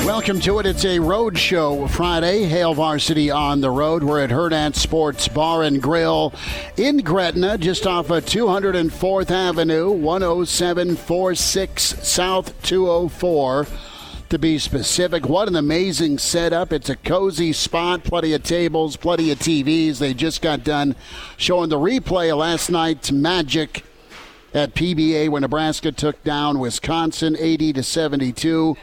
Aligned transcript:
Welcome 0.00 0.40
to 0.40 0.58
it. 0.58 0.66
It's 0.66 0.84
a 0.84 0.98
road 0.98 1.38
show 1.38 1.86
Friday. 1.88 2.44
Hail 2.44 2.74
Varsity 2.74 3.30
on 3.30 3.60
the 3.60 3.70
road. 3.70 4.02
We're 4.02 4.22
at 4.22 4.30
Hurrdat 4.30 4.74
Sports 4.74 5.28
Bar 5.28 5.62
and 5.62 5.80
Grill 5.80 6.32
in 6.76 6.98
Gretna, 6.98 7.58
just 7.58 7.86
off 7.86 8.10
of 8.10 8.24
204th 8.24 9.30
Avenue, 9.30 9.94
10746 9.94 11.82
South 11.82 12.62
204 12.62 13.66
to 14.28 14.38
be 14.38 14.58
specific. 14.58 15.28
What 15.28 15.48
an 15.48 15.56
amazing 15.56 16.18
setup. 16.18 16.72
It's 16.72 16.90
a 16.90 16.96
cozy 16.96 17.52
spot, 17.52 18.04
plenty 18.04 18.32
of 18.32 18.42
tables, 18.42 18.96
plenty 18.96 19.30
of 19.30 19.38
TVs. 19.38 19.98
They 19.98 20.12
just 20.12 20.42
got 20.42 20.64
done 20.64 20.96
showing 21.36 21.70
the 21.70 21.78
replay 21.78 22.32
of 22.32 22.38
last 22.38 22.70
night's 22.70 23.12
magic 23.12 23.84
at 24.52 24.74
PBA 24.74 25.28
when 25.28 25.42
Nebraska 25.42 25.92
took 25.92 26.22
down 26.24 26.58
Wisconsin 26.58 27.36
80 27.38 27.72
to 27.74 27.82
72 27.82 28.76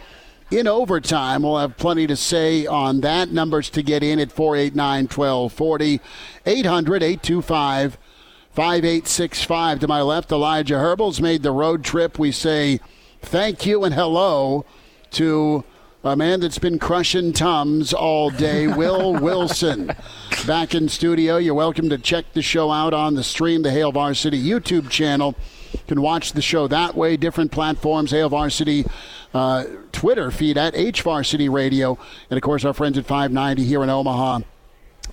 in 0.51 0.67
overtime. 0.67 1.43
We'll 1.43 1.57
have 1.57 1.77
plenty 1.77 2.05
to 2.07 2.15
say 2.15 2.67
on 2.67 3.01
that. 3.01 3.31
Numbers 3.31 3.69
to 3.71 3.81
get 3.81 4.03
in 4.03 4.19
at 4.19 4.31
489 4.31 5.03
1240. 5.05 6.01
800 6.45 7.03
825 7.03 7.97
5865. 8.53 9.79
To 9.79 9.87
my 9.87 10.01
left, 10.01 10.31
Elijah 10.31 10.77
Herbel's 10.77 11.21
made 11.21 11.41
the 11.41 11.51
road 11.51 11.83
trip. 11.83 12.19
We 12.19 12.31
say 12.31 12.79
thank 13.21 13.65
you 13.65 13.83
and 13.85 13.95
hello 13.95 14.65
to 15.11 15.63
a 16.03 16.15
man 16.15 16.39
that's 16.39 16.57
been 16.57 16.79
crushing 16.79 17.31
Tums 17.31 17.93
all 17.93 18.29
day, 18.29 18.67
Will 18.75 19.13
Wilson. 19.13 19.95
Back 20.45 20.75
in 20.75 20.89
studio. 20.89 21.37
You're 21.37 21.53
welcome 21.53 21.89
to 21.89 21.97
check 21.97 22.25
the 22.33 22.41
show 22.41 22.71
out 22.71 22.93
on 22.93 23.15
the 23.15 23.23
stream, 23.23 23.61
the 23.61 23.71
Hail 23.71 23.91
Varsity 23.91 24.41
YouTube 24.41 24.89
channel. 24.89 25.35
Can 25.87 26.01
watch 26.01 26.33
the 26.33 26.41
show 26.41 26.67
that 26.67 26.95
way, 26.95 27.17
different 27.17 27.51
platforms, 27.51 28.11
Hail 28.11 28.29
Varsity 28.29 28.85
uh, 29.33 29.65
Twitter 29.91 30.31
feed 30.31 30.57
at 30.57 30.73
HVarsity 30.73 31.51
Radio, 31.51 31.97
and 32.29 32.37
of 32.37 32.43
course 32.43 32.65
our 32.65 32.73
friends 32.73 32.97
at 32.97 33.05
590 33.05 33.63
here 33.63 33.83
in 33.83 33.89
Omaha. 33.89 34.39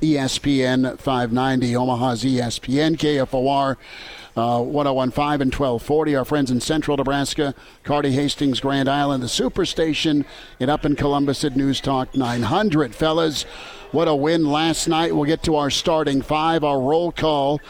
ESPN 0.00 0.96
590, 0.98 1.74
Omaha's 1.74 2.22
ESPN, 2.22 2.96
KFOR 2.96 3.76
uh, 4.36 4.62
1015 4.62 5.42
and 5.42 5.52
1240. 5.52 6.16
Our 6.16 6.24
friends 6.24 6.50
in 6.50 6.60
central 6.60 6.96
Nebraska, 6.96 7.54
Kearney, 7.82 8.12
Hastings, 8.12 8.60
Grand 8.60 8.88
Island, 8.88 9.22
the 9.22 9.26
Superstation, 9.26 10.24
and 10.60 10.70
up 10.70 10.84
in 10.84 10.94
Columbus 10.94 11.42
at 11.44 11.56
News 11.56 11.80
Talk 11.80 12.14
900. 12.14 12.94
Fellas, 12.94 13.42
what 13.90 14.06
a 14.06 14.14
win 14.14 14.46
last 14.46 14.86
night. 14.86 15.16
We'll 15.16 15.24
get 15.24 15.42
to 15.44 15.56
our 15.56 15.70
starting 15.70 16.22
five, 16.22 16.62
our 16.62 16.80
roll 16.80 17.10
call 17.10 17.60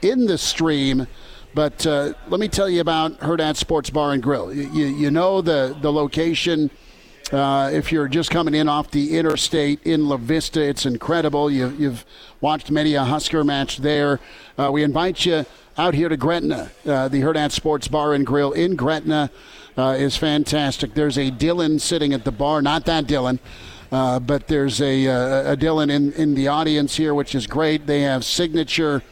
in 0.00 0.24
the 0.26 0.38
stream. 0.38 1.06
But 1.54 1.86
uh, 1.86 2.14
let 2.28 2.40
me 2.40 2.48
tell 2.48 2.68
you 2.68 2.80
about 2.80 3.20
Hurrdat 3.20 3.56
Sports 3.56 3.88
Bar 3.88 4.12
and 4.12 4.22
Grill. 4.22 4.52
You, 4.52 4.86
you, 4.86 5.10
know 5.12 5.40
the, 5.40 5.76
the 5.80 5.92
location. 5.92 6.68
Uh, 7.32 7.70
if 7.72 7.92
you're 7.92 8.08
just 8.08 8.30
coming 8.30 8.54
in 8.54 8.68
off 8.68 8.90
the 8.90 9.16
interstate 9.16 9.80
in 9.84 10.08
La 10.08 10.16
Vista, 10.16 10.60
it's 10.60 10.84
incredible. 10.84 11.48
You, 11.48 11.68
have 11.68 12.04
watched 12.40 12.72
many 12.72 12.94
a 12.94 13.04
Husker 13.04 13.44
match 13.44 13.78
there. 13.78 14.18
Uh, 14.58 14.70
we 14.72 14.82
invite 14.82 15.24
you 15.24 15.46
out 15.78 15.94
here 15.94 16.08
to 16.08 16.16
Gretna. 16.16 16.72
Uh, 16.84 17.06
the 17.06 17.20
Hurrdat 17.20 17.52
Sports 17.52 17.86
Bar 17.86 18.14
and 18.14 18.26
Grill 18.26 18.50
in 18.50 18.74
Gretna 18.74 19.30
uh, 19.78 19.96
is 19.96 20.16
fantastic. 20.16 20.94
There's 20.94 21.18
a 21.18 21.30
Dylan 21.30 21.80
sitting 21.80 22.12
at 22.12 22.24
the 22.24 22.32
bar, 22.32 22.62
not 22.62 22.84
that 22.86 23.04
Dylan. 23.04 23.38
Uh, 23.92 24.18
but 24.18 24.48
there's 24.48 24.80
a, 24.80 25.06
uh, 25.06 25.52
a 25.52 25.56
Dylan 25.56 25.88
in, 25.88 26.12
in 26.14 26.34
the 26.34 26.48
audience 26.48 26.96
here, 26.96 27.14
which 27.14 27.32
is 27.32 27.46
great. 27.46 27.86
They 27.86 28.00
have 28.00 28.24
signature 28.24 29.04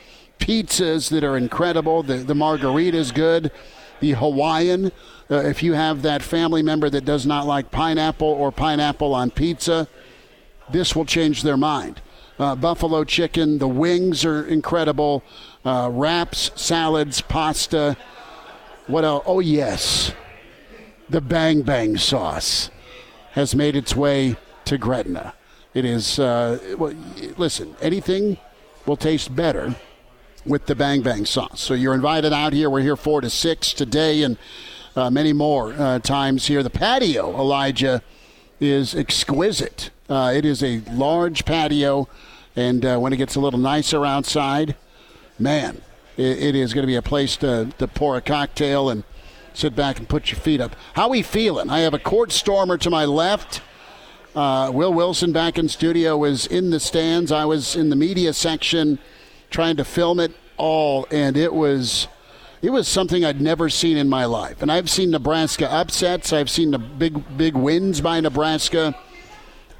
pizzas 0.42 1.08
that 1.10 1.22
are 1.22 1.36
incredible. 1.36 2.02
The, 2.02 2.16
the 2.16 2.34
margarita 2.34 2.98
is 2.98 3.12
good. 3.12 3.52
The 4.00 4.12
Hawaiian, 4.12 4.90
uh, 5.30 5.36
if 5.36 5.62
you 5.62 5.74
have 5.74 6.02
that 6.02 6.20
family 6.20 6.64
member 6.64 6.90
that 6.90 7.04
does 7.04 7.24
not 7.24 7.46
like 7.46 7.70
pineapple 7.70 8.26
or 8.26 8.50
pineapple 8.50 9.14
on 9.14 9.30
pizza, 9.30 9.86
this 10.68 10.96
will 10.96 11.04
change 11.04 11.44
their 11.44 11.56
mind. 11.56 12.02
Uh, 12.40 12.56
buffalo 12.56 13.04
chicken, 13.04 13.58
the 13.58 13.68
wings 13.68 14.24
are 14.24 14.44
incredible. 14.44 15.22
Uh, 15.64 15.88
wraps, 15.92 16.50
salads, 16.56 17.20
pasta. 17.20 17.96
What 18.88 19.04
else? 19.04 19.22
Oh, 19.24 19.38
yes. 19.38 20.12
The 21.08 21.20
Bang 21.20 21.62
Bang 21.62 21.96
sauce 21.98 22.68
has 23.32 23.54
made 23.54 23.76
its 23.76 23.94
way 23.94 24.36
to 24.64 24.76
Gretna. 24.76 25.34
It 25.72 25.84
is, 25.84 26.18
uh, 26.18 26.58
well, 26.76 26.94
listen, 27.36 27.76
anything 27.80 28.38
will 28.86 28.96
taste 28.96 29.36
better 29.36 29.76
with 30.44 30.66
the 30.66 30.74
Bang 30.74 31.02
Bang 31.02 31.24
sauce. 31.24 31.60
So 31.60 31.74
you're 31.74 31.94
invited 31.94 32.32
out 32.32 32.52
here. 32.52 32.68
We're 32.68 32.80
here 32.80 32.96
4 32.96 33.20
to 33.22 33.30
6 33.30 33.72
today 33.74 34.22
and 34.22 34.36
uh, 34.96 35.10
many 35.10 35.32
more 35.32 35.72
uh, 35.72 35.98
times 36.00 36.46
here. 36.46 36.62
The 36.62 36.70
patio, 36.70 37.34
Elijah, 37.34 38.02
is 38.60 38.94
exquisite. 38.94 39.90
Uh, 40.08 40.32
it 40.34 40.44
is 40.44 40.62
a 40.62 40.80
large 40.92 41.44
patio, 41.44 42.08
and 42.54 42.84
uh, 42.84 42.98
when 42.98 43.12
it 43.12 43.16
gets 43.16 43.34
a 43.34 43.40
little 43.40 43.58
nicer 43.58 44.04
outside, 44.04 44.76
man, 45.38 45.80
it, 46.16 46.38
it 46.38 46.54
is 46.54 46.74
going 46.74 46.82
to 46.82 46.86
be 46.86 46.96
a 46.96 47.02
place 47.02 47.36
to, 47.38 47.72
to 47.78 47.88
pour 47.88 48.16
a 48.16 48.20
cocktail 48.20 48.90
and 48.90 49.04
sit 49.54 49.74
back 49.74 49.98
and 49.98 50.08
put 50.08 50.30
your 50.30 50.40
feet 50.40 50.60
up. 50.60 50.76
How 50.94 51.08
we 51.08 51.22
feeling? 51.22 51.70
I 51.70 51.80
have 51.80 51.94
a 51.94 51.98
court 51.98 52.32
stormer 52.32 52.76
to 52.78 52.90
my 52.90 53.04
left. 53.04 53.62
Uh, 54.34 54.70
Will 54.72 54.92
Wilson 54.92 55.32
back 55.32 55.58
in 55.58 55.68
studio 55.68 56.16
was 56.16 56.46
in 56.46 56.70
the 56.70 56.80
stands. 56.80 57.30
I 57.30 57.44
was 57.44 57.76
in 57.76 57.90
the 57.90 57.96
media 57.96 58.32
section 58.32 58.98
trying 59.52 59.76
to 59.76 59.84
film 59.84 60.18
it 60.18 60.32
all, 60.56 61.06
and 61.10 61.36
it 61.36 61.52
was 61.52 62.08
it 62.62 62.70
was 62.70 62.86
something 62.86 63.24
I'd 63.24 63.40
never 63.40 63.68
seen 63.68 63.96
in 63.96 64.08
my 64.08 64.24
life. 64.24 64.62
And 64.62 64.70
I've 64.70 64.88
seen 64.88 65.10
Nebraska 65.10 65.70
upsets. 65.70 66.32
I've 66.32 66.50
seen 66.50 66.70
the 66.70 66.78
big 66.78 67.36
big 67.36 67.54
wins 67.54 68.00
by 68.00 68.20
Nebraska. 68.20 68.96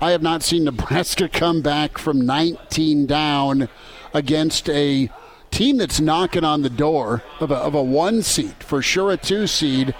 I 0.00 0.10
have 0.10 0.22
not 0.22 0.42
seen 0.42 0.64
Nebraska 0.70 1.28
come 1.28 1.62
back 1.62 1.98
from 1.98 2.26
19 2.26 3.06
down 3.06 3.68
against 4.12 4.68
a 4.68 5.10
team 5.50 5.76
that's 5.76 6.00
knocking 6.00 6.44
on 6.44 6.62
the 6.62 6.70
door 6.70 7.22
of 7.38 7.50
a, 7.50 7.56
of 7.56 7.74
a 7.74 7.82
one 7.82 8.22
seed, 8.22 8.54
for 8.60 8.82
sure 8.82 9.12
a 9.12 9.16
two 9.16 9.46
seed, 9.46 9.94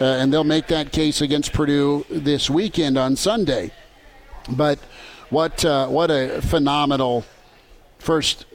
uh, 0.00 0.04
and 0.04 0.32
they'll 0.32 0.44
make 0.44 0.68
that 0.68 0.92
case 0.92 1.20
against 1.20 1.52
Purdue 1.52 2.06
this 2.08 2.48
weekend 2.48 2.96
on 2.96 3.14
Sunday. 3.16 3.72
But 4.48 4.78
what 5.28 5.64
uh, 5.64 5.88
what 5.88 6.10
a 6.10 6.40
phenomenal 6.42 7.24
first 7.98 8.46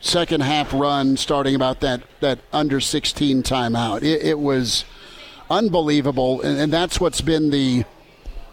second 0.00 0.40
half 0.40 0.72
run 0.72 1.16
starting 1.16 1.54
about 1.54 1.80
that, 1.80 2.02
that 2.20 2.38
under 2.52 2.80
16 2.80 3.42
timeout. 3.42 4.02
It, 4.02 4.22
it 4.22 4.38
was 4.38 4.84
unbelievable, 5.48 6.40
and, 6.42 6.58
and, 6.58 6.72
that's 6.72 7.00
what's 7.00 7.20
been 7.20 7.50
the 7.50 7.84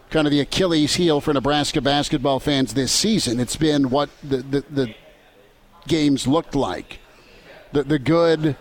kind 0.09 0.25
of 0.27 0.31
the 0.31 0.39
Achilles 0.39 0.95
heel 0.95 1.21
for 1.21 1.33
Nebraska 1.33 1.81
basketball 1.81 2.39
fans 2.39 2.73
this 2.73 2.91
season. 2.91 3.39
It's 3.39 3.55
been 3.55 3.89
what 3.89 4.09
the, 4.23 4.37
the, 4.37 4.63
the 4.69 4.95
games 5.87 6.27
looked 6.27 6.55
like 6.55 6.99
the, 7.71 7.83
the 7.83 7.99
good 7.99 8.55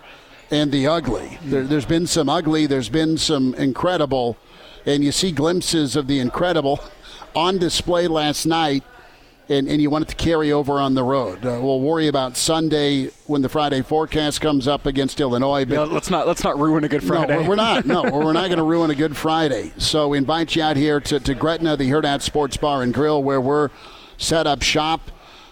and 0.50 0.70
the 0.70 0.86
ugly. 0.86 1.38
There, 1.44 1.64
there's 1.64 1.86
been 1.86 2.06
some 2.06 2.28
ugly, 2.28 2.66
there's 2.66 2.88
been 2.88 3.18
some 3.18 3.54
incredible, 3.54 4.36
and 4.84 5.02
you 5.02 5.12
see 5.12 5.32
glimpses 5.32 5.96
of 5.96 6.06
the 6.06 6.20
incredible 6.20 6.80
on 7.34 7.58
display 7.58 8.06
last 8.06 8.46
night 8.46 8.84
and, 9.48 9.68
and 9.68 9.80
you 9.80 9.90
want 9.90 10.02
it 10.02 10.08
to 10.08 10.16
carry 10.16 10.52
over 10.52 10.74
on 10.74 10.94
the 10.94 11.04
road. 11.04 11.44
Uh, 11.44 11.58
we'll 11.62 11.80
worry 11.80 12.08
about 12.08 12.36
Sunday 12.36 13.06
when 13.26 13.42
the 13.42 13.48
Friday 13.48 13.82
forecast 13.82 14.40
comes 14.40 14.66
up 14.66 14.86
against 14.86 15.20
Illinois. 15.20 15.64
But 15.64 15.74
yeah, 15.74 15.80
let's 15.82 16.10
not 16.10 16.26
let's 16.26 16.42
not 16.42 16.58
ruin 16.58 16.84
a 16.84 16.88
good 16.88 17.04
Friday. 17.04 17.42
No, 17.42 17.48
we're 17.48 17.56
not. 17.56 17.86
No, 17.86 18.02
we're 18.02 18.32
not 18.32 18.46
going 18.46 18.56
to 18.58 18.64
ruin 18.64 18.90
a 18.90 18.94
good 18.94 19.16
Friday. 19.16 19.72
So 19.78 20.08
we 20.08 20.18
invite 20.18 20.56
you 20.56 20.62
out 20.62 20.76
here 20.76 21.00
to, 21.00 21.20
to 21.20 21.34
Gretna, 21.34 21.76
the 21.76 21.88
Hurrdat 21.90 22.22
Sports 22.22 22.56
Bar 22.56 22.82
and 22.82 22.92
Grill, 22.92 23.22
where 23.22 23.40
we're 23.40 23.70
set 24.18 24.46
up 24.46 24.62
shop. 24.62 25.10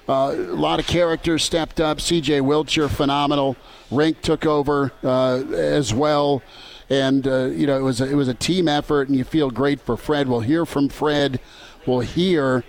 Uh, 0.09 0.35
a 0.37 0.55
lot 0.55 0.79
of 0.79 0.87
characters 0.87 1.43
stepped 1.43 1.81
up. 1.81 1.99
C.J. 2.01 2.41
Wilcher, 2.41 2.91
phenomenal. 2.91 3.57
Rienk 3.91 4.21
took 4.21 4.45
over 4.45 4.93
uh, 5.03 5.37
as 5.53 5.95
well, 5.95 6.43
and 6.91 7.27
uh, 7.27 7.45
you 7.45 7.67
know 7.67 7.79
it 7.79 7.83
was 7.83 8.01
a, 8.01 8.11
it 8.11 8.15
was 8.15 8.29
a 8.29 8.35
team 8.35 8.67
effort, 8.69 9.09
and 9.09 9.17
you 9.17 9.25
feel 9.25 9.51
great 9.51 9.81
for 9.81 9.97
Fred. 9.97 10.29
We'll 10.29 10.41
hear 10.41 10.67
from 10.67 10.89
Fred. 10.89 11.41
We'll 11.87 12.01
hear 12.01 12.65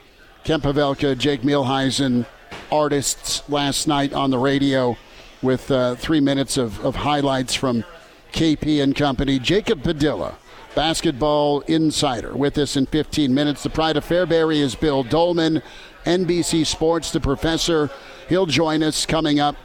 Kent 0.46 0.62
Pavelka, 0.62 1.18
Jake 1.18 1.42
Muhleisen, 1.42 2.24
artists 2.72 3.42
last 3.50 3.88
night 3.88 4.14
on 4.14 4.30
the 4.30 4.38
radio 4.38 4.96
with 5.42 5.72
uh, 5.72 5.96
three 5.96 6.20
minutes 6.20 6.56
of, 6.56 6.86
of 6.86 6.98
highlights 6.98 7.56
from 7.56 7.84
KP 8.32 8.84
and 8.84 8.96
company. 8.96 9.40
Jacob 9.40 9.82
Padilla, 9.82 10.38
basketball 10.76 11.62
insider, 11.62 12.38
with 12.38 12.60
us 12.60 12.78
in 12.78 12.86
15 12.86 13.34
minutes. 13.34 13.64
The 13.64 13.72
pride 13.72 13.98
of 13.98 14.06
Fairbury 14.06 14.58
is 14.58 14.76
Bill 14.76 15.04
Doleman. 15.04 15.64
NBC 16.06 16.64
Sports, 16.68 17.10
the 17.10 17.20
professor. 17.20 17.90
He'll 18.30 18.46
join 18.46 18.84
us 18.84 19.08
coming 19.08 19.40
up 19.40 19.56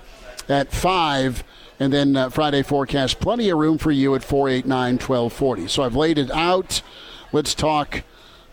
at 0.49 0.73
5. 0.73 1.45
And 1.79 1.93
then 1.93 2.17
uh, 2.17 2.31
Friday 2.31 2.63
forecast, 2.63 3.21
plenty 3.21 3.51
of 3.51 3.59
room 3.59 3.77
for 3.77 3.91
you 3.91 4.15
at 4.15 4.25
489 4.25 4.95
1240. 4.95 5.69
So 5.69 5.83
I've 5.83 5.95
laid 5.95 6.17
it 6.17 6.31
out. 6.31 6.81
Let's 7.33 7.55
talk 7.55 8.03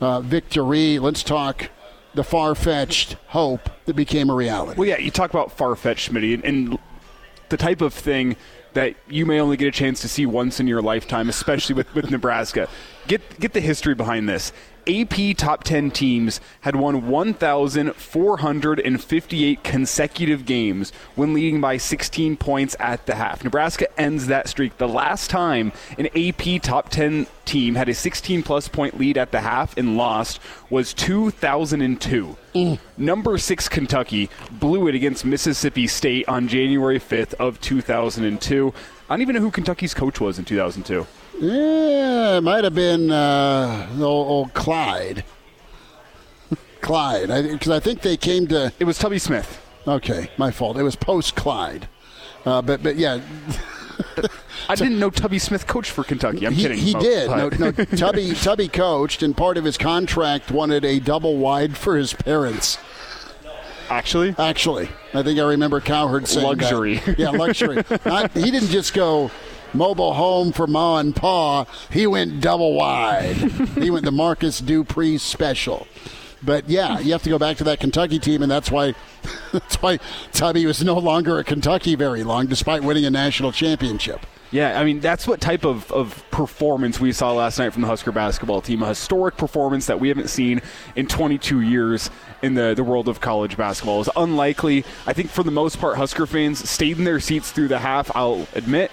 uh, 0.01 0.19
victory. 0.19 0.99
Let's 0.99 1.23
talk 1.23 1.69
the 2.13 2.23
far 2.23 2.55
fetched 2.55 3.13
hope 3.27 3.69
that 3.85 3.95
became 3.95 4.29
a 4.29 4.33
reality. 4.33 4.77
Well, 4.77 4.89
yeah, 4.89 4.97
you 4.97 5.11
talk 5.11 5.29
about 5.29 5.51
far 5.51 5.75
fetched, 5.75 6.11
Smitty, 6.11 6.33
and, 6.33 6.43
and 6.43 6.79
the 7.49 7.57
type 7.57 7.81
of 7.81 7.93
thing 7.93 8.35
that 8.73 8.95
you 9.07 9.25
may 9.25 9.39
only 9.39 9.57
get 9.57 9.67
a 9.67 9.71
chance 9.71 10.01
to 10.01 10.07
see 10.07 10.25
once 10.25 10.59
in 10.59 10.67
your 10.67 10.81
lifetime, 10.81 11.29
especially 11.29 11.75
with, 11.75 11.93
with 11.95 12.11
Nebraska. 12.11 12.69
Get 13.07 13.39
get 13.39 13.53
the 13.53 13.61
history 13.61 13.95
behind 13.95 14.27
this. 14.29 14.51
AP 14.87 15.35
top 15.37 15.63
10 15.63 15.91
teams 15.91 16.41
had 16.61 16.75
won 16.75 17.07
1,458 17.07 19.63
consecutive 19.63 20.45
games 20.45 20.91
when 21.15 21.33
leading 21.33 21.61
by 21.61 21.77
16 21.77 22.37
points 22.37 22.75
at 22.79 23.05
the 23.05 23.15
half. 23.15 23.43
Nebraska 23.43 23.87
ends 23.99 24.27
that 24.27 24.47
streak. 24.47 24.77
The 24.77 24.87
last 24.87 25.29
time 25.29 25.71
an 25.97 26.07
AP 26.15 26.61
top 26.61 26.89
10 26.89 27.27
team 27.45 27.75
had 27.75 27.89
a 27.89 27.93
16 27.93 28.43
plus 28.43 28.67
point 28.67 28.99
lead 28.99 29.17
at 29.17 29.31
the 29.31 29.41
half 29.41 29.77
and 29.77 29.97
lost 29.97 30.39
was 30.69 30.93
2002. 30.93 32.37
Mm. 32.53 32.79
Number 32.97 33.37
6 33.37 33.69
Kentucky 33.69 34.29
blew 34.51 34.87
it 34.87 34.95
against 34.95 35.25
Mississippi 35.25 35.87
State 35.87 36.27
on 36.27 36.47
January 36.47 36.99
5th 36.99 37.33
of 37.35 37.61
2002. 37.61 38.73
I 39.09 39.13
don't 39.13 39.21
even 39.21 39.35
know 39.35 39.41
who 39.41 39.51
Kentucky's 39.51 39.93
coach 39.93 40.19
was 40.19 40.37
in 40.37 40.45
2002. 40.45 41.07
Yeah, 41.39 42.37
it 42.37 42.41
might 42.41 42.63
have 42.63 42.73
been 42.73 43.11
uh, 43.11 43.87
old, 43.95 44.27
old 44.27 44.53
Clyde. 44.53 45.23
Clyde, 46.81 47.27
because 47.51 47.71
I, 47.71 47.75
I, 47.75 47.79
think 47.79 48.01
they 48.01 48.17
came 48.17 48.47
to. 48.47 48.73
It 48.79 48.85
was 48.85 48.97
Tubby 48.97 49.19
Smith. 49.19 49.61
Okay, 49.87 50.31
my 50.37 50.51
fault. 50.51 50.77
It 50.77 50.83
was 50.83 50.95
post 50.95 51.35
Clyde, 51.35 51.87
uh, 52.45 52.61
but 52.61 52.81
but 52.81 52.95
yeah. 52.95 53.21
I 54.69 54.75
didn't 54.75 54.99
know 54.99 55.09
Tubby 55.09 55.39
Smith 55.39 55.65
coached 55.65 55.91
for 55.91 56.03
Kentucky. 56.03 56.45
I'm 56.45 56.53
he, 56.53 56.63
kidding. 56.63 56.77
He 56.77 56.93
did. 56.93 57.29
No, 57.29 57.49
no, 57.49 57.71
Tubby 57.95 58.33
Tubby 58.33 58.67
coached, 58.67 59.21
and 59.21 59.37
part 59.37 59.57
of 59.57 59.63
his 59.63 59.77
contract 59.77 60.51
wanted 60.51 60.83
a 60.85 60.99
double 60.99 61.37
wide 61.37 61.77
for 61.77 61.97
his 61.97 62.13
parents. 62.13 62.77
Actually, 63.89 64.35
actually, 64.37 64.89
I 65.13 65.23
think 65.23 65.39
I 65.39 65.43
remember 65.43 65.79
Cowherd 65.79 66.27
saying 66.27 66.45
luxury. 66.45 66.97
That. 66.97 67.19
Yeah, 67.19 67.29
luxury. 67.29 67.83
Not, 68.05 68.31
he 68.31 68.51
didn't 68.51 68.69
just 68.69 68.93
go 68.93 69.31
mobile 69.73 70.13
home 70.13 70.51
for 70.51 70.67
Ma 70.67 70.97
and 70.97 71.15
Pa, 71.15 71.65
he 71.91 72.07
went 72.07 72.41
double 72.41 72.73
wide. 72.73 73.35
he 73.75 73.89
went 73.89 74.05
the 74.05 74.11
Marcus 74.11 74.59
Dupree 74.59 75.17
special. 75.17 75.87
But 76.43 76.69
yeah, 76.69 76.99
you 76.99 77.11
have 77.13 77.23
to 77.23 77.29
go 77.29 77.39
back 77.39 77.57
to 77.57 77.63
that 77.65 77.79
Kentucky 77.79 78.19
team, 78.19 78.41
and 78.41 78.51
that's 78.51 78.69
why 78.69 78.93
that's 79.51 79.75
why 79.81 79.99
Tubby 80.31 80.65
was 80.65 80.83
no 80.83 80.97
longer 80.97 81.39
at 81.39 81.47
Kentucky 81.47 81.95
very 81.95 82.23
long, 82.23 82.47
despite 82.47 82.83
winning 82.83 83.05
a 83.05 83.09
national 83.09 83.51
championship. 83.51 84.25
Yeah, 84.49 84.79
I 84.79 84.85
mean 84.85 85.01
that's 85.01 85.27
what 85.27 85.41
type 85.41 85.65
of, 85.65 85.91
of 85.91 86.23
performance 86.31 87.01
we 87.01 87.11
saw 87.11 87.33
last 87.33 87.59
night 87.59 87.73
from 87.73 87.81
the 87.81 87.87
Husker 87.87 88.13
basketball 88.13 88.61
team. 88.61 88.81
A 88.81 88.87
historic 88.87 89.35
performance 89.35 89.87
that 89.87 89.99
we 89.99 90.07
haven't 90.07 90.29
seen 90.29 90.61
in 90.95 91.07
22 91.07 91.61
years 91.61 92.09
in 92.41 92.53
the, 92.53 92.73
the 92.73 92.83
world 92.83 93.09
of 93.09 93.19
college 93.19 93.57
basketball. 93.57 93.95
It 93.95 93.99
was 93.99 94.09
unlikely. 94.15 94.85
I 95.05 95.11
think 95.11 95.29
for 95.29 95.43
the 95.43 95.51
most 95.51 95.79
part, 95.79 95.97
Husker 95.97 96.25
fans 96.25 96.69
stayed 96.69 96.97
in 96.97 97.03
their 97.03 97.19
seats 97.19 97.51
through 97.51 97.67
the 97.67 97.79
half. 97.79 98.15
I'll 98.15 98.47
admit 98.55 98.89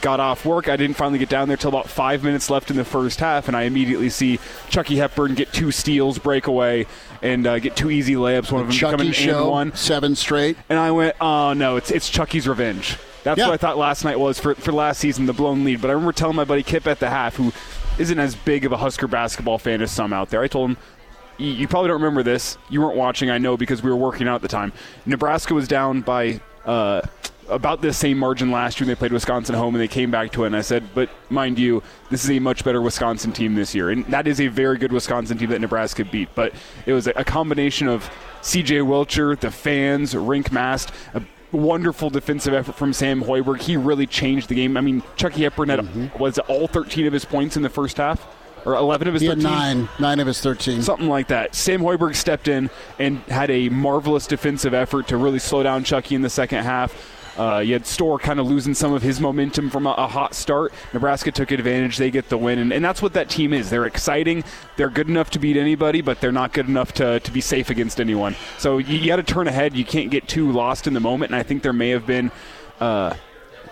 got 0.00 0.20
off 0.20 0.44
work. 0.44 0.68
I 0.68 0.76
didn't 0.76 0.96
finally 0.96 1.18
get 1.18 1.28
down 1.28 1.48
there 1.48 1.56
till 1.56 1.68
about 1.68 1.88
five 1.88 2.22
minutes 2.22 2.50
left 2.50 2.70
in 2.70 2.76
the 2.76 2.84
first 2.84 3.20
half, 3.20 3.48
and 3.48 3.56
I 3.56 3.62
immediately 3.62 4.10
see 4.10 4.38
Chucky 4.68 4.96
Hepburn 4.96 5.34
get 5.34 5.52
two 5.52 5.70
steals, 5.70 6.18
break 6.18 6.46
away, 6.46 6.86
and 7.22 7.46
uh, 7.46 7.58
get 7.58 7.76
two 7.76 7.90
easy 7.90 8.14
layups. 8.14 8.52
One 8.52 8.62
of 8.62 8.68
them 8.68 8.76
Chucky 8.76 8.96
coming 8.96 9.12
show, 9.12 9.50
one, 9.50 9.74
seven 9.74 10.14
straight. 10.16 10.56
And 10.68 10.78
I 10.78 10.90
went, 10.90 11.16
oh 11.20 11.52
no, 11.52 11.76
it's 11.76 11.90
it's 11.90 12.08
Chucky's 12.08 12.48
revenge. 12.48 12.96
That's 13.24 13.38
yeah. 13.38 13.46
what 13.46 13.54
I 13.54 13.56
thought 13.56 13.78
last 13.78 14.04
night 14.04 14.18
was 14.18 14.38
for 14.38 14.54
for 14.54 14.72
last 14.72 15.00
season, 15.00 15.26
the 15.26 15.32
blown 15.32 15.64
lead. 15.64 15.80
But 15.80 15.90
I 15.90 15.92
remember 15.94 16.12
telling 16.12 16.36
my 16.36 16.44
buddy 16.44 16.62
Kip 16.62 16.86
at 16.86 17.00
the 17.00 17.10
half, 17.10 17.36
who 17.36 17.52
isn't 17.98 18.18
as 18.18 18.34
big 18.34 18.64
of 18.64 18.72
a 18.72 18.76
Husker 18.76 19.08
basketball 19.08 19.58
fan 19.58 19.82
as 19.82 19.90
some 19.90 20.12
out 20.12 20.30
there. 20.30 20.42
I 20.42 20.48
told 20.48 20.70
him 20.70 20.76
you 21.38 21.68
probably 21.68 21.88
don't 21.88 22.00
remember 22.00 22.22
this. 22.22 22.58
You 22.68 22.80
weren't 22.80 22.96
watching, 22.96 23.30
I 23.30 23.38
know, 23.38 23.56
because 23.56 23.82
we 23.82 23.90
were 23.90 23.96
working 23.96 24.26
out 24.26 24.36
at 24.36 24.42
the 24.42 24.48
time. 24.48 24.72
Nebraska 25.06 25.54
was 25.54 25.68
down 25.68 26.00
by 26.00 26.40
uh, 26.64 27.02
about 27.48 27.80
the 27.80 27.92
same 27.92 28.18
margin 28.18 28.50
last 28.50 28.78
year 28.78 28.86
when 28.86 28.94
they 28.94 28.98
played 28.98 29.12
Wisconsin 29.12 29.54
home 29.54 29.74
and 29.74 29.82
they 29.82 29.88
came 29.88 30.10
back 30.10 30.32
to 30.32 30.44
it. 30.44 30.48
And 30.48 30.56
I 30.56 30.60
said, 30.60 30.84
but 30.94 31.08
mind 31.30 31.58
you, 31.58 31.82
this 32.10 32.24
is 32.24 32.30
a 32.30 32.38
much 32.38 32.64
better 32.64 32.80
Wisconsin 32.80 33.32
team 33.32 33.54
this 33.54 33.74
year. 33.74 33.90
And 33.90 34.04
that 34.06 34.26
is 34.26 34.40
a 34.40 34.48
very 34.48 34.78
good 34.78 34.92
Wisconsin 34.92 35.38
team 35.38 35.50
that 35.50 35.60
Nebraska 35.60 36.04
beat. 36.04 36.28
But 36.34 36.52
it 36.86 36.92
was 36.92 37.06
a 37.06 37.24
combination 37.24 37.88
of 37.88 38.10
CJ 38.42 38.82
Wilcher, 38.86 39.38
the 39.38 39.50
fans, 39.50 40.14
Rienk 40.14 40.52
Mast, 40.52 40.92
a 41.14 41.22
wonderful 41.52 42.10
defensive 42.10 42.54
effort 42.54 42.74
from 42.74 42.92
Sam 42.92 43.22
Hoiberg. 43.22 43.60
He 43.60 43.76
really 43.76 44.06
changed 44.06 44.48
the 44.48 44.54
game. 44.54 44.76
I 44.76 44.80
mean, 44.80 45.02
Chucky 45.16 45.42
Hepburn 45.42 45.68
had, 45.68 45.80
mm-hmm. 45.80 46.18
was 46.18 46.38
all 46.40 46.68
13 46.68 47.06
of 47.06 47.12
his 47.12 47.24
points 47.24 47.56
in 47.56 47.62
the 47.62 47.70
first 47.70 47.96
half? 47.96 48.26
or 48.64 48.74
11 48.74 49.08
of 49.08 49.14
his 49.14 49.22
he 49.22 49.28
13? 49.28 49.42
nine, 49.42 49.88
nine 49.98 50.20
of 50.20 50.26
his 50.26 50.40
13. 50.40 50.82
Something 50.82 51.08
like 51.08 51.28
that. 51.28 51.54
Sam 51.54 51.80
Hoiberg 51.80 52.14
stepped 52.14 52.48
in 52.48 52.68
and 52.98 53.18
had 53.20 53.50
a 53.50 53.68
marvelous 53.68 54.26
defensive 54.26 54.74
effort 54.74 55.08
to 55.08 55.16
really 55.16 55.38
slow 55.38 55.62
down 55.62 55.84
Chucky 55.84 56.14
in 56.14 56.22
the 56.22 56.30
second 56.30 56.64
half. 56.64 57.17
Uh, 57.38 57.60
you 57.60 57.72
had 57.72 57.86
Storr 57.86 58.18
kind 58.18 58.40
of 58.40 58.46
losing 58.46 58.74
some 58.74 58.92
of 58.92 59.00
his 59.00 59.20
momentum 59.20 59.70
from 59.70 59.86
a, 59.86 59.92
a, 59.92 60.08
hot 60.08 60.34
start. 60.34 60.72
Nebraska 60.92 61.30
took 61.30 61.52
advantage. 61.52 61.96
They 61.96 62.10
get 62.10 62.28
the 62.28 62.36
win. 62.36 62.58
And, 62.58 62.72
and 62.72 62.84
that's 62.84 63.00
what 63.00 63.12
that 63.12 63.30
team 63.30 63.52
is. 63.52 63.70
They're 63.70 63.86
exciting. 63.86 64.42
They're 64.76 64.90
good 64.90 65.08
enough 65.08 65.30
to 65.30 65.38
beat 65.38 65.56
anybody, 65.56 66.00
but 66.00 66.20
they're 66.20 66.32
not 66.32 66.52
good 66.52 66.66
enough 66.66 66.92
to, 66.94 67.20
to 67.20 67.30
be 67.30 67.40
safe 67.40 67.70
against 67.70 68.00
anyone. 68.00 68.34
So 68.58 68.78
you, 68.78 68.98
you 68.98 69.06
got 69.06 69.16
to 69.16 69.22
turn 69.22 69.46
ahead. 69.46 69.76
You 69.76 69.84
can't 69.84 70.10
get 70.10 70.26
too 70.26 70.50
lost 70.50 70.88
in 70.88 70.94
the 70.94 71.00
moment. 71.00 71.30
And 71.30 71.36
I 71.36 71.44
think 71.44 71.62
there 71.62 71.72
may 71.72 71.90
have 71.90 72.06
been 72.06 72.32
uh, 72.80 73.14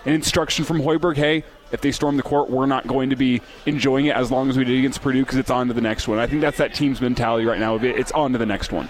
an 0.05 0.13
instruction 0.13 0.63
from 0.63 0.79
Hoiberg 0.79 1.17
hey, 1.17 1.43
if 1.71 1.81
they 1.81 1.91
storm 1.91 2.15
the 2.15 2.23
court, 2.23 2.49
we're 2.49 2.65
not 2.65 2.87
going 2.87 3.09
to 3.09 3.17
be 3.17 3.41
enjoying 3.65 4.05
it 4.05 4.15
as 4.15 4.31
long 4.31 4.49
as 4.49 4.57
we 4.57 4.63
did 4.63 4.77
against 4.77 5.01
Purdue 5.01 5.23
because 5.23 5.37
it's 5.37 5.49
on 5.49 5.67
to 5.67 5.73
the 5.73 5.81
next 5.81 6.07
one. 6.07 6.19
I 6.19 6.25
think 6.25 6.39
that's 6.39 6.57
that 6.59 6.73
team's 6.73 7.01
mentality 7.01 7.45
right 7.45 7.59
now. 7.59 7.75
It's 7.75 8.13
on 8.13 8.31
to 8.31 8.37
the 8.37 8.45
next 8.45 8.71
one. 8.71 8.87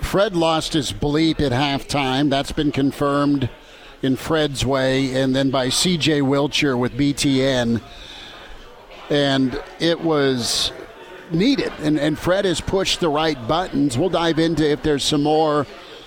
Fred 0.00 0.34
lost 0.34 0.72
his 0.72 0.92
bleep 0.92 1.40
at 1.40 1.52
halftime. 1.52 2.30
That's 2.30 2.52
been 2.52 2.72
confirmed 2.72 3.50
in 4.02 4.16
Fred's 4.16 4.64
way, 4.64 5.20
and 5.20 5.34
then 5.34 5.50
by 5.50 5.68
C.J. 5.68 6.20
Wilcher 6.20 6.78
with 6.78 6.92
BTN. 6.92 7.82
And 9.10 9.62
it 9.80 10.00
was 10.00 10.72
needed. 11.30 11.72
And, 11.80 11.98
and 11.98 12.18
Fred 12.18 12.44
has 12.44 12.60
pushed 12.60 13.00
the 13.00 13.08
right 13.08 13.48
buttons. 13.48 13.96
We'll 13.98 14.08
dive 14.08 14.38
into 14.38 14.68
if 14.68 14.82
there's 14.82 15.04
some 15.04 15.22
more 15.22 15.66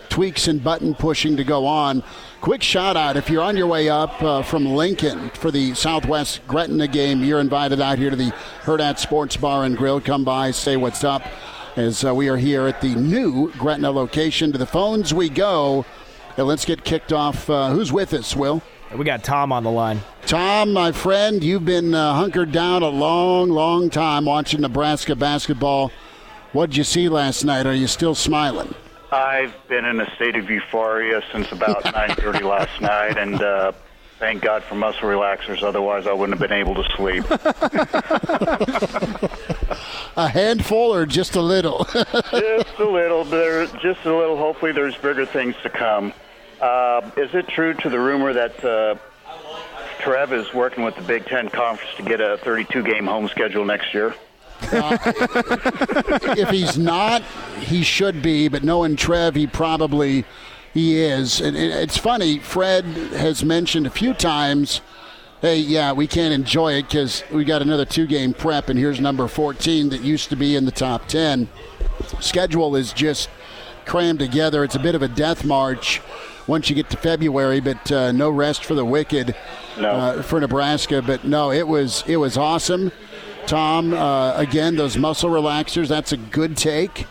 tweaks 0.10 0.48
and 0.48 0.64
button 0.64 0.94
pushing 0.94 1.38
to 1.38 1.44
go 1.44 1.66
on. 1.66 2.04
Quick 2.42 2.62
shout 2.62 2.98
out 2.98 3.18
if 3.18 3.30
you're 3.30 3.44
on 3.44 3.56
your 3.56 3.68
way 3.68 3.88
up 3.88 4.22
uh, 4.22 4.42
from 4.42 4.66
Lincoln 4.66 5.30
for 5.32 5.52
the 5.52 5.74
Southwest 5.74 6.46
Gretna 6.48 6.88
game, 6.88 7.24
you're 7.24 7.40
invited 7.40 7.80
out 7.80 7.98
here 7.98 8.10
to 8.10 8.16
the 8.16 8.34
Hurrdat 8.64 9.00
Sports 9.00 9.38
Bar 9.38 9.64
and 9.64 9.78
Grill. 9.78 10.02
Come 10.02 10.24
by, 10.24 10.52
say 10.52 10.76
what's 10.76 11.04
up 11.04 11.24
as 11.78 12.04
uh, 12.04 12.14
we 12.14 12.28
are 12.28 12.38
here 12.38 12.68
at 12.68 12.82
the 12.82 12.94
new 12.96 13.52
Gretna 13.54 13.92
location. 13.92 14.52
To 14.52 14.58
the 14.58 14.66
phones 14.66 15.14
we 15.14 15.30
go. 15.30 15.86
And 16.38 16.48
let's 16.48 16.66
get 16.66 16.84
kicked 16.84 17.14
off. 17.14 17.50
Uh, 17.50 17.70
who's 17.70 17.92
with 17.92 18.14
us, 18.14 18.36
Will? 18.36 18.62
We 18.96 19.06
got 19.06 19.24
Tom 19.24 19.52
on 19.52 19.64
the 19.64 19.72
line. 19.72 20.02
Tom, 20.26 20.74
my 20.74 20.92
friend, 20.92 21.44
you've 21.44 21.66
been 21.66 21.94
uh, 21.94 22.14
hunkered 22.14 22.52
down 22.52 22.84
a 22.84 22.90
long, 22.90 23.50
long 23.50 23.90
time 23.90 24.26
watching 24.26 24.62
Nebraska 24.62 25.16
basketball. 25.16 25.92
What 26.52 26.70
did 26.72 26.78
you 26.78 26.84
see 26.84 27.08
last 27.08 27.46
night? 27.46 27.66
Are 27.66 27.74
you 27.74 27.88
still 27.88 28.16
smiling? 28.16 28.74
I've 29.12 29.54
been 29.68 29.86
in 29.86 30.00
a 30.00 30.14
state 30.16 30.36
of 30.36 30.50
euphoria 30.50 31.22
since 31.32 31.52
about 31.52 31.84
9:30 31.86 32.42
last 32.42 32.82
night, 32.82 33.18
and 33.18 33.42
uh, 33.42 33.72
thank 34.22 34.44
God 34.44 34.64
for 34.64 34.76
muscle 34.76 35.10
relaxers. 35.10 35.64
Otherwise, 35.64 36.06
I 36.06 36.14
wouldn't 36.14 36.40
have 36.40 36.48
been 36.48 36.58
able 36.58 36.76
to 36.76 36.84
sleep. 36.96 37.26
a 40.16 40.30
handful 40.30 40.94
or 40.94 41.08
just 41.08 41.36
a 41.36 41.42
little? 41.42 41.86
just 42.32 42.80
a 42.80 42.90
little. 42.90 43.26
There, 43.26 43.66
just 43.66 44.06
a 44.06 44.16
little. 44.16 44.38
Hopefully, 44.38 44.72
there's 44.72 44.96
bigger 44.96 45.26
things 45.26 45.56
to 45.64 45.70
come. 45.70 46.14
Uh, 46.62 47.10
is 47.18 47.34
it 47.34 47.48
true 47.48 47.74
to 47.74 47.90
the 47.90 48.00
rumor 48.00 48.32
that 48.32 48.64
uh, 48.64 48.96
Trev 50.00 50.32
is 50.32 50.54
working 50.54 50.84
with 50.84 50.96
the 50.96 51.02
Big 51.02 51.26
Ten 51.26 51.50
Conference 51.50 51.92
to 51.98 52.04
get 52.04 52.22
a 52.22 52.38
32-game 52.44 53.08
home 53.08 53.28
schedule 53.28 53.66
next 53.66 53.92
year? 53.92 54.14
Uh, 54.72 54.96
if 56.38 56.50
he's 56.50 56.78
not, 56.78 57.24
he 57.62 57.82
should 57.82 58.22
be. 58.22 58.48
But 58.48 58.64
knowing 58.64 58.96
Trev, 58.96 59.34
he 59.34 59.48
probably 59.48 60.26
he 60.74 61.02
is. 61.02 61.42
And 61.42 61.58
it's 61.58 61.98
funny. 61.98 62.40
Fred 62.40 62.86
has 62.86 63.44
mentioned 63.44 63.88
a 63.88 63.92
few 63.92 64.14
times 64.14 64.82
hey, 65.42 65.58
yeah, 65.58 65.92
we 65.92 66.06
can't 66.06 66.34
enjoy 66.34 66.74
it 66.74 66.84
because 66.84 67.24
we 67.32 67.44
got 67.44 67.62
another 67.64 67.86
two 67.86 68.06
game 68.06 68.34
prep, 68.34 68.70
and 68.70 68.78
here's 68.78 69.02
number 69.02 69.28
14 69.28 69.90
that 69.90 70.02
used 70.02 70.30
to 70.30 70.36
be 70.36 70.56
in 70.56 70.66
the 70.66 70.72
top 70.72 71.08
10. 71.08 71.50
Schedule 72.20 72.76
is 72.76 72.94
just 72.94 73.28
crammed 73.86 74.20
together. 74.20 74.64
It's 74.64 74.76
a 74.76 74.80
bit 74.80 74.94
of 74.94 75.02
a 75.02 75.08
death 75.08 75.44
march 75.44 76.02
once 76.48 76.70
you 76.70 76.76
get 76.76 76.90
to 76.92 76.98
February, 76.98 77.60
but 77.60 77.92
uh, 77.92 78.12
no 78.12 78.30
rest 78.30 78.64
for 78.64 78.76
the 78.76 78.86
wicked 78.86 79.36
no. 79.80 79.90
uh, 79.90 80.22
for 80.22 80.40
Nebraska. 80.40 81.02
But 81.02 81.24
no, 81.24 81.52
it 81.52 81.68
was 81.68 82.04
it 82.08 82.18
was 82.18 82.38
awesome. 82.38 82.92
Tom, 83.52 83.94
uh, 83.94 84.34
again, 84.38 84.78
those 84.78 84.96
muscle 84.96 85.30
relaxers, 85.30 85.90
that's 85.90 86.14
a 86.14 86.18
good 86.18 86.56
take 86.56 87.06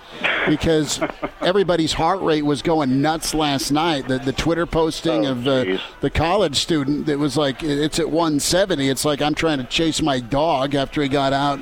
because 0.49 0.99
everybody's 1.43 1.93
heart 1.93 2.23
rate 2.23 2.47
was 2.47 2.63
going 2.63 3.03
nuts 3.03 3.35
last 3.35 3.71
night. 3.71 4.09
The, 4.09 4.21
the 4.21 4.33
Twitter 4.33 4.65
posting 4.65 5.27
oh, 5.27 5.33
of 5.33 5.45
the, 5.45 5.79
the 6.01 6.09
college 6.09 6.57
student 6.57 7.05
that 7.05 7.19
was 7.19 7.37
like, 7.37 7.63
it's 7.63 7.99
at 7.99 8.09
170. 8.09 8.89
It's 8.89 9.05
like 9.05 9.21
I'm 9.21 9.35
trying 9.35 9.59
to 9.59 9.65
chase 9.65 10.01
my 10.01 10.19
dog 10.19 10.75
after 10.75 11.03
he 11.03 11.11
got 11.11 11.35
out 11.35 11.61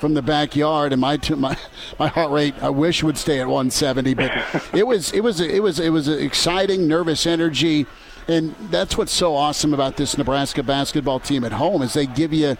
from 0.00 0.14
the 0.14 0.22
backyard, 0.22 0.92
and 0.92 1.02
my 1.02 1.20
my 1.36 1.58
my 1.98 2.08
heart 2.08 2.30
rate 2.30 2.54
I 2.62 2.70
wish 2.70 3.02
would 3.02 3.18
stay 3.18 3.40
at 3.40 3.46
170. 3.46 4.14
But 4.14 4.32
it 4.72 4.86
was 4.86 5.12
it 5.12 5.20
was 5.20 5.38
it 5.38 5.62
was 5.62 5.78
it 5.78 5.90
was 5.90 6.08
an 6.08 6.18
exciting, 6.18 6.88
nervous 6.88 7.26
energy, 7.26 7.84
and 8.26 8.54
that's 8.70 8.96
what's 8.96 9.12
so 9.12 9.34
awesome 9.34 9.74
about 9.74 9.98
this 9.98 10.16
Nebraska 10.16 10.62
basketball 10.62 11.20
team 11.20 11.44
at 11.44 11.52
home 11.52 11.82
is 11.82 11.92
they 11.92 12.06
give 12.06 12.32
you 12.32 12.56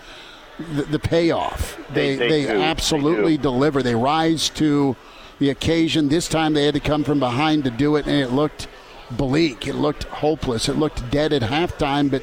the, 0.58 0.82
the 0.82 0.98
payoff. 0.98 1.78
They 1.92 2.16
they, 2.16 2.28
they, 2.28 2.44
they 2.44 2.62
absolutely 2.62 3.36
they 3.36 3.42
deliver. 3.42 3.82
They 3.82 3.94
rise 3.94 4.48
to 4.50 4.96
the 5.38 5.50
occasion. 5.50 6.08
This 6.08 6.28
time 6.28 6.54
they 6.54 6.64
had 6.64 6.74
to 6.74 6.80
come 6.80 7.04
from 7.04 7.20
behind 7.20 7.64
to 7.64 7.70
do 7.70 7.96
it, 7.96 8.06
and 8.06 8.20
it 8.20 8.30
looked 8.30 8.68
bleak. 9.10 9.66
It 9.66 9.74
looked 9.74 10.04
hopeless. 10.04 10.68
It 10.68 10.76
looked 10.76 11.10
dead 11.10 11.32
at 11.32 11.42
halftime, 11.42 12.10
but 12.10 12.22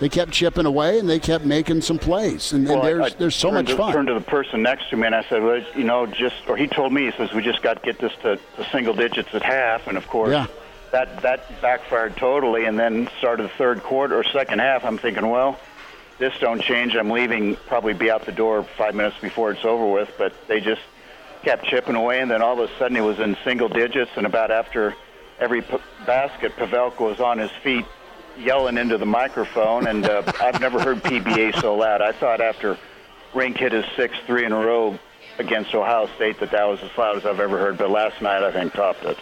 they 0.00 0.08
kept 0.08 0.30
chipping 0.30 0.66
away 0.66 0.98
and 0.98 1.08
they 1.08 1.18
kept 1.18 1.44
making 1.44 1.80
some 1.80 1.98
plays. 1.98 2.52
And, 2.52 2.68
well, 2.68 2.82
there's 2.82 3.14
I, 3.14 3.16
there's 3.16 3.34
so 3.34 3.50
much 3.50 3.66
to, 3.66 3.76
fun. 3.76 3.90
I 3.90 3.92
turned 3.92 4.08
to 4.08 4.14
the 4.14 4.20
person 4.20 4.62
next 4.62 4.90
to 4.90 4.96
me 4.96 5.06
and 5.06 5.14
I 5.14 5.24
said, 5.24 5.42
well, 5.42 5.62
you 5.74 5.84
know, 5.84 6.06
just 6.06 6.36
or 6.48 6.56
he 6.56 6.68
told 6.68 6.92
me 6.92 7.06
he 7.06 7.12
says 7.12 7.32
we 7.32 7.42
just 7.42 7.62
got 7.62 7.74
to 7.74 7.80
get 7.80 7.98
this 7.98 8.12
to, 8.22 8.36
to 8.36 8.70
single 8.70 8.94
digits 8.94 9.30
at 9.32 9.42
half, 9.42 9.86
and 9.86 9.96
of 9.98 10.06
course. 10.06 10.30
Yeah. 10.30 10.46
That, 10.90 11.20
that 11.20 11.60
backfired 11.60 12.16
totally, 12.16 12.64
and 12.64 12.78
then 12.78 13.10
started 13.18 13.42
the 13.42 13.50
third 13.50 13.82
quarter 13.82 14.16
or 14.16 14.24
second 14.24 14.60
half. 14.60 14.84
I'm 14.84 14.96
thinking, 14.96 15.28
well, 15.28 15.58
this 16.18 16.34
don't 16.40 16.60
change. 16.60 16.96
I'm 16.96 17.10
leaving, 17.10 17.56
probably 17.66 17.94
be 17.94 18.10
out 18.10 18.26
the 18.26 18.32
door 18.32 18.64
five 18.76 18.94
minutes 18.94 19.16
before 19.20 19.52
it's 19.52 19.64
over 19.64 19.86
with. 19.86 20.10
But 20.18 20.32
they 20.48 20.60
just 20.60 20.82
kept 21.42 21.64
chipping 21.66 21.94
away, 21.94 22.20
and 22.20 22.30
then 22.30 22.42
all 22.42 22.60
of 22.60 22.70
a 22.70 22.78
sudden 22.78 22.96
it 22.96 23.02
was 23.02 23.18
in 23.20 23.36
single 23.44 23.68
digits. 23.68 24.10
And 24.16 24.26
about 24.26 24.50
after 24.50 24.94
every 25.38 25.62
p- 25.62 25.78
basket, 26.06 26.56
Pavelka 26.56 27.00
was 27.00 27.20
on 27.20 27.38
his 27.38 27.50
feet 27.62 27.84
yelling 28.36 28.78
into 28.78 28.98
the 28.98 29.06
microphone. 29.06 29.86
And 29.86 30.04
uh, 30.08 30.22
I've 30.40 30.60
never 30.60 30.80
heard 30.80 30.98
PBA 30.98 31.60
so 31.60 31.76
loud. 31.76 32.02
I 32.02 32.12
thought 32.12 32.40
after 32.40 32.76
Rienk 33.32 33.58
hit 33.58 33.72
his 33.72 33.84
sixth 33.96 34.20
three 34.26 34.44
in 34.44 34.52
a 34.52 34.58
row 34.58 34.98
against 35.38 35.72
Ohio 35.72 36.08
State 36.16 36.40
that 36.40 36.50
that 36.50 36.64
was 36.64 36.80
as 36.82 36.90
loud 36.98 37.16
as 37.16 37.24
I've 37.24 37.40
ever 37.40 37.58
heard. 37.58 37.78
But 37.78 37.90
last 37.90 38.20
night 38.20 38.42
I 38.42 38.50
think 38.50 38.72
topped 38.72 39.04
it. 39.04 39.18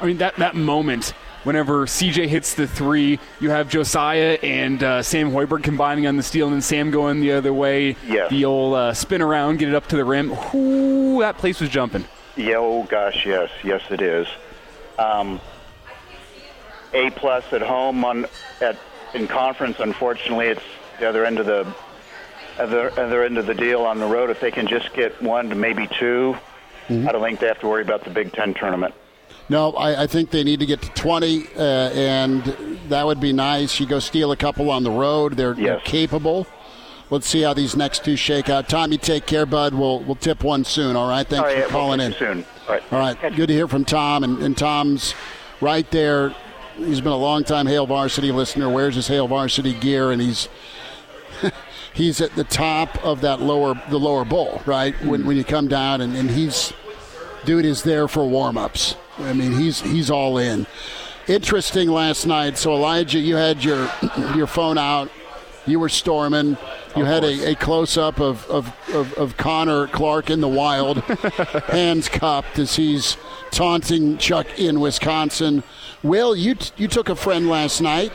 I 0.00 0.06
mean 0.06 0.18
that 0.18 0.36
that 0.36 0.54
moment 0.54 1.12
whenever 1.44 1.86
CJ 1.86 2.26
hits 2.26 2.54
the 2.54 2.66
three, 2.66 3.18
you 3.40 3.50
have 3.50 3.68
Josiah 3.68 4.38
and 4.42 4.82
uh, 4.82 5.02
Sam 5.02 5.30
Hoiberg 5.30 5.62
combining 5.62 6.06
on 6.06 6.16
the 6.16 6.22
steal, 6.22 6.46
and 6.46 6.54
then 6.54 6.62
Sam 6.62 6.90
going 6.90 7.20
the 7.20 7.32
other 7.32 7.54
way. 7.54 7.96
Yes. 8.06 8.30
The 8.30 8.44
old 8.44 8.74
uh, 8.74 8.94
spin 8.94 9.22
around, 9.22 9.58
get 9.58 9.68
it 9.68 9.74
up 9.74 9.86
to 9.88 9.96
the 9.96 10.04
rim. 10.04 10.32
Ooh, 10.54 11.20
that 11.20 11.38
place 11.38 11.60
was 11.60 11.70
jumping. 11.70 12.04
Yeah, 12.36 12.56
oh 12.56 12.82
gosh, 12.84 13.24
yes, 13.24 13.50
yes 13.62 13.82
it 13.90 14.02
is. 14.02 14.26
Um, 14.98 15.40
a 16.92 17.10
plus 17.10 17.44
at 17.52 17.62
home 17.62 18.04
on 18.04 18.26
at 18.60 18.76
in 19.14 19.28
conference. 19.28 19.78
Unfortunately, 19.78 20.46
it's 20.46 20.62
the 20.98 21.08
other 21.08 21.24
end 21.24 21.38
of 21.38 21.46
the 21.46 21.72
other 22.58 22.90
other 22.98 23.24
end 23.24 23.38
of 23.38 23.46
the 23.46 23.54
deal 23.54 23.82
on 23.82 23.98
the 23.98 24.06
road. 24.06 24.30
If 24.30 24.40
they 24.40 24.50
can 24.50 24.66
just 24.66 24.92
get 24.94 25.20
one 25.22 25.48
to 25.50 25.54
maybe 25.54 25.88
2 25.98 26.36
Mm-hmm. 26.88 27.08
I 27.08 27.12
don't 27.12 27.22
think 27.22 27.40
they 27.40 27.46
have 27.46 27.60
to 27.60 27.68
worry 27.68 27.82
about 27.82 28.04
the 28.04 28.10
Big 28.10 28.32
Ten 28.32 28.54
tournament. 28.54 28.94
No, 29.48 29.72
I, 29.72 30.04
I, 30.04 30.06
think 30.06 30.30
they 30.30 30.42
need 30.42 30.60
to 30.60 30.66
get 30.66 30.80
to 30.80 30.88
20, 30.90 31.46
uh, 31.56 31.60
and 31.60 32.42
that 32.88 33.04
would 33.04 33.20
be 33.20 33.32
nice. 33.32 33.78
You 33.78 33.86
go 33.86 33.98
steal 33.98 34.32
a 34.32 34.36
couple 34.36 34.70
on 34.70 34.84
the 34.84 34.90
road. 34.90 35.34
They're, 35.36 35.52
yes. 35.54 35.64
they're 35.64 35.80
capable. 35.80 36.46
Let's 37.10 37.26
see 37.26 37.42
how 37.42 37.52
these 37.52 37.76
next 37.76 38.04
two 38.04 38.16
shake 38.16 38.48
out. 38.48 38.68
Tom, 38.68 38.90
you 38.90 38.98
take 38.98 39.26
care, 39.26 39.44
bud. 39.44 39.74
We'll 39.74 40.00
we'll 40.00 40.16
tip 40.16 40.42
one 40.42 40.64
soon. 40.64 40.96
All 40.96 41.08
right. 41.08 41.26
Thanks 41.26 41.46
all 41.48 41.54
right, 41.54 41.64
for 41.64 41.70
calling 41.70 41.98
we'll 41.98 42.06
in. 42.08 42.12
soon. 42.14 42.44
All 42.66 42.74
right. 42.74 42.92
All 42.92 42.98
right. 42.98 43.36
Good 43.36 43.48
to 43.48 43.52
hear 43.52 43.68
from 43.68 43.84
Tom, 43.84 44.24
and, 44.24 44.42
and 44.42 44.56
Tom's 44.56 45.14
right 45.60 45.88
there. 45.90 46.34
He's 46.76 47.00
been 47.00 47.12
a 47.12 47.16
long 47.16 47.44
time 47.44 47.66
Hail 47.66 47.86
Varsity 47.86 48.32
listener. 48.32 48.70
Wears 48.70 48.94
his 48.94 49.06
Hail 49.06 49.28
Varsity 49.28 49.74
gear, 49.74 50.12
and 50.12 50.20
he's 50.20 50.48
he's 51.94 52.22
at 52.22 52.34
the 52.36 52.44
top 52.44 53.04
of 53.04 53.20
that 53.20 53.40
lower 53.40 53.80
the 53.90 53.98
lower 53.98 54.24
bowl, 54.24 54.62
right? 54.64 54.94
When 55.04 55.26
when 55.26 55.36
you 55.36 55.44
come 55.44 55.68
down, 55.68 56.00
and, 56.00 56.16
and 56.16 56.30
he's 56.30 56.72
dude 57.44 57.66
is 57.66 57.82
there 57.82 58.08
for 58.08 58.26
warm 58.26 58.56
ups. 58.56 58.96
I 59.18 59.32
mean, 59.32 59.52
he's 59.52 59.80
he's 59.80 60.10
all 60.10 60.38
in. 60.38 60.66
Interesting 61.26 61.88
last 61.88 62.26
night. 62.26 62.58
So 62.58 62.74
Elijah, 62.74 63.18
you 63.18 63.36
had 63.36 63.64
your 63.64 63.90
your 64.36 64.46
phone 64.46 64.78
out. 64.78 65.10
You 65.66 65.80
were 65.80 65.88
storming. 65.88 66.58
You 66.96 67.04
had 67.04 67.24
a, 67.24 67.52
a 67.52 67.54
close 67.56 67.96
up 67.96 68.20
of, 68.20 68.48
of, 68.48 68.72
of, 68.92 69.14
of, 69.14 69.36
Connor 69.36 69.88
Clark 69.88 70.30
in 70.30 70.40
the 70.40 70.48
wild, 70.48 70.98
hands 71.66 72.08
cupped 72.08 72.58
as 72.58 72.76
he's 72.76 73.16
taunting 73.50 74.16
Chuck 74.18 74.60
in 74.60 74.78
Wisconsin. 74.78 75.64
Will, 76.04 76.36
you 76.36 76.54
t- 76.54 76.70
you 76.76 76.86
took 76.86 77.08
a 77.08 77.16
friend 77.16 77.48
last 77.48 77.80
night. 77.80 78.12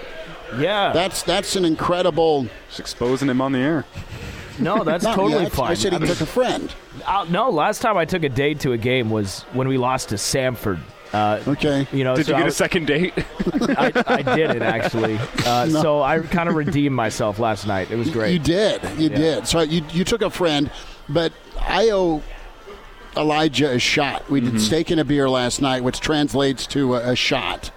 Yeah, 0.58 0.94
that's 0.94 1.24
that's 1.24 1.56
an 1.56 1.66
incredible. 1.66 2.48
Just 2.68 2.80
exposing 2.80 3.30
him 3.30 3.42
on 3.42 3.52
the 3.52 3.60
air. 3.60 3.86
No, 4.60 4.84
that's 4.84 5.04
totally 5.16 5.44
yet. 5.44 5.52
fine. 5.52 5.72
I 5.72 5.74
said 5.74 5.94
he 5.94 6.00
I 6.02 6.06
took 6.06 6.22
a 6.22 6.26
friend. 6.26 6.74
Uh, 7.06 7.26
no, 7.30 7.50
last 7.50 7.82
time 7.82 7.98
I 7.98 8.06
took 8.06 8.24
a 8.24 8.30
date 8.30 8.60
to 8.62 8.74
a 8.74 8.78
game 8.78 9.10
was 9.10 9.42
when 9.54 9.68
we 9.68 9.78
lost 9.78 10.10
to 10.10 10.16
Samford. 10.16 10.80
Uh, 11.12 11.42
okay. 11.48 11.88
You 11.92 12.04
know, 12.04 12.16
did 12.16 12.28
so 12.28 12.34
you 12.34 12.38
get 12.38 12.46
was, 12.46 12.54
a 12.54 12.58
second 12.58 12.86
date? 12.86 13.14
I, 13.18 14.04
I 14.06 14.22
didn't 14.22 14.62
actually. 14.62 15.18
Uh, 15.46 15.66
no. 15.72 15.82
So 15.82 16.02
I 16.02 16.20
kind 16.20 16.50
of 16.50 16.56
redeemed 16.56 16.96
myself 16.96 17.40
last 17.40 17.66
night. 17.66 17.90
It 17.92 17.96
was 17.96 18.10
great. 18.10 18.34
You 18.34 18.40
did. 18.40 18.84
You 18.98 19.10
yeah. 19.10 19.18
did. 19.18 19.48
So 19.48 19.62
you 19.62 19.84
you 19.92 20.04
took 20.04 20.22
a 20.22 20.30
friend, 20.30 20.70
but 21.08 21.34
I 21.60 21.90
owe 21.90 22.22
Elijah 23.18 23.72
a 23.72 23.80
shot. 23.80 24.30
We 24.30 24.40
did 24.40 24.50
mm-hmm. 24.50 24.60
steak 24.60 24.92
and 24.92 25.00
a 25.00 25.06
beer 25.06 25.30
last 25.30 25.62
night, 25.62 25.84
which 25.84 26.00
translates 26.00 26.68
to 26.68 26.96
a, 26.96 27.12
a 27.12 27.16
shot. 27.16 27.72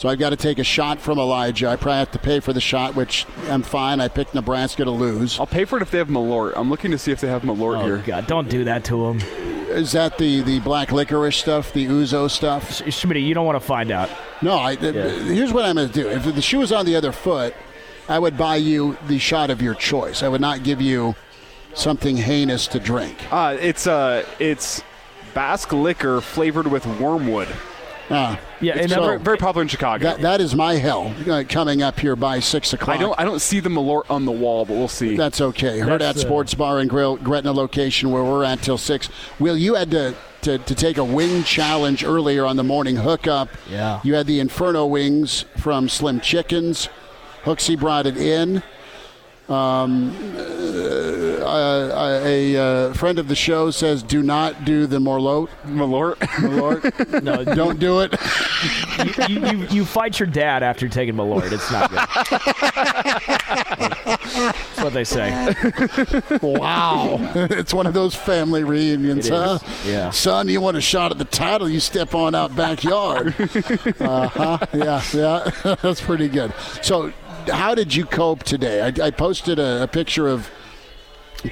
So 0.00 0.08
I've 0.08 0.18
got 0.18 0.30
to 0.30 0.36
take 0.36 0.58
a 0.58 0.64
shot 0.64 0.98
from 0.98 1.18
Elijah. 1.18 1.68
I 1.68 1.76
probably 1.76 1.98
have 1.98 2.10
to 2.12 2.18
pay 2.18 2.40
for 2.40 2.54
the 2.54 2.60
shot, 2.60 2.96
which 2.96 3.26
I'm 3.50 3.60
fine. 3.60 4.00
I 4.00 4.08
picked 4.08 4.34
Nebraska 4.34 4.82
to 4.84 4.90
lose. 4.90 5.38
I'll 5.38 5.46
pay 5.46 5.66
for 5.66 5.76
it 5.76 5.82
if 5.82 5.90
they 5.90 5.98
have 5.98 6.08
Malort. 6.08 6.54
I'm 6.56 6.70
looking 6.70 6.90
to 6.92 6.96
see 6.96 7.12
if 7.12 7.20
they 7.20 7.28
have 7.28 7.42
Malort 7.42 7.82
oh, 7.82 7.84
here. 7.84 7.98
God, 7.98 8.26
don't 8.26 8.48
do 8.48 8.64
that 8.64 8.82
to 8.84 9.08
him. 9.08 9.20
Is 9.68 9.92
that 9.92 10.16
the, 10.16 10.40
the 10.40 10.58
black 10.60 10.90
licorice 10.90 11.36
stuff, 11.36 11.74
the 11.74 11.84
Ouzo 11.84 12.30
stuff? 12.30 12.82
Schmidt, 12.90 13.18
you 13.18 13.34
don't 13.34 13.44
want 13.44 13.60
to 13.60 13.66
find 13.66 13.90
out. 13.90 14.08
No, 14.40 14.54
I, 14.54 14.70
yeah. 14.70 15.10
here's 15.10 15.52
what 15.52 15.66
I'm 15.66 15.76
going 15.76 15.88
to 15.88 15.92
do. 15.92 16.08
If 16.08 16.34
the 16.34 16.40
shoe 16.40 16.60
was 16.60 16.72
on 16.72 16.86
the 16.86 16.96
other 16.96 17.12
foot, 17.12 17.54
I 18.08 18.18
would 18.18 18.38
buy 18.38 18.56
you 18.56 18.96
the 19.06 19.18
shot 19.18 19.50
of 19.50 19.60
your 19.60 19.74
choice. 19.74 20.22
I 20.22 20.28
would 20.28 20.40
not 20.40 20.62
give 20.62 20.80
you 20.80 21.14
something 21.74 22.16
heinous 22.16 22.66
to 22.68 22.80
drink. 22.80 23.18
Uh, 23.30 23.58
it's 23.60 23.86
uh, 23.86 24.24
it's 24.38 24.82
Basque 25.34 25.74
liquor 25.74 26.22
flavored 26.22 26.68
with 26.68 26.86
wormwood. 26.86 27.48
Uh, 28.08 28.38
yeah, 28.60 28.76
it's 28.76 28.92
so, 28.92 29.02
very, 29.02 29.18
very, 29.18 29.36
popular 29.36 29.62
in 29.62 29.68
Chicago. 29.68 30.04
That, 30.04 30.20
that 30.20 30.40
is 30.40 30.54
my 30.54 30.74
hell 30.74 31.14
uh, 31.28 31.44
coming 31.48 31.82
up 31.82 31.98
here 31.98 32.16
by 32.16 32.40
six 32.40 32.72
o'clock. 32.72 32.96
I 32.96 33.00
don't 33.00 33.18
I 33.18 33.24
don't 33.24 33.40
see 33.40 33.60
the 33.60 33.68
Malort 33.68 34.10
on 34.10 34.24
the 34.24 34.32
wall, 34.32 34.64
but 34.64 34.74
we'll 34.74 34.88
see. 34.88 35.16
That's 35.16 35.40
okay. 35.40 35.80
Hurrdat 35.80 36.00
uh, 36.00 36.14
Sports 36.14 36.54
Bar 36.54 36.80
and 36.80 36.90
Grill, 36.90 37.16
Gretna 37.16 37.52
location 37.52 38.10
where 38.10 38.22
we're 38.22 38.44
at 38.44 38.62
till 38.62 38.78
six. 38.78 39.08
Will 39.38 39.56
you 39.56 39.74
had 39.74 39.90
to, 39.92 40.14
to 40.42 40.58
to 40.58 40.74
take 40.74 40.98
a 40.98 41.04
wing 41.04 41.42
challenge 41.44 42.04
earlier 42.04 42.44
on 42.44 42.56
the 42.56 42.64
morning 42.64 42.96
hookup? 42.96 43.48
Yeah. 43.68 44.00
You 44.04 44.14
had 44.14 44.26
the 44.26 44.40
Inferno 44.40 44.86
wings 44.86 45.44
from 45.56 45.88
Slim 45.88 46.20
Chickens. 46.20 46.88
Hooksy 47.44 47.78
brought 47.78 48.06
it 48.06 48.16
in. 48.16 48.62
Um, 49.50 50.14
uh, 51.42 52.22
a, 52.24 52.54
a, 52.54 52.94
friend 52.94 53.18
of 53.18 53.26
the 53.26 53.34
show 53.34 53.72
says, 53.72 54.02
"Do 54.04 54.22
not 54.22 54.64
do 54.64 54.86
the 54.86 54.98
Morlot." 54.98 55.48
Malort. 55.66 56.16
Malort. 56.18 57.22
no, 57.24 57.42
don't 57.56 57.80
do 57.80 58.00
it. 58.00 58.14
you, 59.28 59.40
you, 59.46 59.66
you, 59.70 59.84
fight 59.84 60.20
your 60.20 60.28
dad 60.28 60.62
after 60.62 60.88
taking 60.88 61.14
Malort. 61.16 61.50
It's 61.50 61.70
not 61.72 61.90
good. 61.90 61.98
That's 64.30 64.82
what 64.82 64.92
they 64.92 65.02
say. 65.02 65.54
wow. 66.42 67.18
it's 67.34 67.74
one 67.74 67.88
of 67.88 67.94
those 67.94 68.14
family 68.14 68.62
reunions, 68.62 69.26
It 69.26 69.32
huh? 69.32 69.58
is, 69.62 69.86
yeah. 69.86 70.10
Son, 70.10 70.48
you 70.48 70.60
want 70.60 70.76
a 70.76 70.80
shot 70.80 71.10
at 71.10 71.18
the 71.18 71.24
title, 71.24 71.68
you 71.68 71.80
step 71.80 72.14
on 72.14 72.36
out 72.36 72.54
backyard. 72.54 73.34
uh 74.00 74.28
huh. 74.28 74.58
Yeah, 74.72 75.02
yeah. 75.12 75.50
That's 75.82 76.00
pretty 76.00 76.28
good. 76.28 76.52
So, 76.82 77.12
how 77.48 77.74
did 77.74 77.94
you 77.94 78.04
cope 78.04 78.42
today? 78.42 78.82
I, 78.82 79.06
I 79.06 79.10
posted 79.10 79.58
a, 79.58 79.82
a 79.84 79.86
picture 79.88 80.28
of 80.28 80.48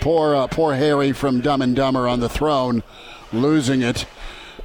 poor, 0.01 0.35
uh, 0.35 0.47
poor 0.49 0.75
Harry 0.75 1.13
from 1.13 1.41
Dumb 1.41 1.63
and 1.63 1.75
Dumber 1.75 2.09
on 2.09 2.21
the 2.21 2.29
throne 2.29 2.83
losing 3.33 3.83
it. 3.83 4.07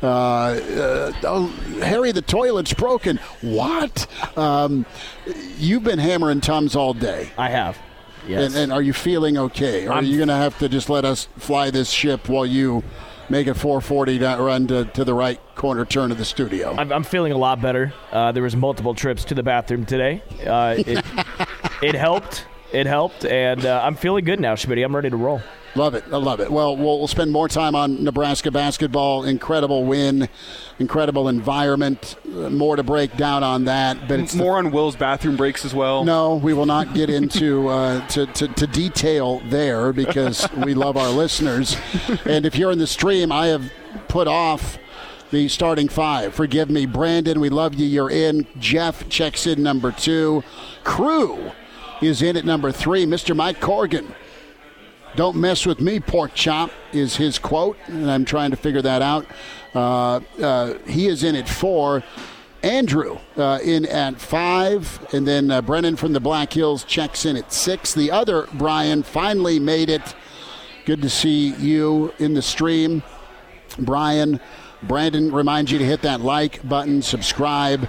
Uh, 0.02 0.08
uh, 0.08 1.14
oh, 1.24 1.48
Harry, 1.82 2.12
the 2.12 2.22
toilet's 2.22 2.74
broken. 2.74 3.18
What? 3.42 4.06
Um, 4.38 4.86
you've 5.58 5.84
been 5.84 6.00
hammering 6.00 6.42
Tums 6.42 6.76
all 6.76 6.94
day. 6.94 7.32
I 7.38 7.50
have. 7.50 7.78
Yes. 8.28 8.48
And, 8.54 8.64
and 8.64 8.74
are 8.74 8.82
you 8.82 8.94
feeling 8.94 9.38
okay? 9.38 9.88
Or 9.88 9.92
are 9.92 9.96
I'm- 9.96 10.06
you 10.06 10.18
going 10.18 10.30
to 10.30 10.36
have 10.36 10.58
to 10.60 10.68
just 10.70 10.90
let 10.90 11.06
us 11.06 11.28
fly 11.38 11.72
this 11.72 11.90
ship 11.90 12.28
while 12.28 12.46
you 12.46 12.84
make 13.30 13.48
a 13.48 13.54
440 13.54 14.20
to 14.20 14.38
run 14.40 14.68
to, 14.68 14.86
to 14.86 15.04
the 15.04 15.14
right 15.14 15.40
corner 15.56 15.86
turn 15.86 16.12
of 16.12 16.18
the 16.18 16.26
studio? 16.26 16.76
I'm, 16.78 16.92
I'm 16.92 17.04
feeling 17.04 17.32
a 17.32 17.38
lot 17.38 17.62
better. 17.62 17.94
Uh, 18.12 18.32
there 18.32 18.44
was 18.44 18.56
multiple 18.56 18.94
trips 18.94 19.26
to 19.26 19.36
the 19.36 19.44
bathroom 19.44 19.86
today. 19.86 20.22
Uh, 20.46 20.76
it, 20.78 21.06
it 21.82 21.96
helped. 21.96 22.46
It 22.72 22.88
helped, 22.88 23.24
and 23.24 23.66
uh, 23.66 23.82
I'm 23.84 23.96
feeling 23.96 24.26
good 24.26 24.40
now, 24.40 24.56
Schmidt. 24.56 24.80
I'm 24.80 24.96
ready 24.96 25.12
to 25.12 25.16
roll. 25.16 25.42
Love 25.76 25.96
it. 25.96 26.04
I 26.12 26.18
love 26.18 26.40
it. 26.40 26.52
Well, 26.52 26.78
we'll 26.78 27.00
we'll 27.00 27.08
spend 27.08 27.32
more 27.32 27.48
time 27.48 27.74
on 27.74 28.04
Nebraska 28.04 28.52
basketball. 28.52 29.24
Incredible 29.24 29.86
win, 29.86 30.30
incredible 30.78 31.28
environment. 31.28 32.16
Uh, 32.28 32.50
more 32.52 32.76
to 32.76 32.84
break 32.84 33.18
down 33.18 33.44
on 33.44 33.66
that. 33.66 34.08
But 34.08 34.20
it's 34.20 34.34
the- 34.34 34.38
More 34.38 34.58
on 34.58 34.70
Will's 34.72 34.96
bathroom 34.96 35.36
breaks 35.36 35.66
as 35.66 35.74
well. 35.74 36.04
No, 36.06 36.36
we 36.36 36.54
will 36.54 36.68
not 36.68 36.94
get 36.94 37.10
into 37.10 37.70
uh, 37.70 38.08
to, 38.10 38.28
to, 38.28 38.48
to 38.50 38.68
detail 38.68 39.40
there 39.50 39.92
because 39.94 40.48
we 40.58 40.76
love 40.76 40.96
our 40.96 41.10
listeners. 41.10 41.76
And 42.26 42.46
if 42.46 42.56
you're 42.56 42.72
in 42.72 42.78
the 42.80 42.86
stream, 42.88 43.32
I 43.32 43.48
have 43.48 43.72
put 44.10 44.28
off 44.28 44.78
the 45.32 45.48
starting 45.48 45.90
five. 45.90 46.36
Forgive 46.36 46.70
me, 46.70 46.86
Brandon. 46.86 47.40
We 47.40 47.50
love 47.50 47.74
you. 47.74 47.88
You're 47.88 48.12
in. 48.12 48.46
Jeff 48.60 49.10
checks 49.10 49.48
in 49.48 49.64
number 49.64 49.92
two. 49.92 50.44
Crew 50.84 51.52
is 52.00 52.22
in 52.22 52.38
at 52.38 52.46
number 52.46 52.72
three. 52.72 53.08
Mr. 53.08 53.36
Mike 53.36 53.60
Corgan. 53.60 54.14
Don't 55.16 55.36
mess 55.36 55.66
with 55.66 55.80
me, 55.80 56.00
pork 56.00 56.34
chop, 56.34 56.72
is 56.92 57.16
his 57.16 57.38
quote, 57.38 57.78
and 57.86 58.10
I'm 58.10 58.26
trying 58.26 58.50
to 58.52 58.58
figure 58.58 58.82
that 58.82 59.02
out. 59.02 59.28
Uh, 59.76 60.22
uh, 60.42 60.78
he 60.88 61.08
is 61.08 61.24
in 61.24 61.36
at 61.36 61.48
four. 61.48 62.04
Andrew 62.64 63.20
uh, 63.36 63.60
in 63.64 63.86
at 63.86 64.20
five, 64.20 65.06
and 65.14 65.28
then 65.28 65.52
uh, 65.52 65.62
Brennan 65.62 65.98
from 65.98 66.14
the 66.14 66.20
Black 66.22 66.54
Hills 66.54 66.86
checks 66.86 67.26
in 67.26 67.36
at 67.36 67.52
six. 67.52 67.94
The 67.94 68.10
other 68.10 68.48
Brian 68.54 69.04
finally 69.04 69.60
made 69.60 69.90
it. 69.90 70.16
Good 70.86 71.02
to 71.02 71.10
see 71.10 71.54
you 71.56 72.14
in 72.20 72.34
the 72.34 72.42
stream, 72.42 73.04
Brian. 73.78 74.40
Brandon 74.82 75.32
reminds 75.32 75.72
you 75.72 75.78
to 75.78 75.86
hit 75.86 76.02
that 76.02 76.22
like 76.22 76.68
button, 76.68 77.02
subscribe. 77.02 77.88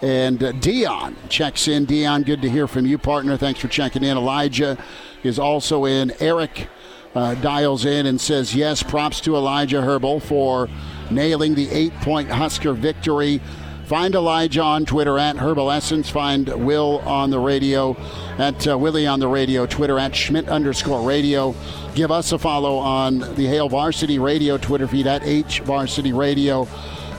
And 0.00 0.42
uh, 0.42 0.52
Dion 0.52 1.16
checks 1.28 1.66
in. 1.66 1.84
Dion, 1.84 2.22
good 2.22 2.42
to 2.42 2.50
hear 2.50 2.66
from 2.66 2.86
you, 2.86 2.98
partner. 2.98 3.36
Thanks 3.36 3.60
for 3.60 3.68
checking 3.68 4.02
in. 4.02 4.16
Elijah 4.16 4.76
is 5.24 5.38
also 5.38 5.84
in. 5.84 6.12
Eric 6.20 6.68
uh, 7.14 7.34
dials 7.36 7.84
in 7.84 8.06
and 8.06 8.20
says, 8.20 8.54
Yes, 8.54 8.82
props 8.82 9.20
to 9.22 9.36
Elijah 9.36 9.80
Herbel 9.80 10.20
for 10.20 10.68
nailing 11.10 11.54
the 11.54 11.70
eight 11.70 11.94
point 12.00 12.28
Husker 12.28 12.72
victory. 12.72 13.40
Find 13.86 14.14
Elijah 14.14 14.62
on 14.62 14.86
Twitter 14.86 15.18
at 15.18 15.36
Herbal 15.36 15.70
Essence. 15.70 16.08
Find 16.08 16.48
Will 16.64 17.00
on 17.00 17.28
the 17.28 17.38
radio 17.38 17.94
at 18.38 18.66
uh, 18.66 18.78
Willie 18.78 19.06
on 19.06 19.20
the 19.20 19.28
radio. 19.28 19.66
Twitter 19.66 19.98
at 19.98 20.16
Schmidt 20.16 20.48
underscore 20.48 21.06
radio. 21.06 21.54
Give 21.94 22.10
us 22.10 22.32
a 22.32 22.38
follow 22.38 22.76
on 22.76 23.18
the 23.34 23.46
Hail 23.46 23.68
Varsity 23.68 24.18
Radio 24.18 24.56
Twitter 24.56 24.88
feed 24.88 25.06
at 25.06 25.22
H 25.22 25.60
Varsity 25.60 26.14
Radio. 26.14 26.66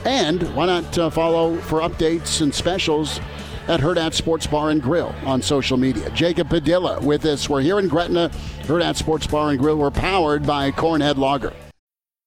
And 0.04 0.42
why 0.56 0.66
not 0.66 0.98
uh, 0.98 1.08
follow 1.08 1.56
for 1.58 1.80
updates 1.80 2.40
and 2.40 2.52
specials 2.52 3.20
at 3.68 3.80
Hurrdat 3.80 4.14
Sports 4.14 4.46
Bar 4.46 4.70
and 4.70 4.82
Grill 4.82 5.14
on 5.24 5.42
social 5.42 5.76
media. 5.76 6.10
Jacob 6.10 6.48
Padilla 6.48 7.00
with 7.00 7.24
us. 7.24 7.48
We're 7.48 7.62
here 7.62 7.78
in 7.78 7.88
Gretna, 7.88 8.30
Hurrdat 8.62 8.96
Sports 8.96 9.26
Bar 9.26 9.50
and 9.50 9.58
Grill. 9.58 9.76
We're 9.76 9.90
powered 9.90 10.46
by 10.46 10.70
Cornhead 10.70 11.16
Lager. 11.16 11.52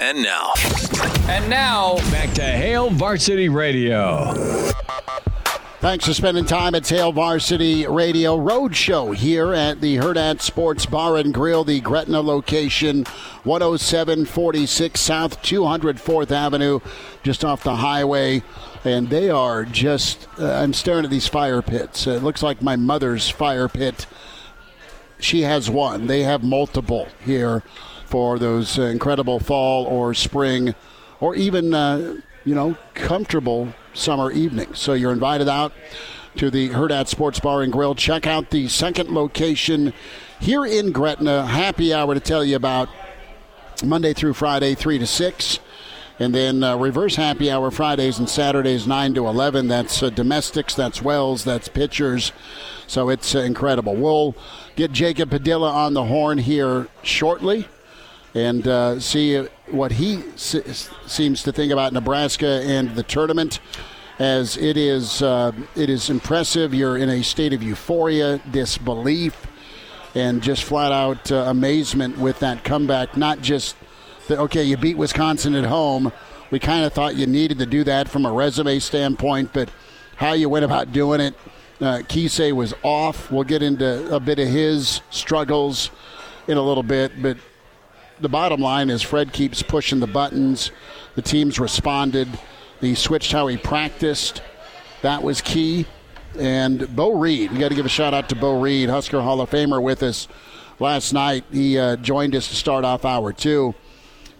And 0.00 0.24
now, 0.24 0.52
And 1.28 1.48
now, 1.48 1.98
back 2.10 2.34
to 2.34 2.42
Hail 2.42 2.90
Varsity 2.90 3.48
Radio. 3.48 4.34
Thanks 5.78 6.06
for 6.06 6.12
spending 6.12 6.44
time 6.44 6.74
at 6.74 6.88
Hail 6.88 7.12
Varsity 7.12 7.86
Radio 7.86 8.36
Roadshow 8.36 9.14
here 9.14 9.54
at 9.54 9.80
the 9.80 9.98
Hurrdat 9.98 10.40
Sports 10.40 10.84
Bar 10.84 11.18
and 11.18 11.32
Grill, 11.32 11.62
the 11.62 11.80
Gretna 11.80 12.22
location, 12.22 13.04
10746 13.44 15.00
South 15.00 15.40
204th 15.42 16.32
Avenue, 16.32 16.80
just 17.22 17.44
off 17.44 17.62
the 17.62 17.76
highway. 17.76 18.42
And 18.84 19.10
they 19.10 19.30
are 19.30 19.64
just, 19.64 20.26
uh, 20.40 20.54
I'm 20.54 20.72
staring 20.72 21.04
at 21.04 21.10
these 21.12 21.28
fire 21.28 21.62
pits. 21.62 22.08
It 22.08 22.24
looks 22.24 22.42
like 22.42 22.60
my 22.60 22.74
mother's 22.74 23.30
fire 23.30 23.68
pit. 23.68 24.06
She 25.20 25.42
has 25.42 25.70
one. 25.70 26.08
They 26.08 26.24
have 26.24 26.42
multiple 26.42 27.06
here 27.24 27.62
for 28.04 28.38
those 28.38 28.78
incredible 28.78 29.38
fall 29.38 29.84
or 29.86 30.14
spring 30.14 30.74
or 31.20 31.34
even, 31.34 31.74
uh, 31.74 32.16
you 32.44 32.54
know, 32.54 32.76
comfortable 32.94 33.72
summer 33.94 34.30
evenings. 34.30 34.78
So 34.78 34.92
you're 34.92 35.12
invited 35.12 35.48
out 35.48 35.72
to 36.36 36.50
the 36.50 36.70
Hurrdat 36.70 37.08
Sports 37.08 37.40
Bar 37.40 37.62
and 37.62 37.72
Grill. 37.72 37.94
Check 37.94 38.26
out 38.26 38.50
the 38.50 38.68
second 38.68 39.10
location 39.10 39.92
here 40.40 40.66
in 40.66 40.92
Gretna. 40.92 41.46
Happy 41.46 41.94
hour 41.94 42.14
to 42.14 42.20
tell 42.20 42.44
you 42.44 42.56
about 42.56 42.88
Monday 43.84 44.12
through 44.12 44.34
Friday, 44.34 44.74
3 44.74 44.98
to 44.98 45.06
6. 45.06 45.58
And 46.18 46.32
then 46.32 46.62
uh, 46.62 46.76
reverse 46.76 47.16
happy 47.16 47.50
hour 47.50 47.72
Fridays 47.72 48.20
and 48.20 48.28
Saturdays, 48.28 48.86
9 48.86 49.14
to 49.14 49.26
11. 49.26 49.66
That's 49.66 50.00
uh, 50.02 50.10
domestics, 50.10 50.74
that's 50.74 51.02
wells, 51.02 51.42
that's 51.42 51.66
pitchers. 51.66 52.30
So 52.86 53.08
it's 53.08 53.34
uh, 53.34 53.40
incredible. 53.40 53.96
We'll 53.96 54.36
get 54.76 54.92
Jacob 54.92 55.30
Padilla 55.30 55.72
on 55.72 55.94
the 55.94 56.04
horn 56.04 56.38
here 56.38 56.86
shortly 57.02 57.66
and 58.34 58.66
uh, 58.66 58.98
see 59.00 59.36
what 59.68 59.92
he 59.92 60.16
s- 60.34 60.90
seems 61.06 61.42
to 61.44 61.52
think 61.52 61.72
about 61.72 61.92
Nebraska 61.92 62.62
and 62.64 62.94
the 62.96 63.02
tournament. 63.02 63.60
As 64.18 64.56
it 64.56 64.76
is, 64.76 65.22
uh, 65.22 65.50
it 65.74 65.90
is 65.90 66.08
impressive. 66.08 66.72
You're 66.72 66.96
in 66.98 67.08
a 67.08 67.22
state 67.22 67.52
of 67.52 67.62
euphoria, 67.62 68.38
disbelief, 68.50 69.46
and 70.14 70.40
just 70.40 70.62
flat 70.62 70.92
out 70.92 71.32
uh, 71.32 71.46
amazement 71.48 72.18
with 72.18 72.38
that 72.38 72.62
comeback. 72.62 73.16
Not 73.16 73.40
just 73.40 73.76
that, 74.28 74.38
okay, 74.38 74.62
you 74.62 74.76
beat 74.76 74.96
Wisconsin 74.96 75.54
at 75.56 75.64
home. 75.64 76.12
We 76.52 76.60
kind 76.60 76.84
of 76.84 76.92
thought 76.92 77.16
you 77.16 77.26
needed 77.26 77.58
to 77.58 77.66
do 77.66 77.82
that 77.84 78.08
from 78.08 78.24
a 78.24 78.32
resume 78.32 78.78
standpoint, 78.78 79.52
but 79.52 79.68
how 80.16 80.34
you 80.34 80.48
went 80.48 80.64
about 80.64 80.92
doing 80.92 81.20
it. 81.20 81.34
Uh, 81.80 81.98
Keisei 81.98 82.52
was 82.52 82.72
off. 82.84 83.32
We'll 83.32 83.42
get 83.42 83.62
into 83.62 84.14
a 84.14 84.20
bit 84.20 84.38
of 84.38 84.46
his 84.46 85.00
struggles 85.10 85.90
in 86.46 86.56
a 86.56 86.62
little 86.62 86.84
bit, 86.84 87.20
but 87.20 87.36
the 88.20 88.28
bottom 88.28 88.60
line 88.60 88.90
is 88.90 89.02
Fred 89.02 89.32
keeps 89.32 89.62
pushing 89.62 90.00
the 90.00 90.06
buttons. 90.06 90.70
The 91.14 91.22
team's 91.22 91.58
responded. 91.58 92.28
He 92.80 92.94
switched 92.94 93.32
how 93.32 93.46
he 93.46 93.56
practiced. 93.56 94.42
That 95.02 95.22
was 95.22 95.40
key. 95.40 95.86
And 96.38 96.94
Beau 96.94 97.12
Reid, 97.12 97.52
we 97.52 97.58
got 97.58 97.68
to 97.68 97.74
give 97.74 97.86
a 97.86 97.90
shout 97.90 98.14
out 98.14 98.28
to 98.30 98.34
Beau 98.34 98.60
Reid, 98.60 98.88
Husker 98.88 99.20
Hall 99.20 99.40
of 99.40 99.50
Famer, 99.50 99.80
with 99.80 100.02
us 100.02 100.26
last 100.80 101.12
night. 101.12 101.44
He 101.52 101.78
uh, 101.78 101.96
joined 101.96 102.34
us 102.34 102.48
to 102.48 102.56
start 102.56 102.84
off 102.84 103.04
hour 103.04 103.32
two. 103.32 103.74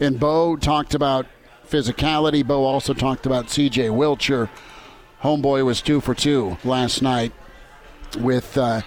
And 0.00 0.18
Bo 0.18 0.56
talked 0.56 0.94
about 0.94 1.26
physicality. 1.68 2.46
Bo 2.46 2.64
also 2.64 2.94
talked 2.94 3.26
about 3.26 3.46
CJ 3.46 3.90
Wilcher. 3.90 4.48
Homeboy 5.22 5.64
was 5.64 5.80
two 5.80 6.00
for 6.00 6.14
two 6.14 6.58
last 6.64 7.00
night 7.00 7.32
with 8.18 8.58
uh, 8.58 8.82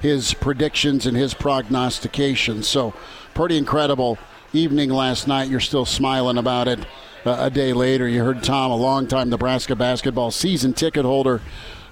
his 0.00 0.34
predictions 0.34 1.06
and 1.06 1.16
his 1.16 1.34
prognostications. 1.34 2.68
So, 2.68 2.94
pretty 3.38 3.56
incredible 3.56 4.18
evening 4.52 4.90
last 4.90 5.28
night. 5.28 5.48
You're 5.48 5.60
still 5.60 5.84
smiling 5.84 6.38
about 6.38 6.66
it 6.66 6.80
uh, 7.24 7.36
a 7.38 7.48
day 7.48 7.72
later. 7.72 8.08
You 8.08 8.24
heard 8.24 8.42
Tom, 8.42 8.72
a 8.72 8.76
longtime 8.76 9.30
Nebraska 9.30 9.76
basketball 9.76 10.32
season 10.32 10.72
ticket 10.72 11.04
holder, 11.04 11.40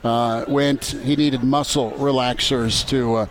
uh, 0.03 0.45
went. 0.49 0.87
He 1.05 1.15
needed 1.15 1.45
muscle 1.45 1.93
relaxers 1.93 2.85
to. 2.89 3.15
Uh, 3.15 3.27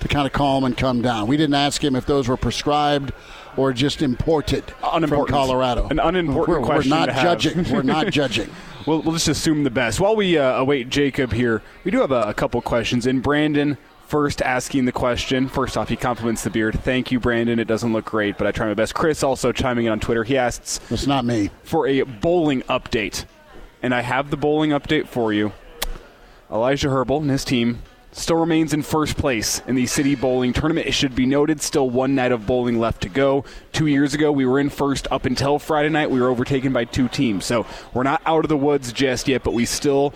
to 0.00 0.08
kind 0.08 0.26
of 0.26 0.32
calm 0.32 0.64
and 0.64 0.76
come 0.76 1.00
down. 1.00 1.28
We 1.28 1.36
didn't 1.36 1.54
ask 1.54 1.84
him 1.84 1.94
if 1.94 2.06
those 2.06 2.26
were 2.26 2.36
prescribed 2.36 3.12
or 3.56 3.72
just 3.72 4.02
imported 4.02 4.64
from 4.80 5.26
Colorado. 5.28 5.86
An 5.86 6.00
unimportant 6.00 6.58
we're, 6.58 6.66
question. 6.66 6.90
We're 6.90 7.06
not 7.06 7.10
judging. 7.10 7.62
We're 7.72 7.82
not 7.82 8.08
judging. 8.08 8.50
We'll, 8.84 9.02
we'll, 9.02 9.12
just 9.12 9.28
assume 9.28 9.62
the 9.62 9.70
best. 9.70 10.00
While 10.00 10.16
we 10.16 10.36
uh, 10.36 10.54
await 10.54 10.88
Jacob 10.88 11.32
here, 11.32 11.62
we 11.84 11.92
do 11.92 12.00
have 12.00 12.10
a, 12.10 12.22
a 12.22 12.34
couple 12.34 12.60
questions. 12.62 13.06
And 13.06 13.22
Brandon, 13.22 13.78
first 14.12 14.42
asking 14.42 14.84
the 14.84 14.92
question. 14.92 15.48
First 15.48 15.78
off, 15.78 15.88
he 15.88 15.96
compliments 15.96 16.44
the 16.44 16.50
beard. 16.50 16.78
Thank 16.78 17.10
you, 17.10 17.18
Brandon. 17.18 17.58
It 17.58 17.66
doesn't 17.66 17.94
look 17.94 18.04
great, 18.04 18.36
but 18.36 18.46
I 18.46 18.52
try 18.52 18.66
my 18.66 18.74
best. 18.74 18.94
Chris 18.94 19.22
also 19.22 19.52
chiming 19.52 19.86
in 19.86 19.92
on 19.92 20.00
Twitter. 20.00 20.22
He 20.22 20.36
asks, 20.36 20.80
"It's 20.90 21.06
not 21.06 21.24
me 21.24 21.48
for 21.62 21.86
a 21.86 22.02
bowling 22.02 22.60
update," 22.68 23.24
and 23.82 23.94
I 23.94 24.02
have 24.02 24.28
the 24.28 24.36
bowling 24.36 24.68
update 24.68 25.08
for 25.08 25.32
you. 25.32 25.52
Elijah 26.52 26.88
Herbel 26.88 27.22
and 27.22 27.30
his 27.30 27.42
team 27.42 27.78
still 28.14 28.36
remains 28.36 28.74
in 28.74 28.82
first 28.82 29.16
place 29.16 29.62
in 29.66 29.76
the 29.76 29.86
city 29.86 30.14
bowling 30.14 30.52
tournament. 30.52 30.86
It 30.86 30.92
should 30.92 31.14
be 31.14 31.24
noted, 31.24 31.62
still 31.62 31.88
one 31.88 32.14
night 32.14 32.32
of 32.32 32.44
bowling 32.46 32.78
left 32.78 33.00
to 33.04 33.08
go. 33.08 33.46
Two 33.72 33.86
years 33.86 34.12
ago, 34.12 34.30
we 34.30 34.44
were 34.44 34.60
in 34.60 34.68
first 34.68 35.08
up 35.10 35.24
until 35.24 35.58
Friday 35.58 35.88
night. 35.88 36.10
We 36.10 36.20
were 36.20 36.28
overtaken 36.28 36.74
by 36.74 36.84
two 36.84 37.08
teams. 37.08 37.46
So 37.46 37.64
we're 37.94 38.02
not 38.02 38.20
out 38.26 38.44
of 38.44 38.50
the 38.50 38.58
woods 38.58 38.92
just 38.92 39.26
yet, 39.26 39.42
but 39.42 39.54
we 39.54 39.64
still 39.64 40.12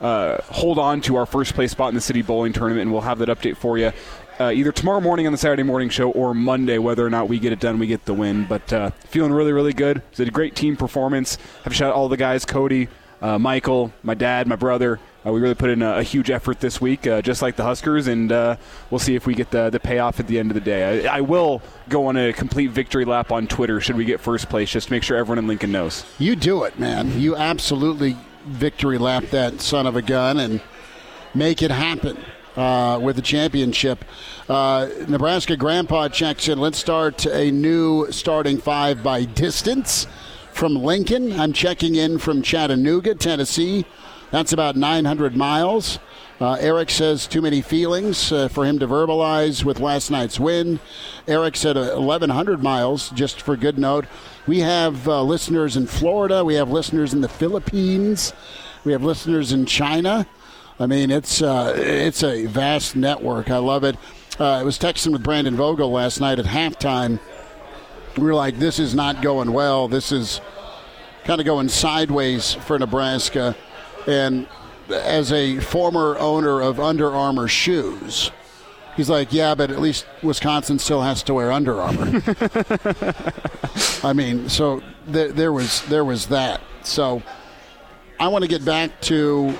uh, 0.00 0.40
hold 0.44 0.78
on 0.78 1.00
to 1.02 1.16
our 1.16 1.26
first 1.26 1.54
place 1.54 1.72
spot 1.72 1.88
in 1.88 1.94
the 1.94 2.00
city 2.00 2.22
bowling 2.22 2.52
tournament, 2.52 2.82
and 2.82 2.92
we'll 2.92 3.02
have 3.02 3.18
that 3.18 3.28
update 3.28 3.56
for 3.56 3.78
you. 3.78 3.92
Uh, 4.38 4.50
either 4.50 4.72
tomorrow 4.72 5.00
morning 5.00 5.26
on 5.26 5.32
the 5.32 5.38
Saturday 5.38 5.62
morning 5.62 5.90
show 5.90 6.10
or 6.12 6.32
Monday, 6.32 6.78
whether 6.78 7.04
or 7.04 7.10
not 7.10 7.28
we 7.28 7.38
get 7.38 7.52
it 7.52 7.60
done, 7.60 7.78
we 7.78 7.86
get 7.86 8.06
the 8.06 8.14
win. 8.14 8.46
But 8.46 8.72
uh, 8.72 8.90
feeling 9.08 9.32
really, 9.32 9.52
really 9.52 9.74
good. 9.74 10.02
It's 10.12 10.20
a 10.20 10.30
great 10.30 10.56
team 10.56 10.76
performance. 10.76 11.36
Have 11.64 11.72
a 11.72 11.76
shout 11.76 11.90
out 11.90 11.94
all 11.94 12.08
the 12.08 12.16
guys, 12.16 12.46
Cody, 12.46 12.88
uh, 13.20 13.38
Michael, 13.38 13.92
my 14.02 14.14
dad, 14.14 14.46
my 14.46 14.56
brother, 14.56 14.98
uh, 15.24 15.32
we 15.32 15.40
really 15.40 15.54
put 15.54 15.68
in 15.68 15.82
a, 15.82 15.98
a 15.98 16.02
huge 16.02 16.30
effort 16.30 16.60
this 16.60 16.80
week, 16.80 17.06
uh, 17.06 17.20
just 17.20 17.42
like 17.42 17.56
the 17.56 17.62
Huskers, 17.62 18.06
and 18.06 18.32
uh, 18.32 18.56
we'll 18.90 18.98
see 18.98 19.14
if 19.14 19.26
we 19.26 19.34
get 19.34 19.50
the, 19.50 19.68
the 19.68 19.80
payoff 19.80 20.18
at 20.18 20.26
the 20.26 20.38
end 20.38 20.50
of 20.50 20.54
the 20.54 20.60
day. 20.60 21.06
I, 21.06 21.18
I, 21.18 21.20
will 21.20 21.60
go 21.90 22.06
on 22.06 22.16
a 22.16 22.32
complete 22.32 22.70
victory 22.70 23.04
lap 23.04 23.30
on 23.30 23.46
Twitter 23.46 23.80
should 23.80 23.96
we 23.96 24.06
get 24.06 24.20
first 24.20 24.48
place, 24.48 24.70
just 24.70 24.88
to 24.88 24.92
make 24.94 25.02
sure 25.02 25.18
everyone 25.18 25.38
in 25.38 25.46
Lincoln 25.46 25.72
knows. 25.72 26.06
You 26.18 26.36
do 26.36 26.64
it, 26.64 26.78
man. 26.78 27.20
You 27.20 27.36
absolutely 27.36 28.16
victory 28.46 28.98
lap 28.98 29.24
that 29.30 29.60
son 29.60 29.86
of 29.86 29.96
a 29.96 30.02
gun 30.02 30.38
and 30.38 30.60
make 31.34 31.62
it 31.62 31.70
happen. 31.70 32.16
Uh, 32.56 32.98
with 32.98 33.14
the 33.14 33.22
championship. 33.22 34.04
Uh, 34.48 34.88
Nebraska 35.06 35.56
Grandpa 35.56 36.08
checks 36.08 36.48
in. 36.48 36.58
Let's 36.58 36.78
start 36.78 37.24
a 37.24 37.48
new 37.52 38.10
starting 38.10 38.58
five 38.58 39.04
by 39.04 39.24
distance 39.24 40.08
from 40.52 40.74
Lincoln. 40.74 41.38
I'm 41.38 41.52
checking 41.52 41.94
in 41.94 42.18
from 42.18 42.42
Chattanooga, 42.42 43.14
Tennessee. 43.14 43.86
That's 44.32 44.52
about 44.52 44.74
900 44.76 45.36
miles. 45.36 46.00
Uh, 46.40 46.56
Eric 46.58 46.88
says 46.88 47.26
too 47.26 47.42
many 47.42 47.60
feelings 47.60 48.32
uh, 48.32 48.48
for 48.48 48.64
him 48.64 48.78
to 48.78 48.86
verbalize 48.86 49.62
with 49.62 49.78
last 49.78 50.10
night's 50.10 50.40
win. 50.40 50.80
Eric 51.28 51.54
said 51.54 51.76
1,100 51.76 52.62
miles, 52.62 53.10
just 53.10 53.42
for 53.42 53.56
good 53.56 53.78
note. 53.78 54.06
We 54.46 54.60
have 54.60 55.06
uh, 55.06 55.22
listeners 55.22 55.76
in 55.76 55.86
Florida. 55.86 56.44
We 56.44 56.54
have 56.54 56.70
listeners 56.70 57.12
in 57.12 57.20
the 57.20 57.28
Philippines. 57.28 58.32
We 58.84 58.92
have 58.92 59.02
listeners 59.02 59.52
in 59.52 59.66
China. 59.66 60.26
I 60.78 60.86
mean, 60.86 61.10
it's 61.10 61.42
uh, 61.42 61.74
it's 61.76 62.22
a 62.22 62.46
vast 62.46 62.96
network. 62.96 63.50
I 63.50 63.58
love 63.58 63.84
it. 63.84 63.96
Uh, 64.38 64.52
I 64.52 64.62
was 64.62 64.78
texting 64.78 65.12
with 65.12 65.22
Brandon 65.22 65.54
Vogel 65.54 65.90
last 65.92 66.20
night 66.20 66.38
at 66.38 66.46
halftime. 66.46 67.20
We 68.16 68.24
were 68.24 68.34
like, 68.34 68.58
"This 68.58 68.78
is 68.78 68.94
not 68.94 69.20
going 69.20 69.52
well. 69.52 69.88
This 69.88 70.10
is 70.10 70.40
kind 71.24 71.38
of 71.40 71.44
going 71.44 71.68
sideways 71.68 72.54
for 72.54 72.78
Nebraska." 72.78 73.54
And 74.06 74.48
as 74.88 75.32
a 75.32 75.58
former 75.60 76.16
owner 76.18 76.62
of 76.62 76.80
Under 76.80 77.12
Armour 77.12 77.46
shoes, 77.46 78.30
he's 79.00 79.10
like, 79.10 79.32
yeah, 79.32 79.54
but 79.54 79.70
at 79.70 79.80
least 79.80 80.06
Wisconsin 80.22 80.78
still 80.78 81.02
has 81.02 81.22
to 81.24 81.34
wear 81.34 81.50
Under 81.50 81.80
Armour. 81.80 82.22
I 84.04 84.12
mean, 84.12 84.48
so 84.48 84.82
th- 85.10 85.32
there 85.32 85.52
was 85.52 85.82
there 85.82 86.04
was 86.04 86.26
that. 86.26 86.60
So 86.82 87.22
I 88.18 88.28
want 88.28 88.42
to 88.42 88.48
get 88.48 88.64
back 88.64 89.00
to 89.02 89.58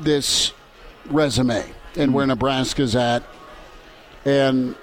this 0.00 0.52
resume 1.06 1.64
and 1.96 2.14
where 2.14 2.22
mm-hmm. 2.22 2.30
Nebraska's 2.30 2.94
at, 2.94 3.22
and 4.24 4.76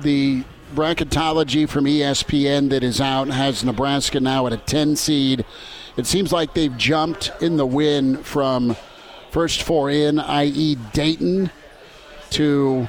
the 0.00 0.44
bracketology 0.74 1.68
from 1.68 1.84
ESPN 1.84 2.70
that 2.70 2.82
is 2.82 3.00
out 3.00 3.28
has 3.28 3.62
Nebraska 3.62 4.20
now 4.20 4.46
at 4.46 4.52
a 4.52 4.56
10 4.56 4.96
seed 4.96 5.44
it 5.96 6.06
seems 6.06 6.32
like 6.32 6.54
they've 6.54 6.76
jumped 6.76 7.30
in 7.40 7.56
the 7.56 7.66
win 7.66 8.22
from 8.22 8.76
first 9.30 9.62
four 9.62 9.90
in, 9.90 10.18
i.e., 10.18 10.76
Dayton, 10.92 11.50
to 12.32 12.88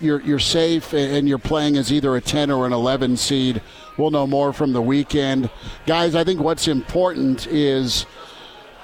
you're 0.00 0.20
you're 0.20 0.38
safe 0.38 0.92
and 0.92 1.28
you're 1.28 1.38
playing 1.38 1.76
as 1.76 1.92
either 1.92 2.14
a 2.16 2.20
10 2.20 2.50
or 2.50 2.66
an 2.66 2.72
11 2.72 3.16
seed. 3.16 3.62
We'll 3.96 4.10
know 4.10 4.26
more 4.26 4.52
from 4.52 4.72
the 4.72 4.82
weekend, 4.82 5.50
guys. 5.86 6.14
I 6.14 6.24
think 6.24 6.40
what's 6.40 6.68
important 6.68 7.46
is 7.46 8.06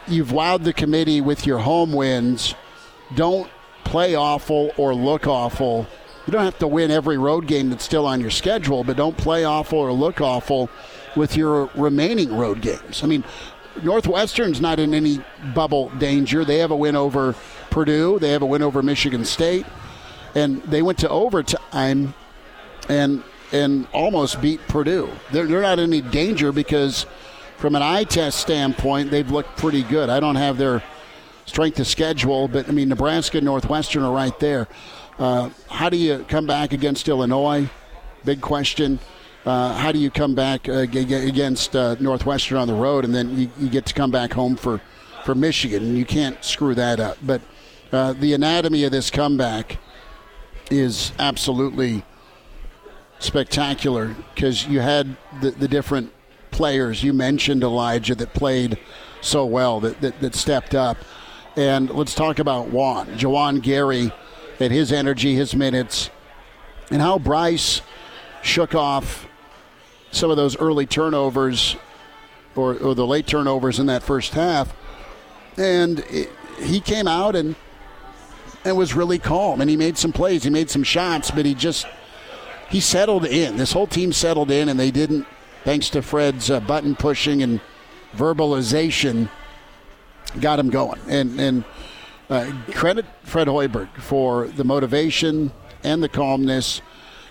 you've 0.07 0.29
wowed 0.29 0.65
the 0.65 0.73
committee 0.73 1.21
with 1.21 1.47
your 1.47 1.59
home 1.59 1.93
wins. 1.93 2.55
Don't 3.15 3.51
play 3.85 4.15
awful 4.15 4.73
or 4.77 4.95
look 4.95 5.27
awful. 5.27 5.87
You 6.27 6.33
don't 6.33 6.45
have 6.45 6.59
to 6.59 6.69
win 6.69 6.91
every 6.91 7.19
road 7.19 7.47
game 7.47 7.71
that's 7.71 7.85
still 7.85 8.07
on 8.07 8.21
your 8.21 8.31
schedule, 8.31 8.85
but 8.85 8.97
don't 8.97 9.17
play 9.17 9.45
awful 9.45 9.79
or 9.79 9.93
look 9.93 10.21
awful 10.21 10.71
with 11.17 11.37
your 11.37 11.71
remaining 11.75 12.37
road 12.37 12.61
games. 12.61 13.03
I 13.03 13.07
mean, 13.07 13.25
Northwestern's 13.83 14.61
not 14.61 14.79
in 14.79 14.95
any 14.95 15.21
bubble 15.55 15.89
danger. 15.99 16.45
They 16.45 16.59
have 16.59 16.71
a 16.71 16.77
win 16.77 16.95
over 16.95 17.35
Purdue, 17.71 18.19
they 18.19 18.31
have 18.31 18.43
a 18.43 18.47
win 18.47 18.63
over 18.63 18.83
Michigan 18.83 19.25
State, 19.25 19.67
and 20.35 20.63
they 20.63 20.83
went 20.83 20.99
to 20.99 21.09
overtime 21.09 22.15
and 22.89 23.23
and 23.53 23.87
almost 23.93 24.41
beat 24.41 24.61
Purdue. 24.69 25.11
They're, 25.33 25.47
they're 25.47 25.63
not 25.63 25.79
in 25.79 25.93
any 25.93 26.01
danger 26.01 26.53
because, 26.53 27.07
from 27.57 27.75
an 27.75 27.83
eye 27.83 28.05
test 28.05 28.39
standpoint, 28.39 29.11
they've 29.11 29.29
looked 29.29 29.57
pretty 29.57 29.83
good. 29.83 30.09
I 30.09 30.21
don't 30.21 30.37
have 30.37 30.57
their 30.57 30.83
strength 31.47 31.81
of 31.81 31.87
schedule, 31.87 32.47
but 32.47 32.69
I 32.69 32.73
mean, 32.73 32.89
Nebraska 32.89 33.39
and 33.39 33.45
Northwestern 33.45 34.05
are 34.05 34.13
right 34.13 34.39
there. 34.39 34.69
Uh, 35.19 35.51
how 35.69 35.91
do 35.91 35.97
you 35.97 36.25
come 36.29 36.47
back 36.47 36.73
against 36.73 37.09
Illinois? 37.09 37.69
Big 38.25 38.41
question. 38.41 38.99
Uh, 39.45 39.75
how 39.75 39.91
do 39.91 39.99
you 39.99 40.11
come 40.11 40.35
back 40.35 40.69
uh, 40.69 40.73
against 40.73 41.75
uh, 41.75 41.97
Northwestern 41.99 42.59
on 42.59 42.69
the 42.69 42.75
road, 42.75 43.05
and 43.05 43.15
then 43.15 43.37
you, 43.39 43.51
you, 43.59 43.69
get 43.69 43.87
to 43.87 43.95
come 43.95 44.11
back 44.11 44.35
home 44.35 44.55
for, 44.55 44.81
for 45.25 45.35
Michigan, 45.35 45.83
and 45.83 45.99
you 45.99 46.05
can't 46.05 46.43
screw 46.45 46.75
that 46.75 47.01
up. 47.01 47.17
But 47.23 47.41
uh, 47.93 48.13
the 48.13 48.35
anatomy 48.35 48.85
of 48.85 48.93
this 48.93 49.11
comeback 49.11 49.79
is 50.71 51.13
absolutely 51.19 52.05
spectacular 53.19 54.15
because 54.35 54.67
you 54.67 54.81
had 54.81 55.17
the, 55.41 55.51
the, 55.51 55.69
different 55.69 56.13
players 56.51 57.03
you 57.03 57.13
mentioned, 57.13 57.63
Elijah, 57.63 58.15
that 58.15 58.33
played 58.33 58.79
so 59.21 59.45
well, 59.45 59.81
that, 59.81 60.01
that, 60.01 60.21
that 60.21 60.35
stepped 60.35 60.75
up. 60.75 60.97
And 61.57 61.91
let's 61.91 62.15
talk 62.15 62.39
about 62.39 62.69
Juan, 62.69 63.07
Juwan 63.19 63.61
Gary, 63.61 64.13
and 64.61 64.73
his 64.73 64.93
energy, 64.93 65.35
his 65.35 65.55
minutes, 65.57 66.11
and 66.91 67.03
how 67.03 67.19
Bryce 67.19 67.83
shook 68.43 68.75
off 68.75 69.27
some 70.13 70.31
of 70.31 70.37
those 70.37 70.57
early 70.59 70.87
turnovers 70.87 71.77
or, 72.55 72.77
or 72.77 72.95
the 72.95 73.07
late 73.07 73.27
turnovers 73.27 73.79
in 73.79 73.87
that 73.87 74.03
first 74.03 74.33
half. 74.33 74.75
And 75.57 76.01
it, 76.09 76.31
he 76.63 76.81
came 76.81 77.09
out 77.09 77.37
and 77.37 77.57
and 78.65 78.77
was 78.77 78.95
really 78.95 79.19
calm 79.19 79.61
and 79.61 79.71
he 79.71 79.77
made 79.77 79.97
some 79.97 80.13
plays, 80.13 80.45
he 80.45 80.51
made 80.51 80.71
some 80.71 80.83
shots, 80.83 81.31
but 81.31 81.47
he 81.47 81.55
just 81.55 81.87
he 82.69 82.81
settled 82.81 83.27
in. 83.27 83.57
This 83.57 83.73
whole 83.73 83.87
team 83.87 84.13
settled 84.13 84.51
in 84.51 84.69
and 84.69 84.79
they 84.79 84.91
didn't 84.91 85.27
thanks 85.65 85.91
to 85.91 86.03
Fred's 86.03 86.51
uh, 86.51 86.61
button 86.61 86.95
pushing 86.95 87.43
and 87.43 87.61
verbalization 88.15 89.29
got 90.41 90.59
him 90.59 90.71
going. 90.71 91.01
And 91.09 91.41
and 91.41 91.65
uh, 92.29 92.53
credit 92.73 93.07
Fred 93.25 93.49
Hoiberg 93.49 93.89
for 94.01 94.47
the 94.49 94.65
motivation 94.65 95.53
and 95.83 96.03
the 96.03 96.09
calmness 96.09 96.81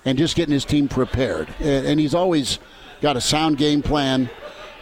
and 0.05 0.17
just 0.17 0.35
getting 0.35 0.53
his 0.53 0.65
team 0.65 0.87
prepared. 0.87 1.47
And, 1.59 1.87
and 1.87 1.99
he's 1.99 2.13
always 2.13 2.59
got 3.01 3.15
a 3.15 3.21
sound 3.21 3.57
game 3.57 3.81
plan, 3.81 4.29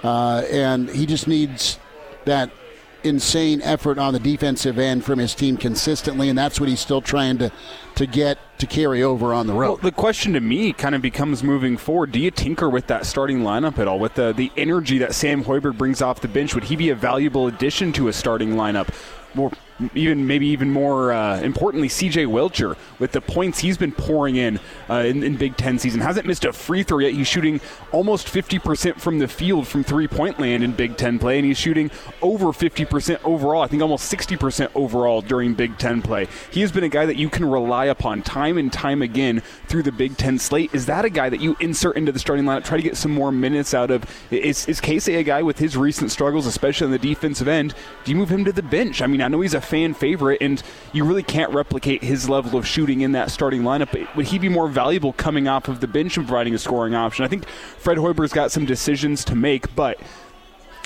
uh, 0.04 0.44
and 0.50 0.90
he 0.90 1.06
just 1.06 1.28
needs 1.28 1.80
that 2.26 2.52
insane 3.08 3.62
effort 3.62 3.98
on 3.98 4.14
the 4.14 4.20
defensive 4.20 4.78
end 4.78 5.04
from 5.04 5.20
his 5.20 5.34
team 5.34 5.58
consistently, 5.58 6.30
and 6.30 6.38
that's 6.38 6.60
what 6.60 6.70
he's 6.70 6.80
still 6.80 7.02
trying 7.02 7.38
to, 7.40 7.52
to 7.96 8.06
get 8.06 8.38
to 8.60 8.68
carry 8.68 9.04
over 9.04 9.34
on 9.34 9.48
the 9.48 9.54
road. 9.54 9.68
Well, 9.68 9.78
the 9.78 9.92
question 9.92 10.34
to 10.34 10.40
me 10.40 10.74
kind 10.74 10.96
of 10.96 11.02
becomes 11.02 11.44
moving 11.44 11.78
forward: 11.78 12.12
Do 12.12 12.20
you 12.20 12.32
tinker 12.32 12.70
with 12.70 12.88
that 12.88 13.06
starting 13.06 13.40
lineup 13.40 13.78
at 13.80 13.88
all? 13.88 14.00
With 14.00 14.16
the 14.16 14.34
the 14.34 14.52
energy 14.58 14.98
that 15.00 15.14
Sam 15.14 15.44
Hoiberg 15.44 15.78
brings 15.78 16.02
off 16.02 16.22
the 16.22 16.28
bench, 16.28 16.54
would 16.54 16.66
he 16.66 16.76
be 16.76 16.90
a 16.90 16.96
valuable 16.96 17.48
addition 17.48 17.94
to 17.94 18.08
a 18.08 18.14
starting 18.14 18.54
lineup? 18.54 18.90
Well, 19.38 19.54
even 19.94 20.26
maybe 20.26 20.48
even 20.48 20.72
more 20.72 21.12
uh, 21.12 21.40
importantly, 21.42 21.88
C.J. 21.88 22.26
Wilcher 22.26 22.76
with 23.00 23.12
the 23.12 23.22
points 23.22 23.60
he's 23.60 23.78
been 23.78 23.92
pouring 23.92 24.36
in, 24.36 24.60
uh, 24.90 24.96
in 24.96 25.24
in 25.24 25.38
Big 25.38 25.56
Ten 25.56 25.78
season 25.78 26.02
hasn't 26.02 26.26
missed 26.26 26.46
a 26.46 26.54
free 26.54 26.84
throw 26.84 27.00
yet. 27.00 27.14
He's 27.14 27.28
shooting 27.28 27.62
almost 27.92 28.28
50% 28.28 29.00
from 29.00 29.20
the 29.20 29.28
field 29.28 29.68
from 29.68 29.84
three 29.84 30.08
point 30.08 30.40
land 30.40 30.64
in 30.64 30.72
Big 30.72 30.98
Ten 30.98 31.20
play, 31.20 31.38
and 31.38 31.46
he's 31.46 31.58
shooting 31.58 31.92
over 32.22 32.48
50% 32.48 33.20
overall. 33.24 33.62
I 33.62 33.68
think 33.68 33.82
almost 33.82 34.12
60% 34.12 34.72
overall 34.74 35.22
during 35.22 35.54
Big 35.54 35.78
Ten 35.78 36.02
play. 36.02 36.28
He 36.52 36.62
has 36.62 36.72
been 36.72 36.84
a 36.84 36.90
guy 36.90 37.06
that 37.06 37.18
you 37.18 37.30
can 37.30 37.46
rely 37.46 37.86
upon 37.86 38.24
time 38.24 38.58
and 38.58 38.74
time 38.74 39.02
again 39.02 39.42
through 39.68 39.84
the 39.84 39.92
Big 39.92 40.18
Ten 40.18 40.40
slate. 40.40 40.74
Is 40.74 40.88
that 40.88 41.06
a 41.06 41.10
guy 41.10 41.30
that 41.30 41.40
you 41.40 41.56
insert 41.60 41.98
into 41.98 42.12
the 42.12 42.20
starting 42.20 42.46
lineup, 42.46 42.64
try 42.64 42.78
to 42.78 42.84
get 42.84 42.98
some 42.98 43.12
more 43.12 43.32
minutes 43.32 43.76
out 43.76 43.92
of? 43.92 44.06
Is 44.32 44.68
is 44.68 44.82
Keisei 44.82 45.20
a 45.20 45.24
guy 45.24 45.44
with 45.44 45.60
his 45.60 45.78
recent 45.78 46.12
struggles, 46.12 46.48
especially 46.48 46.86
on 46.86 46.92
the 46.92 46.98
defensive 46.98 47.48
end? 47.48 47.76
Do 48.04 48.12
you 48.12 48.18
move 48.18 48.30
him 48.30 48.44
to 48.46 48.52
the 48.52 48.64
bench? 48.64 49.04
I 49.04 49.08
mean, 49.08 49.22
I 49.28 49.30
know 49.30 49.42
he's 49.42 49.54
a 49.54 49.60
fan 49.60 49.94
favorite, 49.94 50.38
and 50.40 50.64
you 50.94 51.04
really 51.04 51.22
can't 51.22 51.52
replicate 51.52 52.02
his 52.02 52.30
level 52.30 52.58
of 52.58 52.66
shooting 52.66 53.02
in 53.02 53.12
that 53.12 53.30
starting 53.30 53.64
lineup. 53.64 53.92
But 53.92 54.16
would 54.16 54.28
he 54.28 54.40
be 54.40 54.48
more 54.48 54.70
valuable 54.70 55.12
coming 55.12 55.50
off 55.50 55.68
of 55.68 55.82
the 55.82 55.88
bench 55.88 56.16
and 56.16 56.26
providing 56.26 56.56
a 56.56 56.58
scoring 56.58 56.96
option? 56.96 57.26
I 57.26 57.28
think 57.28 57.46
Fred 57.46 57.98
Hoiberg's 57.98 58.32
got 58.32 58.54
some 58.54 58.66
decisions 58.66 59.26
to 59.26 59.36
make, 59.36 59.76
but 59.76 60.00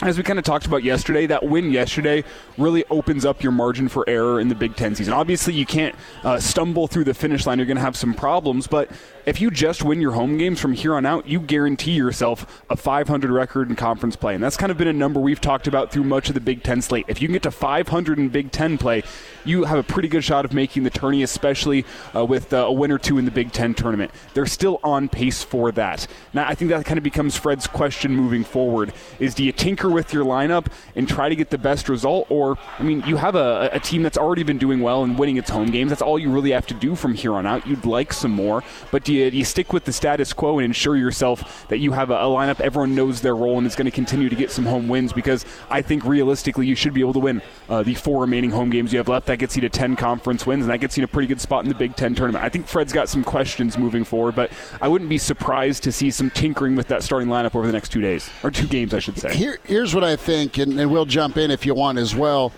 as 0.01 0.17
we 0.17 0.23
kind 0.23 0.39
of 0.39 0.45
talked 0.45 0.65
about 0.65 0.83
yesterday, 0.83 1.27
that 1.27 1.43
win 1.43 1.71
yesterday 1.71 2.23
really 2.57 2.83
opens 2.89 3.25
up 3.25 3.43
your 3.43 3.51
margin 3.51 3.87
for 3.87 4.03
error 4.09 4.39
in 4.39 4.47
the 4.47 4.55
Big 4.55 4.75
Ten 4.75 4.95
season. 4.95 5.13
Obviously, 5.13 5.53
you 5.53 5.67
can't 5.67 5.93
uh, 6.23 6.39
stumble 6.39 6.87
through 6.87 7.03
the 7.03 7.13
finish 7.13 7.45
line. 7.45 7.59
You're 7.59 7.67
going 7.67 7.77
to 7.77 7.83
have 7.83 7.95
some 7.95 8.15
problems, 8.15 8.65
but 8.65 8.89
if 9.25 9.39
you 9.39 9.51
just 9.51 9.83
win 9.83 10.01
your 10.01 10.13
home 10.13 10.37
games 10.37 10.59
from 10.59 10.73
here 10.73 10.95
on 10.95 11.05
out, 11.05 11.27
you 11.27 11.39
guarantee 11.39 11.91
yourself 11.91 12.63
a 12.69 12.75
500 12.75 13.29
record 13.29 13.69
in 13.69 13.75
conference 13.75 14.15
play. 14.15 14.35
And 14.35 14.43
that's 14.43 14.57
kind 14.57 14.71
of 14.71 14.77
been 14.77 14.87
a 14.87 14.93
number 14.93 15.19
we've 15.19 15.41
talked 15.41 15.67
about 15.67 15.91
through 15.91 16.05
much 16.05 16.29
of 16.29 16.35
the 16.35 16.41
Big 16.41 16.63
Ten 16.63 16.81
slate. 16.81 17.05
If 17.07 17.21
you 17.21 17.27
can 17.27 17.33
get 17.33 17.43
to 17.43 17.51
500 17.51 18.17
in 18.17 18.29
Big 18.29 18.51
Ten 18.51 18.77
play, 18.77 19.03
you 19.45 19.63
have 19.65 19.77
a 19.77 19.83
pretty 19.83 20.07
good 20.07 20.23
shot 20.23 20.45
of 20.45 20.53
making 20.53 20.83
the 20.83 20.89
tourney, 20.89 21.23
especially 21.23 21.85
uh, 22.15 22.25
with 22.25 22.53
uh, 22.53 22.57
a 22.57 22.71
win 22.71 22.91
or 22.91 22.97
two 22.97 23.17
in 23.17 23.25
the 23.25 23.31
Big 23.31 23.51
Ten 23.51 23.73
tournament. 23.73 24.11
They're 24.33 24.45
still 24.45 24.79
on 24.83 25.09
pace 25.09 25.43
for 25.43 25.71
that. 25.73 26.07
Now, 26.33 26.47
I 26.47 26.55
think 26.55 26.69
that 26.71 26.85
kind 26.85 26.97
of 26.97 27.03
becomes 27.03 27.35
Fred's 27.35 27.67
question 27.67 28.15
moving 28.15 28.43
forward: 28.43 28.93
is 29.19 29.35
do 29.35 29.43
you 29.43 29.51
tinker 29.51 29.89
with 29.89 30.13
your 30.13 30.25
lineup 30.25 30.67
and 30.95 31.07
try 31.07 31.29
to 31.29 31.35
get 31.35 31.49
the 31.49 31.57
best 31.57 31.89
result, 31.89 32.27
or 32.29 32.57
I 32.79 32.83
mean, 32.83 33.03
you 33.05 33.17
have 33.17 33.35
a, 33.35 33.69
a 33.73 33.79
team 33.79 34.03
that's 34.03 34.17
already 34.17 34.43
been 34.43 34.57
doing 34.57 34.81
well 34.81 35.03
and 35.03 35.17
winning 35.17 35.37
its 35.37 35.49
home 35.49 35.71
games. 35.71 35.89
That's 35.89 36.01
all 36.01 36.17
you 36.17 36.31
really 36.31 36.51
have 36.51 36.67
to 36.67 36.73
do 36.73 36.95
from 36.95 37.13
here 37.13 37.33
on 37.33 37.45
out. 37.45 37.67
You'd 37.67 37.85
like 37.85 38.13
some 38.13 38.31
more, 38.31 38.63
but 38.91 39.03
do 39.11 39.17
you, 39.17 39.31
do 39.31 39.37
you 39.37 39.45
stick 39.45 39.73
with 39.73 39.83
the 39.83 39.91
status 39.91 40.31
quo 40.31 40.59
and 40.59 40.65
ensure 40.65 40.95
yourself 40.95 41.67
that 41.67 41.79
you 41.79 41.91
have 41.91 42.11
a, 42.11 42.15
a 42.15 42.25
lineup 42.25 42.61
everyone 42.61 42.95
knows 42.95 43.19
their 43.19 43.35
role 43.35 43.57
and 43.57 43.67
is 43.67 43.75
going 43.75 43.85
to 43.85 43.91
continue 43.91 44.29
to 44.29 44.35
get 44.35 44.51
some 44.51 44.65
home 44.65 44.87
wins? 44.87 45.11
Because 45.11 45.45
I 45.69 45.81
think 45.81 46.05
realistically, 46.05 46.65
you 46.65 46.75
should 46.75 46.93
be 46.93 47.01
able 47.01 47.13
to 47.13 47.19
win 47.19 47.41
uh, 47.67 47.83
the 47.83 47.93
four 47.93 48.21
remaining 48.21 48.51
home 48.51 48.69
games 48.69 48.93
you 48.93 48.99
have 48.99 49.09
left. 49.09 49.27
That 49.27 49.37
gets 49.37 49.55
you 49.55 49.61
to 49.61 49.69
10 49.69 49.97
conference 49.97 50.45
wins, 50.45 50.63
and 50.63 50.71
that 50.71 50.79
gets 50.79 50.97
you 50.97 51.01
in 51.01 51.05
a 51.05 51.07
pretty 51.09 51.27
good 51.27 51.41
spot 51.41 51.63
in 51.63 51.69
the 51.69 51.75
Big 51.75 51.95
Ten 51.95 52.15
tournament. 52.15 52.43
I 52.43 52.49
think 52.49 52.67
Fred's 52.67 52.93
got 52.93 53.09
some 53.09 53.23
questions 53.23 53.77
moving 53.77 54.05
forward, 54.05 54.35
but 54.35 54.51
I 54.79 54.87
wouldn't 54.87 55.09
be 55.09 55.17
surprised 55.17 55.83
to 55.83 55.91
see 55.91 56.09
some 56.09 56.29
tinkering 56.29 56.75
with 56.75 56.87
that 56.87 57.03
starting 57.03 57.27
lineup 57.27 57.53
over 57.55 57.67
the 57.67 57.73
next 57.73 57.89
two 57.89 58.01
days, 58.01 58.29
or 58.43 58.51
two 58.51 58.67
games, 58.67 58.93
I 58.93 58.99
should 58.99 59.17
say. 59.17 59.35
Here, 59.35 59.59
here's 59.65 59.93
what 59.93 60.05
I 60.05 60.15
think, 60.15 60.57
and, 60.57 60.79
and 60.79 60.89
we'll 60.89 61.05
jump 61.05 61.35
in 61.35 61.51
if 61.51 61.65
you 61.65 61.73
want 61.73 61.97
as 61.97 62.15
well. 62.15 62.53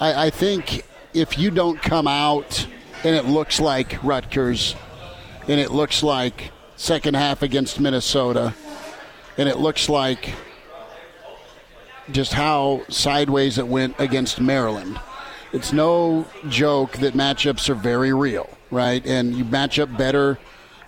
I, 0.00 0.26
I 0.26 0.30
think 0.30 0.86
if 1.12 1.38
you 1.38 1.50
don't 1.50 1.80
come 1.80 2.08
out 2.08 2.66
and 3.04 3.14
it 3.14 3.26
looks 3.26 3.60
like 3.60 4.02
Rutgers, 4.02 4.74
and 5.48 5.60
it 5.60 5.70
looks 5.70 6.02
like 6.02 6.50
second 6.76 7.14
half 7.14 7.42
against 7.42 7.80
Minnesota, 7.80 8.54
and 9.36 9.48
it 9.48 9.58
looks 9.58 9.88
like 9.88 10.34
just 12.10 12.32
how 12.32 12.82
sideways 12.88 13.58
it 13.58 13.66
went 13.66 13.98
against 13.98 14.40
Maryland. 14.40 14.98
It's 15.52 15.72
no 15.72 16.26
joke 16.48 16.98
that 16.98 17.14
matchups 17.14 17.68
are 17.68 17.74
very 17.74 18.12
real, 18.12 18.48
right? 18.70 19.04
And 19.06 19.34
you 19.34 19.44
match 19.44 19.78
up 19.78 19.96
better 19.96 20.38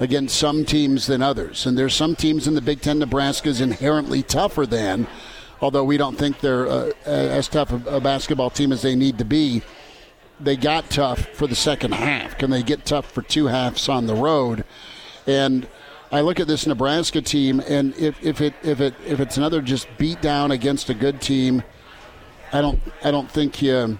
against 0.00 0.36
some 0.36 0.64
teams 0.64 1.06
than 1.06 1.22
others. 1.22 1.66
And 1.66 1.78
there's 1.78 1.94
some 1.94 2.16
teams 2.16 2.46
in 2.46 2.54
the 2.54 2.60
Big 2.60 2.80
Ten 2.80 2.98
Nebraska 2.98 3.48
is 3.48 3.60
inherently 3.60 4.22
tougher 4.22 4.66
than, 4.66 5.06
although 5.60 5.84
we 5.84 5.96
don't 5.96 6.16
think 6.16 6.40
they're 6.40 6.66
uh, 6.66 6.90
as 7.04 7.48
tough 7.48 7.70
a 7.86 8.00
basketball 8.00 8.50
team 8.50 8.72
as 8.72 8.82
they 8.82 8.94
need 8.94 9.18
to 9.18 9.24
be. 9.24 9.62
They 10.38 10.56
got 10.56 10.90
tough 10.90 11.26
for 11.28 11.46
the 11.46 11.54
second 11.54 11.92
half. 11.94 12.36
Can 12.38 12.50
they 12.50 12.62
get 12.62 12.84
tough 12.84 13.10
for 13.10 13.22
two 13.22 13.46
halves 13.46 13.88
on 13.88 14.06
the 14.06 14.14
road? 14.14 14.64
And 15.26 15.66
I 16.12 16.20
look 16.20 16.38
at 16.38 16.46
this 16.46 16.66
Nebraska 16.66 17.20
team, 17.20 17.60
and 17.66 17.96
if, 17.96 18.22
if 18.22 18.40
it 18.40 18.54
if 18.62 18.80
it 18.80 18.94
if 19.06 19.18
it's 19.18 19.36
another 19.36 19.60
just 19.60 19.88
beat 19.98 20.20
down 20.20 20.50
against 20.50 20.88
a 20.88 20.94
good 20.94 21.20
team, 21.20 21.62
I 22.52 22.60
don't 22.60 22.80
I 23.02 23.10
don't 23.10 23.30
think 23.30 23.60
you 23.60 23.98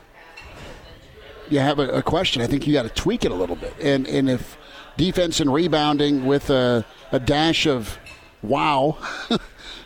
you 1.49 1.59
have 1.59 1.79
a, 1.79 1.89
a 1.89 2.03
question. 2.03 2.43
I 2.43 2.47
think 2.47 2.67
you 2.67 2.73
got 2.73 2.83
to 2.83 2.91
tweak 2.91 3.25
it 3.25 3.33
a 3.33 3.35
little 3.35 3.57
bit. 3.57 3.75
And 3.81 4.07
and 4.07 4.29
if 4.29 4.57
defense 4.97 5.41
and 5.41 5.53
rebounding 5.53 6.27
with 6.27 6.51
a, 6.51 6.85
a 7.13 7.21
dash 7.21 7.67
of 7.67 7.99
wow 8.43 8.99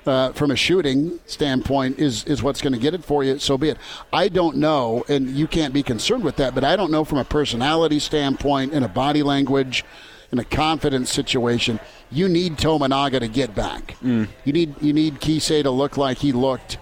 uh, 0.07 0.33
from 0.33 0.51
a 0.51 0.57
shooting 0.57 1.19
standpoint 1.27 1.99
is 1.99 2.25
is 2.25 2.43
what's 2.43 2.61
going 2.61 2.73
to 2.73 2.79
get 2.79 2.95
it 2.95 3.05
for 3.05 3.23
you, 3.23 3.39
so 3.39 3.59
be 3.59 3.71
it. 3.71 3.79
I 4.13 4.29
don't 4.29 4.57
know, 4.57 5.05
and 5.09 5.29
you 5.31 5.47
can't 5.47 5.75
be 5.75 5.83
concerned 5.83 6.25
with 6.25 6.37
that, 6.37 6.55
but 6.55 6.65
I 6.65 6.77
don't 6.77 6.91
know 6.91 7.05
from 7.05 7.19
a 7.19 7.25
personality 7.25 7.99
standpoint 7.99 8.73
and 8.73 8.85
a 8.85 8.89
body 8.89 9.23
language 9.23 9.85
in 10.33 10.39
a 10.39 10.45
confidence 10.45 11.11
situation, 11.11 11.81
you 12.11 12.29
need 12.29 12.57
Tominaga 12.57 13.19
to 13.21 13.29
get 13.29 13.55
back. 13.55 13.97
Mm. 14.03 14.29
You 14.45 14.53
need 14.53 14.81
you 14.81 14.93
need 14.93 15.21
Keisei 15.21 15.63
to 15.63 15.71
look 15.71 15.97
like 15.97 16.19
he 16.19 16.33
looked 16.33 16.79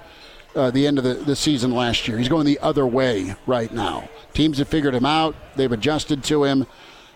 uh, 0.55 0.71
the 0.71 0.87
end 0.87 0.99
of 0.99 1.05
the, 1.05 1.15
the 1.15 1.37
season 1.37 1.73
last 1.73 2.09
year. 2.09 2.19
He's 2.19 2.29
going 2.29 2.47
the 2.47 2.59
other 2.61 2.87
way 2.87 3.35
right 3.47 3.73
now. 3.73 4.09
Teams 4.35 4.59
have 4.59 4.69
figured 4.69 4.95
him 4.95 5.07
out. 5.07 5.35
They've 5.57 5.71
adjusted 5.71 6.23
to 6.25 6.45
him, 6.45 6.67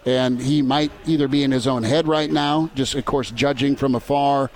and 0.06 0.40
he 0.40 0.62
might 0.62 0.92
either 1.06 1.28
be 1.28 1.42
in 1.42 1.50
his 1.50 1.66
own 1.66 1.82
head 1.82 2.08
right 2.08 2.30
now, 2.30 2.70
just 2.74 2.94
of 2.94 3.04
course 3.04 3.30
judging 3.30 3.76
from 3.76 3.94
afar. 3.94 4.50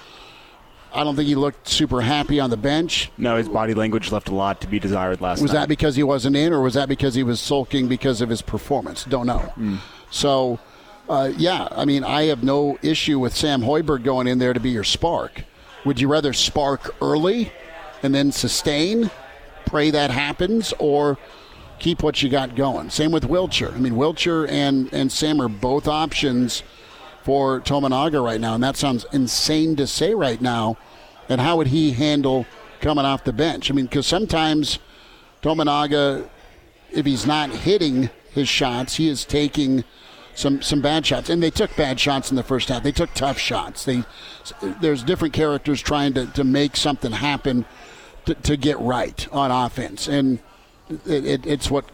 I 0.96 1.04
don't 1.04 1.14
think 1.14 1.28
he 1.28 1.34
looked 1.34 1.68
super 1.68 2.00
happy 2.00 2.40
on 2.40 2.50
the 2.50 2.56
bench. 2.56 3.10
No, 3.18 3.36
his 3.36 3.48
body 3.48 3.74
language 3.74 4.10
left 4.10 4.28
a 4.28 4.34
lot 4.34 4.60
to 4.62 4.66
be 4.66 4.78
desired 4.78 5.20
last 5.20 5.42
was 5.42 5.52
night. 5.52 5.60
that 5.60 5.68
because 5.68 5.96
he 5.96 6.02
wasn't 6.02 6.36
in, 6.36 6.52
or 6.52 6.62
was 6.62 6.74
that 6.74 6.88
because 6.88 7.14
he 7.14 7.22
was 7.22 7.40
sulking 7.40 7.86
because 7.88 8.20
of 8.20 8.28
his 8.28 8.42
performance? 8.42 9.04
Don't 9.04 9.26
know. 9.26 9.52
Mm. 9.56 9.78
So 10.10 10.58
uh, 11.08 11.32
yeah, 11.36 11.68
I 11.70 11.84
mean, 11.84 12.02
I 12.02 12.24
have 12.24 12.42
no 12.42 12.78
issue 12.82 13.18
with 13.18 13.36
Sam 13.36 13.62
Hoiberg 13.62 14.02
going 14.02 14.26
in 14.26 14.38
there 14.38 14.52
to 14.52 14.60
be 14.60 14.70
your 14.70 14.84
spark. 14.84 15.44
Would 15.84 16.00
you 16.00 16.08
rather 16.08 16.32
spark 16.32 16.94
early 17.00 17.52
and 18.02 18.14
then 18.14 18.32
sustain, 18.32 19.10
pray 19.66 19.90
that 19.90 20.10
happens, 20.10 20.74
or 20.78 21.16
keep 21.78 22.02
what 22.02 22.22
you 22.22 22.28
got 22.28 22.56
going? 22.56 22.90
Same 22.90 23.12
with 23.12 23.24
Wilcher. 23.24 23.72
I 23.72 23.78
mean, 23.78 23.94
Wilcher 23.94 24.48
and, 24.48 24.92
and 24.92 25.12
Sam 25.12 25.40
are 25.40 25.48
both 25.48 25.86
options 25.86 26.64
for 27.26 27.60
Tominaga 27.60 28.24
right 28.24 28.40
now, 28.40 28.54
and 28.54 28.62
that 28.62 28.76
sounds 28.76 29.04
insane 29.12 29.76
to 29.76 29.86
say 29.86 30.14
right 30.14 30.40
now. 30.40 30.78
And 31.28 31.40
how 31.40 31.56
would 31.56 31.66
he 31.66 31.90
handle 31.90 32.46
coming 32.80 33.04
off 33.04 33.24
the 33.24 33.32
bench? 33.32 33.70
I 33.70 33.74
mean, 33.74 33.86
because 33.86 34.06
sometimes 34.06 34.78
Tominaga, 35.42 36.28
if 36.90 37.04
he's 37.04 37.26
not 37.26 37.50
hitting 37.50 38.10
his 38.32 38.48
shots, 38.48 38.96
he 38.96 39.08
is 39.08 39.24
taking– 39.24 39.84
some 40.36 40.60
some 40.60 40.82
bad 40.82 41.04
shots, 41.04 41.30
and 41.30 41.42
they 41.42 41.50
took 41.50 41.74
bad 41.76 41.98
shots 41.98 42.30
in 42.30 42.36
the 42.36 42.42
first 42.42 42.68
half. 42.68 42.82
They 42.82 42.92
took 42.92 43.12
tough 43.14 43.38
shots. 43.38 43.84
They 43.84 44.04
there's 44.80 45.02
different 45.02 45.34
characters 45.34 45.80
trying 45.80 46.12
to, 46.14 46.26
to 46.26 46.44
make 46.44 46.76
something 46.76 47.12
happen 47.12 47.64
to, 48.26 48.34
to 48.34 48.56
get 48.56 48.78
right 48.78 49.26
on 49.32 49.50
offense, 49.50 50.06
and 50.06 50.38
it, 51.06 51.24
it, 51.24 51.46
it's 51.46 51.70
what. 51.70 51.90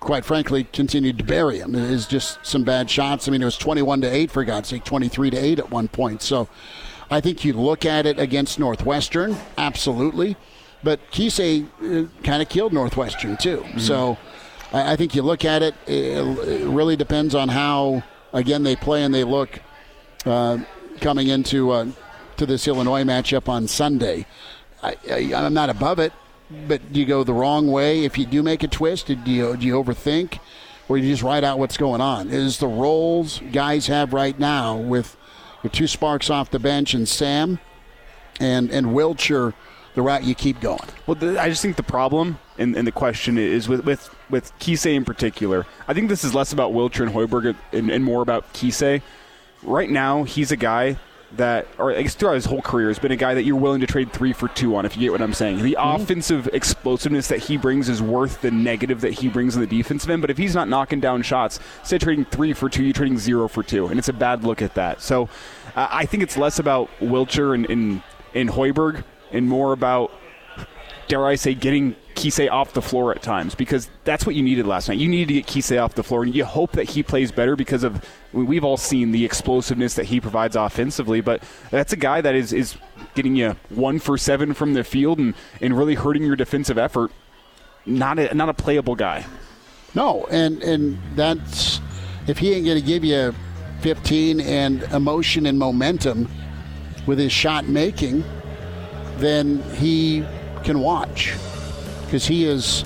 Quite 0.00 0.24
frankly, 0.24 0.64
continued 0.64 1.18
to 1.18 1.24
bury 1.24 1.58
him. 1.58 1.74
It 1.74 1.90
is 1.90 2.06
just 2.06 2.44
some 2.44 2.64
bad 2.64 2.90
shots. 2.90 3.28
I 3.28 3.30
mean, 3.30 3.42
it 3.42 3.44
was 3.44 3.58
21 3.58 4.00
to 4.00 4.08
8, 4.08 4.30
for 4.30 4.44
God's 4.44 4.70
sake, 4.70 4.82
23 4.84 5.30
to 5.30 5.36
8 5.36 5.58
at 5.58 5.70
one 5.70 5.88
point. 5.88 6.22
So 6.22 6.48
I 7.10 7.20
think 7.20 7.44
you 7.44 7.52
look 7.52 7.84
at 7.84 8.06
it 8.06 8.18
against 8.18 8.58
Northwestern, 8.58 9.36
absolutely. 9.58 10.36
But 10.82 11.00
Keisei 11.10 11.66
uh, 11.82 12.08
kind 12.22 12.40
of 12.40 12.48
killed 12.48 12.72
Northwestern, 12.72 13.36
too. 13.36 13.58
Mm-hmm. 13.58 13.78
So 13.78 14.16
I, 14.72 14.92
I 14.92 14.96
think 14.96 15.14
you 15.14 15.22
look 15.22 15.44
at 15.44 15.62
it, 15.62 15.74
it, 15.86 16.66
really 16.66 16.96
depends 16.96 17.34
on 17.34 17.48
how, 17.48 18.02
again, 18.32 18.62
they 18.62 18.76
play 18.76 19.02
and 19.02 19.14
they 19.14 19.24
look 19.24 19.60
uh, 20.24 20.58
coming 21.00 21.28
into 21.28 21.72
uh, 21.72 21.86
to 22.36 22.46
this 22.46 22.66
Illinois 22.66 23.04
matchup 23.04 23.48
on 23.48 23.68
Sunday. 23.68 24.26
I, 24.82 24.96
I, 25.10 25.34
I'm 25.34 25.52
not 25.52 25.68
above 25.68 25.98
it, 25.98 26.12
but 26.68 26.92
do 26.92 27.00
you 27.00 27.06
go 27.06 27.24
the 27.24 27.34
wrong 27.34 27.70
way 27.70 28.04
if 28.04 28.18
you 28.18 28.26
do 28.26 28.42
make 28.42 28.62
a 28.62 28.68
twist? 28.68 29.06
Do 29.06 29.14
you, 29.14 29.56
do 29.56 29.66
you 29.66 29.74
overthink? 29.74 30.38
Or 30.88 30.98
you 30.98 31.08
just 31.08 31.22
write 31.22 31.44
out 31.44 31.58
what's 31.58 31.76
going 31.76 32.00
on? 32.00 32.30
Is 32.30 32.58
the 32.58 32.66
roles 32.66 33.40
guys 33.52 33.86
have 33.86 34.12
right 34.12 34.38
now 34.38 34.76
with 34.76 35.16
your 35.62 35.70
two 35.70 35.86
sparks 35.86 36.30
off 36.30 36.50
the 36.50 36.58
bench 36.58 36.94
and 36.94 37.08
Sam 37.08 37.58
and, 38.40 38.70
and 38.70 38.88
Wilcher– 38.88 39.54
the 39.94 40.02
route 40.02 40.24
you 40.24 40.34
keep 40.34 40.60
going. 40.60 40.88
Well, 41.06 41.14
the, 41.14 41.40
I 41.40 41.48
just 41.48 41.62
think 41.62 41.76
the 41.76 41.82
problem 41.82 42.38
and, 42.58 42.76
and, 42.76 42.86
the 42.86 42.92
question 42.92 43.38
is 43.38 43.68
with 43.68 43.84
with 43.84 44.14
with 44.28 44.56
Keisei 44.58 44.94
in 44.94 45.04
particular. 45.04 45.66
I 45.88 45.94
think 45.94 46.08
this 46.08 46.24
is 46.24 46.34
less 46.34 46.52
about 46.52 46.72
Wilcher 46.72 47.02
and 47.02 47.12
Hoiberg 47.12 47.56
and, 47.72 47.90
and 47.90 48.04
more 48.04 48.22
about 48.22 48.52
Keisei. 48.52 49.02
Right 49.62 49.90
now, 49.90 50.22
he's 50.24 50.52
a 50.52 50.56
guy 50.56 50.96
that, 51.36 51.66
or 51.78 51.92
I 51.92 52.02
guess 52.02 52.14
throughout 52.14 52.34
his 52.34 52.44
whole 52.44 52.62
career, 52.62 52.88
has 52.88 52.98
been 52.98 53.12
a 53.12 53.16
guy 53.16 53.34
that 53.34 53.44
you're 53.44 53.56
willing 53.56 53.80
to 53.80 53.86
trade 53.86 54.12
three 54.12 54.32
for 54.32 54.48
two 54.48 54.76
on, 54.76 54.84
if 54.84 54.96
you 54.96 55.02
get 55.02 55.12
what 55.12 55.22
I'm 55.22 55.34
saying. 55.34 55.62
The 55.62 55.76
mm-hmm. 55.78 56.02
offensive 56.02 56.48
explosiveness 56.52 57.28
that 57.28 57.38
he 57.38 57.56
brings 57.56 57.88
is 57.88 58.02
worth 58.02 58.40
the 58.40 58.50
negative 58.50 59.00
that 59.02 59.12
he 59.12 59.28
brings 59.28 59.54
in 59.54 59.60
the 59.60 59.66
defensive 59.66 60.10
end. 60.10 60.22
But 60.22 60.30
if 60.30 60.38
he's 60.38 60.54
not 60.54 60.68
knocking 60.68 61.00
down 61.00 61.22
shots, 61.22 61.60
say 61.82 61.98
trading 61.98 62.24
three 62.24 62.52
for 62.52 62.68
two, 62.68 62.82
you're 62.82 62.92
trading 62.92 63.18
zero 63.18 63.48
for 63.48 63.62
two. 63.62 63.86
And 63.86 63.98
it's 63.98 64.08
a 64.08 64.12
bad 64.12 64.44
look 64.44 64.62
at 64.62 64.74
that. 64.74 65.00
So 65.00 65.28
uh, 65.76 65.88
I 65.90 66.06
think 66.06 66.22
it's 66.22 66.36
less 66.36 66.58
about 66.58 66.90
Wilcher 67.00 67.54
and, 67.54 67.68
and, 67.70 68.02
and 68.34 68.50
Hoiberg 68.50 69.04
and 69.32 69.48
more 69.48 69.72
about, 69.72 70.10
dare 71.08 71.26
I 71.26 71.36
say, 71.36 71.54
getting 71.54 71.94
Kise 72.14 72.50
off 72.50 72.72
the 72.72 72.82
floor 72.82 73.12
at 73.12 73.22
times 73.22 73.54
because 73.54 73.88
that's 74.04 74.26
what 74.26 74.34
you 74.34 74.42
needed 74.42 74.66
last 74.66 74.88
night. 74.88 74.98
You 74.98 75.08
needed 75.08 75.28
to 75.28 75.34
get 75.34 75.46
Kise 75.46 75.82
off 75.82 75.94
the 75.94 76.02
floor, 76.02 76.22
and 76.22 76.34
you 76.34 76.44
hope 76.44 76.72
that 76.72 76.90
he 76.90 77.02
plays 77.02 77.32
better 77.32 77.56
because 77.56 77.82
of 77.82 78.04
we've 78.32 78.64
all 78.64 78.76
seen 78.76 79.12
the 79.12 79.24
explosiveness 79.24 79.94
that 79.94 80.06
he 80.06 80.20
provides 80.20 80.56
offensively. 80.56 81.20
But 81.20 81.42
that's 81.70 81.92
a 81.92 81.96
guy 81.96 82.20
that 82.20 82.34
is 82.34 82.52
is 82.52 82.76
getting 83.14 83.36
you 83.36 83.56
one 83.70 83.98
for 83.98 84.16
seven 84.16 84.54
from 84.54 84.74
the 84.74 84.84
field 84.84 85.18
and, 85.18 85.34
and 85.60 85.76
really 85.76 85.94
hurting 85.94 86.22
your 86.22 86.36
defensive 86.36 86.78
effort. 86.78 87.10
Not 87.86 88.18
a 88.18 88.34
not 88.34 88.48
a 88.48 88.54
playable 88.54 88.94
guy. 88.94 89.26
No, 89.94 90.26
and 90.30 90.62
and 90.62 90.98
that's 91.16 91.80
if 92.26 92.38
he 92.38 92.52
ain't 92.52 92.66
going 92.66 92.80
to 92.80 92.86
give 92.86 93.04
you 93.04 93.34
15 93.80 94.40
and 94.40 94.82
emotion 94.84 95.46
and 95.46 95.58
momentum 95.58 96.28
with 97.06 97.18
his 97.18 97.32
shot 97.32 97.66
making, 97.66 98.22
then 99.16 99.62
he 99.74 100.24
can 100.64 100.80
watch 100.80 101.34
because 102.04 102.26
he 102.26 102.44
is 102.44 102.84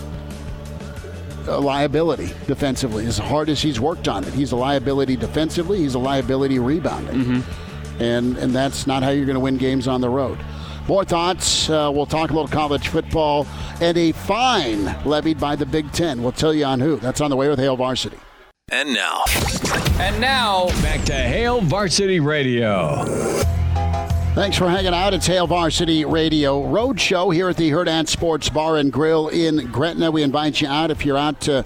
a 1.47 1.61
liability 1.61 2.33
defensively. 2.47 3.07
As 3.07 3.19
hard 3.19 3.49
as 3.49 3.61
he's 3.61 3.81
worked 3.81 4.09
on 4.09 4.25
it, 4.25 4.33
he's 4.35 4.53
a 4.53 4.57
liability 4.57 5.17
defensively. 5.17 5.79
He's 5.79 5.95
a 5.95 5.99
liability 5.99 6.59
rebounding, 6.59 7.25
mm-hmm. 7.25 8.03
and 8.03 8.37
and 8.39 8.53
that's 8.53 8.87
not 8.87 9.03
how 9.03 9.11
you're 9.11 9.27
going 9.27 9.35
to 9.35 9.41
win 9.41 9.57
games 9.57 9.89
on 9.89 10.01
the 10.01 10.09
road. 10.09 10.39
More 10.87 11.05
thoughts. 11.05 11.71
Uh, 11.71 11.91
we'll 11.95 12.07
talk 12.07 12.31
a 12.31 12.35
little 12.35 12.49
college 12.49 12.89
football 12.89 13.47
and 13.81 13.97
a 13.97 14.13
fine 14.13 14.85
levied 15.05 15.41
by 15.41 15.57
the 15.57 15.65
Big 15.65 15.91
Ten. 15.93 16.23
We'll 16.23 16.33
tell 16.33 16.53
you 16.53 16.67
on 16.67 16.81
who. 16.81 16.97
That's 16.97 17.21
on 17.21 17.31
the 17.31 17.37
way 17.37 17.49
with 17.49 17.59
Hail 17.59 17.77
Varsity. 17.77 18.19
And 18.71 18.93
now, 18.93 19.25
and 19.99 20.21
now 20.21 20.69
back 20.83 21.05
to 21.05 21.13
Hail 21.13 21.61
Varsity 21.61 22.21
Radio. 22.21 23.44
Thanks 24.35 24.59
for 24.59 24.69
hanging 24.69 24.93
out. 24.93 25.15
It's 25.15 25.29
Hail 25.29 25.47
Varsity 25.47 26.05
Radio 26.05 26.67
Road 26.67 27.01
Show 27.01 27.31
here 27.31 27.49
at 27.49 27.57
the 27.57 27.71
Hurrdat 27.71 28.09
Sports 28.09 28.49
Bar 28.49 28.79
and 28.79 28.93
Grill 28.93 29.29
in 29.29 29.71
Gretna. 29.71 30.11
We 30.11 30.25
invite 30.25 30.61
you 30.61 30.67
out 30.67 30.91
if 30.91 31.07
you're 31.07 31.17
out 31.17 31.41
to 31.43 31.65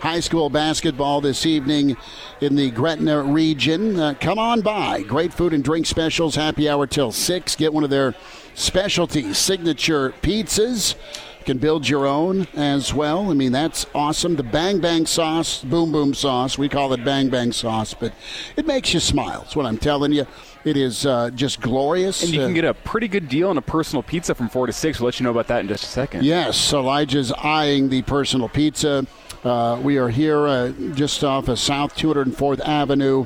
high 0.00 0.20
school 0.20 0.50
basketball 0.50 1.22
this 1.22 1.46
evening 1.46 1.96
in 2.42 2.56
the 2.56 2.70
Gretna 2.72 3.22
region. 3.22 3.98
Uh, 3.98 4.12
come 4.20 4.38
on 4.38 4.60
by. 4.60 5.00
Great 5.00 5.32
food 5.32 5.54
and 5.54 5.64
drink 5.64 5.86
specials, 5.86 6.34
happy 6.34 6.68
hour 6.68 6.86
till 6.86 7.10
6. 7.10 7.56
Get 7.56 7.72
one 7.72 7.84
of 7.84 7.90
their 7.90 8.14
specialty 8.52 9.32
signature 9.32 10.12
pizzas. 10.20 10.96
You 11.38 11.44
can 11.46 11.56
build 11.56 11.88
your 11.88 12.06
own 12.06 12.46
as 12.54 12.92
well. 12.92 13.30
I 13.30 13.34
mean, 13.34 13.52
that's 13.52 13.86
awesome. 13.94 14.36
The 14.36 14.42
Bang 14.42 14.78
Bang 14.78 15.06
sauce, 15.06 15.64
Boom 15.64 15.90
Boom 15.90 16.12
sauce, 16.12 16.58
we 16.58 16.68
call 16.68 16.92
it 16.92 17.02
Bang 17.02 17.30
Bang 17.30 17.50
sauce, 17.50 17.94
but 17.94 18.12
it 18.56 18.66
makes 18.66 18.92
you 18.92 19.00
smile. 19.00 19.40
That's 19.40 19.56
what 19.56 19.64
I'm 19.64 19.78
telling 19.78 20.12
you. 20.12 20.26
It 20.64 20.76
is 20.76 21.06
uh, 21.06 21.30
just 21.30 21.60
glorious. 21.60 22.22
And 22.22 22.32
you 22.32 22.40
can 22.40 22.52
get 22.52 22.64
a 22.64 22.74
pretty 22.74 23.08
good 23.08 23.28
deal 23.28 23.48
on 23.48 23.56
a 23.56 23.62
personal 23.62 24.02
pizza 24.02 24.34
from 24.34 24.48
4 24.48 24.66
to 24.66 24.72
6. 24.72 25.00
We'll 25.00 25.06
let 25.06 25.18
you 25.18 25.24
know 25.24 25.30
about 25.30 25.46
that 25.48 25.60
in 25.60 25.68
just 25.68 25.84
a 25.84 25.86
second. 25.86 26.24
Yes, 26.24 26.72
Elijah's 26.72 27.32
eyeing 27.32 27.88
the 27.88 28.02
personal 28.02 28.48
pizza. 28.48 29.06
Uh, 29.42 29.80
we 29.82 29.96
are 29.96 30.10
here 30.10 30.46
uh, 30.46 30.70
just 30.94 31.24
off 31.24 31.48
of 31.48 31.58
South 31.58 31.96
204th 31.96 32.60
Avenue 32.60 33.24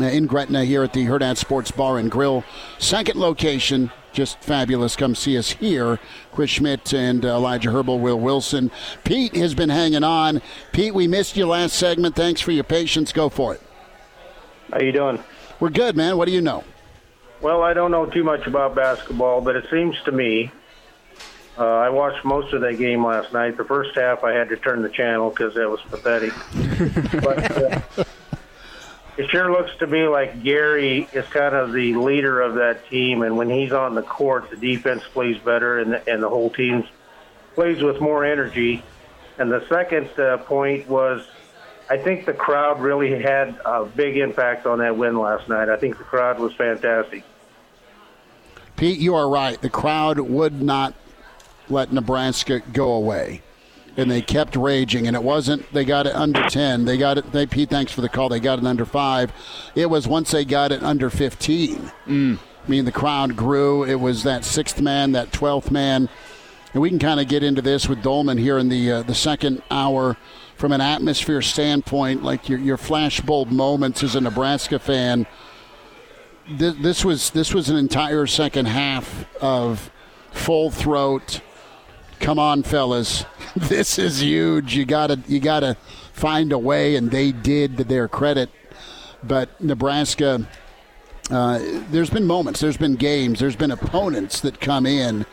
uh, 0.00 0.04
in 0.04 0.26
Gretna 0.26 0.64
here 0.66 0.82
at 0.82 0.92
the 0.92 1.06
Hurrdat 1.06 1.38
Sports 1.38 1.70
Bar 1.70 1.98
and 1.98 2.10
Grill. 2.10 2.44
Second 2.78 3.18
location, 3.18 3.90
just 4.12 4.38
fabulous. 4.42 4.96
Come 4.96 5.14
see 5.14 5.38
us 5.38 5.52
here. 5.52 5.98
Chris 6.32 6.50
Schmidt 6.50 6.92
and 6.92 7.24
Elijah 7.24 7.70
Herbel, 7.70 8.00
Will 8.00 8.20
Wilson. 8.20 8.70
Pete 9.04 9.34
has 9.34 9.54
been 9.54 9.70
hanging 9.70 10.04
on. 10.04 10.42
Pete, 10.72 10.92
we 10.92 11.08
missed 11.08 11.38
you 11.38 11.46
last 11.46 11.74
segment. 11.74 12.14
Thanks 12.14 12.42
for 12.42 12.52
your 12.52 12.64
patience. 12.64 13.10
Go 13.14 13.30
for 13.30 13.54
it. 13.54 13.62
How 14.70 14.80
you 14.80 14.92
doing? 14.92 15.22
We're 15.64 15.70
good, 15.70 15.96
man. 15.96 16.18
What 16.18 16.26
do 16.26 16.32
you 16.32 16.42
know? 16.42 16.62
Well, 17.40 17.62
I 17.62 17.72
don't 17.72 17.90
know 17.90 18.04
too 18.04 18.22
much 18.22 18.46
about 18.46 18.74
basketball, 18.74 19.40
but 19.40 19.56
it 19.56 19.64
seems 19.70 19.96
to 20.02 20.12
me 20.12 20.50
uh, 21.56 21.64
I 21.64 21.88
watched 21.88 22.22
most 22.22 22.52
of 22.52 22.60
that 22.60 22.74
game 22.74 23.02
last 23.02 23.32
night. 23.32 23.56
The 23.56 23.64
first 23.64 23.96
half, 23.96 24.24
I 24.24 24.32
had 24.32 24.50
to 24.50 24.58
turn 24.58 24.82
the 24.82 24.90
channel 24.90 25.30
because 25.30 25.54
that 25.54 25.70
was 25.70 25.80
pathetic. 25.88 26.34
but 27.24 27.50
uh, 27.96 28.04
it 29.16 29.30
sure 29.30 29.50
looks 29.50 29.74
to 29.78 29.86
me 29.86 30.06
like 30.06 30.42
Gary 30.42 31.08
is 31.14 31.24
kind 31.28 31.54
of 31.54 31.72
the 31.72 31.94
leader 31.94 32.42
of 32.42 32.56
that 32.56 32.86
team, 32.90 33.22
and 33.22 33.38
when 33.38 33.48
he's 33.48 33.72
on 33.72 33.94
the 33.94 34.02
court, 34.02 34.50
the 34.50 34.58
defense 34.58 35.02
plays 35.14 35.38
better, 35.38 35.78
and 35.78 35.94
the, 35.94 36.12
and 36.12 36.22
the 36.22 36.28
whole 36.28 36.50
team 36.50 36.86
plays 37.54 37.82
with 37.82 38.02
more 38.02 38.22
energy. 38.22 38.82
And 39.38 39.50
the 39.50 39.66
second 39.70 40.10
uh, 40.20 40.36
point 40.36 40.90
was 40.90 41.26
I 41.90 41.98
think 41.98 42.24
the 42.24 42.32
crowd 42.32 42.80
really 42.80 43.20
had 43.22 43.58
a 43.64 43.84
big 43.84 44.16
impact 44.16 44.66
on 44.66 44.78
that 44.78 44.96
win 44.96 45.18
last 45.18 45.48
night. 45.48 45.68
I 45.68 45.76
think 45.76 45.98
the 45.98 46.04
crowd 46.04 46.38
was 46.38 46.54
fantastic. 46.54 47.24
Pete, 48.76 48.98
you 48.98 49.14
are 49.14 49.28
right. 49.28 49.60
The 49.60 49.70
crowd 49.70 50.18
would 50.18 50.62
not 50.62 50.94
let 51.68 51.92
Nebraska 51.92 52.60
go 52.72 52.92
away. 52.92 53.42
And 53.96 54.10
they 54.10 54.22
kept 54.22 54.56
raging, 54.56 55.06
and 55.06 55.14
it 55.14 55.22
wasn't 55.22 55.72
they 55.72 55.84
got 55.84 56.08
it 56.08 56.16
under 56.16 56.48
ten. 56.48 56.84
They 56.84 56.96
got 56.96 57.16
it. 57.16 57.30
They 57.30 57.46
Pete, 57.46 57.70
thanks 57.70 57.92
for 57.92 58.00
the 58.00 58.08
call. 58.08 58.28
They 58.28 58.40
got 58.40 58.58
it 58.58 58.66
under 58.66 58.84
five. 58.84 59.32
It 59.76 59.86
was 59.86 60.08
once 60.08 60.32
they 60.32 60.44
got 60.44 60.72
it 60.72 60.82
under 60.82 61.10
fifteen. 61.10 61.92
Mm. 62.06 62.38
I 62.38 62.68
mean, 62.68 62.86
the 62.86 62.92
crowd 62.92 63.36
grew. 63.36 63.84
It 63.84 64.00
was 64.00 64.24
that 64.24 64.44
sixth 64.44 64.80
man, 64.80 65.12
that 65.12 65.30
twelfth 65.32 65.70
man, 65.70 66.08
and 66.72 66.82
we 66.82 66.88
can 66.88 66.98
kind 66.98 67.20
of 67.20 67.28
get 67.28 67.44
into 67.44 67.62
this 67.62 67.88
with 67.88 68.02
Doleman 68.02 68.36
here 68.36 68.58
in 68.58 68.68
the 68.68 68.90
uh, 68.90 69.02
the 69.02 69.14
second 69.14 69.62
hour 69.70 70.16
from 70.56 70.72
an 70.72 70.80
atmosphere 70.80 71.42
standpoint, 71.42 72.22
like 72.22 72.48
your, 72.48 72.58
your 72.58 72.76
flashbulb 72.76 73.50
moments 73.50 74.02
as 74.02 74.14
a 74.14 74.20
Nebraska 74.20 74.78
fan, 74.78 75.26
th- 76.46 76.76
this 76.76 77.04
was 77.04 77.30
this 77.30 77.52
was 77.52 77.68
an 77.68 77.76
entire 77.76 78.26
second 78.26 78.66
half 78.66 79.26
of 79.42 79.90
full 80.30 80.70
throat. 80.70 81.40
Come 82.20 82.38
on, 82.38 82.62
fellas, 82.62 83.24
this 83.56 83.98
is 83.98 84.22
huge. 84.22 84.76
You 84.76 84.84
gotta 84.84 85.20
you 85.26 85.40
gotta 85.40 85.76
find 86.12 86.52
a 86.52 86.58
way, 86.58 86.96
and 86.96 87.10
they 87.10 87.32
did 87.32 87.76
to 87.78 87.84
their 87.84 88.08
credit. 88.08 88.50
But 89.22 89.60
Nebraska, 89.60 90.46
uh, 91.30 91.58
there's 91.90 92.10
been 92.10 92.26
moments, 92.26 92.60
there's 92.60 92.76
been 92.76 92.96
games, 92.96 93.40
there's 93.40 93.56
been 93.56 93.70
opponents 93.70 94.40
that 94.40 94.60
come 94.60 94.86
in 94.86 95.24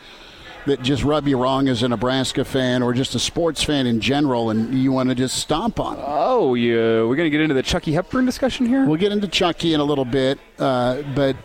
that 0.66 0.82
just 0.82 1.02
rub 1.02 1.26
you 1.26 1.36
wrong 1.36 1.68
as 1.68 1.82
a 1.82 1.88
Nebraska 1.88 2.44
fan 2.44 2.82
or 2.82 2.92
just 2.92 3.14
a 3.14 3.18
sports 3.18 3.62
fan 3.62 3.86
in 3.86 4.00
general, 4.00 4.50
and 4.50 4.74
you 4.74 4.92
want 4.92 5.08
to 5.08 5.14
just 5.14 5.36
stomp 5.36 5.80
on 5.80 5.96
them. 5.96 6.04
Oh, 6.06 6.54
yeah. 6.54 7.02
We're 7.02 7.16
going 7.16 7.26
to 7.26 7.30
get 7.30 7.40
into 7.40 7.54
the 7.54 7.62
Chucky 7.62 7.92
Hepburn 7.92 8.26
discussion 8.26 8.66
here? 8.66 8.84
We'll 8.86 9.00
get 9.00 9.12
into 9.12 9.28
Chucky 9.28 9.74
in 9.74 9.80
a 9.80 9.84
little 9.84 10.04
bit, 10.04 10.38
uh, 10.58 11.02
but 11.14 11.36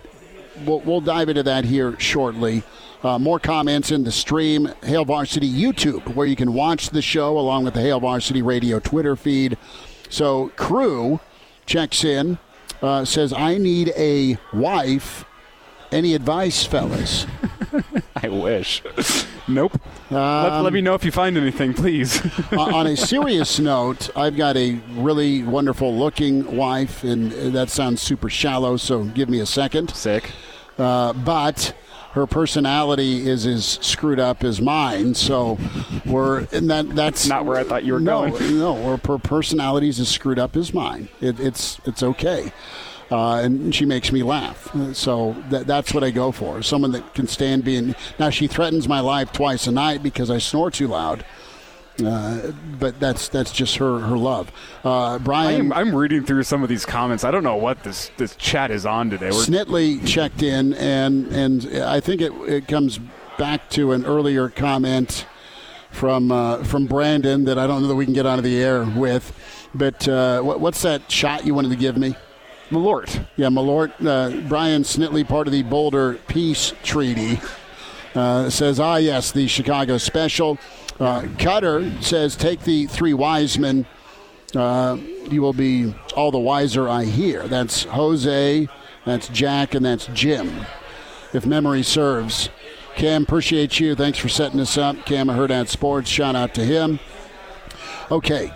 we'll, 0.65 0.82
we'll, 0.82 1.01
dive 1.01 1.30
into 1.30 1.43
that 1.43 1.65
here 1.65 1.99
shortly. 1.99 2.63
Uh, 3.03 3.17
more 3.19 3.39
comments 3.39 3.91
in 3.91 4.03
the 4.03 4.12
stream, 4.12 4.69
Hail 4.84 5.06
Varsity 5.06 5.49
YouTube, 5.49 6.15
where 6.15 6.27
you 6.27 6.36
can 6.36 6.53
watch 6.53 6.89
the 6.89 7.01
show 7.01 7.38
along 7.38 7.63
with 7.63 7.73
the 7.73 7.82
Hail 7.82 7.99
Varsity 7.99 8.41
Radio 8.41 8.80
Twitter 8.80 9.15
feed. 9.15 9.58
So, 10.10 10.49
Crew 10.56 11.19
checks 11.65 12.03
in, 12.03 12.38
uh, 12.82 13.06
says, 13.06 13.34
I 13.34 13.58
need 13.58 13.93
a 13.95 14.38
wife. 14.53 15.25
Any 15.91 16.15
advice, 16.15 16.65
fellas? 16.65 17.26
I 18.15 18.28
wish. 18.28 18.84
nope. 19.47 19.80
Um, 20.12 20.15
let, 20.17 20.62
let, 20.63 20.73
me 20.73 20.82
know 20.82 20.95
if 20.95 21.06
you 21.06 21.12
find 21.12 21.38
anything, 21.38 21.73
please. 21.73 22.21
on 22.52 22.88
a 22.88 22.97
serious 22.97 23.60
note, 23.60 24.10
I've 24.15 24.36
got 24.36 24.58
a 24.58 24.73
really 24.91 25.43
wonderful 25.43 25.95
looking 25.95 26.58
wife, 26.58 27.04
and 27.04 27.32
that 27.32 27.69
sounds 27.69 28.02
super 28.02 28.30
shallow, 28.30 28.78
so 28.78 29.04
give 29.04 29.30
me 29.30 29.39
a 29.39 29.45
second. 29.45 29.91
Sick. 29.91 30.32
Uh, 30.78 31.13
but 31.13 31.73
her 32.12 32.28
personality 32.28 33.28
is 33.28 33.45
as 33.45 33.80
screwed 33.82 34.19
up 34.19 34.43
as 34.43 34.60
mine. 34.60 35.13
So 35.13 35.58
we're 36.06 36.47
and 36.52 36.69
that 36.69 36.89
that's 36.95 37.28
not 37.28 37.45
where 37.45 37.58
I 37.58 37.63
thought 37.63 37.84
you 37.84 37.93
were 37.93 38.00
no, 38.00 38.30
going. 38.30 38.60
No, 38.60 38.97
her 38.97 39.17
personality 39.17 39.89
is 39.89 40.00
as 40.00 40.10
screwed 40.10 40.39
up 40.39 40.56
as 40.56 40.73
mine. 40.73 41.10
It, 41.21 41.39
it's 41.39 41.80
it's 41.86 42.04
okay 42.04 42.52
uh, 43.12 43.36
and 43.36 43.74
she 43.74 43.86
makes 43.86 44.12
me 44.12 44.24
laugh. 44.24 44.70
So 44.93 45.36
that, 45.50 45.67
that's 45.67 45.93
what 45.93 46.04
I 46.04 46.12
go 46.12 46.32
for. 46.32 46.62
Someone 46.62 46.91
that 46.91 47.13
can 47.13 47.28
stand 47.28 47.63
being. 47.63 47.96
Now 48.20 48.30
she 48.30 48.48
threatens 48.48 48.88
my 48.88 49.00
life 49.00 49.32
twice 49.32 49.67
a 49.67 49.72
night 49.72 50.04
because 50.04 50.30
I 50.30 50.38
snore 50.39 50.72
too 50.72 50.88
loud. 50.88 51.26
Uh, 52.04 52.52
but 52.80 53.00
that's 53.00 53.28
that's 53.30 53.52
just 53.52 53.78
her 53.78 54.00
her 54.00 54.17
love. 54.17 54.52
Uh, 54.84 55.17
Brian, 55.17 55.72
I'm, 55.72 55.74
I'm, 55.74 55.96
reading 55.96 56.24
through 56.24 56.43
some 56.43 56.62
of 56.62 56.70
these 56.70 56.86
comments. 56.86 57.24
I 57.24 57.32
don't 57.32 57.43
know 57.43 57.56
what 57.56 57.82
this 57.84 58.12
this 58.17 58.36
chat 58.36 58.70
is 58.70 58.86
on 58.86 59.10
today. 59.10 59.32
We're 59.32 59.43
Snitley 59.43 60.06
checked 60.06 60.43
in, 60.43 60.76
and 60.76 61.26
and 61.28 61.65
I 61.82 62.00
think 62.00 62.22
it 62.22 62.32
it 62.48 62.67
comes 62.67 63.00
back 63.39 63.67
to 63.72 63.93
an 63.93 64.06
earlier 64.06 64.48
comment 64.48 65.26
from 65.89 66.32
uh, 66.32 66.63
from 66.63 66.86
Brandon 66.86 67.46
that 67.46 67.58
I 67.58 67.65
don't 67.65 67.82
know 67.82 67.88
that 67.88 67.96
we 67.96 68.06
can 68.06 68.13
get 68.13 68.28
onto 68.28 68.43
the 68.43 68.62
air 68.62 68.86
with. 68.86 69.34
But 69.74 70.08
uh, 70.08 70.41
what, 70.41 70.60
what's 70.60 70.84
that 70.84 71.12
shot 71.12 71.46
you 71.46 71.56
wanted 71.56 71.70
to 71.70 71.76
give 71.76 71.98
me? 71.98 72.15
Malort. 72.70 73.26
Yeah, 73.38 73.48
Malort. 73.48 73.94
Uh, 74.06 74.48
Brian 74.48 74.84
Snitley, 74.84 75.24
part 75.24 75.48
of 75.48 75.54
the 75.54 75.63
Boulder 75.63 76.15
Peace 76.28 76.74
Treaty, 76.84 77.40
uh, 78.15 78.50
says, 78.50 78.80
ah, 78.80 78.98
yes, 78.98 79.32
the 79.32 79.48
Chicago 79.48 79.98
special. 79.98 80.58
Uh, 81.00 81.28
Cutter 81.38 81.92
says, 82.02 82.36
take 82.36 82.62
the 82.62 82.88
three 82.88 83.13
wise 83.13 83.58
men. 83.58 83.86
Uh, 84.56 84.98
you 85.30 85.42
will 85.42 85.54
be 85.54 85.94
all 86.15 86.32
the 86.32 86.40
wiser, 86.40 86.90
I 86.90 87.06
hear. 87.06 87.48
That's 87.48 87.84
Jose, 87.84 88.68
that's 89.06 89.28
Jack, 89.30 89.76
and 89.76 89.86
that's 89.86 90.08
Jim, 90.08 90.65
if 91.34 91.46
memory 91.46 91.84
serves. 91.84 92.50
Cam, 92.96 93.24
appreciate 93.24 93.80
you. 93.80 93.94
Thanks 93.94 94.18
for 94.18 94.30
setting 94.30 94.58
this 94.58 94.78
up. 94.78 95.06
Cam, 95.06 95.30
I 95.30 95.36
heard 95.36 95.52
at 95.52 95.70
Sports. 95.70 96.10
Shout 96.10 96.36
out 96.36 96.56
to 96.56 96.65
him. 96.65 97.00
Okay. 98.10 98.52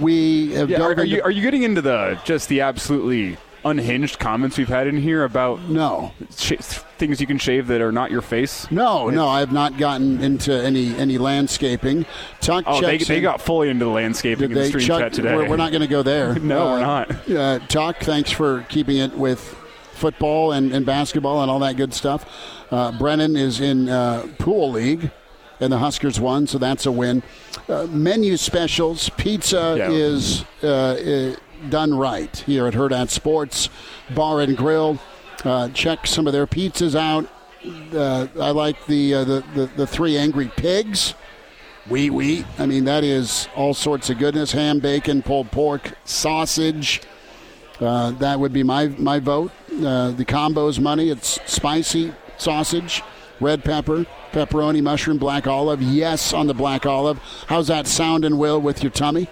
We 0.00 0.52
have 0.54 0.70
Yeah, 0.70 0.80
are, 0.82 0.92
are 0.94 1.04
you 1.04 1.22
are 1.22 1.30
you 1.30 1.42
getting 1.42 1.62
into 1.62 1.82
the 1.82 2.18
just 2.24 2.48
the 2.48 2.60
absolutely 2.62 3.36
unhinged 3.64 4.18
comments 4.18 4.58
we've 4.58 4.68
had 4.68 4.86
in 4.86 4.96
here 4.98 5.24
about 5.24 5.58
no 5.70 6.12
sh- 6.36 6.52
things 6.98 7.18
you 7.18 7.26
can 7.26 7.38
shave 7.38 7.66
that 7.68 7.80
are 7.80 7.92
not 7.92 8.10
your 8.10 8.20
face? 8.20 8.70
No, 8.70 9.08
no, 9.08 9.26
I 9.28 9.40
have 9.40 9.52
not 9.52 9.78
gotten 9.78 10.20
into 10.22 10.52
any 10.52 10.94
any 10.96 11.16
landscaping. 11.18 12.04
Tuck 12.40 12.64
Oh, 12.66 12.80
they, 12.80 12.98
checks 12.98 13.08
they 13.08 13.20
got 13.20 13.40
fully 13.40 13.70
into 13.70 13.84
the 13.86 13.90
landscaping 13.90 14.50
in 14.50 14.54
the 14.54 14.66
stream 14.66 14.86
Chuck- 14.86 15.00
chat 15.00 15.12
today. 15.12 15.34
We're, 15.36 15.48
we're 15.50 15.56
not 15.56 15.70
going 15.70 15.82
to 15.82 15.88
go 15.88 16.02
there. 16.02 16.34
No, 16.40 16.72
we're 16.72 16.76
Uh, 16.76 16.80
not. 16.80 17.30
Uh, 17.30 17.58
Tuck, 17.68 17.98
thanks 18.00 18.30
for 18.30 18.62
keeping 18.68 18.98
it 18.98 19.16
with 19.16 19.40
football 19.92 20.52
and, 20.52 20.72
and 20.72 20.84
basketball 20.84 21.40
and 21.40 21.50
all 21.50 21.60
that 21.60 21.76
good 21.76 21.94
stuff. 21.94 22.26
Uh, 22.70 22.90
Brennan 22.98 23.36
is 23.36 23.60
in 23.60 23.88
uh, 23.88 24.26
pool 24.38 24.72
league, 24.72 25.10
and 25.60 25.72
the 25.72 25.78
Huskers 25.78 26.18
won, 26.20 26.46
so 26.46 26.58
that's 26.58 26.86
a 26.86 26.92
win. 26.92 27.22
Uh, 27.68 27.86
menu 27.90 28.36
specials, 28.36 29.08
pizza 29.16 29.74
Yeah. 29.78 29.90
is 29.90 30.44
uh, 30.62 31.36
done 31.70 31.94
right 31.94 32.36
here 32.46 32.66
at 32.66 32.74
Hurrdat 32.74 33.10
Sports 33.10 33.68
Bar 34.14 34.40
and 34.42 34.56
Grill. 34.56 34.98
Uh, 35.44 35.68
check 35.70 36.06
some 36.06 36.26
of 36.26 36.32
their 36.32 36.46
pizzas 36.46 36.94
out. 36.94 37.26
Uh, 37.94 38.26
I 38.40 38.50
like 38.50 38.84
the, 38.86 39.14
uh, 39.14 39.24
the, 39.24 39.44
the 39.54 39.66
the 39.76 39.86
three 39.86 40.18
angry 40.18 40.50
pigs. 40.56 41.14
Wee 41.88 42.08
wee. 42.10 42.44
I 42.58 42.66
mean, 42.66 42.84
that 42.84 43.04
is 43.04 43.46
all 43.54 43.74
sorts 43.74 44.08
of 44.10 44.18
goodness. 44.18 44.52
Ham, 44.52 44.78
bacon, 44.80 45.22
pulled 45.22 45.50
pork, 45.50 45.92
sausage. 46.04 47.02
Uh, 47.80 48.10
that 48.12 48.38
would 48.40 48.52
be 48.52 48.62
my 48.62 48.88
my 48.98 49.18
vote. 49.18 49.50
Uh, 49.70 50.10
the 50.12 50.24
combo's 50.24 50.78
money. 50.80 51.10
It's 51.10 51.38
spicy 51.50 52.12
sausage, 52.38 53.02
red 53.40 53.64
pepper, 53.64 54.06
pepperoni, 54.32 54.82
mushroom, 54.82 55.18
black 55.18 55.46
olive. 55.46 55.82
Yes, 55.82 56.32
on 56.32 56.46
the 56.46 56.54
black 56.54 56.86
olive. 56.86 57.18
How's 57.46 57.68
that 57.68 57.86
sound 57.86 58.24
and 58.24 58.38
will 58.38 58.60
with 58.60 58.82
your 58.82 58.90
tummy? 58.90 59.28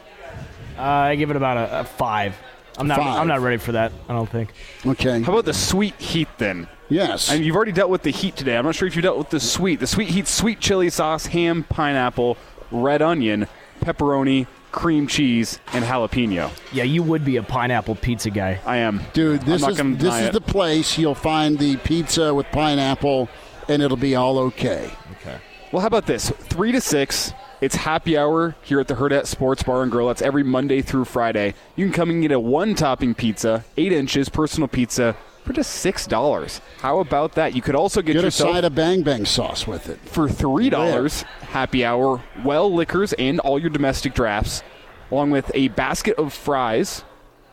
Uh, 0.78 0.82
I 0.82 1.14
give 1.16 1.30
it 1.30 1.36
about 1.36 1.56
a, 1.56 1.80
a 1.80 1.84
five. 1.84 2.36
I'm 2.78 2.86
not. 2.86 2.98
Five. 2.98 3.20
I'm 3.20 3.28
not 3.28 3.40
ready 3.40 3.58
for 3.58 3.72
that. 3.72 3.92
I 4.08 4.14
don't 4.14 4.28
think. 4.28 4.52
Okay. 4.86 5.22
How 5.22 5.32
about 5.32 5.44
the 5.44 5.54
sweet 5.54 5.94
heat 6.00 6.28
then? 6.38 6.68
Yes. 6.88 7.30
And 7.30 7.44
you've 7.44 7.56
already 7.56 7.72
dealt 7.72 7.90
with 7.90 8.02
the 8.02 8.10
heat 8.10 8.36
today. 8.36 8.56
I'm 8.56 8.64
not 8.64 8.74
sure 8.74 8.88
if 8.88 8.96
you 8.96 9.02
dealt 9.02 9.18
with 9.18 9.30
the 9.30 9.40
sweet. 9.40 9.80
The 9.80 9.86
sweet 9.86 10.08
heat, 10.08 10.26
sweet 10.26 10.60
chili 10.60 10.90
sauce, 10.90 11.26
ham, 11.26 11.64
pineapple, 11.64 12.36
red 12.70 13.00
onion, 13.02 13.46
pepperoni, 13.80 14.46
cream 14.72 15.06
cheese, 15.06 15.58
and 15.72 15.84
jalapeno. 15.84 16.50
Yeah, 16.72 16.84
you 16.84 17.02
would 17.02 17.24
be 17.24 17.36
a 17.36 17.42
pineapple 17.42 17.94
pizza 17.96 18.30
guy. 18.30 18.60
I 18.66 18.78
am. 18.78 19.02
Dude, 19.12 19.40
I'm 19.40 19.46
this 19.46 19.62
not 19.62 19.72
is 19.72 19.98
this 19.98 20.14
is 20.14 20.26
it. 20.28 20.32
the 20.32 20.40
place 20.40 20.98
you'll 20.98 21.14
find 21.14 21.58
the 21.58 21.76
pizza 21.78 22.34
with 22.34 22.46
pineapple, 22.52 23.28
and 23.68 23.82
it'll 23.82 23.96
be 23.96 24.14
all 24.14 24.38
okay. 24.38 24.90
Okay. 25.20 25.38
Well, 25.70 25.80
how 25.80 25.86
about 25.86 26.06
this? 26.06 26.30
Three 26.30 26.72
to 26.72 26.80
six. 26.80 27.32
It's 27.60 27.76
happy 27.76 28.18
hour 28.18 28.56
here 28.62 28.80
at 28.80 28.88
the 28.88 28.94
Hurrdat 28.94 29.26
Sports 29.26 29.62
Bar 29.62 29.82
and 29.82 29.90
Grill. 29.92 30.08
That's 30.08 30.20
every 30.22 30.42
Monday 30.42 30.82
through 30.82 31.04
Friday. 31.04 31.54
You 31.76 31.86
can 31.86 31.92
come 31.92 32.10
and 32.10 32.20
get 32.20 32.32
a 32.32 32.40
one-topping 32.40 33.14
pizza, 33.14 33.64
eight 33.76 33.92
inches, 33.92 34.28
personal 34.28 34.66
pizza 34.68 35.16
for 35.44 35.52
just 35.52 35.70
six 35.74 36.06
dollars. 36.06 36.60
How 36.80 36.98
about 36.98 37.32
that? 37.34 37.54
You 37.54 37.62
could 37.62 37.74
also 37.76 38.02
get, 38.02 38.14
Get 38.14 38.24
a 38.24 38.30
side 38.30 38.64
of 38.64 38.74
bang 38.74 39.02
bang 39.02 39.24
sauce 39.24 39.66
with 39.66 39.88
it. 39.88 39.98
for 40.00 40.28
three 40.28 40.70
dollars 40.70 41.22
happy 41.50 41.84
hour, 41.84 42.20
well 42.44 42.72
liquors 42.72 43.12
and 43.14 43.38
all 43.40 43.58
your 43.58 43.70
domestic 43.70 44.14
drafts, 44.14 44.62
along 45.10 45.30
with 45.30 45.50
a 45.54 45.68
basket 45.68 46.16
of 46.18 46.32
fries 46.32 47.04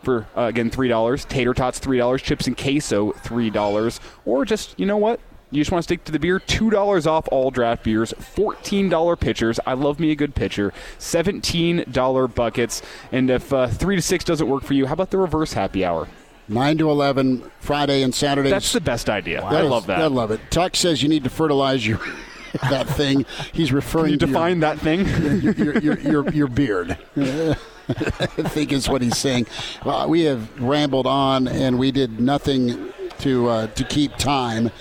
for 0.04 0.28
uh, 0.36 0.42
again 0.44 0.70
three 0.72 0.88
dollars, 0.88 1.24
tater 1.26 1.54
tots 1.54 1.78
three 1.80 1.98
dollars, 2.00 2.22
chips 2.22 2.48
and 2.48 2.58
queso 2.58 3.12
three 3.12 3.50
dollars, 3.50 4.00
or 4.26 4.44
just 4.44 4.80
you 4.80 4.86
know 4.88 4.98
what. 4.98 5.20
You 5.52 5.62
just 5.62 5.72
want 5.72 5.82
to 5.82 5.84
stick 5.84 6.04
to 6.06 6.12
the 6.12 6.20
beer? 6.20 6.40
$2 6.40 7.08
off 7.08 7.28
all 7.32 7.50
draft 7.50 7.84
beers, 7.84 8.14
$14 8.20 9.20
pitchers. 9.20 9.60
I 9.66 9.74
love 9.74 10.00
me 10.00 10.12
a 10.12 10.16
good 10.16 10.36
pitcher. 10.36 10.74
$17 11.00 12.36
buckets. 12.36 12.82
And 13.12 13.32
if 13.32 13.52
uh, 13.52 13.68
3 13.68 13.96
to 13.96 14.02
6 14.02 14.26
doesn't 14.26 14.48
work 14.48 14.64
for 14.64 14.76
you, 14.76 14.86
how 14.86 14.94
about 14.94 15.10
the 15.10 15.18
reverse 15.18 15.54
happy 15.54 15.84
hour? 15.84 16.08
Nine 16.48 16.80
to 16.80 16.90
eleven, 16.90 17.44
Friday 17.60 18.02
and 18.02 18.14
Saturday. 18.14 18.50
That's 18.50 18.74
the 18.74 18.82
best 18.82 19.08
idea. 19.08 19.44
I 19.44 19.62
love 19.62 19.86
that. 19.86 20.00
I 20.00 20.08
love 20.08 20.32
it. 20.32 20.42
Tuck 20.50 20.76
says 20.76 21.04
you 21.04 21.08
need 21.08 21.24
to 21.24 21.30
fertilize 21.30 21.86
your 21.86 22.00
that 22.72 22.88
thing. 22.88 23.24
He's 23.54 23.72
referring 23.72 24.06
Can 24.06 24.14
you 24.14 24.18
to 24.18 24.26
define 24.26 24.60
that 24.62 24.80
thing? 24.80 25.06
your, 25.06 25.54
your, 25.54 25.78
your, 25.78 26.00
your, 26.00 26.30
your 26.32 26.48
beard. 26.48 26.98
I 27.18 27.94
think 27.94 28.72
is 28.72 28.90
what 28.90 29.04
he's 29.04 29.18
saying. 29.18 29.46
Uh, 29.84 30.08
we 30.10 30.22
have 30.22 30.60
rambled 30.60 31.06
on, 31.06 31.48
and 31.48 31.78
we 31.78 31.92
did 31.92 32.20
nothing 32.20 32.94
to 33.20 33.48
uh, 33.48 33.68
to 33.68 33.84
keep 33.84 34.16
time 34.18 34.72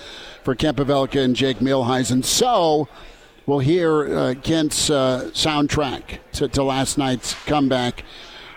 for 0.49 0.55
Kent 0.55 0.79
Pavelka 0.79 1.23
and 1.23 1.37
Jake 1.37 1.59
Muhleisen. 1.59 2.25
So 2.25 2.89
we'll 3.45 3.59
hear 3.59 4.17
uh, 4.19 4.35
Kent's 4.43 4.89
uh, 4.89 5.29
soundtrack 5.35 6.21
to, 6.33 6.49
to 6.49 6.63
last 6.63 6.97
night's 6.97 7.35
comeback. 7.45 8.03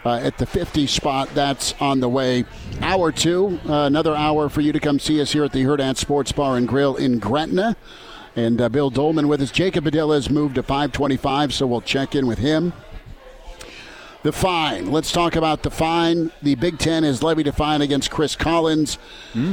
Uh, 0.05 0.15
at 0.15 0.37
the 0.37 0.45
50 0.45 0.87
spot. 0.87 1.29
That's 1.35 1.75
on 1.81 1.99
the 1.99 2.07
way. 2.07 2.45
Hour 2.81 3.11
two, 3.11 3.59
uh, 3.67 3.83
another 3.83 4.15
hour 4.15 4.47
for 4.47 4.61
you 4.61 4.71
to 4.71 4.79
come 4.79 4.99
see 4.99 5.21
us 5.21 5.33
here 5.33 5.43
at 5.43 5.51
the 5.51 5.63
Hurrdat 5.63 5.97
Sports 5.97 6.31
Bar 6.31 6.55
and 6.55 6.67
Grill 6.67 6.95
in 6.95 7.19
Gretna. 7.19 7.75
And 8.37 8.61
uh, 8.61 8.69
Bill 8.69 8.89
Doleman 8.89 9.27
with 9.27 9.41
us. 9.41 9.51
Jacob 9.51 9.83
Padilla 9.83 10.15
has 10.15 10.29
moved 10.29 10.55
to 10.55 10.63
525, 10.63 11.53
so 11.53 11.67
we'll 11.67 11.81
check 11.81 12.15
in 12.15 12.25
with 12.25 12.39
him. 12.39 12.71
The 14.23 14.31
fine. 14.31 14.91
Let's 14.91 15.11
talk 15.11 15.35
about 15.35 15.61
the 15.61 15.69
fine. 15.69 16.31
The 16.41 16.55
Big 16.55 16.79
Ten 16.79 17.03
has 17.03 17.21
levied 17.21 17.47
a 17.47 17.51
fine 17.51 17.81
against 17.81 18.09
Chris 18.09 18.35
Collins, 18.37 18.97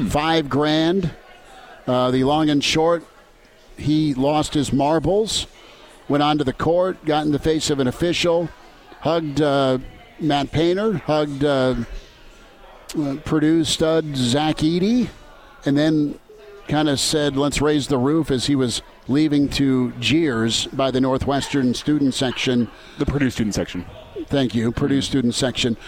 five 0.08 0.48
grand. 0.48 1.10
Uh, 1.88 2.10
the 2.10 2.22
long 2.22 2.50
and 2.50 2.62
short, 2.62 3.02
he 3.78 4.12
lost 4.12 4.52
his 4.52 4.74
marbles, 4.74 5.46
went 6.06 6.22
onto 6.22 6.44
the 6.44 6.52
court, 6.52 7.02
got 7.06 7.24
in 7.24 7.32
the 7.32 7.38
face 7.38 7.70
of 7.70 7.80
an 7.80 7.86
official, 7.86 8.50
hugged 9.00 9.40
uh, 9.40 9.78
Matt 10.20 10.52
Painter, 10.52 10.98
hugged 10.98 11.42
uh, 11.42 11.76
uh, 12.98 13.16
Purdue 13.24 13.64
stud 13.64 14.14
Zach 14.14 14.58
Edey, 14.58 15.08
and 15.64 15.78
then 15.78 16.18
kind 16.68 16.90
of 16.90 17.00
said, 17.00 17.38
let's 17.38 17.62
raise 17.62 17.88
the 17.88 17.96
roof 17.96 18.30
as 18.30 18.46
he 18.46 18.54
was 18.54 18.82
leaving 19.08 19.48
to 19.48 19.92
jeers 19.92 20.66
by 20.66 20.90
the 20.90 21.00
Northwestern 21.00 21.72
student 21.72 22.12
section. 22.12 22.70
the 22.98 23.06
Purdue 23.06 23.30
student 23.30 23.54
section. 23.54 23.86
Thank 24.26 24.54
you, 24.54 24.72
Purdue 24.72 25.00
student 25.00 25.34
section. 25.34 25.78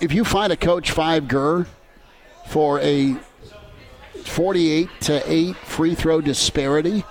If 0.00 0.14
you 0.14 0.24
find 0.24 0.50
a 0.50 0.56
coach 0.56 0.90
five 0.90 1.28
gur 1.28 1.66
for 2.48 2.80
a 2.80 3.18
48 4.26 4.88
to 5.02 5.22
8 5.32 5.56
free 5.56 5.94
throw 5.94 6.20
disparity, 6.20 7.04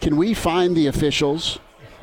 can 0.00 0.16
we 0.16 0.34
find 0.34 0.76
the 0.76 0.86
officials 0.86 1.58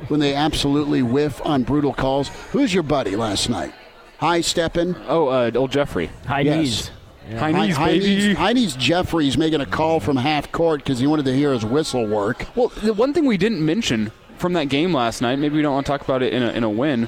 when 0.08 0.20
they 0.20 0.34
absolutely 0.34 1.02
whiff 1.02 1.44
on 1.44 1.62
brutal 1.64 1.92
calls? 1.92 2.28
Who's 2.52 2.72
your 2.72 2.82
buddy 2.84 3.16
last 3.16 3.48
night? 3.48 3.72
High 4.18 4.40
stepping? 4.40 4.94
Oh, 5.08 5.28
uh, 5.28 5.50
old 5.54 5.70
Jeffrey. 5.72 6.10
High 6.26 6.40
Yes. 6.40 6.56
knees. 6.56 6.90
High 7.38 7.52
knees, 7.52 7.76
High 7.76 7.86
baby. 7.98 8.04
knees, 8.06 8.36
High 8.38 8.52
knees 8.54 8.74
Jeffrey's 8.76 9.36
making 9.36 9.60
a 9.60 9.66
call 9.66 10.00
from 10.00 10.16
half 10.16 10.50
court 10.50 10.82
because 10.82 10.98
he 10.98 11.06
wanted 11.06 11.26
to 11.26 11.34
hear 11.34 11.52
his 11.52 11.64
whistle 11.64 12.06
work. 12.06 12.46
Well, 12.56 12.68
the 12.82 12.94
one 12.94 13.12
thing 13.12 13.26
we 13.26 13.36
didn't 13.36 13.62
mention 13.64 14.12
from 14.38 14.54
that 14.54 14.68
game 14.70 14.94
last 14.94 15.20
night, 15.20 15.38
maybe 15.38 15.56
we 15.56 15.62
don't 15.62 15.74
want 15.74 15.84
to 15.86 15.92
talk 15.92 16.00
about 16.02 16.22
it 16.22 16.32
in 16.32 16.42
a, 16.42 16.50
in 16.52 16.64
a 16.64 16.70
win. 16.70 17.06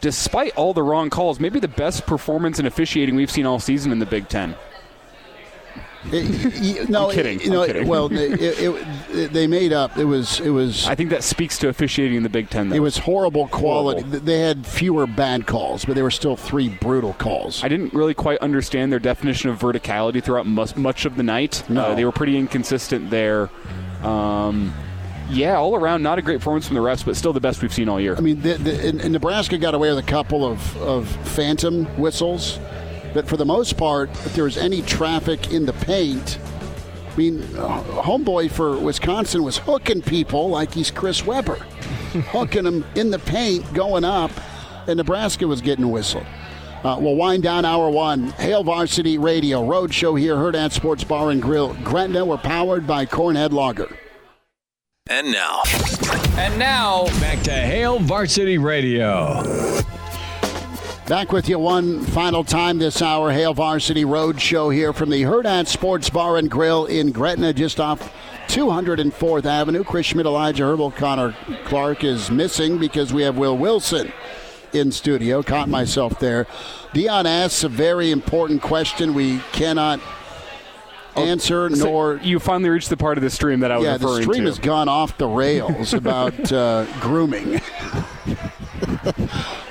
Despite 0.00 0.54
all 0.56 0.72
the 0.72 0.82
wrong 0.82 1.10
calls, 1.10 1.38
maybe 1.40 1.58
the 1.60 1.68
best 1.68 2.06
performance 2.06 2.58
in 2.58 2.66
officiating 2.66 3.14
we've 3.16 3.30
seen 3.30 3.44
all 3.46 3.58
season 3.58 3.90
in 3.92 3.98
the 3.98 4.06
Big 4.06 4.28
Ten. 4.28 4.54
It- 6.12 6.78
y- 6.80 6.86
no, 6.88 7.08
I'm 7.08 7.14
kidding. 7.14 7.40
it- 7.40 7.44
you 7.44 7.50
know, 7.50 7.62
I'm 7.62 7.66
kidding. 7.66 7.88
well, 7.88 8.08
it, 8.12 8.40
it- 8.40 9.32
they 9.32 9.46
made 9.46 9.72
up. 9.72 9.96
It 9.98 10.04
was 10.04 10.40
it 10.40 10.50
was 10.50 10.86
I 10.86 10.94
think 10.94 11.10
that 11.10 11.24
speaks 11.24 11.58
to 11.58 11.68
officiating 11.68 12.16
in 12.16 12.22
the 12.22 12.28
Big 12.28 12.50
Ten. 12.50 12.68
Though. 12.68 12.76
it 12.76 12.80
was 12.80 12.98
horrible 12.98 13.48
quality. 13.48 14.02
Horrible. 14.02 14.20
They 14.24 14.40
had 14.40 14.66
fewer 14.66 15.06
bad 15.06 15.46
calls, 15.46 15.84
but 15.84 15.94
there 15.94 16.04
were 16.04 16.10
still 16.10 16.36
three 16.36 16.68
brutal 16.68 17.14
calls. 17.14 17.64
I 17.64 17.68
didn't 17.68 17.92
really 17.94 18.14
quite 18.14 18.38
understand 18.38 18.92
their 18.92 18.98
definition 19.00 19.50
of 19.50 19.58
verticality 19.58 20.22
throughout 20.22 20.46
much 20.46 21.04
of 21.04 21.16
the 21.16 21.22
night. 21.22 21.62
No. 21.68 21.86
Uh, 21.86 21.94
they 21.94 22.04
were 22.04 22.12
pretty 22.12 22.36
inconsistent 22.38 23.10
there. 23.10 23.50
Um, 24.02 24.72
yeah, 25.30 25.56
all 25.56 25.74
around, 25.74 26.02
not 26.02 26.18
a 26.18 26.22
great 26.22 26.38
performance 26.38 26.66
from 26.68 26.76
the 26.76 26.80
refs, 26.82 27.04
but 27.04 27.16
still 27.16 27.32
the 27.34 27.40
best 27.40 27.60
we've 27.60 27.72
seen 27.74 27.88
all 27.88 28.00
year. 28.00 28.16
I 28.16 28.20
mean, 28.20 28.40
the, 28.40 28.54
the, 28.54 28.88
and, 28.88 29.00
and 29.00 29.12
Nebraska 29.12 29.58
got 29.58 29.74
away 29.74 29.90
with 29.90 29.98
a 29.98 30.08
couple 30.08 30.46
of, 30.46 30.76
of 30.78 31.06
phantom 31.28 31.84
whistles, 31.98 32.58
but 33.14 33.26
for 33.28 33.36
the 33.36 33.44
most 33.44 33.76
part, 33.76 34.10
if 34.10 34.34
there 34.34 34.44
was 34.44 34.56
any 34.56 34.82
traffic 34.82 35.52
in 35.52 35.66
the 35.66 35.72
paint, 35.72 36.38
I 37.12 37.16
mean, 37.16 37.42
uh, 37.56 37.82
homeboy 38.02 38.50
for 38.50 38.78
Wisconsin 38.78 39.42
was 39.42 39.58
hooking 39.58 40.02
people 40.02 40.50
like 40.50 40.72
he's 40.72 40.90
Chris 40.90 41.24
Webber, 41.26 41.54
hooking 42.30 42.64
them 42.64 42.84
in 42.94 43.10
the 43.10 43.18
paint, 43.18 43.72
going 43.74 44.04
up, 44.04 44.30
and 44.86 44.96
Nebraska 44.96 45.46
was 45.46 45.60
getting 45.60 45.90
whistled. 45.90 46.26
Uh, 46.84 46.96
we'll 47.00 47.16
wind 47.16 47.42
down 47.42 47.64
hour 47.64 47.90
one. 47.90 48.28
Hail 48.32 48.62
Varsity 48.62 49.18
Radio 49.18 49.66
Road 49.66 49.92
Show 49.92 50.14
here, 50.14 50.38
at 50.54 50.72
Sports 50.72 51.02
Bar 51.02 51.30
and 51.30 51.42
Grill, 51.42 51.74
Gretna. 51.82 52.24
We're 52.24 52.36
powered 52.36 52.86
by 52.86 53.04
Cornhead 53.04 53.52
Lager. 53.52 53.88
And 55.10 55.32
now, 55.32 55.62
And 56.36 56.58
now, 56.58 57.06
back 57.20 57.42
to 57.44 57.50
Hail 57.50 57.98
Varsity 57.98 58.58
Radio. 58.58 59.42
Back 61.08 61.32
with 61.32 61.48
you 61.48 61.58
one 61.58 62.04
final 62.04 62.44
time 62.44 62.76
this 62.76 63.00
hour. 63.00 63.32
Hail 63.32 63.54
Varsity 63.54 64.04
Road 64.04 64.38
Show 64.38 64.68
here 64.68 64.92
from 64.92 65.08
the 65.08 65.22
Hurrdat 65.22 65.66
Sports 65.66 66.10
Bar 66.10 66.36
and 66.36 66.50
Grill 66.50 66.84
in 66.84 67.12
Gretna, 67.12 67.54
just 67.54 67.80
off 67.80 68.12
204th 68.48 69.46
Avenue. 69.46 69.84
Chris 69.84 70.04
Schmidt, 70.04 70.26
Elijah 70.26 70.64
Herbel, 70.64 70.94
Connor 70.94 71.34
Clark 71.64 72.04
is 72.04 72.30
missing 72.30 72.76
because 72.76 73.10
we 73.10 73.22
have 73.22 73.38
Will 73.38 73.56
Wilson 73.56 74.12
in 74.74 74.92
studio. 74.92 75.42
Caught 75.42 75.70
myself 75.70 76.20
there. 76.20 76.46
Dion 76.92 77.24
asks 77.24 77.64
a 77.64 77.70
very 77.70 78.10
important 78.10 78.60
question 78.60 79.14
we 79.14 79.38
cannot 79.52 80.00
answer 81.16 81.74
So 81.74 81.86
nor 81.86 82.20
you 82.22 82.38
finally 82.38 82.68
reached 82.68 82.90
the 82.90 82.98
part 82.98 83.16
of 83.16 83.24
the 83.24 83.30
stream 83.30 83.60
that 83.60 83.72
I 83.72 83.78
was 83.78 83.86
yeah, 83.86 83.94
referring 83.94 84.08
to. 84.08 84.12
Yeah, 84.12 84.18
the 84.18 84.22
stream 84.24 84.44
to. 84.44 84.50
has 84.50 84.58
gone 84.58 84.90
off 84.90 85.16
the 85.16 85.26
rails 85.26 85.94
about 85.94 86.52
uh, 86.52 86.84
grooming. 87.00 87.62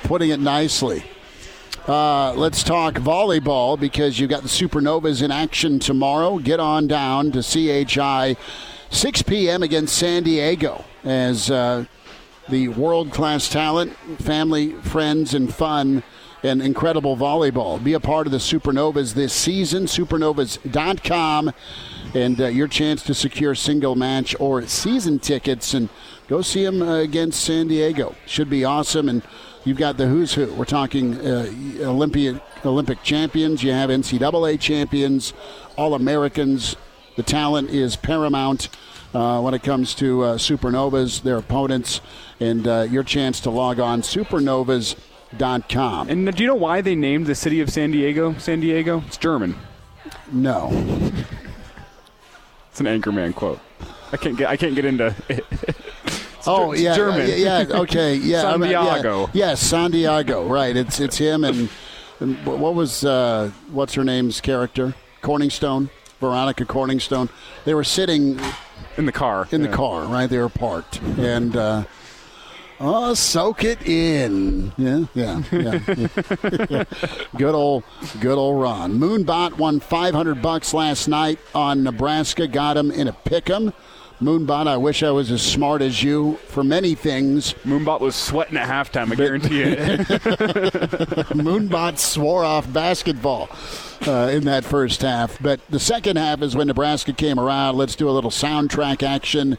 Putting 0.02 0.30
it 0.30 0.40
nicely. 0.40 1.04
Uh, 1.88 2.34
let's 2.34 2.62
talk 2.62 2.96
volleyball 2.96 3.80
because 3.80 4.20
you've 4.20 4.28
got 4.28 4.42
the 4.42 4.48
Supernovas 4.48 5.22
in 5.22 5.30
action 5.30 5.78
tomorrow. 5.78 6.38
Get 6.38 6.60
on 6.60 6.86
down 6.86 7.32
to 7.32 7.42
CHI, 7.42 8.36
6 8.90 9.22
p.m. 9.22 9.62
against 9.62 9.96
San 9.96 10.22
Diego 10.22 10.84
as 11.02 11.50
uh, 11.50 11.86
the 12.50 12.68
world 12.68 13.10
class 13.10 13.48
talent, 13.48 13.96
family, 14.20 14.72
friends, 14.82 15.32
and 15.32 15.52
fun 15.52 16.02
and 16.42 16.60
incredible 16.60 17.16
volleyball. 17.16 17.82
Be 17.82 17.94
a 17.94 18.00
part 18.00 18.26
of 18.26 18.32
the 18.32 18.38
Supernovas 18.38 19.14
this 19.14 19.32
season. 19.32 19.84
Supernovas.com 19.84 21.54
and 22.14 22.40
uh, 22.40 22.48
your 22.48 22.68
chance 22.68 23.02
to 23.04 23.14
secure 23.14 23.54
single 23.54 23.94
match 23.94 24.36
or 24.38 24.66
season 24.66 25.18
tickets 25.18 25.72
and 25.72 25.88
go 26.28 26.42
see 26.42 26.64
them 26.64 26.82
uh, 26.82 26.96
against 26.96 27.42
San 27.42 27.68
Diego. 27.68 28.14
Should 28.26 28.50
be 28.50 28.62
awesome. 28.62 29.08
And 29.08 29.22
you've 29.68 29.78
got 29.78 29.98
the 29.98 30.06
who's 30.06 30.32
who. 30.32 30.46
We're 30.54 30.64
talking 30.64 31.20
uh, 31.20 31.52
Olympic 31.80 32.40
Olympic 32.64 33.02
champions. 33.02 33.62
You 33.62 33.72
have 33.72 33.90
NCAA 33.90 34.58
champions, 34.58 35.34
All 35.76 35.92
Americans. 35.94 36.76
The 37.16 37.22
talent 37.22 37.68
is 37.70 37.94
paramount 37.94 38.70
uh, 39.12 39.40
when 39.40 39.52
it 39.54 39.62
comes 39.62 39.94
to 39.96 40.22
uh, 40.22 40.38
supernovas, 40.38 41.20
their 41.22 41.36
opponents, 41.36 42.00
and 42.40 42.66
uh, 42.66 42.86
your 42.90 43.02
chance 43.02 43.40
to 43.40 43.50
log 43.50 43.78
on 43.78 44.00
supernovas.com. 44.02 46.08
and 46.08 46.34
do 46.34 46.42
you 46.42 46.46
know 46.46 46.54
why 46.54 46.80
they 46.80 46.94
named 46.94 47.26
the 47.26 47.34
city 47.34 47.60
of 47.60 47.68
San 47.70 47.90
Diego 47.90 48.34
San 48.38 48.60
Diego? 48.60 49.02
It's 49.06 49.18
German. 49.18 49.54
No. 50.32 50.70
It's 52.70 52.80
an 52.80 52.86
Anchorman 52.86 53.34
quote. 53.34 53.60
I 54.12 54.16
can't 54.16 54.38
get 54.38 54.48
I 54.48 54.56
can't 54.56 54.74
get 54.74 54.86
into 54.86 55.14
it. 55.28 55.44
Oh 56.48 56.72
yeah, 56.72 56.96
German. 56.96 57.28
yeah, 57.28 57.62
yeah, 57.62 57.80
okay, 57.80 58.14
yeah, 58.22 58.48
I 58.48 58.56
mean, 58.56 58.70
yeah. 58.70 58.84
Santiago. 58.84 59.30
Yes, 59.34 59.60
San 59.60 59.90
Diego. 59.90 60.46
Right. 60.48 60.76
It's 60.76 60.98
it's 60.98 61.18
him 61.18 61.44
and, 61.44 61.68
and 62.20 62.44
what 62.46 62.74
was 62.74 63.04
uh, 63.04 63.50
what's 63.70 63.94
her 63.94 64.04
name's 64.04 64.40
character? 64.40 64.94
Corningstone, 65.22 65.90
Veronica 66.20 66.64
Corningstone. 66.64 67.28
They 67.64 67.74
were 67.74 67.84
sitting 67.84 68.40
in 68.96 69.06
the 69.06 69.12
car. 69.12 69.46
in 69.50 69.62
the 69.62 69.68
car, 69.68 70.04
right? 70.04 70.28
They 70.28 70.38
were 70.38 70.48
parked, 70.48 71.02
and 71.18 71.54
uh, 71.54 71.84
oh, 72.80 73.14
soak 73.14 73.64
it 73.64 73.86
in. 73.86 74.72
Yeah, 74.78 75.04
yeah, 75.14 75.42
yeah. 75.52 76.04
yeah. 76.70 76.84
good 77.36 77.54
old, 77.54 77.84
good 78.20 78.38
old 78.38 78.62
Ron. 78.62 78.98
Moonbot 78.98 79.58
won 79.58 79.80
500 79.80 80.40
bucks 80.40 80.72
last 80.72 81.08
night 81.08 81.38
on 81.54 81.82
Nebraska. 81.82 82.48
Got 82.48 82.76
him 82.76 82.90
in 82.90 83.08
a 83.08 83.12
pick'em. 83.12 83.72
Moonbot, 84.20 84.66
I 84.66 84.76
wish 84.76 85.04
I 85.04 85.10
was 85.12 85.30
as 85.30 85.42
smart 85.42 85.80
as 85.80 86.02
you 86.02 86.34
for 86.48 86.64
many 86.64 86.96
things. 86.96 87.54
Moonbot 87.64 88.00
was 88.00 88.16
sweating 88.16 88.56
at 88.56 88.68
halftime. 88.68 89.12
I 89.12 89.14
guarantee 89.14 89.62
it. 89.62 89.78
Moonbot 91.36 91.98
swore 91.98 92.44
off 92.44 92.70
basketball 92.72 93.48
uh, 94.06 94.28
in 94.32 94.44
that 94.44 94.64
first 94.64 95.02
half. 95.02 95.40
But 95.40 95.60
the 95.68 95.78
second 95.78 96.16
half 96.16 96.42
is 96.42 96.56
when 96.56 96.66
Nebraska 96.66 97.12
came 97.12 97.38
around. 97.38 97.76
Let's 97.76 97.94
do 97.94 98.08
a 98.08 98.10
little 98.10 98.30
soundtrack 98.30 99.04
action. 99.04 99.56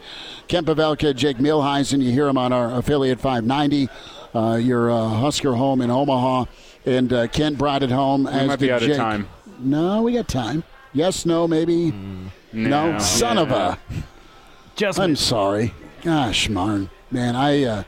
Kent 0.49 0.67
Pavelka, 0.67 1.15
Jake 1.15 1.37
Muhleisen, 1.37 2.01
you 2.01 2.11
hear 2.11 2.27
him 2.27 2.37
on 2.37 2.51
our 2.51 2.77
affiliate 2.77 3.21
590. 3.21 3.87
Uh, 4.35 4.55
your 4.57 4.91
uh, 4.91 5.07
Husker 5.07 5.53
home 5.53 5.79
in 5.79 5.89
Omaha. 5.89 6.45
And 6.85 7.13
uh, 7.13 7.27
Kent 7.27 7.57
brought 7.57 7.81
it 7.81 7.91
home. 7.91 8.27
as 8.27 8.47
might 8.47 8.59
be 8.59 8.71
out 8.71 8.83
of 8.83 8.95
time. 8.97 9.29
No, 9.59 10.01
we 10.03 10.13
got 10.13 10.27
time. 10.27 10.63
Yes, 10.91 11.25
no, 11.25 11.47
maybe. 11.47 11.91
no, 11.91 12.91
no, 12.91 12.99
son 12.99 13.37
of 13.37 13.51
a. 13.51 13.79
Just 14.79 14.97
I'm 14.97 15.17
sorry. 15.17 15.73
Gosh, 16.03 16.47
Marn. 16.47 16.89
Man, 17.11 17.35
I, 17.35 17.65
uh, 17.65 17.83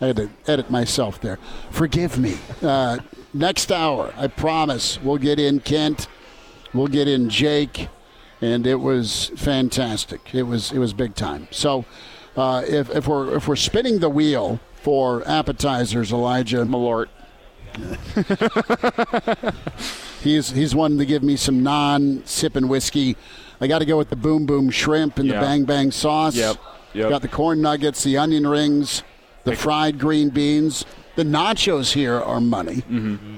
I 0.00 0.06
had 0.06 0.16
to 0.16 0.30
edit 0.46 0.70
myself 0.70 1.20
there. 1.20 1.38
Forgive 1.70 2.18
me. 2.18 2.38
Uh, 2.62 3.00
next 3.34 3.70
hour, 3.70 4.14
I 4.16 4.28
promise, 4.28 4.98
we'll 5.02 5.18
get 5.18 5.38
in 5.38 5.60
Kent, 5.60 6.08
we'll 6.72 6.86
get 6.86 7.08
in 7.08 7.28
Jake, 7.28 7.88
and 8.40 8.66
it 8.66 8.76
was 8.76 9.32
fantastic. 9.36 10.34
It 10.34 10.44
was 10.44 10.72
it 10.72 10.78
was 10.78 10.94
big 10.94 11.14
time. 11.14 11.46
So, 11.50 11.84
uh, 12.38 12.62
if, 12.66 12.88
if 12.88 13.06
we're 13.06 13.36
if 13.36 13.46
we're 13.46 13.54
spinning 13.54 13.98
the 13.98 14.08
wheel 14.08 14.60
for 14.76 15.22
appetizers, 15.28 16.10
Elijah 16.10 16.64
Malort. 16.64 17.08
He's 20.22 20.50
he's 20.50 20.74
one 20.74 20.98
to 20.98 21.06
give 21.06 21.22
me 21.22 21.36
some 21.36 21.62
non 21.62 22.22
sipping 22.26 22.68
whiskey. 22.68 23.16
I 23.60 23.66
got 23.66 23.80
to 23.80 23.84
go 23.84 23.96
with 23.98 24.10
the 24.10 24.16
boom 24.16 24.46
boom 24.46 24.70
shrimp 24.70 25.18
and 25.18 25.28
Yeah. 25.28 25.40
the 25.40 25.46
bang 25.46 25.64
bang 25.64 25.90
sauce. 25.90 26.34
Yep, 26.36 26.56
yep. 26.94 27.08
Got 27.10 27.22
the 27.22 27.28
corn 27.28 27.60
nuggets, 27.60 28.02
the 28.02 28.16
onion 28.18 28.46
rings, 28.46 29.02
the 29.44 29.54
fried 29.54 29.98
green 29.98 30.30
beans. 30.30 30.84
The 31.16 31.24
nachos 31.24 31.92
here 31.92 32.14
are 32.18 32.40
money. 32.40 32.82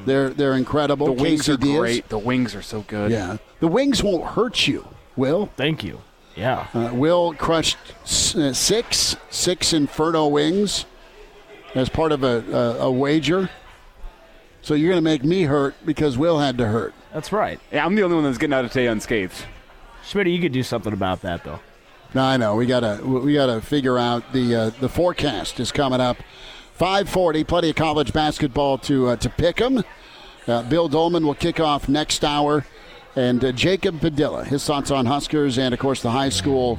They're 0.07 0.31
they're 0.31 0.55
incredible. 0.55 1.09
Mm-hmm. 1.09 1.16
The 1.16 1.23
wings 1.23 1.49
are 1.49 1.57
great. 1.57 2.09
The 2.09 2.18
wings 2.18 2.55
are 2.55 2.62
so 2.62 2.83
good. 2.83 3.11
Yeah, 3.11 3.39
the 3.61 3.68
wings 3.68 4.03
won't 4.03 4.25
hurt 4.25 4.68
you. 4.68 4.87
Will 5.16 5.51
Thank 5.57 5.83
you. 5.83 6.01
Yeah. 6.37 6.66
uh, 6.73 6.91
Will 6.95 7.35
crushed 7.35 7.77
uh, 8.37 8.53
six 8.53 9.16
six 9.31 9.73
Inferno 9.73 10.29
wings 10.29 10.85
as 11.75 11.89
part 11.89 12.12
of 12.12 12.23
a, 12.23 12.45
a, 12.51 12.85
a 12.87 12.91
wager. 12.91 13.51
So 14.62 14.75
you're 14.75 14.91
going 14.91 14.99
to 15.03 15.11
make 15.11 15.25
me 15.25 15.43
hurt 15.43 15.75
because 15.85 16.16
Will 16.16 16.39
had 16.39 16.57
to 16.59 16.66
hurt. 16.68 16.95
That's 17.12 17.33
right. 17.33 17.59
Yeah, 17.73 17.85
I'm 17.85 17.95
the 17.97 18.03
only 18.03 18.14
one 18.14 18.25
that's 18.25 18.39
getting 18.39 18.55
out 18.55 18.64
of 18.64 18.70
today 18.70 18.87
unscathed. 18.87 19.35
Schmidt, 20.05 20.27
you 20.27 20.41
could 20.41 20.53
do 20.53 20.63
something 20.63 20.93
about 20.93 21.23
that, 21.23 21.45
though. 21.45 21.61
No, 22.15 22.23
I 22.23 22.37
know. 22.37 22.57
We 22.57 22.67
gotta 22.67 23.01
we 23.03 23.35
gotta 23.35 23.61
figure 23.63 23.97
out 23.99 24.33
the 24.33 24.55
uh, 24.55 24.71
the 24.81 24.89
forecast 24.89 25.59
is 25.61 25.73
coming 25.73 26.01
up. 26.01 26.19
Five 26.75 27.09
forty. 27.09 27.43
Plenty 27.43 27.71
of 27.71 27.77
college 27.77 28.13
basketball 28.13 28.77
to 28.79 29.09
uh, 29.09 29.17
to 29.17 29.31
pick 29.31 29.61
'em. 29.61 29.83
Uh, 30.47 30.63
Bill 30.65 30.89
Doleman 30.89 31.25
will 31.25 31.35
kick 31.35 31.59
off 31.59 31.89
next 31.89 32.23
hour, 32.25 32.67
and 33.17 33.43
uh, 33.43 33.53
Jacob 33.53 34.01
Padilla 34.01 34.45
his 34.45 34.65
thoughts 34.67 34.91
on 34.91 35.07
Huskers 35.07 35.57
and 35.57 35.73
of 35.73 35.81
course 35.81 36.03
the 36.03 36.11
high 36.11 36.29
school 36.29 36.79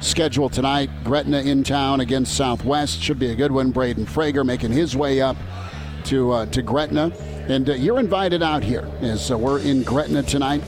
schedule 0.00 0.50
tonight. 0.50 0.90
Gretna 1.02 1.40
in 1.40 1.64
town 1.64 2.00
against 2.00 2.36
Southwest 2.36 3.00
should 3.00 3.18
be 3.18 3.30
a 3.30 3.34
good 3.34 3.52
one. 3.52 3.70
Braden 3.70 4.04
Frager 4.04 4.44
making 4.44 4.72
his 4.72 4.94
way 4.94 5.22
up 5.22 5.36
to 6.06 6.30
uh, 6.32 6.46
to 6.46 6.60
Gretna, 6.60 7.10
and 7.48 7.70
uh, 7.70 7.74
you're 7.74 8.00
invited 8.00 8.42
out 8.42 8.62
here 8.62 8.86
as 9.00 9.30
we're 9.32 9.60
in 9.60 9.82
Gretna 9.82 10.22
tonight. 10.24 10.62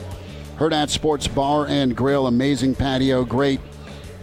Hurrdat 0.57 0.89
Sports 0.89 1.27
Bar 1.27 1.67
and 1.67 1.95
Grill, 1.95 2.25
amazing 2.25 2.73
patio, 2.73 3.23
great 3.23 3.59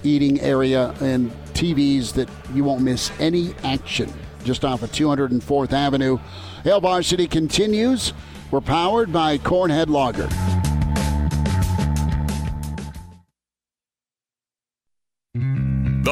eating 0.03 0.41
area, 0.41 0.93
and 1.01 1.31
TVs 1.55 2.13
that 2.15 2.29
you 2.53 2.65
won't 2.65 2.83
miss 2.83 3.13
any 3.21 3.55
action. 3.63 4.13
Just 4.43 4.65
off 4.65 4.83
of 4.83 4.91
204th 4.91 5.73
Avenue. 5.73 6.19
Hail 6.65 6.81
Varsity 6.81 7.29
continues. 7.29 8.13
We're 8.51 8.61
powered 8.61 9.13
by 9.13 9.39
Cornhead 9.39 9.89
Lager. 9.89 10.29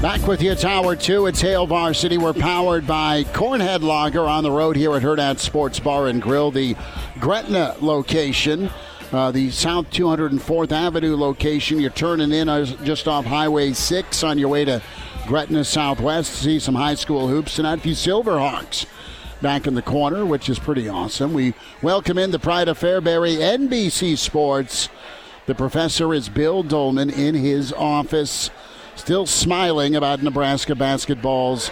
Back 0.00 0.28
with 0.28 0.40
you, 0.40 0.54
Tower 0.54 0.94
2. 0.94 1.26
It's 1.26 1.40
Hail 1.40 1.66
Varsity. 1.66 2.18
We're 2.18 2.32
powered 2.32 2.86
by 2.86 3.24
Cornhead 3.24 3.82
Lager 3.82 4.26
on 4.26 4.44
the 4.44 4.50
road 4.50 4.76
here 4.76 4.94
at 4.94 5.02
Hurrdat 5.02 5.40
Sports 5.40 5.80
Bar 5.80 6.06
and 6.06 6.22
Grill, 6.22 6.52
the 6.52 6.76
Gretna 7.18 7.74
location. 7.80 8.70
Uh, 9.10 9.32
the 9.32 9.50
South 9.50 9.90
204th 9.90 10.70
Avenue 10.70 11.16
location. 11.16 11.80
You're 11.80 11.90
turning 11.90 12.30
in 12.30 12.46
just 12.84 13.08
off 13.08 13.24
Highway 13.24 13.72
6 13.72 14.22
on 14.22 14.38
your 14.38 14.50
way 14.50 14.64
to 14.66 14.80
Gretna 15.26 15.64
Southwest 15.64 16.30
to 16.30 16.38
see 16.44 16.58
some 16.60 16.76
high 16.76 16.94
school 16.94 17.26
hoops 17.26 17.56
tonight. 17.56 17.80
A 17.80 17.82
few 17.82 17.94
Silverhawks 17.94 18.86
back 19.42 19.66
in 19.66 19.74
the 19.74 19.82
corner, 19.82 20.24
which 20.24 20.48
is 20.48 20.60
pretty 20.60 20.88
awesome. 20.88 21.34
We 21.34 21.54
welcome 21.82 22.18
in 22.18 22.30
the 22.30 22.38
pride 22.38 22.68
of 22.68 22.78
Fairbury, 22.78 23.38
NBC 23.38 24.16
Sports. 24.16 24.90
The 25.46 25.56
professor 25.56 26.14
is 26.14 26.28
Bill 26.28 26.62
Doleman 26.62 27.10
in 27.10 27.34
his 27.34 27.72
office 27.72 28.50
still 28.98 29.26
smiling 29.26 29.96
about 29.96 30.22
Nebraska 30.22 30.74
basketball's 30.74 31.70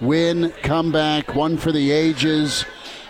win, 0.00 0.52
comeback, 0.62 1.34
one 1.34 1.56
for 1.56 1.70
the 1.70 1.90
ages. 1.90 2.64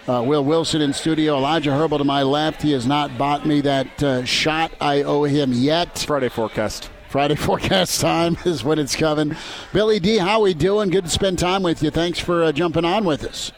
Uh, 0.08 0.22
Will 0.26 0.44
Wilson 0.44 0.80
in 0.80 0.92
studio. 0.92 1.36
Elijah 1.36 1.70
Herbel 1.70 1.98
to 1.98 2.04
my 2.04 2.22
left. 2.22 2.60
He 2.60 2.72
has 2.72 2.86
not 2.86 3.16
bought 3.16 3.46
me 3.46 3.60
that 3.60 4.02
uh, 4.02 4.24
shot 4.24 4.72
I 4.80 5.02
owe 5.02 5.22
him 5.22 5.52
yet. 5.52 6.00
Friday 6.00 6.28
forecast. 6.28 6.90
Friday 7.08 7.34
forecast 7.36 8.00
time 8.00 8.36
is 8.44 8.64
when 8.64 8.78
it's 8.80 8.96
coming. 8.96 9.36
Billy 9.72 10.00
D, 10.00 10.18
how 10.18 10.38
are 10.38 10.42
we 10.42 10.54
doing? 10.54 10.90
Good 10.90 11.04
to 11.04 11.10
spend 11.10 11.38
time 11.38 11.62
with 11.62 11.82
you. 11.82 11.90
Thanks 11.90 12.18
for 12.18 12.42
uh, 12.42 12.52
jumping 12.52 12.84
on 12.84 13.04
with 13.04 13.24
us. 13.24 13.52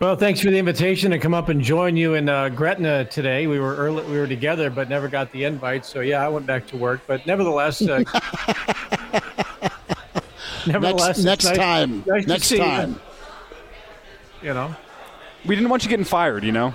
Well, 0.00 0.14
thanks 0.14 0.38
for 0.40 0.52
the 0.52 0.58
invitation 0.58 1.10
to 1.10 1.18
come 1.18 1.34
up 1.34 1.48
and 1.48 1.60
join 1.60 1.96
you 1.96 2.14
in 2.14 2.28
uh, 2.28 2.50
Gretna 2.50 3.06
today. 3.06 3.48
We 3.48 3.58
were 3.58 3.74
early, 3.74 4.04
we 4.04 4.16
were 4.16 4.28
together, 4.28 4.70
but 4.70 4.88
never 4.88 5.08
got 5.08 5.32
the 5.32 5.42
invite. 5.42 5.84
So 5.84 5.98
yeah, 6.00 6.24
I 6.24 6.28
went 6.28 6.46
back 6.46 6.68
to 6.68 6.76
work. 6.76 7.00
But 7.08 7.26
nevertheless, 7.26 7.82
uh, 7.82 8.04
nevertheless, 10.68 11.22
next, 11.22 11.44
next 11.44 11.44
nice, 11.44 11.56
time, 11.56 12.04
nice 12.06 12.26
next 12.26 12.56
time. 12.56 13.00
You. 14.42 14.48
you 14.48 14.54
know, 14.54 14.74
we 15.46 15.54
didn't 15.54 15.70
want 15.70 15.84
you 15.84 15.90
getting 15.90 16.04
fired. 16.04 16.44
You 16.44 16.52
know. 16.52 16.74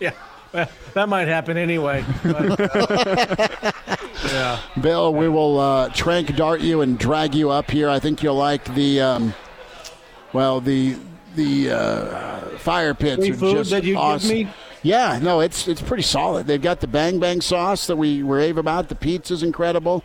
yeah. 0.00 0.12
Well, 0.52 0.68
that 0.94 1.08
might 1.08 1.28
happen 1.28 1.56
anyway. 1.56 2.04
But, 2.22 2.60
uh, 2.60 3.72
yeah. 4.26 4.60
Bill, 4.80 5.14
we 5.14 5.28
will 5.28 5.58
uh, 5.58 5.88
trank 5.90 6.34
dart 6.36 6.60
you 6.60 6.80
and 6.80 6.98
drag 6.98 7.34
you 7.34 7.50
up 7.50 7.70
here. 7.70 7.88
I 7.88 7.98
think 7.98 8.22
you'll 8.22 8.36
like 8.36 8.74
the, 8.74 9.00
um, 9.00 9.34
well, 10.32 10.60
the 10.60 10.96
the 11.36 11.70
uh, 11.70 12.40
fire 12.58 12.94
pits 12.94 13.22
Free 13.22 13.30
are 13.30 13.34
food 13.34 13.56
just 13.56 13.70
that 13.70 13.84
you 13.84 13.96
awesome. 13.96 14.28
give 14.28 14.46
me. 14.46 14.52
Yeah, 14.82 15.18
no, 15.20 15.40
it's 15.40 15.68
it's 15.68 15.82
pretty 15.82 16.02
solid. 16.02 16.46
They've 16.46 16.60
got 16.60 16.80
the 16.80 16.86
bang 16.86 17.20
bang 17.20 17.40
sauce 17.40 17.86
that 17.86 17.96
we 17.96 18.22
rave 18.22 18.56
about. 18.56 18.88
The 18.88 18.94
pizza's 18.94 19.42
incredible. 19.42 20.02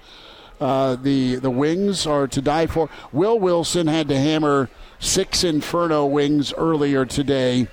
Uh, 0.60 0.96
the 0.96 1.36
the 1.36 1.50
wings 1.52 2.08
are 2.08 2.28
to 2.28 2.42
die 2.42 2.68
for. 2.68 2.90
Will 3.12 3.38
Wilson 3.40 3.88
had 3.88 4.08
to 4.08 4.18
hammer 4.18 4.70
six 5.00 5.44
Inferno 5.44 6.06
wings 6.06 6.54
earlier 6.54 7.06
today. 7.06 7.68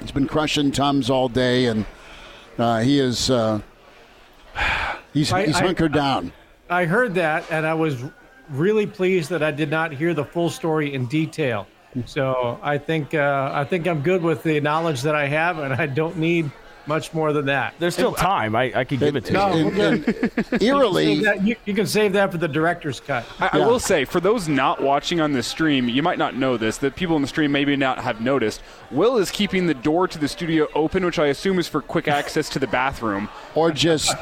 He's 0.00 0.10
been 0.10 0.26
crushing 0.26 0.72
tums 0.72 1.10
all 1.10 1.28
day, 1.28 1.66
and 1.66 1.84
uh, 2.56 2.80
he 2.80 2.98
is 2.98 3.30
uh, 3.30 3.60
he's, 5.12 5.32
I, 5.32 5.46
he's 5.46 5.58
hunkered 5.58 5.92
I, 5.92 6.00
down. 6.00 6.32
I 6.70 6.84
heard 6.86 7.14
that, 7.14 7.44
and 7.50 7.66
I 7.66 7.74
was 7.74 8.02
really 8.48 8.86
pleased 8.86 9.28
that 9.30 9.42
I 9.42 9.50
did 9.50 9.70
not 9.70 9.92
hear 9.92 10.14
the 10.14 10.24
full 10.24 10.48
story 10.48 10.94
in 10.94 11.06
detail. 11.06 11.66
So 12.06 12.58
I 12.62 12.78
think 12.78 13.14
uh, 13.14 13.50
I 13.52 13.64
think 13.64 13.86
I'm 13.86 14.02
good 14.02 14.22
with 14.22 14.42
the 14.42 14.60
knowledge 14.60 15.02
that 15.02 15.14
I 15.14 15.26
have, 15.26 15.58
and 15.58 15.74
I 15.74 15.86
don't 15.86 16.16
need 16.16 16.50
much 16.88 17.12
more 17.12 17.32
than 17.32 17.46
that. 17.46 17.74
There's 17.78 17.94
still 17.94 18.14
time. 18.14 18.56
I, 18.56 18.72
I 18.74 18.84
could 18.84 18.98
give 18.98 19.14
it 19.14 19.26
to 19.26 19.32
no, 19.34 19.54
you. 19.54 19.68
And, 19.80 20.62
eerily, 20.62 21.12
you 21.12 21.22
can, 21.22 21.46
you, 21.46 21.56
you 21.66 21.74
can, 21.74 21.86
save 21.86 22.14
that 22.14 22.32
for 22.32 22.38
the 22.38 22.48
director's 22.48 22.98
cut. 22.98 23.24
I, 23.38 23.44
yeah. 23.44 23.64
I, 23.64 23.66
will 23.66 23.78
say, 23.78 24.04
for 24.04 24.20
those 24.20 24.48
not 24.48 24.82
watching 24.82 25.20
on 25.20 25.32
the 25.32 25.42
stream, 25.42 25.88
you 25.88 26.02
might 26.02 26.18
not 26.18 26.34
know 26.34 26.56
this. 26.56 26.78
That 26.78 26.96
people 26.96 27.14
in 27.16 27.22
the 27.22 27.28
stream 27.28 27.52
maybe 27.52 27.76
not 27.76 27.98
have 27.98 28.20
noticed. 28.20 28.62
Will 28.90 29.18
is 29.18 29.30
keeping 29.30 29.66
the 29.66 29.74
door 29.74 30.08
to 30.08 30.18
the 30.18 30.28
studio 30.28 30.66
open, 30.74 31.04
which 31.04 31.18
I 31.18 31.26
assume 31.26 31.58
is 31.58 31.68
for 31.68 31.82
quick 31.82 32.08
access 32.08 32.48
to 32.50 32.58
the 32.58 32.66
bathroom, 32.66 33.28
or 33.54 33.70
just 33.70 34.14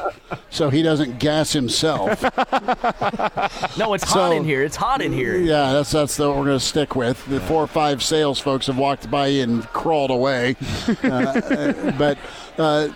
so 0.49 0.69
he 0.69 0.83
doesn't 0.83 1.19
gas 1.19 1.53
himself. 1.53 2.21
no, 3.77 3.93
it's 3.93 4.07
so, 4.11 4.19
hot 4.19 4.33
in 4.33 4.43
here. 4.43 4.63
It's 4.63 4.75
hot 4.75 5.01
in 5.01 5.13
here. 5.13 5.37
Yeah, 5.37 5.71
that's 5.71 5.91
that's 5.91 6.19
what 6.19 6.29
we're 6.29 6.45
going 6.45 6.59
to 6.59 6.65
stick 6.65 6.95
with. 6.95 7.25
The 7.27 7.39
four 7.41 7.63
or 7.63 7.67
five 7.67 8.03
sales 8.03 8.39
folks 8.39 8.67
have 8.67 8.77
walked 8.77 9.09
by 9.09 9.27
and 9.27 9.63
crawled 9.67 10.11
away, 10.11 10.57
uh, 11.03 11.07
uh 11.07 11.91
but. 11.97 12.17
Uh, 12.57 12.89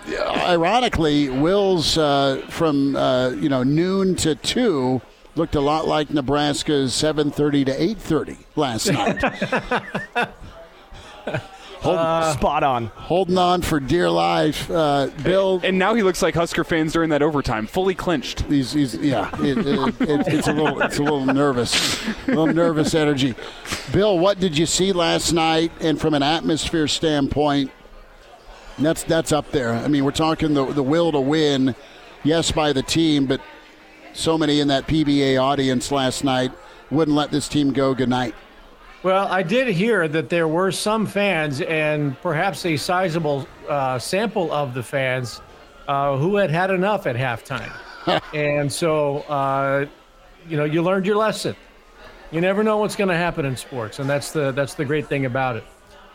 ironically, 0.47 1.29
Will's 1.29 1.97
uh, 1.97 2.43
from 2.49 2.95
uh, 2.95 3.29
you 3.29 3.49
know 3.49 3.63
noon 3.63 4.15
to 4.17 4.35
two 4.35 5.01
looked 5.35 5.55
a 5.55 5.61
lot 5.61 5.87
like 5.87 6.09
Nebraska's 6.09 6.93
7:30 6.93 7.65
to 7.65 7.77
8:30 7.77 8.37
last 8.55 8.91
night. 8.91 10.29
Hold, 11.81 11.97
uh, 11.97 12.33
spot 12.33 12.61
on. 12.61 12.87
Holding 12.87 13.39
on 13.39 13.63
for 13.63 13.79
dear 13.79 14.07
life, 14.07 14.69
uh, 14.69 15.09
Bill. 15.23 15.55
And, 15.55 15.65
and, 15.65 15.79
now 15.79 15.95
he 15.95 16.03
looks 16.03 16.21
like 16.21 16.35
Husker 16.35 16.63
fans 16.63 16.93
during 16.93 17.09
that 17.09 17.23
overtime, 17.23 17.65
fully 17.65 17.95
clinched. 17.95 18.41
He's, 18.41 18.71
he's 18.71 18.93
yeah, 18.93 19.31
it, 19.41 19.57
it, 19.57 20.01
it, 20.01 20.27
it's 20.27 20.47
a 20.47 20.53
little, 20.53 20.79
it's 20.79 20.99
a 20.99 21.03
little 21.03 21.25
nervous, 21.25 22.07
a 22.07 22.27
little 22.27 22.53
nervous 22.53 22.93
energy. 22.93 23.33
Bill, 23.91 24.19
what 24.19 24.39
did 24.39 24.55
you 24.55 24.67
see 24.67 24.91
last 24.91 25.31
night? 25.33 25.71
And 25.81 25.99
from 25.99 26.13
an 26.13 26.21
atmosphere 26.21 26.87
standpoint, 26.87 27.71
that's 28.85 29.03
that's 29.03 29.31
up 29.31 29.51
there. 29.51 29.73
I 29.73 29.87
mean, 29.87 30.05
we're 30.05 30.11
talking 30.11 30.53
the 30.53 30.65
the 30.65 30.83
will 30.83 31.11
to 31.11 31.19
win, 31.19 31.75
yes, 32.23 32.51
by 32.51 32.73
the 32.73 32.83
team, 32.83 33.25
but 33.25 33.41
so 34.13 34.37
many 34.37 34.59
in 34.59 34.67
that 34.67 34.87
PBA 34.87 35.41
audience 35.41 35.91
last 35.91 36.23
night 36.23 36.51
wouldn't 36.89 37.15
let 37.15 37.31
this 37.31 37.47
team 37.47 37.71
go. 37.71 37.93
Good 37.93 38.09
night. 38.09 38.35
Well, 39.03 39.27
I 39.29 39.41
did 39.41 39.67
hear 39.67 40.07
that 40.07 40.29
there 40.29 40.47
were 40.47 40.71
some 40.71 41.07
fans, 41.07 41.61
and 41.61 42.19
perhaps 42.21 42.65
a 42.65 42.77
sizable 42.77 43.47
uh, 43.67 43.97
sample 43.97 44.51
of 44.51 44.75
the 44.75 44.83
fans, 44.83 45.41
uh, 45.87 46.17
who 46.17 46.35
had 46.35 46.51
had 46.51 46.69
enough 46.69 47.07
at 47.07 47.15
halftime. 47.15 47.71
and 48.33 48.71
so, 48.71 49.19
uh, 49.21 49.87
you 50.47 50.55
know, 50.55 50.65
you 50.65 50.83
learned 50.83 51.07
your 51.07 51.15
lesson. 51.15 51.55
You 52.29 52.41
never 52.41 52.63
know 52.63 52.77
what's 52.77 52.95
going 52.95 53.09
to 53.09 53.15
happen 53.15 53.45
in 53.45 53.57
sports, 53.57 53.97
and 53.99 54.09
that's 54.09 54.31
the 54.31 54.51
that's 54.51 54.75
the 54.75 54.85
great 54.85 55.07
thing 55.07 55.25
about 55.25 55.55
it. 55.55 55.63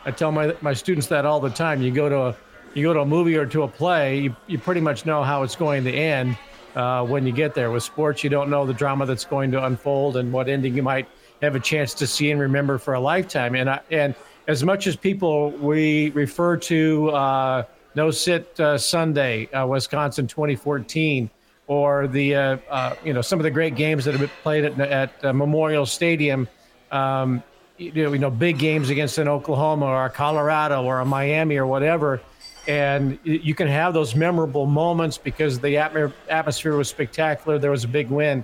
I 0.05 0.11
tell 0.11 0.31
my 0.31 0.55
my 0.61 0.73
students 0.73 1.07
that 1.07 1.25
all 1.25 1.41
the 1.41 1.49
time. 1.49 1.81
You 1.81 1.91
go 1.91 2.07
to 2.07 2.17
a 2.17 2.35
you 2.73 2.83
go 2.83 2.93
to 2.93 3.01
a 3.01 3.05
movie 3.05 3.35
or 3.37 3.45
to 3.45 3.63
a 3.63 3.67
play, 3.67 4.19
you, 4.19 4.35
you 4.47 4.57
pretty 4.57 4.81
much 4.81 5.05
know 5.05 5.23
how 5.23 5.43
it's 5.43 5.55
going 5.55 5.83
to 5.83 5.91
end 5.91 6.37
uh, 6.75 7.03
when 7.05 7.25
you 7.25 7.31
get 7.33 7.53
there. 7.53 7.71
With 7.71 7.83
sports, 7.83 8.23
you 8.23 8.29
don't 8.29 8.49
know 8.49 8.65
the 8.65 8.73
drama 8.73 9.05
that's 9.05 9.25
going 9.25 9.51
to 9.51 9.65
unfold 9.65 10.17
and 10.17 10.31
what 10.31 10.47
ending 10.47 10.75
you 10.75 10.83
might 10.83 11.07
have 11.41 11.55
a 11.55 11.59
chance 11.59 11.93
to 11.95 12.07
see 12.07 12.31
and 12.31 12.39
remember 12.39 12.77
for 12.77 12.93
a 12.93 12.99
lifetime. 12.99 13.55
And 13.55 13.69
I, 13.69 13.79
and 13.91 14.15
as 14.47 14.63
much 14.63 14.87
as 14.87 14.95
people 14.95 15.51
we 15.51 16.11
refer 16.11 16.57
to 16.57 17.09
uh, 17.09 17.63
No 17.95 18.11
Sit 18.11 18.59
uh, 18.59 18.77
Sunday, 18.77 19.47
uh, 19.47 19.65
Wisconsin 19.65 20.27
2014, 20.27 21.29
or 21.67 22.07
the 22.07 22.35
uh, 22.35 22.57
uh, 22.69 22.95
you 23.03 23.11
know 23.11 23.21
some 23.21 23.39
of 23.39 23.43
the 23.43 23.51
great 23.51 23.75
games 23.75 24.05
that 24.05 24.11
have 24.11 24.21
been 24.21 24.29
played 24.41 24.63
at, 24.63 24.79
at 25.23 25.35
Memorial 25.35 25.85
Stadium. 25.85 26.47
Um, 26.91 27.43
you 27.79 28.17
know, 28.17 28.31
big 28.31 28.57
games 28.57 28.89
against 28.89 29.19
an 29.19 29.27
Oklahoma 29.27 29.85
or 29.85 30.05
a 30.05 30.09
Colorado 30.09 30.83
or 30.83 30.99
a 30.99 31.05
Miami 31.05 31.57
or 31.57 31.67
whatever 31.67 32.19
and 32.67 33.17
you 33.23 33.55
can 33.55 33.67
have 33.67 33.93
those 33.93 34.13
memorable 34.13 34.65
moments 34.65 35.17
because 35.17 35.59
the 35.59 35.77
atmosphere 35.77 36.75
was 36.75 36.89
spectacular. 36.89 37.57
There 37.57 37.71
was 37.71 37.85
a 37.85 37.87
big 37.87 38.09
win. 38.09 38.43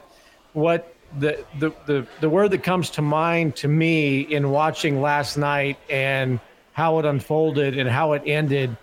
What 0.53 0.95
the, 1.19 1.43
the, 1.59 1.73
the, 1.85 2.07
the 2.21 2.29
word 2.29 2.51
that 2.51 2.63
comes 2.63 2.89
to 2.91 3.01
mind 3.01 3.55
to 3.57 3.67
me 3.67 4.21
in 4.21 4.49
watching 4.49 5.01
last 5.01 5.37
night 5.37 5.77
and 5.89 6.39
how 6.71 6.99
it 6.99 7.05
unfolded 7.05 7.77
and 7.77 7.89
how 7.89 8.13
it 8.13 8.23
ended, 8.25 8.75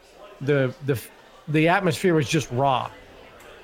the, 0.43 0.75
the, 0.85 1.01
the 1.49 1.69
atmosphere 1.69 2.15
was 2.15 2.29
just 2.29 2.51
raw. 2.51 2.91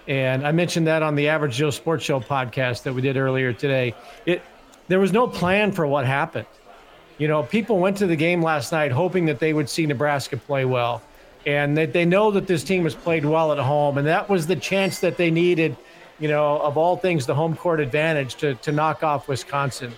And 0.09 0.47
I 0.47 0.53
mentioned 0.53 0.87
that 0.87 1.03
on 1.03 1.15
the 1.15 1.29
Average 1.29 1.57
Joe 1.57 1.71
Sports 1.71 2.05
Show 2.05 2.21
podcast 2.21 2.85
that 2.85 2.95
we 2.95 3.03
did 3.03 3.17
earlier 3.17 3.53
today. 3.53 3.95
It, 4.25 4.41
there 4.89 5.01
was 5.01 5.13
no 5.13 5.27
plan 5.29 5.73
for 5.73 5.87
what 5.87 6.07
happened. 6.07 6.47
You 7.19 7.29
know, 7.29 7.43
people 7.43 7.79
went 7.79 7.99
to 7.99 8.07
the 8.07 8.17
game 8.17 8.43
last 8.43 8.73
night 8.73 8.93
hoping 8.93 9.27
that 9.27 9.41
they 9.41 9.53
would 9.53 9.69
see 9.69 9.85
Nebraska 9.85 10.37
play 10.37 10.65
well 10.65 11.03
and 11.47 11.77
they, 11.77 11.87
they 11.87 12.05
know 12.05 12.33
that 12.33 12.49
this 12.49 12.65
team 12.65 12.83
has 12.83 12.95
played 12.95 13.25
well 13.25 13.53
at 13.53 13.59
home, 13.59 13.99
and 13.99 14.07
that 14.09 14.29
was 14.29 14.49
the 14.49 14.57
chance 14.57 14.99
that 14.99 15.17
they 15.17 15.31
needed, 15.31 15.77
you 16.19 16.27
know, 16.27 16.59
of 16.59 16.77
all 16.77 16.97
things, 16.97 17.25
the 17.25 17.35
home 17.37 17.57
court 17.57 17.79
advantage 17.79 18.35
to, 18.37 18.57
to 18.57 18.73
knock 18.73 19.05
off 19.05 19.29
Wisconsin. 19.29 19.95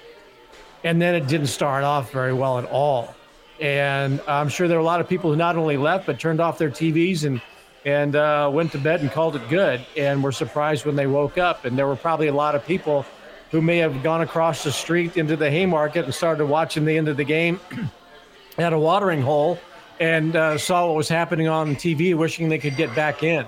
And 0.85 1.01
then 1.01 1.15
it 1.15 1.27
didn't 1.27 1.47
start 1.47 1.85
off 1.85 2.13
very 2.13 2.35
well 2.35 2.59
at 2.59 2.67
all. 2.67 3.15
And 3.61 4.21
I'm 4.29 4.51
sure 4.51 4.69
there 4.69 4.77
were 4.77 4.83
a 4.83 4.87
lot 4.87 5.01
of 5.01 5.09
people 5.09 5.31
who 5.31 5.37
not 5.37 5.57
only 5.57 5.79
left, 5.79 6.07
but 6.07 6.21
turned 6.21 6.39
off 6.39 6.59
their 6.59 6.71
TVs 6.71 7.25
and, 7.25 7.41
and 7.85 8.15
uh, 8.15 8.51
went 8.53 8.71
to 8.73 8.79
bed 8.79 9.01
and 9.01 9.11
called 9.11 9.35
it 9.35 9.49
good 9.49 9.85
and 9.97 10.23
were 10.23 10.31
surprised 10.31 10.85
when 10.85 10.95
they 10.95 11.09
woke 11.09 11.39
up. 11.39 11.65
And 11.65 11.77
there 11.77 11.87
were 11.87 11.97
probably 11.97 12.29
a 12.29 12.35
lot 12.35 12.55
of 12.55 12.65
people 12.65 13.05
who 13.51 13.63
may 13.63 13.79
have 13.79 14.03
gone 14.03 14.21
across 14.21 14.63
the 14.63 14.71
street 14.71 15.17
into 15.17 15.35
the 15.35 15.51
Haymarket 15.51 16.05
and 16.05 16.15
started 16.15 16.45
watching 16.45 16.85
the 16.85 16.97
end 16.97 17.09
of 17.09 17.17
the 17.17 17.25
game 17.25 17.59
at 18.59 18.73
a 18.73 18.79
watering 18.79 19.23
hole 19.23 19.59
and 20.01 20.37
uh, 20.37 20.59
saw 20.59 20.87
what 20.87 20.97
was 20.97 21.09
happening 21.09 21.49
on 21.49 21.77
TV, 21.77 22.15
wishing 22.15 22.49
they 22.49 22.59
could 22.59 22.77
get 22.77 22.95
back 22.95 23.23
in. 23.23 23.47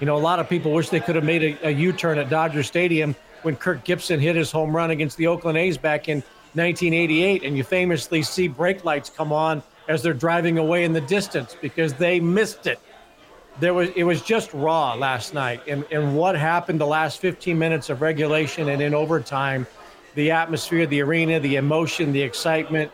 You 0.00 0.06
know, 0.06 0.16
a 0.16 0.18
lot 0.18 0.38
of 0.38 0.48
people 0.48 0.72
wish 0.72 0.90
they 0.90 1.00
could 1.00 1.14
have 1.14 1.24
made 1.24 1.42
a 1.42 1.68
a 1.68 1.70
U-turn 1.70 2.18
at 2.18 2.28
Dodger 2.28 2.62
Stadium 2.62 3.16
when 3.42 3.56
Kirk 3.56 3.84
Gibson 3.84 4.20
hit 4.20 4.36
his 4.36 4.50
home 4.50 4.74
run 4.74 4.90
against 4.90 5.16
the 5.16 5.26
Oakland 5.26 5.56
A's 5.56 5.78
back 5.78 6.08
in 6.08 6.18
1988, 6.54 7.44
and 7.44 7.56
you 7.56 7.64
famously 7.64 8.22
see 8.22 8.48
brake 8.48 8.84
lights 8.84 9.10
come 9.10 9.32
on 9.32 9.62
as 9.88 10.02
they're 10.02 10.14
driving 10.14 10.58
away 10.58 10.84
in 10.84 10.92
the 10.92 11.00
distance 11.00 11.56
because 11.60 11.94
they 11.94 12.18
missed 12.18 12.66
it. 12.66 12.80
There 13.60 13.72
was 13.72 13.88
it 13.96 14.04
was 14.04 14.20
just 14.20 14.52
raw 14.52 14.94
last 14.94 15.32
night, 15.32 15.62
and 15.66 15.84
and 15.90 16.16
what 16.16 16.36
happened 16.36 16.80
the 16.80 16.86
last 16.86 17.20
15 17.20 17.58
minutes 17.58 17.88
of 17.88 18.02
regulation 18.02 18.68
and 18.68 18.82
in 18.82 18.94
overtime, 18.94 19.66
the 20.14 20.30
atmosphere, 20.30 20.86
the 20.86 21.00
arena, 21.00 21.40
the 21.40 21.56
emotion, 21.56 22.12
the 22.12 22.22
excitement, 22.22 22.90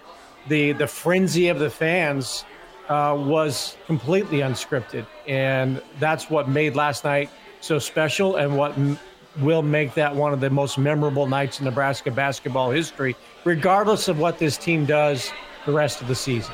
the 0.49 0.73
the 0.73 0.87
frenzy 0.87 1.49
of 1.49 1.59
the 1.59 1.71
fans 1.71 2.45
uh, 2.93 3.14
was 3.14 3.76
completely 3.86 4.38
unscripted, 4.38 5.07
and 5.26 5.80
that's 5.99 6.28
what 6.28 6.49
made 6.49 6.76
last 6.76 7.05
night 7.05 7.30
so 7.61 7.78
special, 7.78 8.36
and 8.36 8.55
what 8.57 8.76
m- 8.76 8.99
will 9.40 9.62
make 9.62 9.95
that 9.95 10.14
one 10.14 10.34
of 10.34 10.40
the 10.40 10.51
most 10.51 10.76
memorable 10.76 11.26
nights 11.26 11.59
in 11.59 11.64
Nebraska 11.64 12.11
basketball 12.11 12.70
history, 12.70 13.16
regardless 13.45 14.09
of 14.09 14.18
what 14.18 14.38
this 14.38 14.59
team 14.59 14.84
does 14.84 15.32
the 15.64 15.72
rest 15.72 16.03
of 16.03 16.09
the 16.09 16.14
season, 16.14 16.53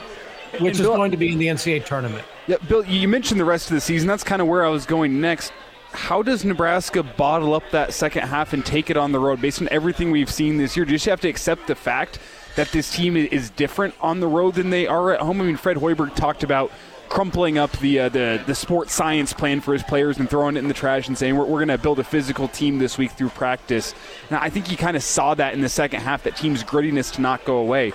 which 0.61 0.79
is 0.79 0.87
going 0.87 1.11
to 1.11 1.17
be 1.17 1.33
in 1.33 1.39
the 1.39 1.49
NCAA 1.49 1.85
tournament. 1.85 2.25
Yeah, 2.47 2.59
Bill, 2.69 2.85
you 2.85 3.09
mentioned 3.09 3.41
the 3.41 3.45
rest 3.45 3.69
of 3.71 3.75
the 3.75 3.81
season. 3.81 4.07
That's 4.07 4.23
kind 4.23 4.41
of 4.41 4.47
where 4.47 4.65
I 4.65 4.69
was 4.69 4.87
going 4.87 5.21
next. 5.21 5.53
How 5.91 6.23
does 6.23 6.45
Nebraska 6.45 7.03
bottle 7.03 7.55
up 7.55 7.65
that 7.73 7.95
second 7.95 8.29
half 8.29 8.53
and 8.53 8.65
take 8.65 8.91
it 8.91 8.97
on 8.97 9.11
the 9.11 9.19
road 9.19 9.41
based 9.41 9.61
on 9.61 9.69
everything 9.71 10.11
we've 10.13 10.31
seen 10.31 10.59
this 10.59 10.77
year? 10.77 10.85
Do 10.85 10.93
you 10.93 10.99
just 10.99 11.07
have 11.07 11.21
to 11.23 11.29
accept 11.29 11.67
the 11.67 11.75
fact 11.75 12.21
that 12.59 12.73
this 12.73 12.91
team 12.91 13.17
is 13.17 13.51
different 13.51 13.95
on 14.01 14.19
the 14.19 14.27
road 14.27 14.57
than 14.57 14.71
they 14.71 14.89
are 14.89 15.13
at 15.13 15.21
home? 15.21 15.41
I 15.41 15.45
mean, 15.45 15.57
Fred 15.57 15.77
Hoiberg 15.77 16.17
talked 16.17 16.43
about 16.43 16.73
crumpling 17.09 17.57
up 17.57 17.71
the 17.79 18.01
uh, 18.01 18.09
the 18.09 18.43
the 18.47 18.55
sports 18.55 18.93
science 18.93 19.33
plan 19.33 19.61
for 19.61 19.73
his 19.73 19.85
players 19.85 20.19
and 20.19 20.29
throwing 20.29 20.57
it 20.57 20.59
in 20.59 20.67
the 20.67 20.75
trash 20.75 21.07
and 21.07 21.17
saying 21.17 21.37
we're, 21.37 21.45
we're 21.45 21.65
going 21.65 21.69
to 21.69 21.79
build 21.79 22.01
a 22.01 22.05
physical 22.05 22.49
team 22.49 22.79
this 22.79 22.99
week 22.99 23.13
through 23.13 23.29
practice. 23.29 23.95
Now, 24.29 24.41
I 24.43 24.51
think 24.51 24.73
you 24.73 24.77
kind 24.77 24.97
of 24.97 25.05
saw 25.05 25.35
that 25.35 25.55
in 25.55 25.61
the 25.61 25.69
second 25.69 26.01
half, 26.01 26.25
that 26.25 26.37
team's 26.37 26.65
grittiness 26.65 27.13
to 27.15 27.21
not 27.21 27.45
go 27.45 27.59
away. 27.59 27.93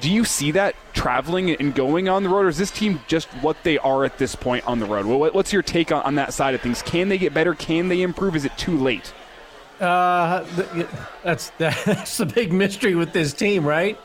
Do 0.00 0.10
you 0.10 0.24
see 0.24 0.52
that 0.52 0.74
traveling 0.94 1.50
and 1.50 1.74
going 1.74 2.08
on 2.08 2.22
the 2.22 2.30
road, 2.30 2.46
or 2.46 2.48
is 2.48 2.56
this 2.56 2.70
team 2.70 2.98
just 3.08 3.28
what 3.42 3.62
they 3.62 3.76
are 3.76 4.06
at 4.06 4.16
this 4.16 4.34
point 4.34 4.66
on 4.66 4.78
the 4.80 4.86
road? 4.86 5.04
What's 5.34 5.52
your 5.52 5.62
take 5.62 5.92
on, 5.92 6.02
on 6.02 6.14
that 6.14 6.32
side 6.32 6.54
of 6.54 6.62
things? 6.62 6.80
Can 6.80 7.10
they 7.10 7.18
get 7.18 7.34
better? 7.34 7.54
Can 7.54 7.88
they 7.88 8.00
improve? 8.00 8.34
Is 8.36 8.46
it 8.46 8.56
too 8.56 8.78
late? 8.78 9.12
Uh, 9.82 10.44
that's 11.24 11.50
that's 11.58 12.16
the 12.16 12.26
big 12.26 12.52
mystery 12.52 12.94
with 12.94 13.12
this 13.12 13.32
team, 13.32 13.64
right? 13.66 13.98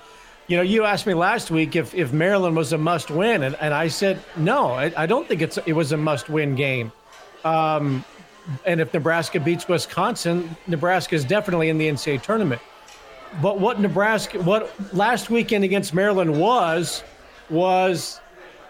You 0.48 0.58
know, 0.58 0.64
you 0.64 0.86
asked 0.86 1.06
me 1.06 1.14
last 1.14 1.52
week 1.52 1.76
if, 1.76 1.94
if 1.94 2.14
Maryland 2.14 2.56
was 2.56 2.72
a 2.72 2.78
must 2.78 3.12
win, 3.12 3.44
and, 3.44 3.56
and 3.60 3.74
I 3.74 3.90
said 3.90 4.20
no. 4.38 4.72
I, 4.72 4.92
I 4.96 5.06
don't 5.06 5.28
think 5.28 5.42
it's 5.42 5.58
it 5.66 5.74
was 5.74 5.92
a 5.92 5.98
must 5.98 6.30
win 6.30 6.56
game. 6.56 6.92
Um, 7.44 8.04
and 8.66 8.82
if 8.82 8.94
Nebraska 8.94 9.40
beats 9.40 9.68
Wisconsin, 9.68 10.56
Nebraska 10.68 11.16
is 11.16 11.26
definitely 11.26 11.70
in 11.70 11.78
the 11.78 11.88
NCAA 11.88 12.22
tournament. 12.22 12.62
But 13.42 13.60
what 13.60 13.80
Nebraska, 13.80 14.42
what 14.42 14.72
last 14.94 15.30
weekend 15.30 15.64
against 15.66 15.94
Maryland 15.94 16.40
was, 16.40 17.04
was 17.50 18.22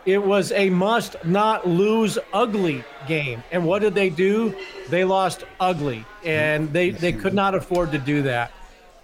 it 0.08 0.24
was 0.24 0.54
a 0.54 0.70
must 0.70 1.18
not 1.26 1.68
lose 1.68 2.18
ugly 2.32 2.82
game. 3.08 3.44
And 3.52 3.66
what 3.66 3.80
did 3.80 3.94
they 3.94 4.10
do? 4.10 4.56
They 4.90 5.04
lost 5.04 5.44
ugly, 5.60 6.06
and 6.24 6.72
they, 6.72 6.92
they 6.92 7.12
could 7.12 7.34
not 7.34 7.54
afford 7.54 7.92
to 7.92 7.98
do 7.98 8.22
that. 8.22 8.54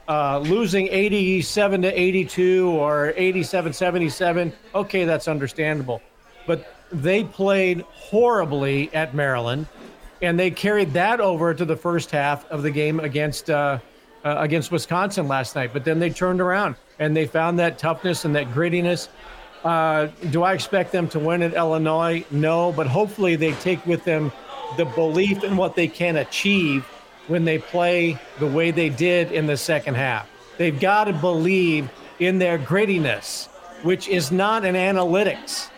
Uh, 0.08 0.40
losing 0.40 0.88
87 0.88 1.82
to 1.82 2.02
82 2.02 2.70
or 2.70 3.14
87 3.18 3.74
77, 3.74 4.54
okay, 4.74 5.04
that's 5.04 5.28
understandable. 5.28 6.02
But 6.48 6.74
they 6.90 7.26
played 7.26 7.82
horribly 7.92 8.94
at 8.94 9.14
Maryland, 9.14 9.68
and 10.22 10.40
they 10.40 10.52
carried 10.52 10.94
that 10.94 11.20
over 11.20 11.54
to 11.54 11.66
the 11.66 11.76
first 11.76 12.12
half 12.12 12.50
of 12.50 12.64
the 12.64 12.72
game 12.72 13.02
against. 13.02 13.50
Uh, 13.50 13.80
uh, 14.26 14.38
against 14.40 14.72
Wisconsin 14.72 15.28
last 15.28 15.54
night, 15.54 15.72
but 15.74 15.84
then 15.84 16.00
they 16.00 16.10
turned 16.10 16.40
around 16.40 16.78
and 16.98 17.14
they 17.14 17.26
found 17.26 17.60
that 17.60 17.78
toughness 17.78 18.24
and 18.24 18.34
that 18.36 18.48
grittiness. 18.54 19.10
Uh, 19.64 20.08
do 20.30 20.44
I 20.44 20.54
expect 20.54 20.92
them 20.92 21.08
to 21.10 21.20
win 21.20 21.42
at 21.42 21.54
Illinois? 21.54 22.26
No, 22.32 22.72
but 22.74 22.88
hopefully 22.88 23.36
they 23.36 23.54
take 23.54 23.86
with 23.86 24.04
them 24.04 24.32
the 24.78 24.86
belief 24.86 25.44
in 25.44 25.56
what 25.56 25.76
they 25.76 25.88
can 25.88 26.18
achieve 26.18 26.86
when 27.28 27.46
they 27.46 27.60
play 27.60 28.20
the 28.40 28.48
way 28.48 28.72
they 28.72 28.90
did 28.90 29.32
in 29.32 29.48
the 29.48 29.56
second 29.56 29.96
half. 29.96 30.30
They've 30.58 30.78
got 30.78 31.06
to 31.06 31.14
believe 31.14 31.90
in 32.20 32.40
their 32.40 32.60
grittiness, 32.60 33.48
which 33.84 34.08
is 34.08 34.32
not 34.32 34.66
an 34.66 34.76
analytics. 34.76 35.70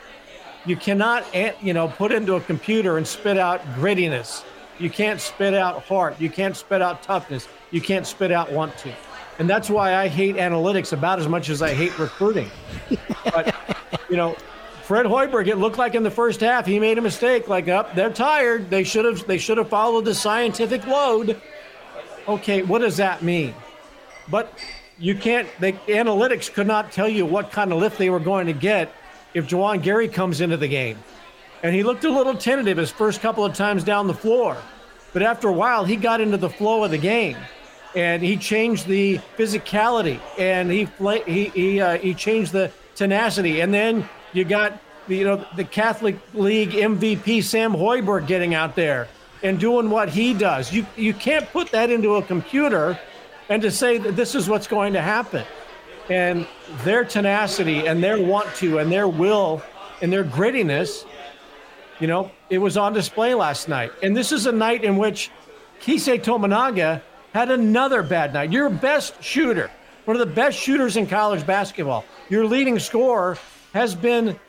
You 0.65 0.75
cannot, 0.75 1.23
you 1.61 1.73
know, 1.73 1.87
put 1.87 2.11
into 2.11 2.35
a 2.35 2.41
computer 2.41 2.97
and 2.97 3.07
spit 3.07 3.37
out 3.37 3.61
grittiness. 3.75 4.43
You 4.79 4.89
can't 4.89 5.21
spit 5.21 5.53
out 5.53 5.83
heart. 5.83 6.19
You 6.19 6.29
can't 6.29 6.57
spit 6.57 6.81
out 6.81 7.03
toughness. 7.03 7.47
You 7.71 7.81
can't 7.81 8.05
spit 8.05 8.31
out 8.31 8.51
want 8.51 8.77
to. 8.79 8.91
And 9.37 9.49
that's 9.49 9.69
why 9.69 9.95
I 9.95 10.07
hate 10.07 10.37
analytics 10.37 10.93
about 10.93 11.19
as 11.19 11.27
much 11.27 11.49
as 11.49 11.61
I 11.61 11.73
hate 11.73 11.97
recruiting. 11.99 12.49
but, 13.25 13.54
you 14.09 14.17
know, 14.17 14.35
Fred 14.83 15.05
Hoiberg, 15.07 15.47
it 15.47 15.57
looked 15.57 15.77
like 15.77 15.95
in 15.95 16.03
the 16.03 16.11
first 16.11 16.41
half 16.41 16.65
he 16.65 16.79
made 16.79 16.97
a 16.97 17.01
mistake. 17.01 17.47
Like, 17.47 17.67
up, 17.67 17.89
oh, 17.91 17.95
they're 17.95 18.13
tired. 18.13 18.69
They 18.69 18.83
should 18.83 19.05
have 19.05 19.25
they 19.25 19.37
should 19.37 19.57
have 19.57 19.69
followed 19.69 20.05
the 20.05 20.13
scientific 20.13 20.85
load. 20.85 21.41
Okay, 22.27 22.61
what 22.61 22.79
does 22.79 22.97
that 22.97 23.23
mean? 23.23 23.53
But 24.29 24.53
you 24.99 25.15
can't. 25.15 25.47
The 25.59 25.73
analytics 25.87 26.53
could 26.53 26.67
not 26.67 26.91
tell 26.91 27.09
you 27.09 27.25
what 27.25 27.51
kind 27.51 27.71
of 27.71 27.79
lift 27.79 27.97
they 27.97 28.09
were 28.09 28.19
going 28.19 28.47
to 28.47 28.53
get 28.53 28.93
if 29.33 29.47
Juwan 29.47 29.81
Gary 29.81 30.07
comes 30.07 30.39
into 30.39 30.57
the 30.57 30.67
game, 30.67 30.97
and 31.63 31.75
he 31.75 31.83
looked 31.83 32.03
a 32.03 32.09
little 32.09 32.35
tentative 32.35 32.77
his 32.77 32.91
first 32.91 33.21
couple 33.21 33.43
of 33.43 33.53
times 33.53 33.83
down 33.83 34.07
the 34.07 34.13
floor, 34.13 34.55
but 35.13 35.23
after 35.23 35.47
a 35.47 35.53
while 35.53 35.83
he 35.83 35.95
got 35.95 36.21
into 36.21 36.37
the 36.37 36.49
flow 36.49 36.83
of 36.83 36.91
the 36.91 36.97
game 36.97 37.37
and 37.95 38.21
he 38.21 38.37
changed 38.37 38.87
the 38.87 39.17
physicality 39.37 40.19
and 40.37 40.69
he 40.69 40.87
he 41.25 41.45
he, 41.49 41.81
uh, 41.81 41.97
he 41.97 42.13
changed 42.13 42.51
the 42.51 42.71
tenacity 42.95 43.61
and 43.61 43.73
then 43.73 44.07
you 44.33 44.43
got 44.43 44.79
you 45.07 45.23
know 45.23 45.45
the 45.55 45.63
Catholic 45.63 46.17
League 46.33 46.71
MVP 46.71 47.43
Sam 47.43 47.73
Hoiberg 47.73 48.27
getting 48.27 48.53
out 48.53 48.75
there 48.75 49.07
and 49.43 49.59
doing 49.59 49.89
what 49.89 50.09
he 50.09 50.33
does. 50.33 50.73
You 50.73 50.85
you 50.95 51.13
can't 51.13 51.47
put 51.51 51.71
that 51.71 51.89
into 51.89 52.15
a 52.15 52.21
computer 52.23 52.99
and 53.49 53.61
to 53.61 53.71
say 53.71 53.97
that 53.97 54.15
this 54.15 54.35
is 54.35 54.49
what's 54.49 54.67
going 54.67 54.93
to 54.93 55.01
happen. 55.01 55.45
And 56.09 56.47
their 56.83 57.03
tenacity 57.03 57.87
and 57.87 58.03
their 58.03 58.19
want 58.19 58.53
to 58.55 58.79
and 58.79 58.91
their 58.91 59.07
will 59.07 59.61
and 60.01 60.11
their 60.11 60.23
grittiness, 60.23 61.05
you 61.99 62.07
know, 62.07 62.31
it 62.49 62.57
was 62.57 62.77
on 62.77 62.93
display 62.93 63.33
last 63.33 63.67
night. 63.67 63.91
And 64.03 64.15
this 64.15 64.31
is 64.31 64.45
a 64.45 64.51
night 64.51 64.83
in 64.83 64.97
which 64.97 65.31
Keisei 65.81 66.21
Tominaga 66.21 67.01
had 67.33 67.51
another 67.51 68.03
bad 68.03 68.33
night. 68.33 68.51
Your 68.51 68.69
best 68.69 69.21
shooter, 69.23 69.69
one 70.05 70.15
of 70.19 70.27
the 70.27 70.33
best 70.33 70.57
shooters 70.57 70.97
in 70.97 71.07
college 71.07 71.45
basketball, 71.45 72.05
your 72.29 72.45
leading 72.45 72.79
scorer 72.79 73.37
has 73.73 73.95
been 73.95 74.39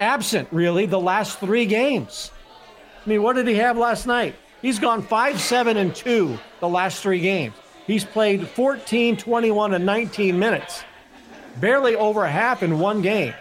absent, 0.00 0.48
really, 0.50 0.86
the 0.86 1.00
last 1.00 1.38
three 1.38 1.64
games. 1.64 2.30
I 3.04 3.08
mean, 3.08 3.22
what 3.22 3.36
did 3.36 3.46
he 3.46 3.54
have 3.54 3.78
last 3.78 4.06
night? 4.06 4.34
He's 4.62 4.78
gone 4.78 5.02
5 5.02 5.40
7 5.40 5.76
and 5.76 5.94
2 5.94 6.38
the 6.60 6.68
last 6.68 7.02
three 7.02 7.20
games. 7.20 7.54
He's 7.86 8.04
played 8.04 8.48
14, 8.48 9.16
21, 9.16 9.74
and 9.74 9.86
19 9.86 10.38
minutes, 10.38 10.82
barely 11.60 11.94
over 11.94 12.26
half 12.26 12.64
in 12.64 12.80
one 12.80 13.00
game. 13.00 13.32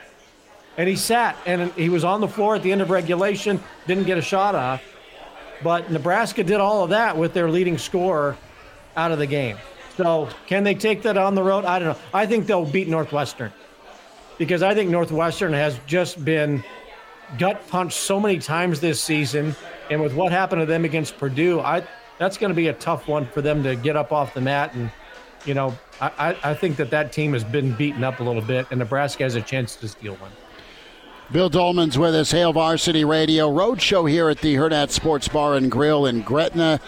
And 0.77 0.87
he 0.87 0.95
sat 0.95 1.35
and 1.45 1.71
he 1.71 1.89
was 1.89 2.03
on 2.03 2.21
the 2.21 2.27
floor 2.27 2.55
at 2.55 2.63
the 2.63 2.71
end 2.71 2.81
of 2.81 2.91
regulation, 2.91 3.63
didn't 3.87 4.03
get 4.03 4.17
a 4.17 4.21
shot 4.21 4.53
off. 4.53 4.83
But 5.63 5.89
Nebraska 5.89 6.43
did 6.43 6.59
all 6.59 6.83
of 6.83 6.91
that 6.91 7.17
with 7.17 7.33
their 7.33 7.49
leading 7.49 7.77
scorer 7.77 8.37
out 8.95 9.11
of 9.11 9.17
the 9.17 9.25
game. 9.25 9.57
So 9.97 10.29
can 10.47 10.63
they 10.63 10.75
take 10.75 11.01
that 11.03 11.17
on 11.17 11.35
the 11.35 11.43
road? 11.43 11.65
I 11.65 11.79
don't 11.79 11.89
know. 11.89 12.03
I 12.13 12.25
think 12.25 12.47
they'll 12.47 12.65
beat 12.65 12.87
Northwestern 12.87 13.51
because 14.37 14.61
I 14.61 14.73
think 14.73 14.89
Northwestern 14.89 15.53
has 15.53 15.79
just 15.87 16.23
been 16.23 16.63
gut 17.37 17.67
punched 17.67 17.97
so 17.97 18.19
many 18.19 18.39
times 18.39 18.79
this 18.79 19.01
season, 19.01 19.55
and 19.89 20.01
with 20.01 20.13
what 20.13 20.31
happened 20.31 20.61
to 20.61 20.65
them 20.65 20.85
against 20.85 21.17
Purdue, 21.17 21.59
I 21.59 21.85
that's 22.17 22.37
going 22.37 22.49
to 22.49 22.55
be 22.55 22.67
a 22.67 22.73
tough 22.73 23.07
one 23.07 23.25
for 23.27 23.41
them 23.41 23.63
to 23.63 23.75
get 23.75 23.95
up 23.95 24.11
off 24.11 24.33
the 24.33 24.41
mat. 24.41 24.73
And 24.73 24.91
you 25.45 25.53
know, 25.53 25.77
I, 26.01 26.35
I 26.43 26.53
think 26.53 26.77
that 26.77 26.89
that 26.89 27.11
team 27.11 27.33
has 27.33 27.43
been 27.43 27.73
beaten 27.75 28.03
up 28.03 28.19
a 28.19 28.23
little 28.23 28.41
bit, 28.41 28.67
and 28.71 28.79
Nebraska 28.79 29.23
has 29.23 29.35
a 29.35 29.41
chance 29.41 29.75
to 29.77 29.87
steal 29.87 30.15
one. 30.15 30.31
Bill 31.31 31.49
Doleman's 31.49 31.97
with 31.97 32.13
us, 32.13 32.31
Hail 32.31 32.53
Varsity 32.53 33.03
Radio 33.03 33.49
Roadshow 33.51 34.09
here 34.09 34.29
at 34.29 34.39
the 34.39 34.55
Hurrdat 34.55 34.91
Sports 34.91 35.27
Bar 35.27 35.55
and 35.55 35.71
Grill 35.71 36.05
in 36.05 36.21
Gretna. 36.21 36.79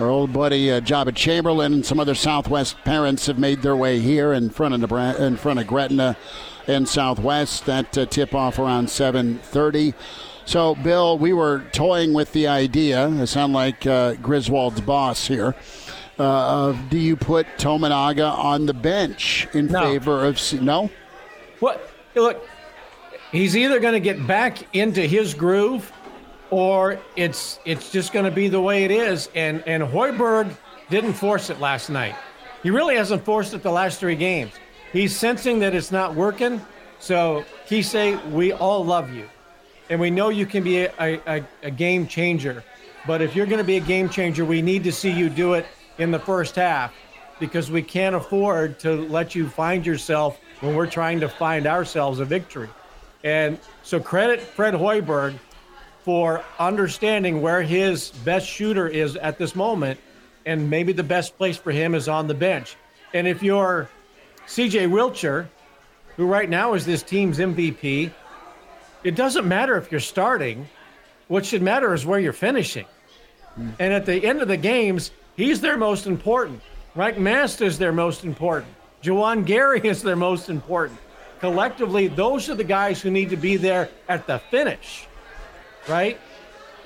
Our 0.00 0.08
old 0.08 0.32
buddy 0.32 0.72
uh, 0.72 0.80
Jabba 0.80 1.14
Chamberlain 1.14 1.74
and 1.74 1.84
some 1.84 2.00
other 2.00 2.14
Southwest 2.14 2.78
parents 2.84 3.26
have 3.26 3.38
made 3.38 3.60
their 3.60 3.76
way 3.76 3.98
here 3.98 4.32
in 4.32 4.48
front 4.48 4.72
of 4.72 4.80
Nebraska, 4.80 5.26
in 5.26 5.36
front 5.36 5.60
of 5.60 5.66
Gretna 5.66 6.16
and 6.66 6.88
Southwest. 6.88 7.66
That 7.66 7.98
uh, 7.98 8.06
tip 8.06 8.34
off 8.34 8.58
around 8.58 8.86
7:30. 8.86 9.92
So, 10.46 10.74
Bill, 10.76 11.18
we 11.18 11.34
were 11.34 11.64
toying 11.72 12.14
with 12.14 12.32
the 12.32 12.48
idea. 12.48 13.08
I 13.08 13.26
sound 13.26 13.52
like 13.52 13.86
uh, 13.86 14.14
Griswold's 14.14 14.80
boss 14.80 15.26
here. 15.26 15.54
Uh, 16.18 16.72
do 16.88 16.98
you 16.98 17.14
put 17.14 17.46
Tominaga 17.58 18.32
on 18.38 18.64
the 18.64 18.74
bench 18.74 19.48
in 19.52 19.66
no. 19.66 19.82
favor 19.82 20.24
of 20.24 20.40
no? 20.62 20.88
What? 21.58 21.92
Look, 22.14 22.48
he's 23.32 23.54
either 23.54 23.78
going 23.78 23.94
to 23.94 24.00
get 24.00 24.26
back 24.26 24.74
into 24.74 25.02
his 25.02 25.34
groove 25.34 25.92
or 26.50 26.98
it's 27.16 27.58
it's 27.64 27.90
just 27.90 28.12
going 28.12 28.24
to 28.24 28.30
be 28.30 28.48
the 28.48 28.60
way 28.60 28.84
it 28.84 28.90
is 28.90 29.28
and 29.34 29.62
and 29.66 29.82
Hoiberg 29.82 30.54
didn't 30.90 31.14
force 31.14 31.50
it 31.50 31.60
last 31.60 31.88
night. 31.88 32.16
He 32.62 32.70
really 32.70 32.96
hasn't 32.96 33.24
forced 33.24 33.54
it 33.54 33.62
the 33.62 33.70
last 33.70 34.00
three 34.00 34.16
games. 34.16 34.52
He's 34.92 35.16
sensing 35.16 35.60
that 35.60 35.74
it's 35.74 35.92
not 35.92 36.14
working. 36.14 36.60
So, 36.98 37.44
Keisei, 37.66 38.30
we 38.32 38.52
all 38.52 38.84
love 38.84 39.14
you. 39.14 39.28
And 39.88 40.00
we 40.00 40.10
know 40.10 40.28
you 40.28 40.46
can 40.46 40.62
be 40.62 40.84
a, 40.84 40.92
a, 41.00 41.44
a 41.62 41.70
game 41.70 42.06
changer. 42.06 42.62
But 43.06 43.22
if 43.22 43.34
you're 43.34 43.46
going 43.46 43.58
to 43.58 43.64
be 43.64 43.78
a 43.78 43.80
game 43.80 44.08
changer, 44.08 44.44
we 44.44 44.60
need 44.60 44.84
to 44.84 44.92
see 44.92 45.10
you 45.10 45.30
do 45.30 45.54
it 45.54 45.64
in 45.98 46.10
the 46.10 46.18
first 46.18 46.56
half 46.56 46.92
because 47.38 47.70
we 47.70 47.82
can't 47.82 48.14
afford 48.14 48.78
to 48.80 49.06
let 49.08 49.34
you 49.34 49.48
find 49.48 49.86
yourself 49.86 50.38
when 50.60 50.74
we're 50.74 50.86
trying 50.86 51.20
to 51.20 51.28
find 51.28 51.66
ourselves 51.66 52.20
a 52.20 52.24
victory. 52.24 52.68
And 53.24 53.58
so, 53.82 54.00
credit 54.00 54.40
Fred 54.40 54.74
Hoiberg 54.74 55.38
for 56.10 56.42
understanding 56.58 57.40
where 57.40 57.62
his 57.62 58.10
best 58.24 58.44
shooter 58.44 58.88
is 58.88 59.14
at 59.14 59.38
this 59.38 59.54
moment, 59.54 60.00
and 60.44 60.68
maybe 60.68 60.92
the 60.92 61.04
best 61.04 61.38
place 61.38 61.56
for 61.56 61.70
him 61.70 61.94
is 61.94 62.08
on 62.08 62.26
the 62.26 62.34
bench. 62.34 62.74
And 63.14 63.28
if 63.28 63.44
you're 63.44 63.88
CJ 64.48 64.88
Wilcher, 64.90 65.46
who 66.16 66.26
right 66.26 66.50
now 66.50 66.74
is 66.74 66.84
this 66.84 67.04
team's 67.04 67.38
MVP, 67.38 68.10
it 69.04 69.14
doesn't 69.14 69.46
matter 69.46 69.76
if 69.76 69.92
you're 69.92 70.00
starting. 70.00 70.68
What 71.28 71.46
should 71.46 71.62
matter 71.62 71.94
is 71.94 72.04
where 72.04 72.18
you're 72.18 72.32
finishing. 72.32 72.86
Mm. 73.56 73.74
And 73.78 73.92
at 73.92 74.04
the 74.04 74.26
end 74.26 74.42
of 74.42 74.48
the 74.48 74.56
games, 74.56 75.12
he's 75.36 75.60
their 75.60 75.76
most 75.76 76.08
important. 76.08 76.60
Mike 76.96 77.20
Mast 77.20 77.62
is 77.62 77.78
their 77.78 77.92
most 77.92 78.24
important. 78.24 78.74
Juwan 79.00 79.46
Gary 79.46 79.80
is 79.84 80.02
their 80.02 80.16
most 80.16 80.48
important. 80.48 80.98
Collectively, 81.38 82.08
those 82.08 82.50
are 82.50 82.56
the 82.56 82.64
guys 82.64 83.00
who 83.00 83.12
need 83.12 83.30
to 83.30 83.36
be 83.36 83.56
there 83.56 83.90
at 84.08 84.26
the 84.26 84.40
finish, 84.40 85.06
right? 85.88 86.18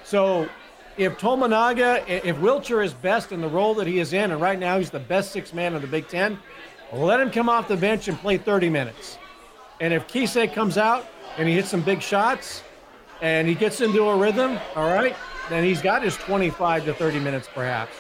So 0.05 0.49
if 0.97 1.19
Tominaga, 1.19 2.05
if 2.09 2.37
Wilcher 2.37 2.85
is 2.85 2.93
best 2.93 3.33
in 3.33 3.41
the 3.41 3.49
role 3.49 3.75
that 3.75 3.87
he 3.87 3.99
is 3.99 4.13
in, 4.13 4.31
and 4.31 4.41
right 4.41 4.59
now 4.59 4.79
he's 4.79 4.91
the 4.91 5.01
best 5.01 5.33
six 5.33 5.53
man 5.53 5.75
in 5.75 5.81
the 5.81 5.89
Big 5.89 6.09
Ten, 6.09 6.39
let 6.93 7.21
him 7.21 7.31
come 7.31 7.49
off 7.49 7.67
the 7.69 7.77
bench 7.77 8.09
and 8.09 8.19
play 8.19 8.39
30 8.39 8.69
minutes. 8.71 9.19
And 9.81 9.93
if 9.93 10.07
Keisei 10.07 10.53
comes 10.53 10.79
out 10.79 11.07
and 11.37 11.49
he 11.49 11.55
hits 11.55 11.69
some 11.69 11.83
big 11.83 12.01
shots 12.01 12.63
and 13.21 13.49
he 13.49 13.55
gets 13.55 13.81
into 13.81 14.09
a 14.09 14.17
rhythm, 14.17 14.59
all 14.77 14.89
right, 14.89 15.17
then 15.49 15.65
he's 15.65 15.83
got 15.83 16.03
his 16.03 16.17
25 16.17 16.85
to 16.85 16.95
30 16.95 17.19
minutes 17.21 17.49
perhaps. 17.53 17.97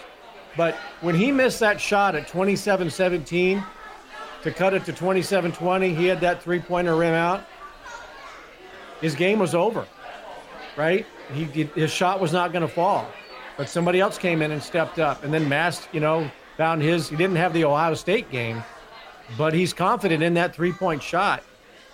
But 0.57 0.75
when 1.01 1.15
he 1.15 1.33
missed 1.33 1.61
that 1.61 1.81
shot 1.81 2.15
at 2.15 2.29
27 2.29 2.91
17 2.91 3.65
to 4.43 4.51
cut 4.53 4.75
it 4.75 4.85
to 4.85 4.93
27 4.93 5.53
20, 5.53 5.95
he 5.95 6.07
had 6.07 6.21
that 6.21 6.43
three 6.43 6.61
pointer 6.61 6.95
rim 6.95 7.15
out. 7.15 7.45
His 9.01 9.15
game 9.15 9.39
was 9.39 9.55
over, 9.55 9.87
right? 10.77 11.07
He, 11.33 11.45
his 11.45 11.91
shot 11.91 12.21
was 12.21 12.33
not 12.33 12.53
going 12.53 12.63
to 12.63 12.73
fall. 12.73 13.07
But 13.57 13.69
somebody 13.69 14.01
else 14.01 14.19
came 14.19 14.43
in 14.43 14.51
and 14.51 14.63
stepped 14.63 14.99
up. 14.99 15.23
And 15.23 15.33
then 15.33 15.49
Mast, 15.49 15.89
you 15.93 16.01
know, 16.01 16.29
found 16.57 16.83
his, 16.83 17.09
he 17.09 17.17
didn't 17.17 17.37
have 17.37 17.53
the 17.53 17.65
Ohio 17.65 17.95
State 17.95 18.31
game, 18.31 18.63
but 19.39 19.55
he's 19.55 19.73
confident 19.73 20.23
in 20.23 20.35
that 20.35 20.55
three 20.55 20.73
point 20.73 21.03
shot. 21.03 21.43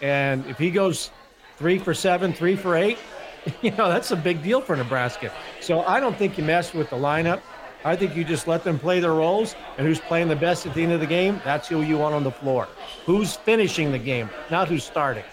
And 0.00 0.46
if 0.46 0.58
he 0.58 0.70
goes 0.70 1.10
three 1.56 1.78
for 1.78 1.92
seven, 1.92 2.32
three 2.32 2.56
for 2.56 2.76
eight, 2.76 2.98
you 3.62 3.70
know, 3.72 3.88
that's 3.88 4.10
a 4.10 4.16
big 4.16 4.42
deal 4.42 4.60
for 4.60 4.76
Nebraska. 4.76 5.32
So 5.60 5.82
I 5.82 6.00
don't 6.00 6.16
think 6.16 6.38
you 6.38 6.44
mess 6.44 6.72
with 6.72 6.90
the 6.90 6.96
lineup. 6.96 7.40
I 7.84 7.96
think 7.96 8.14
you 8.14 8.24
just 8.24 8.46
let 8.46 8.62
them 8.62 8.78
play 8.78 9.00
their 9.00 9.14
roles, 9.14 9.54
and 9.78 9.86
who's 9.86 10.00
playing 10.00 10.28
the 10.28 10.36
best 10.36 10.66
at 10.66 10.74
the 10.74 10.82
end 10.82 10.92
of 10.92 11.00
the 11.00 11.06
game, 11.06 11.40
that's 11.46 11.66
who 11.66 11.80
you 11.80 11.96
want 11.96 12.14
on 12.14 12.24
the 12.24 12.30
floor. 12.30 12.68
Who's 13.06 13.36
finishing 13.36 13.90
the 13.90 13.98
game, 13.98 14.28
not 14.50 14.68
who's 14.68 14.84
starting. 14.84 15.24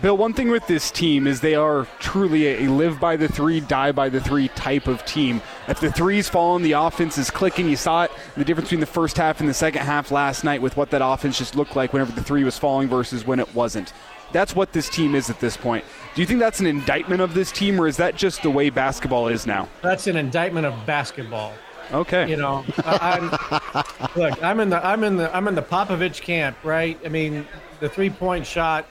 Bill, 0.00 0.16
one 0.16 0.32
thing 0.32 0.48
with 0.48 0.64
this 0.68 0.92
team 0.92 1.26
is 1.26 1.40
they 1.40 1.56
are 1.56 1.84
truly 1.98 2.64
a 2.64 2.70
live 2.70 3.00
by 3.00 3.16
the 3.16 3.26
three, 3.26 3.58
die 3.58 3.90
by 3.90 4.08
the 4.08 4.20
three 4.20 4.46
type 4.48 4.86
of 4.86 5.04
team. 5.04 5.42
If 5.66 5.80
the 5.80 5.90
threes 5.90 6.28
fall 6.28 6.56
the 6.60 6.72
offense 6.72 7.18
is 7.18 7.30
clicking. 7.30 7.68
You 7.68 7.74
saw 7.74 8.04
it 8.04 8.12
the 8.36 8.44
difference 8.44 8.68
between 8.68 8.80
the 8.80 8.86
first 8.86 9.16
half 9.16 9.40
and 9.40 9.48
the 9.48 9.54
second 9.54 9.82
half 9.82 10.12
last 10.12 10.44
night 10.44 10.62
with 10.62 10.76
what 10.76 10.90
that 10.90 11.02
offense 11.04 11.38
just 11.38 11.56
looked 11.56 11.74
like 11.74 11.92
whenever 11.92 12.12
the 12.12 12.22
three 12.22 12.44
was 12.44 12.56
falling 12.56 12.88
versus 12.88 13.26
when 13.26 13.40
it 13.40 13.52
wasn't. 13.54 13.92
That's 14.30 14.54
what 14.54 14.72
this 14.72 14.88
team 14.88 15.16
is 15.16 15.30
at 15.30 15.40
this 15.40 15.56
point. 15.56 15.84
Do 16.14 16.20
you 16.20 16.26
think 16.26 16.38
that's 16.38 16.60
an 16.60 16.66
indictment 16.66 17.20
of 17.20 17.34
this 17.34 17.50
team, 17.50 17.80
or 17.80 17.88
is 17.88 17.96
that 17.96 18.14
just 18.14 18.42
the 18.42 18.50
way 18.50 18.70
basketball 18.70 19.26
is 19.28 19.46
now? 19.46 19.68
That's 19.82 20.06
an 20.06 20.16
indictment 20.16 20.66
of 20.66 20.86
basketball. 20.86 21.54
Okay. 21.92 22.28
You 22.28 22.36
know, 22.36 22.64
I, 22.84 23.18
am 23.18 24.16
look. 24.16 24.42
I'm 24.42 24.60
in 24.60 24.68
the 24.68 24.86
I'm 24.86 25.02
in 25.02 25.16
the 25.16 25.34
I'm 25.34 25.48
in 25.48 25.54
the 25.54 25.62
Popovich 25.62 26.20
camp, 26.20 26.56
right? 26.62 27.00
I 27.04 27.08
mean, 27.08 27.48
the 27.80 27.88
three 27.88 28.10
point 28.10 28.46
shot 28.46 28.86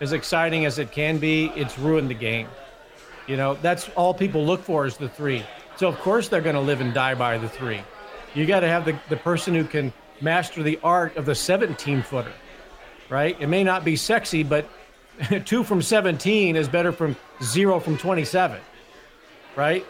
as 0.00 0.12
exciting 0.12 0.64
as 0.64 0.78
it 0.78 0.92
can 0.92 1.18
be, 1.18 1.46
it's 1.56 1.78
ruined 1.78 2.10
the 2.10 2.14
game. 2.14 2.48
You 3.26 3.36
know, 3.36 3.54
that's 3.54 3.88
all 3.90 4.14
people 4.14 4.44
look 4.44 4.62
for 4.62 4.86
is 4.86 4.96
the 4.96 5.08
three. 5.08 5.44
So, 5.76 5.88
of 5.88 5.98
course, 6.00 6.28
they're 6.28 6.40
going 6.40 6.54
to 6.54 6.60
live 6.60 6.80
and 6.80 6.94
die 6.94 7.14
by 7.14 7.38
the 7.38 7.48
three. 7.48 7.80
You 8.34 8.46
got 8.46 8.60
to 8.60 8.68
have 8.68 8.84
the, 8.84 8.98
the 9.08 9.16
person 9.16 9.54
who 9.54 9.64
can 9.64 9.92
master 10.20 10.62
the 10.62 10.78
art 10.82 11.16
of 11.16 11.26
the 11.26 11.34
17 11.34 12.02
footer, 12.02 12.32
right? 13.08 13.36
It 13.40 13.48
may 13.48 13.64
not 13.64 13.84
be 13.84 13.96
sexy, 13.96 14.42
but 14.42 14.68
two 15.44 15.64
from 15.64 15.82
17 15.82 16.56
is 16.56 16.68
better 16.68 16.92
from 16.92 17.16
zero 17.42 17.80
from 17.80 17.96
27, 17.96 18.60
right? 19.56 19.84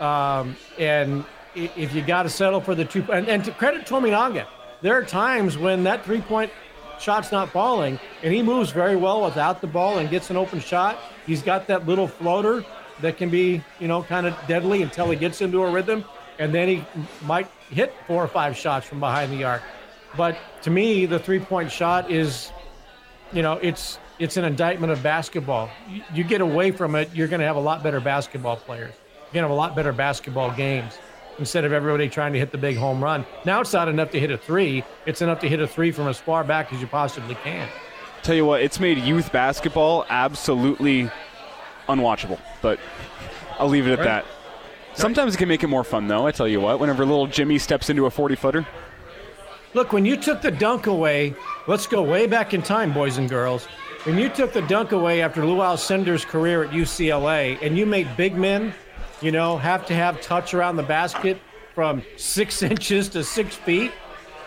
Um, 0.00 0.56
and 0.78 1.24
if 1.54 1.94
you 1.94 2.02
got 2.02 2.24
to 2.24 2.30
settle 2.30 2.60
for 2.60 2.74
the 2.74 2.84
two, 2.84 3.04
and, 3.12 3.28
and 3.28 3.44
to 3.44 3.52
credit 3.52 3.86
Tominaga, 3.86 4.46
there 4.82 4.94
are 4.94 5.04
times 5.04 5.56
when 5.56 5.84
that 5.84 6.04
three 6.04 6.20
point 6.20 6.50
shot's 7.00 7.32
not 7.32 7.50
falling, 7.50 7.98
and 8.22 8.32
he 8.32 8.42
moves 8.42 8.70
very 8.70 8.96
well 8.96 9.24
without 9.24 9.60
the 9.60 9.66
ball 9.66 9.98
and 9.98 10.10
gets 10.10 10.30
an 10.30 10.36
open 10.36 10.60
shot. 10.60 10.98
He's 11.26 11.42
got 11.42 11.66
that 11.68 11.86
little 11.86 12.08
floater 12.08 12.64
that 13.00 13.16
can 13.16 13.30
be, 13.30 13.62
you 13.80 13.88
know, 13.88 14.02
kind 14.02 14.26
of 14.26 14.36
deadly 14.46 14.82
until 14.82 15.10
he 15.10 15.16
gets 15.16 15.40
into 15.40 15.62
a 15.62 15.70
rhythm, 15.70 16.04
and 16.38 16.54
then 16.54 16.68
he 16.68 16.84
might 17.22 17.48
hit 17.70 17.92
four 18.06 18.22
or 18.22 18.28
five 18.28 18.56
shots 18.56 18.86
from 18.86 19.00
behind 19.00 19.32
the 19.32 19.44
arc. 19.44 19.62
But 20.16 20.36
to 20.62 20.70
me, 20.70 21.06
the 21.06 21.18
three-point 21.18 21.72
shot 21.72 22.10
is, 22.10 22.52
you 23.32 23.42
know, 23.42 23.54
it's 23.54 23.98
it's 24.18 24.36
an 24.36 24.44
indictment 24.44 24.92
of 24.92 25.02
basketball. 25.02 25.70
You, 25.88 26.02
you 26.14 26.24
get 26.24 26.40
away 26.40 26.70
from 26.70 26.94
it, 26.94 27.10
you're 27.14 27.26
going 27.26 27.40
to 27.40 27.46
have 27.46 27.56
a 27.56 27.60
lot 27.60 27.82
better 27.82 27.98
basketball 27.98 28.56
players. 28.56 28.94
You're 28.94 29.42
going 29.42 29.42
to 29.42 29.48
have 29.48 29.50
a 29.50 29.54
lot 29.54 29.74
better 29.74 29.92
basketball 29.92 30.52
games 30.52 30.96
instead 31.38 31.64
of 31.64 31.72
everybody 31.72 32.08
trying 32.08 32.32
to 32.32 32.38
hit 32.38 32.52
the 32.52 32.58
big 32.58 32.76
home 32.76 33.02
run. 33.02 33.24
Now 33.44 33.60
it's 33.60 33.72
not 33.72 33.88
enough 33.88 34.10
to 34.12 34.20
hit 34.20 34.30
a 34.30 34.38
three, 34.38 34.84
it's 35.06 35.22
enough 35.22 35.40
to 35.40 35.48
hit 35.48 35.60
a 35.60 35.66
three 35.66 35.92
from 35.92 36.08
as 36.08 36.18
far 36.18 36.44
back 36.44 36.72
as 36.72 36.80
you 36.80 36.86
possibly 36.86 37.34
can. 37.36 37.68
Tell 38.22 38.34
you 38.34 38.46
what, 38.46 38.62
it's 38.62 38.80
made 38.80 38.98
youth 38.98 39.32
basketball 39.32 40.06
absolutely 40.08 41.10
unwatchable, 41.88 42.40
but 42.62 42.78
I'll 43.58 43.68
leave 43.68 43.86
it 43.86 43.92
at 43.92 43.98
right. 43.98 44.04
that. 44.04 44.26
Sometimes 44.94 45.34
it 45.34 45.38
can 45.38 45.48
make 45.48 45.62
it 45.62 45.66
more 45.66 45.84
fun, 45.84 46.06
though. 46.06 46.26
I 46.26 46.30
tell 46.30 46.48
you 46.48 46.60
what, 46.60 46.78
whenever 46.78 47.04
little 47.04 47.26
Jimmy 47.26 47.58
steps 47.58 47.90
into 47.90 48.06
a 48.06 48.10
40 48.10 48.36
footer. 48.36 48.66
Look, 49.74 49.92
when 49.92 50.04
you 50.04 50.16
took 50.16 50.40
the 50.40 50.52
dunk 50.52 50.86
away, 50.86 51.34
let's 51.66 51.86
go 51.88 52.00
way 52.00 52.28
back 52.28 52.54
in 52.54 52.62
time, 52.62 52.92
boys 52.92 53.18
and 53.18 53.28
girls. 53.28 53.66
When 54.04 54.18
you 54.18 54.28
took 54.28 54.52
the 54.52 54.62
dunk 54.62 54.92
away 54.92 55.20
after 55.20 55.44
Lou 55.44 55.60
Alcindor's 55.60 56.24
career 56.24 56.62
at 56.62 56.70
UCLA 56.70 57.58
and 57.60 57.76
you 57.76 57.86
made 57.86 58.16
big 58.16 58.36
men 58.36 58.72
you 59.24 59.32
know, 59.32 59.56
have 59.56 59.86
to 59.86 59.94
have 59.94 60.20
touch 60.20 60.52
around 60.52 60.76
the 60.76 60.82
basket 60.82 61.40
from 61.74 62.02
six 62.18 62.62
inches 62.72 63.08
to 63.08 63.24
six 63.24 63.56
feet. 63.56 63.90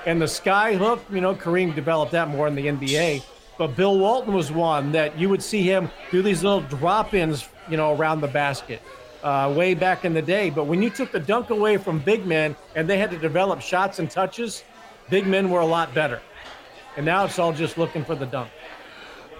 And 0.05 0.21
the 0.21 0.27
sky 0.27 0.75
hook, 0.75 1.03
you 1.11 1.19
know, 1.19 1.33
Kareem 1.33 1.73
developed 1.73 2.11
that 2.11 2.29
more 2.29 2.47
in 2.47 2.53
the 2.53 2.67
NBA. 2.67 3.23
But 3.57 3.75
Bill 3.75 3.97
Walton 3.97 4.33
was 4.33 4.51
one 4.51 4.91
that 4.91 5.17
you 5.17 5.29
would 5.29 5.41
see 5.41 5.63
him 5.63 5.89
do 6.11 6.21
these 6.21 6.43
little 6.43 6.61
drop 6.61 7.15
ins, 7.15 7.49
you 7.67 7.75
know, 7.75 7.95
around 7.95 8.21
the 8.21 8.27
basket 8.27 8.81
uh, 9.23 9.51
way 9.57 9.73
back 9.73 10.05
in 10.05 10.13
the 10.13 10.21
day. 10.21 10.51
But 10.51 10.65
when 10.65 10.83
you 10.83 10.91
took 10.91 11.11
the 11.11 11.19
dunk 11.19 11.49
away 11.49 11.77
from 11.77 11.97
big 11.97 12.27
men 12.27 12.55
and 12.75 12.87
they 12.87 12.99
had 12.99 13.09
to 13.09 13.17
develop 13.17 13.61
shots 13.61 13.97
and 13.97 14.09
touches, 14.09 14.63
big 15.09 15.25
men 15.25 15.49
were 15.49 15.61
a 15.61 15.65
lot 15.65 15.91
better. 15.95 16.21
And 16.97 17.05
now 17.05 17.25
it's 17.25 17.39
all 17.39 17.51
just 17.51 17.79
looking 17.79 18.05
for 18.05 18.13
the 18.13 18.27
dunk. 18.27 18.51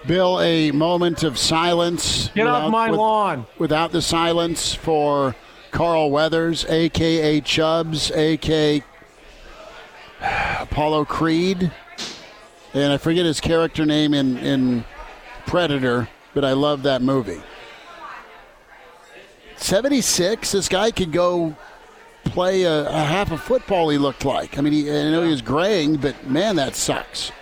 Bill, 0.06 0.40
a 0.40 0.70
moment 0.70 1.22
of 1.22 1.38
silence. 1.38 2.28
Get 2.28 2.44
without, 2.44 2.62
off 2.62 2.70
my 2.70 2.90
with, 2.90 2.98
lawn. 2.98 3.46
Without 3.58 3.92
the 3.92 4.02
silence 4.02 4.74
for 4.74 5.34
Carl 5.70 6.10
Weathers, 6.10 6.64
a.k.a. 6.68 7.40
Chubbs, 7.40 8.10
a.k.a. 8.12 8.82
Apollo 10.62 11.04
Creed. 11.06 11.70
And 12.74 12.92
I 12.92 12.98
forget 12.98 13.24
his 13.24 13.40
character 13.40 13.84
name 13.84 14.14
in, 14.14 14.36
in 14.38 14.84
Predator, 15.46 16.08
but 16.34 16.44
I 16.44 16.52
love 16.52 16.82
that 16.84 17.02
movie. 17.02 17.42
76, 19.56 20.52
this 20.52 20.68
guy 20.68 20.90
could 20.90 21.12
go 21.12 21.56
play 22.24 22.62
a, 22.62 22.88
a 22.88 23.04
half 23.04 23.32
of 23.32 23.40
football, 23.40 23.88
he 23.88 23.98
looked 23.98 24.24
like. 24.24 24.58
I 24.58 24.60
mean, 24.60 24.72
he, 24.72 24.90
I 24.90 25.10
know 25.10 25.22
he 25.22 25.30
was 25.30 25.42
graying, 25.42 25.96
but 25.96 26.26
man, 26.26 26.56
that 26.56 26.74
sucks. 26.74 27.32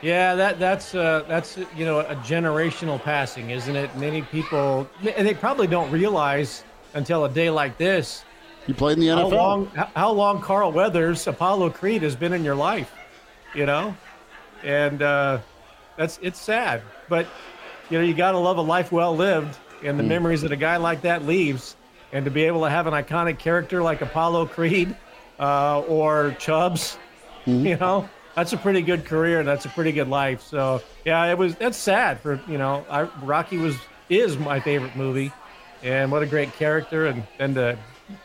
Yeah, 0.00 0.34
that 0.36 0.58
that's 0.58 0.94
uh, 0.94 1.24
that's 1.26 1.56
you 1.76 1.84
know 1.84 2.00
a 2.00 2.14
generational 2.16 3.02
passing, 3.02 3.50
isn't 3.50 3.74
it? 3.74 3.94
Many 3.96 4.22
people, 4.22 4.88
and 5.16 5.26
they 5.26 5.34
probably 5.34 5.66
don't 5.66 5.90
realize 5.90 6.64
until 6.94 7.24
a 7.24 7.28
day 7.28 7.50
like 7.50 7.78
this. 7.78 8.24
You 8.66 8.74
played 8.74 8.98
in 8.98 9.00
the 9.00 9.08
NFL. 9.08 9.30
How 9.30 9.36
long? 9.36 9.66
How 9.96 10.12
long 10.12 10.40
Carl 10.40 10.70
Weathers, 10.70 11.26
Apollo 11.26 11.70
Creed 11.70 12.02
has 12.02 12.14
been 12.14 12.32
in 12.32 12.44
your 12.44 12.54
life? 12.54 12.92
You 13.54 13.66
know, 13.66 13.96
and 14.62 15.02
uh, 15.02 15.38
that's 15.96 16.18
it's 16.22 16.40
sad, 16.40 16.82
but 17.08 17.26
you 17.90 17.98
know 17.98 18.04
you 18.04 18.14
got 18.14 18.32
to 18.32 18.38
love 18.38 18.58
a 18.58 18.62
life 18.62 18.92
well 18.92 19.16
lived 19.16 19.58
and 19.82 19.98
the 19.98 20.04
mm. 20.04 20.08
memories 20.08 20.42
that 20.42 20.52
a 20.52 20.56
guy 20.56 20.76
like 20.76 21.02
that 21.02 21.24
leaves, 21.24 21.76
and 22.12 22.24
to 22.24 22.30
be 22.30 22.44
able 22.44 22.62
to 22.62 22.70
have 22.70 22.86
an 22.86 22.94
iconic 22.94 23.38
character 23.38 23.82
like 23.82 24.00
Apollo 24.00 24.46
Creed 24.46 24.94
uh, 25.38 25.80
or 25.80 26.36
Chubbs. 26.38 26.98
Mm-hmm. 27.46 27.66
You 27.66 27.76
know, 27.76 28.08
that's 28.38 28.52
a 28.52 28.56
pretty 28.56 28.82
good 28.82 29.04
career. 29.04 29.42
That's 29.42 29.64
a 29.64 29.68
pretty 29.68 29.90
good 29.90 30.08
life. 30.08 30.42
So 30.42 30.80
yeah, 31.04 31.24
it 31.26 31.36
was. 31.36 31.56
That's 31.56 31.76
sad 31.76 32.20
for 32.20 32.40
you 32.46 32.56
know. 32.56 32.84
I, 32.88 33.02
Rocky 33.24 33.58
was 33.58 33.76
is 34.08 34.38
my 34.38 34.60
favorite 34.60 34.94
movie, 34.94 35.32
and 35.82 36.12
what 36.12 36.22
a 36.22 36.26
great 36.26 36.52
character, 36.54 37.06
and 37.06 37.24
then 37.36 37.54
to 37.54 37.76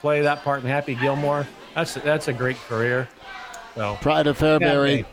play 0.01 0.21
that 0.21 0.43
part 0.43 0.61
in 0.61 0.69
Happy 0.69 0.93
Gilmore. 0.93 1.47
That's 1.73 1.95
that's 1.95 2.27
a 2.27 2.33
great 2.33 2.57
career. 2.57 3.09
So 3.73 3.97
Pride 4.01 4.27
of 4.27 4.37
Fairbury. 4.37 5.05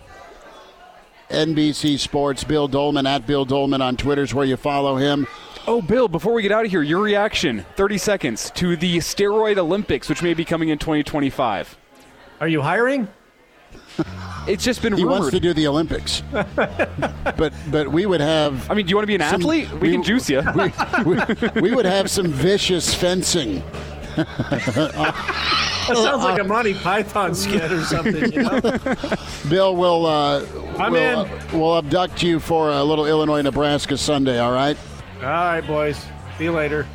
NBC 1.31 1.97
Sports, 1.97 2.43
Bill 2.43 2.67
Doleman 2.67 3.07
at 3.07 3.25
Bill 3.25 3.45
Doleman 3.45 3.81
on 3.81 3.97
Twitter's 3.97 4.35
where 4.35 4.45
you 4.45 4.57
follow 4.57 4.97
him. 4.97 5.29
Oh, 5.69 5.81
Bill, 5.81 6.09
before 6.09 6.33
we 6.33 6.43
get 6.43 6.51
out 6.51 6.65
of 6.65 6.73
here, 6.73 6.83
your 6.83 7.01
reaction, 7.01 7.65
30 7.77 7.99
seconds, 7.99 8.51
to 8.57 8.75
the 8.75 8.97
steroid 8.97 9.57
Olympics, 9.57 10.09
which 10.09 10.25
may 10.25 10.35
be 10.35 10.45
coming 10.45 10.71
in 10.71 10.79
2025. 10.79 11.79
Are 12.41 12.49
you 12.49 12.61
hiring? 12.61 13.07
It's 14.53 14.65
just 14.65 14.83
been 14.83 14.93
He 14.97 15.03
rumored. 15.05 15.21
wants 15.21 15.35
to 15.35 15.41
do 15.41 15.53
the 15.55 15.67
Olympics. 15.69 16.23
but 16.33 17.53
but 17.71 17.89
we 17.89 18.07
would 18.07 18.21
have 18.21 18.71
I 18.71 18.75
mean, 18.75 18.87
do 18.87 18.91
you 18.91 18.97
want 18.97 19.05
to 19.05 19.07
be 19.07 19.15
an 19.15 19.21
Some- 19.21 19.41
athlete? 19.41 19.71
We, 19.73 19.79
we- 19.79 19.93
can 19.93 20.03
juice 20.03 20.29
you. 20.29 20.43
we, 20.55 20.73
we, 21.05 21.61
we 21.63 21.75
would 21.75 21.87
have 21.87 22.11
some 22.11 22.27
vicious 22.29 22.95
fencing. 22.95 23.63
That 24.17 25.97
sounds 25.97 26.25
like 26.25 26.41
a 26.41 26.45
Monty 26.45 26.75
Python 26.75 27.35
skit 27.35 27.71
or 27.73 27.83
something. 27.85 28.33
You 28.33 28.43
know? 28.43 28.61
Bill 29.49 29.77
will 29.77 30.07
uh, 30.07 30.45
I'm 30.79 30.93
will, 30.93 31.25
in. 31.25 31.31
uh, 31.31 31.49
will 31.53 31.79
abduct 31.79 32.23
you 32.23 32.39
for 32.41 32.71
a 32.71 32.83
little 32.85 33.07
Illinois 33.07 33.43
Nebraska 33.43 33.97
Sunday, 33.97 34.39
all 34.39 34.53
right? 34.53 34.77
All 35.17 35.23
right, 35.29 35.67
boys. 35.67 36.05
See 36.39 36.45
you 36.45 36.53
later. 36.53 36.87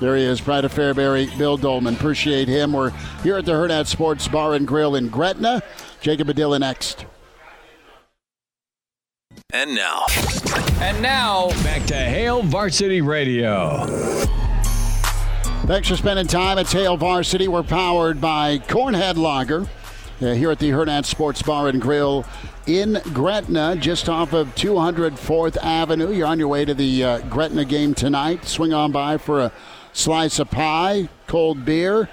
There 0.00 0.16
he 0.16 0.22
is, 0.22 0.40
Pride 0.40 0.64
of 0.64 0.72
Fairbury, 0.72 1.36
Bill 1.38 1.56
Doleman. 1.56 1.94
Appreciate 1.94 2.46
him. 2.46 2.72
We're 2.72 2.90
here 3.24 3.36
at 3.36 3.44
the 3.44 3.52
Hurrdat 3.52 3.86
Sports 3.86 4.28
Bar 4.28 4.54
and 4.54 4.66
Grill 4.66 4.94
in 4.94 5.08
Gretna. 5.08 5.60
Jacob 6.00 6.26
Padilla 6.26 6.58
next. 6.58 7.06
And 9.52 9.74
now, 9.74 10.04
And 10.80 11.00
now, 11.02 11.48
back 11.64 11.84
to 11.86 11.94
Hail 11.94 12.42
Varsity 12.42 13.00
Radio. 13.00 13.86
Thanks 15.66 15.88
for 15.88 15.96
spending 15.96 16.26
time 16.26 16.58
at 16.58 16.70
Hail 16.70 16.96
Varsity. 16.96 17.48
We're 17.48 17.62
powered 17.62 18.20
by 18.20 18.58
Cornhead 18.58 19.16
Lager 19.16 19.66
uh, 20.20 20.34
here 20.34 20.50
at 20.50 20.58
the 20.58 20.70
Hurrdat 20.70 21.04
Sports 21.04 21.42
Bar 21.42 21.68
and 21.68 21.80
Grill 21.80 22.24
in 22.66 23.00
Gretna, 23.12 23.76
just 23.76 24.08
off 24.08 24.32
of 24.32 24.54
204th 24.54 25.56
Avenue. 25.62 26.12
You're 26.12 26.26
on 26.26 26.38
your 26.38 26.48
way 26.48 26.64
to 26.64 26.74
the 26.74 27.04
uh, 27.04 27.18
Gretna 27.28 27.64
game 27.64 27.94
tonight. 27.94 28.44
Swing 28.44 28.72
on 28.72 28.92
by 28.92 29.16
for 29.16 29.40
a 29.40 29.52
slice 29.92 30.38
of 30.38 30.50
pie, 30.50 31.08
cold 31.26 31.64
beer, 31.64 32.08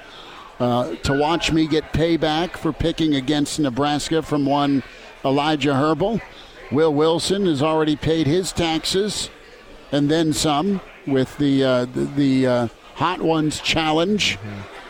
uh, 0.59 0.95
to 0.95 1.13
watch 1.13 1.51
me 1.51 1.67
get 1.67 1.93
payback 1.93 2.57
for 2.57 2.71
picking 2.71 3.15
against 3.15 3.59
Nebraska 3.59 4.21
from 4.21 4.45
one 4.45 4.83
Elijah 5.23 5.73
Herbel. 5.73 6.21
Will 6.71 6.93
Wilson 6.93 7.45
has 7.45 7.61
already 7.61 7.95
paid 7.95 8.27
his 8.27 8.51
taxes 8.51 9.29
and 9.91 10.09
then 10.09 10.33
some 10.33 10.81
with 11.05 11.37
the 11.37 11.63
uh, 11.63 11.85
the, 11.85 12.05
the 12.15 12.47
uh, 12.47 12.67
Hot 12.95 13.21
Ones 13.21 13.59
Challenge 13.59 14.37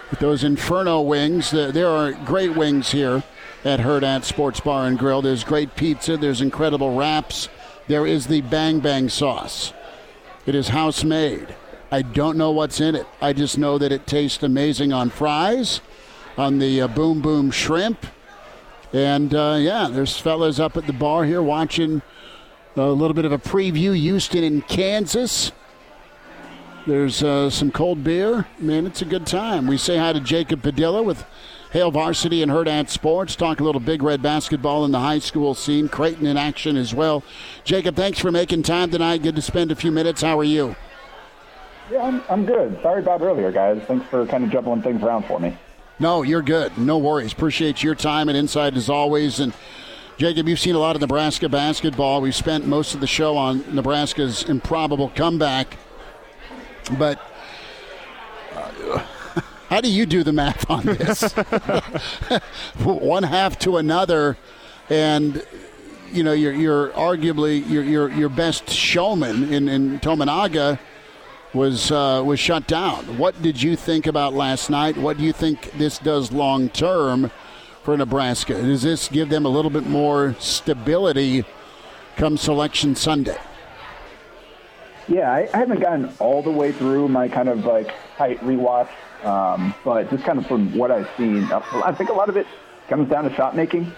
with 0.10 0.20
those 0.20 0.44
Inferno 0.44 1.02
wings. 1.02 1.52
There, 1.52 1.72
there 1.72 1.90
are 1.90 2.14
great 2.26 2.56
wings 2.56 2.92
here 2.92 3.24
at 3.64 3.80
Hurrdat 3.80 4.24
Sports 4.24 4.60
Bar 4.60 4.86
and 4.88 4.98
Grill. 4.98 5.22
There's 5.22 5.44
great 5.44 5.76
pizza. 5.76 6.18
There's 6.18 6.42
incredible 6.42 6.96
wraps. 6.96 7.50
There 7.88 8.06
is 8.06 8.28
the 8.28 8.42
Bang 8.42 8.80
Bang 8.80 9.10
sauce. 9.10 9.74
It 10.46 10.56
is 10.56 10.70
house 10.70 11.04
made. 11.04 11.56
I 11.96 12.02
don't 12.02 12.38
know 12.38 12.52
what's 12.52 12.82
in 12.82 12.94
it. 12.94 13.08
I 13.22 13.32
just 13.32 13.58
know 13.58 13.78
that 13.78 13.90
it 13.90 14.06
tastes 14.06 14.44
amazing 14.44 14.92
on 14.92 15.10
fries, 15.10 15.80
on 16.38 16.60
the 16.60 16.82
uh, 16.82 16.88
Boom 16.90 17.22
Boom 17.22 17.52
shrimp. 17.52 18.06
And 18.92 19.34
uh, 19.34 19.56
yeah, 19.62 19.88
there's 19.90 20.18
fellas 20.18 20.60
up 20.60 20.76
at 20.76 20.88
the 20.88 20.92
bar 20.92 21.24
here 21.24 21.42
watching 21.42 22.02
a 22.76 22.88
little 22.88 23.14
bit 23.14 23.24
of 23.24 23.32
a 23.32 23.38
preview. 23.38 23.96
Houston 23.96 24.44
and 24.44 24.68
Kansas. 24.68 25.54
There's 26.86 27.24
uh, 27.24 27.50
some 27.50 27.72
cold 27.72 28.04
beer. 28.04 28.46
Man, 28.60 28.86
it's 28.86 29.02
a 29.02 29.06
good 29.06 29.26
time. 29.26 29.66
We 29.66 29.78
say 29.78 29.98
hi 29.98 30.12
to 30.12 30.20
Jacob 30.20 30.64
Padilla 30.64 31.02
with 31.02 31.26
Hail 31.72 31.92
Varsity 31.92 32.44
and 32.44 32.52
Hurrdat 32.52 32.90
Sports. 32.90 33.38
Talk 33.38 33.62
a 33.62 33.64
little 33.64 33.80
Big 33.80 34.04
Red 34.04 34.22
basketball 34.22 34.84
in 34.84 34.92
the 34.92 35.00
high 35.00 35.20
school 35.20 35.54
scene. 35.54 35.88
Creighton 35.88 36.28
in 36.28 36.36
action 36.36 36.76
as 36.76 36.94
well. 36.94 37.24
Jacob, 37.64 37.96
thanks 37.96 38.20
for 38.20 38.34
making 38.34 38.64
time 38.64 38.92
tonight. 38.92 39.24
Good 39.24 39.38
to 39.38 39.42
spend 39.42 39.72
a 39.72 39.78
few 39.78 39.94
minutes. 39.94 40.22
How 40.22 40.38
are 40.38 40.44
you? 40.44 40.76
Yeah, 41.92 42.04
I'm, 42.04 42.24
I'm 42.30 42.46
good. 42.46 42.82
Sorry 42.82 43.02
about 43.02 43.22
earlier, 43.22 43.52
guys. 43.52 43.82
Thanks 43.84 44.06
for 44.08 44.26
kind 44.26 44.44
of 44.44 44.50
juggling 44.50 44.82
things 44.82 45.04
around 45.04 45.26
for 45.26 45.40
me. 45.40 45.56
No, 46.00 46.24
you're 46.24 46.42
good. 46.42 46.78
No 46.78 46.98
worries. 46.98 47.32
Appreciate 47.32 47.84
your 47.84 47.96
time 47.96 48.28
and 48.28 48.38
insight 48.38 48.76
as 48.76 48.90
always. 48.90 49.40
And 49.40 49.54
Jacob, 50.18 50.48
you've 50.48 50.60
seen 50.60 50.76
a 50.76 50.80
lot 50.80 50.96
of 50.96 51.02
Nebraska 51.02 51.48
basketball. 51.48 52.22
We've 52.22 52.36
spent 52.36 52.66
most 52.66 52.96
of 52.96 53.02
the 53.02 53.08
show 53.08 53.38
on 53.38 53.64
Nebraska's 53.74 54.44
improbable 54.44 55.10
comeback. 55.10 55.78
But 56.98 57.20
uh, 58.54 58.98
how 59.70 59.80
do 59.80 59.92
you 59.92 60.06
do 60.06 60.24
the 60.24 60.34
math 60.34 60.70
on 60.70 60.86
this? 60.86 61.32
One 62.84 63.24
half 63.24 63.58
to 63.60 63.78
another, 63.78 64.38
and 64.90 65.44
you 66.12 66.24
know 66.24 66.34
you're, 66.34 66.54
you're 66.54 66.90
arguably 66.90 67.68
your 67.70 67.84
your 67.84 68.12
your 68.12 68.30
best 68.30 68.70
showman 68.70 69.52
in 69.52 69.68
in 69.68 70.00
Tominaga 70.00 70.78
was 71.56 71.92
uh, 71.92 72.22
was 72.24 72.40
shut 72.40 72.68
down. 72.68 73.18
What 73.18 73.42
did 73.42 73.62
you 73.62 73.76
think 73.76 74.06
about 74.06 74.34
last 74.34 74.70
night? 74.70 74.98
What 74.98 75.18
do 75.18 75.24
you 75.24 75.34
think 75.34 75.72
this 75.78 75.98
does 75.98 76.32
long 76.32 76.70
term 76.70 77.32
for 77.84 77.98
Nebraska? 77.98 78.54
Does 78.54 78.84
this 78.84 79.08
give 79.08 79.30
them 79.30 79.46
a 79.46 79.50
little 79.50 79.72
bit 79.72 79.88
more 79.88 80.36
stability 80.40 81.46
come 82.18 82.38
Selection 82.38 82.96
Sunday? 82.96 83.38
Yeah, 85.08 85.32
I, 85.32 85.48
I 85.54 85.58
haven't 85.58 85.80
gotten 85.80 86.12
all 86.20 86.42
the 86.42 86.52
way 86.52 86.72
through 86.72 87.08
my 87.08 87.28
kind 87.28 87.48
of 87.48 87.64
like 87.64 87.94
tight 88.18 88.40
rewatch, 88.42 88.90
um, 89.24 89.74
but 89.84 90.10
just 90.10 90.24
kind 90.24 90.40
of 90.40 90.48
from 90.48 90.76
what 90.76 90.92
I've 90.92 91.10
seen, 91.16 91.44
I 91.52 91.94
think 91.94 92.10
a 92.10 92.14
lot 92.14 92.28
of 92.28 92.38
it 92.38 92.48
comes 92.90 93.10
down 93.10 93.24
to 93.30 93.36
shot 93.36 93.56
making. 93.56 93.92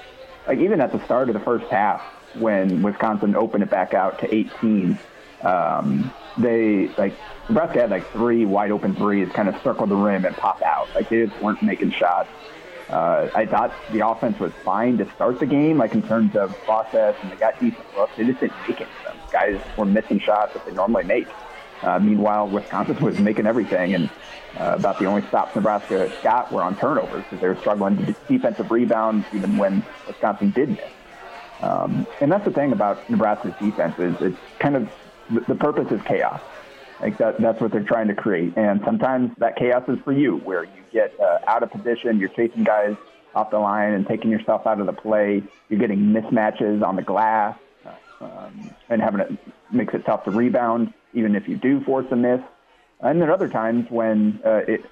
Like 0.48 0.60
even 0.60 0.80
at 0.80 0.92
the 0.92 1.04
start 1.06 1.30
of 1.30 1.34
the 1.34 1.40
first 1.40 1.66
half, 1.72 2.02
when 2.36 2.82
Wisconsin 2.82 3.36
opened 3.36 3.64
it 3.64 3.70
back 3.70 3.94
out 3.94 4.20
to 4.20 4.34
18, 4.34 5.00
um, 5.44 6.14
they 6.38 6.88
like 6.98 7.14
Nebraska 7.50 7.82
had 7.82 7.90
like 7.90 8.10
three 8.12 8.46
wide 8.46 8.72
open 8.72 8.96
threes, 8.96 9.30
kind 9.30 9.50
of 9.50 9.62
circle 9.62 9.88
the 9.88 9.96
rim 9.96 10.26
and 10.26 10.36
pop 10.36 10.62
out. 10.62 10.88
Like 10.96 11.10
they 11.10 11.26
just 11.26 11.42
weren't 11.42 11.62
making 11.62 11.92
shots. 11.92 12.30
Uh, 12.90 13.30
I 13.36 13.46
thought 13.46 13.74
the 13.92 14.08
offense 14.08 14.40
was 14.40 14.54
fine 14.64 14.98
to 15.00 15.12
start 15.12 15.40
the 15.40 15.46
game, 15.46 15.78
like 15.78 15.94
in 15.94 16.02
terms 16.02 16.36
of 16.36 16.58
process, 16.60 17.16
and 17.22 17.32
they 17.32 17.36
got 17.36 17.60
decent 17.60 17.84
looks. 17.98 18.16
They 18.16 18.26
just 18.26 18.40
didn't 18.40 18.56
make 18.68 18.80
it. 18.80 18.88
Them 19.04 19.18
guys 19.32 19.60
were 19.78 19.86
missing 19.86 20.20
shots 20.20 20.54
that 20.54 20.66
they 20.66 20.72
normally 20.72 21.04
make. 21.04 21.28
Uh, 21.82 22.00
meanwhile, 22.00 22.48
Wisconsin 22.48 22.98
was 23.04 23.20
making 23.20 23.46
everything, 23.46 23.94
and 23.94 24.10
uh, 24.58 24.76
about 24.78 25.00
the 25.00 25.06
only 25.06 25.22
stops 25.28 25.56
Nebraska 25.56 26.12
got 26.24 26.52
were 26.52 26.64
on 26.64 26.78
turnovers 26.78 27.24
because 27.24 27.42
they 27.42 27.48
were 27.48 27.58
struggling 27.58 27.98
to 28.06 28.16
defensive 28.28 28.72
rebounds, 28.72 29.28
even 29.34 29.58
when 29.58 29.86
Wisconsin 30.08 30.52
did 30.52 30.70
miss. 30.70 30.92
Um, 31.62 32.08
and 32.22 32.32
that's 32.32 32.46
the 32.46 32.52
thing 32.52 32.72
about 32.72 33.10
Nebraska's 33.10 33.54
defense 33.60 33.98
is 34.00 34.16
it's 34.22 34.38
kind 34.60 34.76
of 34.76 34.90
the, 35.30 35.56
purpose 35.56 35.92
is 35.92 36.02
chaos. 36.04 36.42
Like 37.02 37.18
that, 37.18 37.40
that's 37.40 37.62
what 37.62 37.72
they're 37.72 37.84
trying 37.84 38.08
to 38.08 38.16
create. 38.16 38.54
And 38.58 38.82
sometimes 38.84 39.32
that 39.38 39.56
chaos 39.56 39.84
is 39.88 40.00
for 40.04 40.12
you, 40.12 40.38
where 40.38 40.64
you 40.64 40.84
get 40.92 41.20
uh, 41.20 41.40
out 41.48 41.64
of 41.64 41.72
position, 41.72 42.20
you're 42.20 42.30
chasing 42.30 42.64
guys 42.64 42.96
off 43.36 43.52
the 43.52 43.60
line 43.60 43.94
and 43.94 44.08
taking 44.08 44.32
yourself 44.32 44.66
out 44.66 44.80
of 44.80 44.88
the 44.88 44.94
play. 44.94 45.44
You're 45.70 45.80
getting 45.80 46.00
mismatches 46.00 46.82
on 46.84 46.96
the 46.96 47.04
glass, 47.04 47.58
um, 48.20 48.72
and 48.90 49.02
having 49.02 49.22
it 49.22 49.38
makes 49.72 49.94
it 49.94 50.06
tough 50.06 50.24
to 50.24 50.32
rebound, 50.32 50.94
even 51.14 51.36
if 51.36 51.48
you 51.48 51.56
do 51.56 51.82
force 51.82 52.08
a 52.12 52.16
miss. 52.16 52.42
And 53.00 53.22
there 53.22 53.30
are 53.30 53.34
other 53.34 53.50
times 53.50 53.86
when 53.92 54.40
uh, 54.44 54.62
it, 54.68 54.86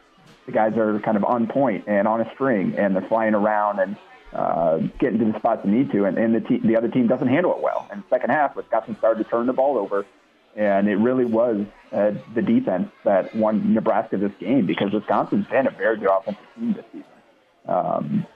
the 0.46 0.52
guys 0.52 0.78
are 0.78 1.00
kind 1.00 1.18
of 1.18 1.24
on 1.26 1.48
point 1.48 1.86
and 1.88 2.08
on 2.08 2.22
a 2.22 2.32
string, 2.34 2.76
and 2.78 2.96
they're 2.96 3.08
flying 3.08 3.34
around 3.34 3.80
and 3.80 3.98
uh, 4.34 4.78
getting 5.00 5.18
to 5.20 5.32
the 5.32 5.40
spots 5.40 5.64
they 5.64 5.72
need 5.72 5.92
to, 5.92 6.06
and, 6.06 6.18
and 6.18 6.36
the, 6.36 6.42
te- 6.42 6.60
the 6.60 6.76
other 6.76 6.90
team 6.90 7.08
doesn't 7.08 7.30
handle 7.30 7.56
it 7.56 7.62
well. 7.62 7.88
And 7.90 8.04
second 8.10 8.32
half, 8.32 8.56
Wisconsin 8.56 8.98
started 8.98 9.24
to 9.24 9.30
turn 9.30 9.48
the 9.48 9.54
ball 9.54 9.78
over, 9.78 10.06
and 10.56 10.88
it 10.88 10.95
really 10.95 11.26
was 11.26 11.66
uh, 11.91 12.12
the 12.34 12.41
defense 12.41 12.89
that 13.03 13.36
won 13.36 13.74
Nebraska 13.74 14.18
this 14.18 14.32
game 14.39 14.66
because 14.66 14.91
Wisconsin's 14.93 15.47
been 15.47 15.68
a 15.68 15.72
very 15.72 15.97
good 15.97 16.10
offensive 16.10 16.43
team 16.56 16.74
this 16.74 16.86
season. 16.91 17.06
Um, 17.68 18.28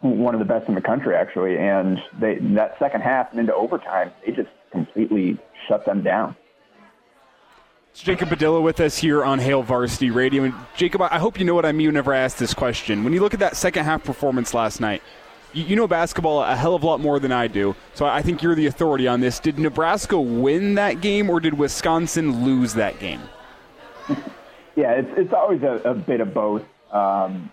one 0.00 0.34
of 0.34 0.38
the 0.38 0.46
best 0.46 0.68
in 0.68 0.74
the 0.74 0.80
country, 0.80 1.14
actually. 1.14 1.58
And 1.58 1.98
they, 2.18 2.36
that 2.54 2.78
second 2.78 3.02
half 3.02 3.30
and 3.30 3.40
into 3.40 3.54
overtime, 3.54 4.10
they 4.24 4.32
just 4.32 4.48
completely 4.72 5.38
shut 5.68 5.84
them 5.84 6.02
down. 6.02 6.36
It's 7.90 8.02
Jacob 8.02 8.28
Padilla 8.28 8.60
with 8.60 8.80
us 8.80 8.98
here 8.98 9.24
on 9.24 9.40
Hail 9.40 9.62
Varsity 9.62 10.10
Radio. 10.10 10.44
And 10.44 10.54
Jacob, 10.76 11.02
I 11.02 11.18
hope 11.18 11.38
you 11.38 11.44
know 11.44 11.54
what 11.54 11.66
I 11.66 11.72
mean 11.72 11.88
whenever 11.88 12.14
I 12.14 12.18
ask 12.18 12.36
this 12.36 12.54
question. 12.54 13.04
When 13.04 13.12
you 13.12 13.20
look 13.20 13.34
at 13.34 13.40
that 13.40 13.56
second 13.56 13.84
half 13.84 14.04
performance 14.04 14.54
last 14.54 14.80
night, 14.80 15.02
you, 15.52 15.76
know 15.76 15.86
basketball 15.86 16.42
a 16.42 16.54
hell 16.56 16.74
of 16.74 16.82
a 16.82 16.86
lot 16.86 17.00
more 17.00 17.18
than 17.18 17.32
I 17.32 17.46
do. 17.46 17.74
So 17.94 18.06
I 18.06 18.22
think 18.22 18.42
you're 18.42 18.54
the 18.54 18.66
authority 18.66 19.06
on 19.08 19.20
this. 19.20 19.38
Did 19.38 19.58
Nebraska 19.58 20.20
win 20.20 20.74
that 20.74 21.00
game 21.00 21.30
or 21.30 21.40
did 21.40 21.54
Wisconsin 21.54 22.44
lose 22.44 22.74
that 22.74 22.98
game? 22.98 23.20
Yeah, 24.76 24.92
it's, 24.92 25.10
it's 25.16 25.32
always 25.32 25.62
a, 25.62 25.80
a 25.84 25.94
bit 25.94 26.20
of 26.20 26.32
both. 26.32 26.64
Um, 26.92 27.50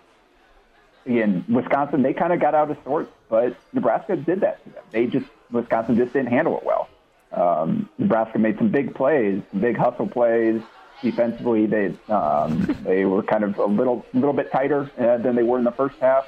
again, 1.05 1.43
Wisconsin, 1.49 2.01
they 2.01 2.13
kind 2.13 2.31
of 2.31 2.39
got 2.39 2.55
out 2.55 2.71
of 2.71 2.77
sorts, 2.83 3.11
but 3.29 3.55
Nebraska 3.73 4.15
did 4.15 4.41
that 4.41 4.63
to 4.63 4.69
them. 4.69 4.83
They 4.91 5.07
just, 5.07 5.25
Wisconsin 5.51 5.95
just 5.97 6.13
didn't 6.13 6.29
handle 6.29 6.57
it 6.57 6.63
well. 6.63 6.87
Um, 7.31 7.89
Nebraska 7.97 8.39
made 8.39 8.57
some 8.57 8.69
big 8.69 8.95
plays, 8.95 9.41
big 9.59 9.77
hustle 9.77 10.07
plays. 10.07 10.61
Defensively, 11.01 11.65
they 11.67 11.93
um, 12.09 12.75
they 12.83 13.05
were 13.05 13.21
kind 13.21 13.43
of 13.43 13.57
a 13.59 13.65
little 13.65 14.03
little 14.13 14.33
bit 14.33 14.51
tighter 14.51 14.89
uh, 14.97 15.17
than 15.17 15.35
they 15.35 15.43
were 15.43 15.59
in 15.59 15.63
the 15.63 15.71
first 15.71 15.95
half. 15.99 16.27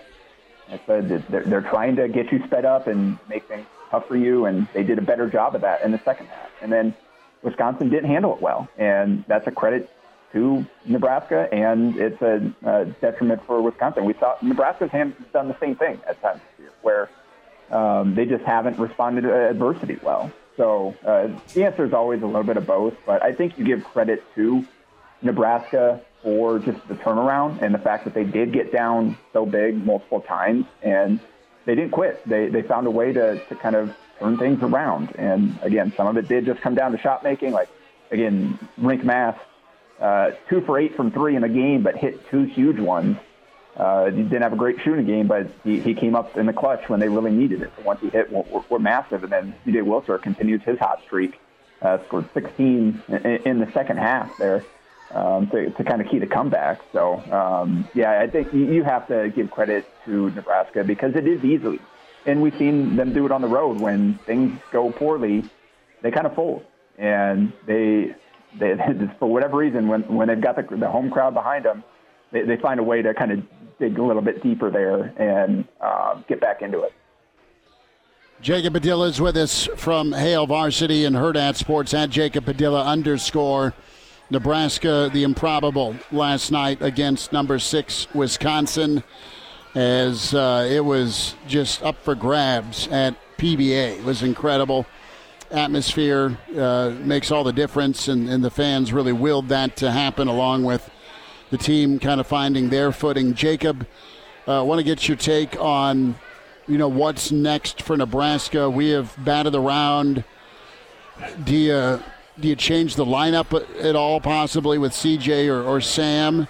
I 0.71 0.79
said 0.85 1.09
that 1.09 1.27
they're, 1.29 1.43
they're 1.43 1.61
trying 1.61 1.95
to 1.97 2.07
get 2.07 2.31
you 2.31 2.43
sped 2.45 2.65
up 2.65 2.87
and 2.87 3.17
make 3.27 3.47
things 3.47 3.65
tough 3.89 4.07
for 4.07 4.15
you, 4.15 4.45
and 4.45 4.67
they 4.73 4.83
did 4.83 4.97
a 4.97 5.01
better 5.01 5.29
job 5.29 5.55
of 5.55 5.61
that 5.61 5.81
in 5.81 5.91
the 5.91 5.99
second 5.99 6.27
half. 6.27 6.49
And 6.61 6.71
then 6.71 6.93
Wisconsin 7.41 7.89
didn't 7.89 8.09
handle 8.09 8.33
it 8.35 8.41
well, 8.41 8.67
and 8.77 9.23
that's 9.27 9.47
a 9.47 9.51
credit 9.51 9.89
to 10.33 10.65
Nebraska, 10.85 11.49
and 11.51 11.95
it's 11.97 12.21
a, 12.21 12.53
a 12.63 12.85
detriment 12.85 13.43
for 13.45 13.61
Wisconsin. 13.61 14.05
We 14.05 14.13
saw 14.13 14.35
Nebraska's 14.41 14.91
hand 14.91 15.15
done 15.33 15.47
the 15.47 15.57
same 15.59 15.75
thing 15.75 15.99
at 16.07 16.21
times 16.21 16.41
this 16.51 16.65
year, 16.65 16.73
where 16.81 17.09
um, 17.71 18.13
they 18.13 18.25
just 18.25 18.43
haven't 18.43 18.77
responded 18.77 19.21
to 19.21 19.49
adversity 19.49 19.97
well. 20.03 20.31
So 20.55 20.95
uh, 21.05 21.29
the 21.53 21.65
answer 21.65 21.85
is 21.85 21.93
always 21.93 22.21
a 22.21 22.25
little 22.25 22.43
bit 22.43 22.57
of 22.57 22.67
both, 22.67 22.93
but 23.05 23.23
I 23.23 23.31
think 23.33 23.57
you 23.57 23.65
give 23.65 23.83
credit 23.83 24.23
to 24.35 24.65
Nebraska 25.21 26.01
for 26.23 26.59
just 26.59 26.85
the 26.87 26.95
turnaround 26.95 27.61
and 27.61 27.73
the 27.73 27.79
fact 27.79 28.03
that 28.03 28.13
they 28.13 28.23
did 28.23 28.51
get 28.51 28.71
down 28.71 29.17
so 29.33 29.45
big 29.45 29.75
multiple 29.85 30.21
times 30.21 30.65
and 30.81 31.19
they 31.65 31.75
didn't 31.75 31.91
quit. 31.91 32.27
They 32.27 32.47
they 32.47 32.61
found 32.61 32.87
a 32.87 32.91
way 32.91 33.13
to, 33.13 33.43
to 33.45 33.55
kind 33.55 33.75
of 33.75 33.95
turn 34.19 34.37
things 34.37 34.61
around. 34.61 35.15
And 35.15 35.57
again, 35.61 35.93
some 35.95 36.07
of 36.07 36.17
it 36.17 36.27
did 36.27 36.45
just 36.45 36.61
come 36.61 36.75
down 36.75 36.91
to 36.91 36.97
shot 36.97 37.23
making. 37.23 37.51
Like 37.51 37.69
again, 38.11 38.59
Rienk 38.79 39.03
Mast, 39.03 39.39
uh, 39.99 40.31
two 40.49 40.61
for 40.61 40.79
eight 40.79 40.95
from 40.95 41.11
three 41.11 41.35
in 41.35 41.41
the 41.41 41.49
game, 41.49 41.83
but 41.83 41.95
hit 41.95 42.27
two 42.29 42.43
huge 42.43 42.79
ones. 42.79 43.17
Uh, 43.77 44.11
he 44.11 44.23
didn't 44.23 44.41
have 44.41 44.51
a 44.51 44.57
great 44.57 44.81
shooting 44.81 45.05
game, 45.05 45.27
but 45.27 45.49
he, 45.63 45.79
he 45.79 45.93
came 45.93 46.15
up 46.15 46.35
in 46.35 46.45
the 46.45 46.53
clutch 46.53 46.89
when 46.89 46.99
they 46.99 47.07
really 47.07 47.31
needed 47.31 47.61
it. 47.61 47.73
The 47.77 47.83
ones 47.83 48.01
he 48.01 48.09
hit 48.09 48.29
were, 48.29 48.43
were, 48.69 48.79
massive, 48.79 49.23
and 49.23 49.31
then 49.31 49.55
C.J. 49.63 49.79
Wilcher 49.79 50.21
continued 50.21 50.63
his 50.63 50.77
hot 50.79 51.01
streak, 51.05 51.39
uh, 51.81 51.99
scored 52.07 52.27
16 52.33 53.03
in, 53.07 53.17
in 53.17 53.59
the 53.59 53.71
second 53.71 53.97
half 53.97 54.37
there 54.37 54.65
um, 55.11 55.47
to, 55.47 55.69
to 55.71 55.83
kind 55.83 56.01
of 56.01 56.07
key 56.07 56.19
the 56.19 56.27
comeback. 56.27 56.81
So, 56.93 57.19
um, 57.31 57.87
yeah, 57.93 58.19
I 58.19 58.27
think 58.27 58.53
you 58.53 58.83
have 58.83 59.07
to 59.07 59.29
give 59.29 59.51
credit 59.51 59.85
to 60.05 60.29
Nebraska 60.31 60.83
because 60.83 61.15
it 61.15 61.27
is 61.27 61.43
easily, 61.43 61.79
and 62.25 62.41
we've 62.41 62.57
seen 62.57 62.95
them 62.95 63.13
do 63.13 63.25
it 63.25 63.31
on 63.31 63.41
the 63.41 63.47
road 63.47 63.79
when 63.79 64.15
things 64.25 64.59
go 64.71 64.91
poorly, 64.91 65.43
they 66.01 66.11
kind 66.11 66.27
of 66.27 66.35
fold, 66.35 66.63
and 66.97 67.51
they, 67.65 68.15
they 68.57 68.75
for 69.19 69.29
whatever 69.29 69.57
reason 69.57 69.87
when 69.87 70.01
when 70.03 70.27
they've 70.27 70.41
got 70.41 70.55
the, 70.55 70.75
the 70.75 70.89
home 70.89 71.09
crowd 71.09 71.33
behind 71.33 71.65
them, 71.65 71.83
they, 72.31 72.43
they 72.43 72.57
find 72.57 72.79
a 72.79 72.83
way 72.83 73.01
to 73.01 73.13
kind 73.13 73.31
of 73.31 73.43
dig 73.79 73.97
a 73.97 74.03
little 74.03 74.21
bit 74.21 74.43
deeper 74.43 74.69
there 74.69 75.13
and 75.17 75.65
uh, 75.81 76.15
get 76.27 76.39
back 76.39 76.61
into 76.61 76.81
it. 76.81 76.93
Jacob 78.41 78.73
Padilla 78.73 79.07
is 79.07 79.19
with 79.19 79.35
us 79.35 79.67
from 79.75 80.13
Hail 80.13 80.47
Varsity 80.47 81.03
and 81.03 81.13
Hurrdat 81.13 81.55
Sports 81.55 81.93
at 81.93 82.09
Jacob 82.09 82.45
Padilla 82.45 82.85
underscore. 82.85 83.73
Nebraska, 84.31 85.09
the 85.11 85.23
improbable 85.23 85.95
last 86.11 86.51
night 86.51 86.83
against 86.83 87.33
number 87.33 87.57
six 87.57 88.07
Wisconsin, 88.13 89.03
as 89.73 90.35
uh, 90.35 90.67
it 90.69 90.81
was 90.81 91.35
just 91.47 91.81
up 91.81 91.97
for 92.03 92.13
grabs 92.13 92.87
at 92.89 93.15
PBA. 93.37 93.97
It 93.97 94.03
was 94.03 94.21
incredible. 94.21 94.85
Atmosphere 95.49 96.37
uh, 96.55 96.93
makes 96.99 97.31
all 97.31 97.43
the 97.43 97.53
difference, 97.53 98.07
and, 98.07 98.29
and 98.29 98.43
the 98.43 98.51
fans 98.51 98.93
really 98.93 99.13
willed 99.13 99.49
that 99.49 99.75
to 99.77 99.89
happen, 99.89 100.27
along 100.27 100.63
with 100.63 100.87
the 101.49 101.57
team 101.57 101.97
kind 101.97 102.19
of 102.19 102.27
finding 102.27 102.69
their 102.69 102.91
footing. 102.91 103.33
Jacob, 103.33 103.87
I 104.45 104.57
uh, 104.57 104.63
want 104.63 104.77
to 104.77 104.83
get 104.83 105.07
your 105.07 105.17
take 105.17 105.59
on, 105.59 106.13
you 106.67 106.77
know, 106.77 106.87
what's 106.87 107.31
next 107.31 107.81
for 107.81 107.97
Nebraska. 107.97 108.69
We 108.69 108.89
have 108.89 109.15
batted 109.17 109.55
around. 109.55 110.23
Do 111.43 111.55
you 111.55 111.99
do 112.39 112.47
you 112.47 112.55
change 112.55 112.95
the 112.95 113.05
lineup 113.05 113.53
at 113.83 113.95
all, 113.95 114.21
possibly 114.21 114.77
with 114.77 114.91
CJ 114.91 115.47
or, 115.49 115.63
or 115.63 115.81
Sam? 115.81 116.47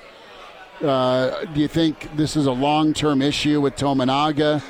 Uh, 0.81 1.45
do 1.45 1.59
you 1.59 1.67
think 1.67 2.15
this 2.15 2.35
is 2.35 2.45
a 2.45 2.51
long-term 2.51 3.21
issue 3.21 3.59
with 3.59 3.75
Tominaga? 3.75 4.61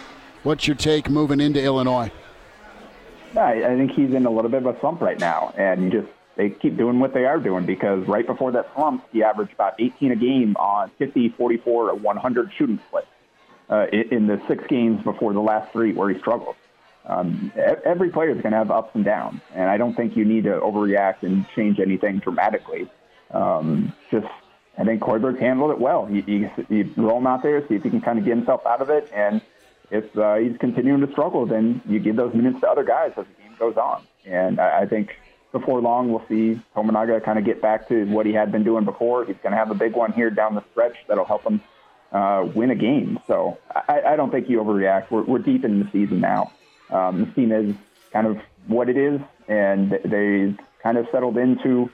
What's 0.44 0.68
your 0.68 0.76
take 0.76 1.10
moving 1.10 1.40
into 1.40 1.62
Illinois? 1.62 2.12
I, 3.36 3.76
think 3.76 3.92
he's 3.92 4.14
in 4.14 4.26
a 4.26 4.32
little 4.32 4.50
bit 4.50 4.66
of 4.66 4.76
a 4.76 4.80
slump 4.80 5.02
right 5.02 5.20
now, 5.20 5.54
and 5.56 5.84
you 5.84 6.02
just 6.02 6.12
they 6.36 6.50
keep 6.50 6.78
doing 6.78 7.00
what 7.00 7.14
they 7.14 7.26
are 7.26 7.38
doing 7.38 7.66
because 7.66 8.08
right 8.08 8.26
before 8.26 8.52
that 8.54 8.74
slump, 8.74 9.06
he 9.12 9.22
averaged 9.22 9.54
about 9.54 9.76
18 9.78 10.12
a 10.12 10.16
game 10.16 10.56
on 10.56 10.90
50, 10.98 11.30
44, 11.30 11.96
100 11.96 12.52
shooting 12.58 12.80
splits 12.88 13.08
uh, 13.70 13.88
in 13.92 14.26
the 14.26 14.42
six 14.48 14.66
games 14.68 15.04
before 15.04 15.34
the 15.34 15.42
last 15.42 15.72
three 15.74 15.92
where 15.92 16.10
he 16.10 16.18
struggled. 16.18 16.56
Um, 17.10 17.52
every 17.84 18.10
player 18.12 18.30
is 18.30 18.42
going 18.42 18.52
to 18.52 18.58
have 18.58 18.72
ups 18.72 18.92
and 18.94 19.04
downs, 19.04 19.42
and 19.56 19.70
I 19.70 19.78
don't 19.78 19.96
think 19.96 20.16
you 20.16 20.26
need 20.26 20.44
to 20.44 20.60
overreact 20.60 21.24
and 21.24 21.46
change 21.56 21.80
anything 21.80 22.20
dramatically. 22.20 22.88
Um, 23.32 23.94
just, 24.12 24.28
I 24.78 24.84
think 24.84 25.02
Hoiberg's 25.02 25.40
handled 25.40 25.72
it 25.72 25.80
well. 25.80 26.08
You, 26.10 26.24
you, 26.28 26.52
you 26.70 26.94
roll 26.98 27.18
him 27.18 27.28
out 27.28 27.42
there, 27.42 27.68
see 27.68 27.76
if 27.76 27.84
he 27.84 27.90
can 27.90 28.02
kind 28.02 28.20
of 28.20 28.26
get 28.26 28.38
himself 28.38 28.66
out 28.66 28.82
of 28.82 28.90
it, 28.92 29.12
and 29.14 29.42
if 29.92 30.16
uh, 30.18 30.36
he's 30.36 30.56
continuing 30.58 31.02
to 31.06 31.12
struggle, 31.12 31.48
then 31.48 31.82
you 31.88 32.00
give 32.00 32.16
those 32.16 32.34
minutes 32.34 32.60
to 32.62 32.70
other 32.70 32.84
guys 32.84 33.12
as 33.18 33.26
the 33.26 33.44
game 33.44 33.56
goes 33.58 33.76
on. 33.76 34.04
And 34.26 34.60
I, 34.60 34.82
I 34.82 34.86
think 34.86 35.16
before 35.52 35.82
long, 35.82 36.12
we'll 36.12 36.26
see 36.28 36.62
Tominaga 36.76 37.24
kind 37.24 37.40
of 37.40 37.46
get 37.46 37.60
back 37.60 37.88
to 37.90 38.06
what 38.06 38.28
he 38.28 38.34
had 38.34 38.52
been 38.52 38.64
doing 38.64 38.86
before. 38.86 39.26
He's 39.26 39.38
going 39.42 39.52
to 39.52 39.58
have 39.58 39.72
a 39.72 39.76
big 39.76 39.94
one 39.94 40.12
here 40.12 40.30
down 40.30 40.54
the 40.54 40.64
stretch 40.72 40.96
that'll 41.08 41.26
help 41.26 41.44
him 41.44 41.60
uh, 42.12 42.48
win 42.54 42.70
a 42.70 42.76
game. 42.76 43.20
So 43.26 43.58
I, 43.74 44.02
I 44.10 44.16
don't 44.16 44.30
think 44.30 44.48
you 44.48 44.60
overreact. 44.60 45.10
We're, 45.10 45.24
we're 45.24 45.40
deep 45.40 45.66
in 45.66 45.80
the 45.80 45.90
season 45.92 46.20
now. 46.20 46.52
Um, 46.92 47.26
this 47.26 47.36
team 47.36 47.52
is 47.52 47.76
kind 48.12 48.28
of 48.28 48.38
what 48.68 48.90
it 48.90 48.98
is, 48.98 49.20
and 49.48 49.92
they've 49.92 50.58
kind 50.82 50.98
of 50.98 51.08
settled 51.12 51.38
into. 51.38 51.90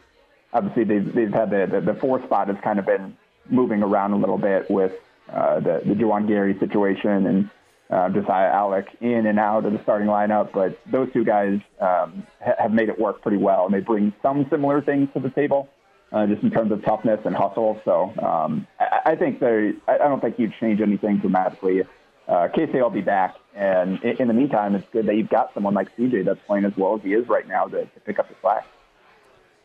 Obviously, 0.53 0.83
they've, 0.83 1.13
they've 1.13 1.33
had 1.33 1.49
the, 1.49 1.67
the, 1.69 1.93
the 1.93 1.99
fourth 1.99 2.23
spot 2.25 2.47
has 2.47 2.57
kind 2.63 2.79
of 2.79 2.85
been 2.85 3.17
moving 3.49 3.83
around 3.83 4.13
a 4.13 4.17
little 4.17 4.37
bit 4.37 4.69
with 4.69 4.93
uh, 5.31 5.59
the 5.59 5.81
the 5.85 5.93
Juwan 5.93 6.27
Gary 6.27 6.57
situation 6.59 7.25
and 7.25 7.49
uh, 7.89 8.09
Josiah 8.09 8.51
Allick 8.51 8.87
in 9.01 9.25
and 9.27 9.39
out 9.39 9.65
of 9.65 9.73
the 9.73 9.81
starting 9.83 10.07
lineup, 10.07 10.51
but 10.51 10.79
those 10.91 11.11
two 11.13 11.23
guys 11.23 11.59
um, 11.79 12.25
ha- 12.43 12.55
have 12.57 12.71
made 12.71 12.89
it 12.89 12.99
work 12.99 13.21
pretty 13.21 13.37
well, 13.37 13.65
and 13.65 13.73
they 13.73 13.79
bring 13.79 14.13
some 14.21 14.47
similar 14.49 14.81
things 14.81 15.09
to 15.13 15.19
the 15.19 15.29
table, 15.29 15.69
uh, 16.11 16.25
just 16.25 16.41
in 16.41 16.49
terms 16.51 16.71
of 16.71 16.83
toughness 16.83 17.19
and 17.25 17.35
hustle. 17.35 17.79
So 17.85 18.13
um, 18.23 18.65
I-, 18.79 19.11
I 19.11 19.15
think 19.15 19.39
they, 19.39 19.73
I 19.87 19.97
don't 19.97 20.19
think 20.19 20.39
you'd 20.39 20.53
change 20.59 20.81
anything 20.81 21.17
dramatically. 21.17 21.83
Uh, 22.27 22.47
Casey 22.47 22.81
will 22.81 22.89
be 22.89 23.01
back, 23.01 23.35
and 23.55 24.03
in, 24.03 24.27
the 24.27 24.33
meantime, 24.33 24.75
it's 24.75 24.87
good 24.91 25.05
that 25.05 25.15
you've 25.15 25.29
got 25.29 25.53
someone 25.53 25.73
like 25.73 25.95
CJ 25.97 26.25
that's 26.25 26.39
playing 26.45 26.65
as 26.65 26.75
well 26.75 26.95
as 26.95 27.01
he 27.01 27.13
is 27.13 27.27
right 27.27 27.47
now 27.47 27.65
to, 27.65 27.85
to 27.85 27.99
pick 28.01 28.19
up 28.19 28.27
the 28.27 28.35
slack. 28.41 28.67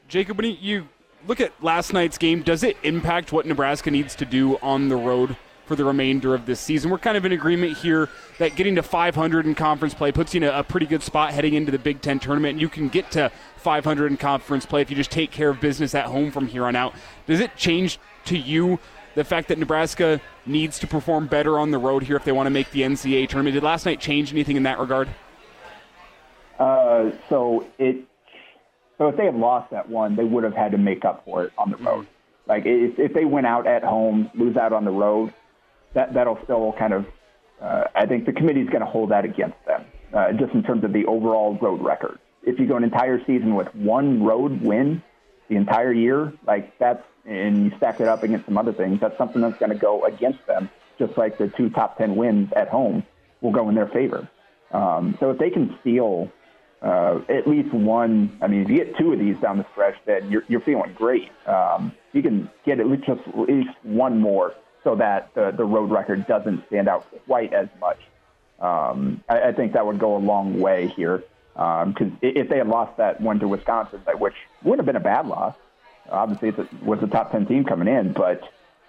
Jacob, 0.09 0.39
when 0.39 0.57
you 0.61 0.89
look 1.27 1.41
at 1.41 1.53
last 1.63 1.93
night's 1.93 2.17
game, 2.17 2.43
does 2.43 2.63
it 2.63 2.77
impact 2.83 3.33
what 3.33 3.47
Nebraska 3.47 3.91
needs 3.91 4.15
to 4.17 4.25
do 4.25 4.59
on 4.59 4.89
the 4.89 4.97
road 4.97 5.37
for 5.71 5.77
the 5.77 5.85
remainder 5.85 6.35
of 6.35 6.47
this 6.47 6.59
season. 6.59 6.91
We're 6.91 6.99
kind 6.99 7.17
of 7.17 7.25
in 7.25 7.31
agreement 7.31 7.79
here 7.79 8.09
that 8.39 8.57
getting 8.57 8.75
to 8.75 8.83
500 8.83 9.47
in 9.47 9.55
conference 9.55 9.95
play 9.95 10.11
puts 10.11 10.35
you 10.35 10.39
in 10.39 10.49
a, 10.49 10.65
pretty 10.65 10.85
good 10.85 11.01
spot 11.01 11.33
heading 11.33 11.55
into 11.55 11.71
the 11.71 11.79
Big 11.79 12.01
Ten 12.01 12.19
tournament. 12.19 12.59
You 12.59 12.69
can 12.69 12.89
get 12.89 13.13
to 13.13 13.31
500 13.59 14.11
in 14.11 14.17
conference 14.17 14.67
play 14.67 14.83
if 14.83 14.91
you 14.91 14.97
just 14.97 15.13
take 15.13 15.31
care 15.31 15.49
of 15.49 15.61
business 15.61 15.95
at 15.95 16.07
home 16.07 16.33
from 16.33 16.49
here 16.49 16.65
on 16.65 16.75
out. 16.75 16.93
Does 17.29 17.39
it 17.39 17.55
change 17.55 18.01
to 18.25 18.37
you 18.37 18.81
the 19.15 19.23
fact 19.23 19.47
that 19.47 19.59
Nebraska 19.59 20.21
needs 20.47 20.79
to 20.79 20.87
perform 20.87 21.27
better 21.27 21.59
on 21.59 21.71
the 21.71 21.79
road 21.79 22.03
here 22.03 22.17
if 22.17 22.25
they 22.25 22.33
want 22.33 22.47
to 22.47 22.51
make 22.51 22.71
the 22.71 22.83
NCAA 22.83 23.29
tournament? 23.29 23.55
Did 23.55 23.63
last 23.63 23.87
night 23.87 24.01
change 24.01 24.33
anything 24.33 24.57
in 24.57 24.63
that 24.65 24.79
regard? 24.79 25.09
Uh, 26.59 27.11
so 27.29 27.67
it 27.79 28.05
so 28.99 29.09
if 29.09 29.17
they 29.17 29.25
had 29.25 29.35
lost 29.35 29.71
that 29.71 29.89
one, 29.89 30.15
they 30.15 30.25
would 30.25 30.45
have 30.45 30.55
had 30.55 30.73
to 30.73 30.79
make 30.79 31.07
up 31.07 31.25
for 31.25 31.45
it 31.45 31.53
on 31.57 31.71
the 31.71 31.79
road. 31.79 32.07
Like 32.47 32.65
if, 32.67 32.99
if 32.99 33.15
they 33.15 33.25
went 33.25 33.47
out 33.47 33.67
at 33.67 33.83
home, 33.83 34.31
lose 34.35 34.57
out 34.57 34.75
on 34.75 34.85
the 34.85 34.91
road, 34.91 35.33
that 35.95 36.13
that'll 36.13 36.39
still 36.45 36.75
kind 36.79 36.93
of. 36.93 37.07
Uh, 37.61 37.85
I 37.95 38.07
think 38.07 38.27
the 38.27 38.33
committee 38.33 38.61
is 38.61 38.69
going 38.69 38.81
to 38.81 38.87
hold 38.87 39.11
that 39.11 39.25
against 39.25 39.57
them, 39.67 39.85
uh, 40.15 40.33
just 40.33 40.53
in 40.55 40.63
terms 40.63 40.83
of 40.85 40.93
the 40.93 41.05
overall 41.07 41.59
road 41.61 41.83
record. 41.83 42.19
If 42.43 42.59
you 42.59 42.67
go 42.67 42.77
an 42.77 42.85
entire 42.85 43.19
season 43.27 43.55
with 43.55 43.75
one 43.75 44.23
road 44.23 44.63
win 44.63 45.03
the 45.51 45.57
entire 45.57 45.93
year, 45.93 46.33
like 46.47 46.79
that's 46.79 47.05
and 47.27 47.65
you 47.65 47.77
stack 47.77 48.01
it 48.01 48.09
up 48.09 48.23
against 48.23 48.47
some 48.47 48.57
other 48.57 48.73
things, 48.73 48.99
that's 48.99 49.19
something 49.19 49.43
that's 49.43 49.59
going 49.59 49.71
to 49.71 49.77
go 49.77 50.05
against 50.07 50.47
them. 50.47 50.71
Just 50.99 51.19
like 51.19 51.37
the 51.37 51.49
two 51.49 51.69
top 51.69 51.99
ten 51.99 52.17
wins 52.17 52.51
at 52.55 52.69
home 52.69 53.03
will 53.43 53.53
go 53.53 53.69
in 53.69 53.75
their 53.75 53.89
favor. 53.89 54.29
Um, 54.71 55.17
so 55.19 55.31
if 55.31 55.39
they 55.39 55.51
can 55.51 55.77
steal 55.81 56.31
uh, 56.83 57.21
at 57.29 57.47
least 57.47 57.75
one, 57.75 58.39
I 58.41 58.47
mean, 58.47 58.63
if 58.63 58.71
you 58.71 58.77
get 58.77 58.97
two 58.97 59.13
of 59.13 59.19
these 59.19 59.37
down 59.39 59.59
the 59.59 59.67
stretch, 59.73 59.97
then 60.07 60.31
you're, 60.31 60.45
you're 60.49 60.61
feeling 60.61 60.93
great. 60.95 61.31
Um, 61.47 61.93
you 62.13 62.23
can 62.23 62.49
get 62.65 62.81
at 62.81 62.87
least 62.87 63.05
just 63.05 63.21
at 63.27 63.37
least 63.37 63.71
one 63.83 64.19
more 64.19 64.55
so 64.85 64.95
that 64.95 65.35
the, 65.35 65.51
the 65.51 65.65
road 65.65 65.91
record 65.91 66.27
doesn't 66.27 66.67
stand 66.69 66.89
out 66.89 67.07
quite 67.27 67.53
as 67.53 67.69
much. 67.81 67.99
Um, 68.61 69.25
I, 69.29 69.49
I 69.49 69.53
think 69.53 69.73
that 69.73 69.85
would 69.85 69.99
go 69.99 70.17
a 70.17 70.19
long 70.19 70.61
way 70.61 70.89
here 70.89 71.25
because 71.55 72.09
um, 72.09 72.19
if 72.23 72.49
they 72.49 72.59
had 72.59 72.69
lost 72.69 72.97
that 72.97 73.21
one 73.21 73.39
to 73.41 73.49
Wisconsin, 73.49 74.01
which 74.19 74.35
would 74.63 74.79
have 74.79 74.87
been 74.87 74.97
a 74.97 75.01
bad 75.01 75.27
loss, 75.27 75.55
obviously 76.11 76.49
it 76.49 76.83
was 76.83 77.03
a 77.03 77.07
top 77.07 77.33
10 77.33 77.47
team 77.47 77.65
coming 77.65 77.89
in, 77.89 78.13
but 78.13 78.43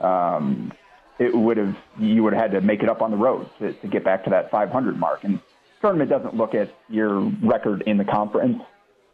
um, 0.04 0.72
it 1.20 1.36
would 1.36 1.58
have 1.58 1.76
you 2.00 2.24
would 2.24 2.34
have 2.34 2.42
had 2.44 2.52
to 2.52 2.62
make 2.62 2.82
it 2.82 2.90
up 2.90 3.02
on 3.02 3.12
the 3.12 3.18
road 3.18 3.50
to, 3.60 3.74
to 3.74 3.88
get 3.88 4.04
back 4.04 4.24
to 4.24 4.30
that 4.30 4.50
500 4.52 4.98
mark. 4.98 5.24
And 5.24 5.40
tournament 5.82 6.10
doesn't 6.10 6.36
look 6.36 6.56
at 6.56 6.74
your 6.90 7.20
record 7.44 7.84
in 7.86 7.98
the 7.98 8.06
conference, 8.06 8.62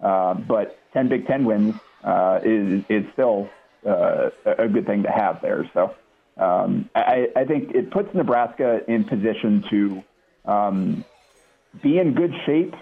uh, 0.01 0.35
but 0.35 0.79
10 0.93 1.09
Big 1.09 1.27
Ten 1.27 1.45
wins 1.45 1.75
uh, 2.03 2.39
is 2.43 2.83
is 2.89 3.03
still 3.13 3.49
uh, 3.85 4.29
a 4.45 4.67
good 4.67 4.85
thing 4.85 5.03
to 5.03 5.09
have 5.09 5.41
there. 5.41 5.69
So 5.73 5.95
um, 6.37 6.89
I, 6.95 7.27
I 7.35 7.45
think 7.45 7.71
it 7.71 7.91
puts 7.91 8.13
Nebraska 8.13 8.81
in 8.87 9.03
position 9.03 9.63
to 9.69 10.03
um, 10.45 11.05
be 11.81 11.97
in 11.97 12.13
good 12.13 12.33
shape 12.45 12.75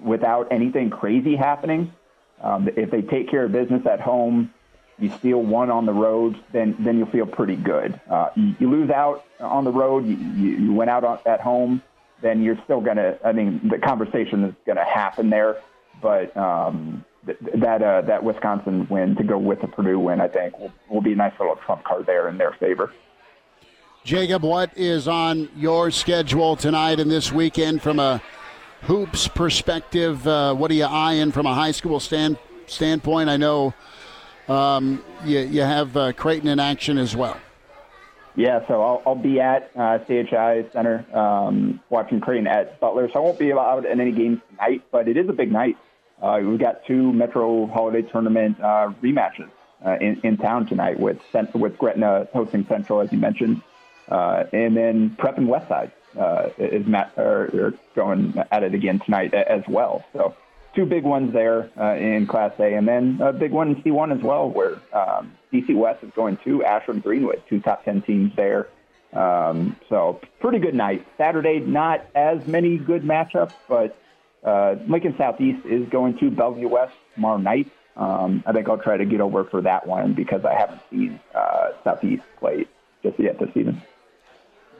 without 0.00 0.52
anything 0.52 0.90
crazy 0.90 1.36
happening. 1.36 1.92
Um, 2.40 2.68
if 2.76 2.90
they 2.90 3.02
take 3.02 3.30
care 3.30 3.44
of 3.44 3.52
business 3.52 3.86
at 3.86 4.00
home, 4.00 4.52
you 4.98 5.10
steal 5.18 5.42
one 5.42 5.70
on 5.70 5.86
the 5.86 5.92
road, 5.92 6.38
then 6.52 6.76
then 6.78 6.98
you'll 6.98 7.10
feel 7.10 7.26
pretty 7.26 7.56
good. 7.56 8.00
Uh, 8.08 8.30
you, 8.36 8.54
you 8.60 8.70
lose 8.70 8.90
out 8.90 9.24
on 9.40 9.64
the 9.64 9.70
road, 9.70 10.06
you, 10.06 10.16
you 10.16 10.72
went 10.72 10.90
out 10.90 11.04
on, 11.04 11.18
at 11.26 11.40
home, 11.40 11.82
then 12.20 12.42
you're 12.42 12.58
still 12.64 12.80
gonna. 12.80 13.18
I 13.24 13.32
mean, 13.32 13.60
the 13.68 13.78
conversation 13.78 14.44
is 14.44 14.54
gonna 14.66 14.84
happen 14.84 15.30
there, 15.30 15.56
but 16.00 16.36
um, 16.36 17.04
th- 17.26 17.38
that 17.54 17.82
uh, 17.82 18.02
that 18.02 18.22
Wisconsin 18.22 18.86
win 18.88 19.16
to 19.16 19.24
go 19.24 19.38
with 19.38 19.60
the 19.60 19.68
Purdue 19.68 19.98
win, 19.98 20.20
I 20.20 20.28
think, 20.28 20.58
will, 20.58 20.72
will 20.88 21.02
be 21.02 21.12
a 21.12 21.16
nice 21.16 21.32
little 21.38 21.56
trump 21.56 21.84
card 21.84 22.06
there 22.06 22.28
in 22.28 22.38
their 22.38 22.52
favor. 22.52 22.92
Jacob, 24.04 24.42
what 24.42 24.76
is 24.76 25.06
on 25.06 25.48
your 25.56 25.90
schedule 25.92 26.56
tonight 26.56 26.98
and 26.98 27.10
this 27.10 27.30
weekend 27.30 27.82
from 27.82 28.00
a 28.00 28.20
hoops 28.82 29.28
perspective? 29.28 30.26
Uh, 30.26 30.54
what 30.54 30.70
are 30.70 30.74
you 30.74 30.84
eyeing 30.84 31.32
from 31.32 31.46
a 31.46 31.54
high 31.54 31.72
school 31.72 32.00
stand 32.00 32.38
standpoint? 32.66 33.28
I 33.28 33.36
know 33.36 33.74
um, 34.48 35.02
you, 35.24 35.40
you 35.40 35.62
have 35.62 35.96
uh, 35.96 36.12
Creighton 36.12 36.48
in 36.48 36.60
action 36.60 36.98
as 36.98 37.16
well. 37.16 37.38
Yeah, 38.34 38.66
so 38.66 38.82
I'll, 38.82 39.02
I'll 39.06 39.14
be 39.14 39.40
at 39.40 39.70
uh, 39.76 39.98
CHI 39.98 40.64
Center 40.72 41.04
um, 41.14 41.80
watching 41.90 42.20
Creighton 42.20 42.46
at 42.46 42.80
Butler. 42.80 43.10
So 43.10 43.20
I 43.20 43.22
won't 43.22 43.38
be 43.38 43.52
out 43.52 43.84
in 43.84 44.00
any 44.00 44.12
games 44.12 44.40
tonight, 44.48 44.82
but 44.90 45.06
it 45.06 45.16
is 45.16 45.28
a 45.28 45.34
big 45.34 45.52
night. 45.52 45.76
Uh, 46.20 46.40
we've 46.42 46.58
got 46.58 46.86
two 46.86 47.12
Metro 47.12 47.66
Holiday 47.66 48.02
Tournament 48.02 48.58
uh, 48.60 48.92
rematches 49.02 49.50
uh, 49.84 49.96
in, 50.00 50.20
in 50.22 50.36
town 50.38 50.66
tonight 50.66 50.98
with 50.98 51.18
with 51.54 51.76
Gretna 51.76 52.28
hosting 52.32 52.64
Central, 52.66 53.00
as 53.00 53.12
you 53.12 53.18
mentioned, 53.18 53.60
uh, 54.08 54.44
and 54.52 54.76
then 54.76 55.10
Prep 55.16 55.36
and 55.36 55.48
Westside 55.48 55.90
uh, 56.18 56.48
is 56.58 56.86
Matt 56.86 57.12
are, 57.16 57.44
are 57.54 57.74
going 57.94 58.34
at 58.50 58.62
it 58.62 58.74
again 58.74 59.00
tonight 59.00 59.34
as 59.34 59.62
well. 59.68 60.04
So 60.12 60.34
two 60.74 60.86
big 60.86 61.04
ones 61.04 61.32
there 61.32 61.70
uh, 61.78 61.94
in 61.94 62.26
Class 62.26 62.52
A, 62.58 62.74
and 62.74 62.86
then 62.86 63.18
a 63.22 63.32
big 63.32 63.52
one 63.52 63.68
in 63.68 63.82
C1 63.82 64.16
as 64.16 64.22
well, 64.22 64.48
where 64.48 64.74
um, 64.92 65.32
DC 65.52 65.74
West 65.74 66.02
is 66.02 66.10
going 66.14 66.38
to 66.44 66.64
Ashland 66.64 67.02
Greenwood, 67.02 67.42
two 67.48 67.60
top 67.60 67.84
10 67.84 68.02
teams 68.02 68.32
there. 68.36 68.68
Um, 69.12 69.76
so 69.88 70.20
pretty 70.40 70.58
good 70.58 70.74
night. 70.74 71.06
Saturday, 71.18 71.60
not 71.60 72.06
as 72.14 72.46
many 72.46 72.78
good 72.78 73.02
matchups, 73.02 73.52
but 73.68 73.98
uh, 74.42 74.76
Lincoln 74.88 75.14
Southeast 75.18 75.66
is 75.66 75.88
going 75.90 76.18
to 76.18 76.30
Bellevue 76.30 76.68
West 76.68 76.94
tomorrow 77.14 77.38
night. 77.38 77.70
Um, 77.96 78.42
I 78.46 78.52
think 78.52 78.68
I'll 78.68 78.78
try 78.78 78.96
to 78.96 79.04
get 79.04 79.20
over 79.20 79.44
for 79.44 79.60
that 79.62 79.86
one 79.86 80.14
because 80.14 80.44
I 80.46 80.54
haven't 80.54 80.80
seen 80.90 81.20
uh, 81.34 81.68
Southeast 81.84 82.22
play 82.38 82.66
just 83.02 83.18
yet 83.20 83.38
this 83.38 83.52
season. 83.52 83.82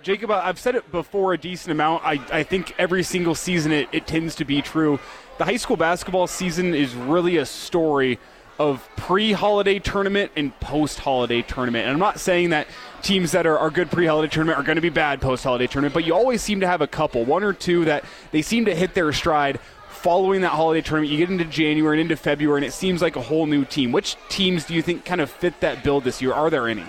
Jacob, 0.03 0.33
I've 0.33 0.59
said 0.59 0.75
it 0.75 0.91
before 0.91 1.33
a 1.33 1.39
decent 1.39 1.71
amount. 1.71 2.05
I, 2.05 2.21
I 2.33 2.43
think 2.43 2.75
every 2.77 3.05
single 3.05 3.37
season 3.37 3.71
it, 3.71 3.89
it 3.93 4.07
tends 4.07 4.35
to 4.37 4.45
be 4.45 4.61
true. 4.61 4.99
The 5.39 5.45
high 5.45 5.57
school 5.57 5.77
basketball 5.77 6.27
season 6.27 6.75
is 6.75 6.95
really 6.95 7.37
a 7.37 7.47
story 7.47 8.19
of 8.59 8.87
pre-holiday 8.97 9.79
tournament 9.79 10.33
and 10.35 10.59
post-holiday 10.59 11.43
tournament. 11.43 11.85
And 11.85 11.93
I'm 11.93 12.01
not 12.01 12.19
saying 12.19 12.51
that 12.51 12.67
teams 13.01 13.31
that 13.33 13.47
are, 13.47 13.57
are 13.57 13.71
good 13.71 13.91
pre-holiday 13.91 14.29
tournament 14.29 14.59
are 14.59 14.65
going 14.65 14.77
to 14.77 14.83
be 14.83 14.91
bad 14.91 15.21
post-holiday 15.21 15.69
tournament, 15.69 15.95
but 15.95 16.05
you 16.05 16.15
always 16.15 16.43
seem 16.43 16.61
to 16.61 16.67
have 16.67 16.81
a 16.81 16.87
couple, 16.89 17.25
one 17.25 17.45
or 17.45 17.53
two 17.53 17.85
that 17.85 18.05
they 18.33 18.43
seem 18.43 18.65
to 18.65 18.75
hit 18.75 18.95
their 18.95 19.13
stride 19.13 19.61
following 19.89 20.41
that 20.41 20.51
holiday 20.51 20.81
tournament. 20.81 21.13
You 21.13 21.19
get 21.19 21.31
into 21.31 21.45
January 21.45 22.01
and 22.01 22.11
into 22.11 22.17
February, 22.21 22.59
and 22.59 22.67
it 22.67 22.73
seems 22.73 23.03
like 23.03 23.15
a 23.15 23.23
whole 23.23 23.47
new 23.47 23.65
team. 23.65 23.93
Which 23.93 24.17
teams 24.29 24.65
do 24.65 24.75
you 24.75 24.83
think 24.83 25.05
kind 25.05 25.21
of 25.21 25.31
fit 25.31 25.61
that 25.61 25.85
bill 25.85 26.01
this 26.01 26.21
year? 26.21 26.33
Are 26.33 26.51
there 26.51 26.69
any? 26.69 26.85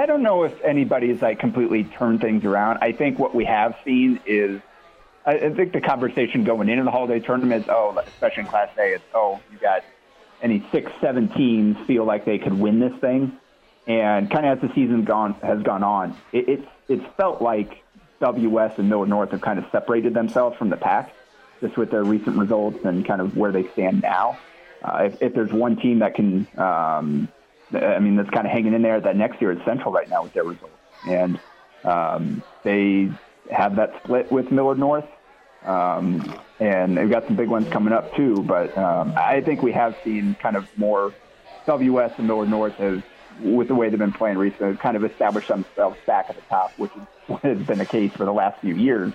I 0.00 0.06
don't 0.06 0.22
know 0.22 0.44
if 0.44 0.64
anybody's 0.64 1.20
like 1.20 1.38
completely 1.38 1.84
turned 1.84 2.22
things 2.22 2.46
around. 2.46 2.78
I 2.80 2.92
think 2.92 3.18
what 3.18 3.34
we 3.34 3.44
have 3.44 3.76
seen 3.84 4.18
is, 4.24 4.62
I 5.26 5.32
I 5.32 5.52
think 5.52 5.74
the 5.74 5.82
conversation 5.82 6.42
going 6.42 6.70
into 6.70 6.84
the 6.84 6.90
holiday 6.90 7.20
tournament 7.20 7.64
is, 7.64 7.68
oh, 7.68 8.02
especially 8.06 8.44
in 8.44 8.48
Class 8.48 8.70
A, 8.78 8.94
it's 8.94 9.04
oh, 9.12 9.40
you 9.52 9.58
got 9.58 9.84
any 10.40 10.66
six, 10.72 10.90
seven 11.02 11.28
teams 11.28 11.76
feel 11.86 12.06
like 12.06 12.24
they 12.24 12.38
could 12.38 12.54
win 12.58 12.80
this 12.80 12.98
thing, 12.98 13.36
and 13.86 14.30
kind 14.30 14.46
of 14.46 14.56
as 14.56 14.66
the 14.66 14.74
season 14.74 15.04
gone 15.04 15.34
has 15.42 15.62
gone 15.62 15.82
on, 15.82 16.16
it, 16.32 16.48
it's 16.48 16.66
it's 16.88 17.04
felt 17.18 17.42
like 17.42 17.84
WS 18.20 18.78
and 18.78 18.88
Millard 18.88 19.10
North 19.10 19.32
have 19.32 19.42
kind 19.42 19.58
of 19.58 19.66
separated 19.70 20.14
themselves 20.14 20.56
from 20.56 20.70
the 20.70 20.78
pack, 20.78 21.12
just 21.60 21.76
with 21.76 21.90
their 21.90 22.04
recent 22.04 22.38
results 22.38 22.86
and 22.86 23.04
kind 23.04 23.20
of 23.20 23.36
where 23.36 23.52
they 23.52 23.68
stand 23.74 24.00
now. 24.00 24.38
Uh, 24.82 25.10
if, 25.12 25.20
if 25.20 25.34
there's 25.34 25.52
one 25.52 25.76
team 25.76 25.98
that 25.98 26.14
can 26.14 26.46
um, 26.56 27.28
I 27.72 27.98
mean, 27.98 28.16
that's 28.16 28.30
kind 28.30 28.46
of 28.46 28.52
hanging 28.52 28.74
in 28.74 28.82
there. 28.82 29.00
That 29.00 29.16
next 29.16 29.40
year 29.40 29.52
it's 29.52 29.64
Central 29.64 29.92
right 29.92 30.08
now 30.08 30.22
with 30.22 30.32
their 30.32 30.44
results, 30.44 30.74
and 31.06 31.40
um, 31.84 32.42
they 32.62 33.10
have 33.50 33.76
that 33.76 34.00
split 34.02 34.30
with 34.30 34.50
Millard 34.50 34.78
North, 34.78 35.06
um, 35.64 36.38
and 36.58 36.96
they've 36.96 37.10
got 37.10 37.26
some 37.26 37.36
big 37.36 37.48
ones 37.48 37.68
coming 37.68 37.92
up 37.92 38.14
too. 38.14 38.42
But 38.42 38.76
um, 38.76 39.14
I 39.16 39.40
think 39.40 39.62
we 39.62 39.72
have 39.72 39.96
seen 40.04 40.36
kind 40.40 40.56
of 40.56 40.66
more 40.76 41.14
WS 41.66 42.12
and 42.18 42.26
Millard 42.26 42.48
North 42.48 42.74
has, 42.74 43.02
with 43.40 43.68
the 43.68 43.74
way 43.74 43.88
they've 43.88 43.98
been 43.98 44.12
playing 44.12 44.38
recently, 44.38 44.76
kind 44.76 44.96
of 44.96 45.04
established 45.04 45.48
themselves 45.48 45.96
back 46.06 46.26
at 46.28 46.36
the 46.36 46.42
top, 46.42 46.72
which 46.76 46.92
has 47.42 47.58
been 47.58 47.78
the 47.78 47.86
case 47.86 48.12
for 48.12 48.24
the 48.24 48.32
last 48.32 48.60
few 48.60 48.74
years. 48.74 49.12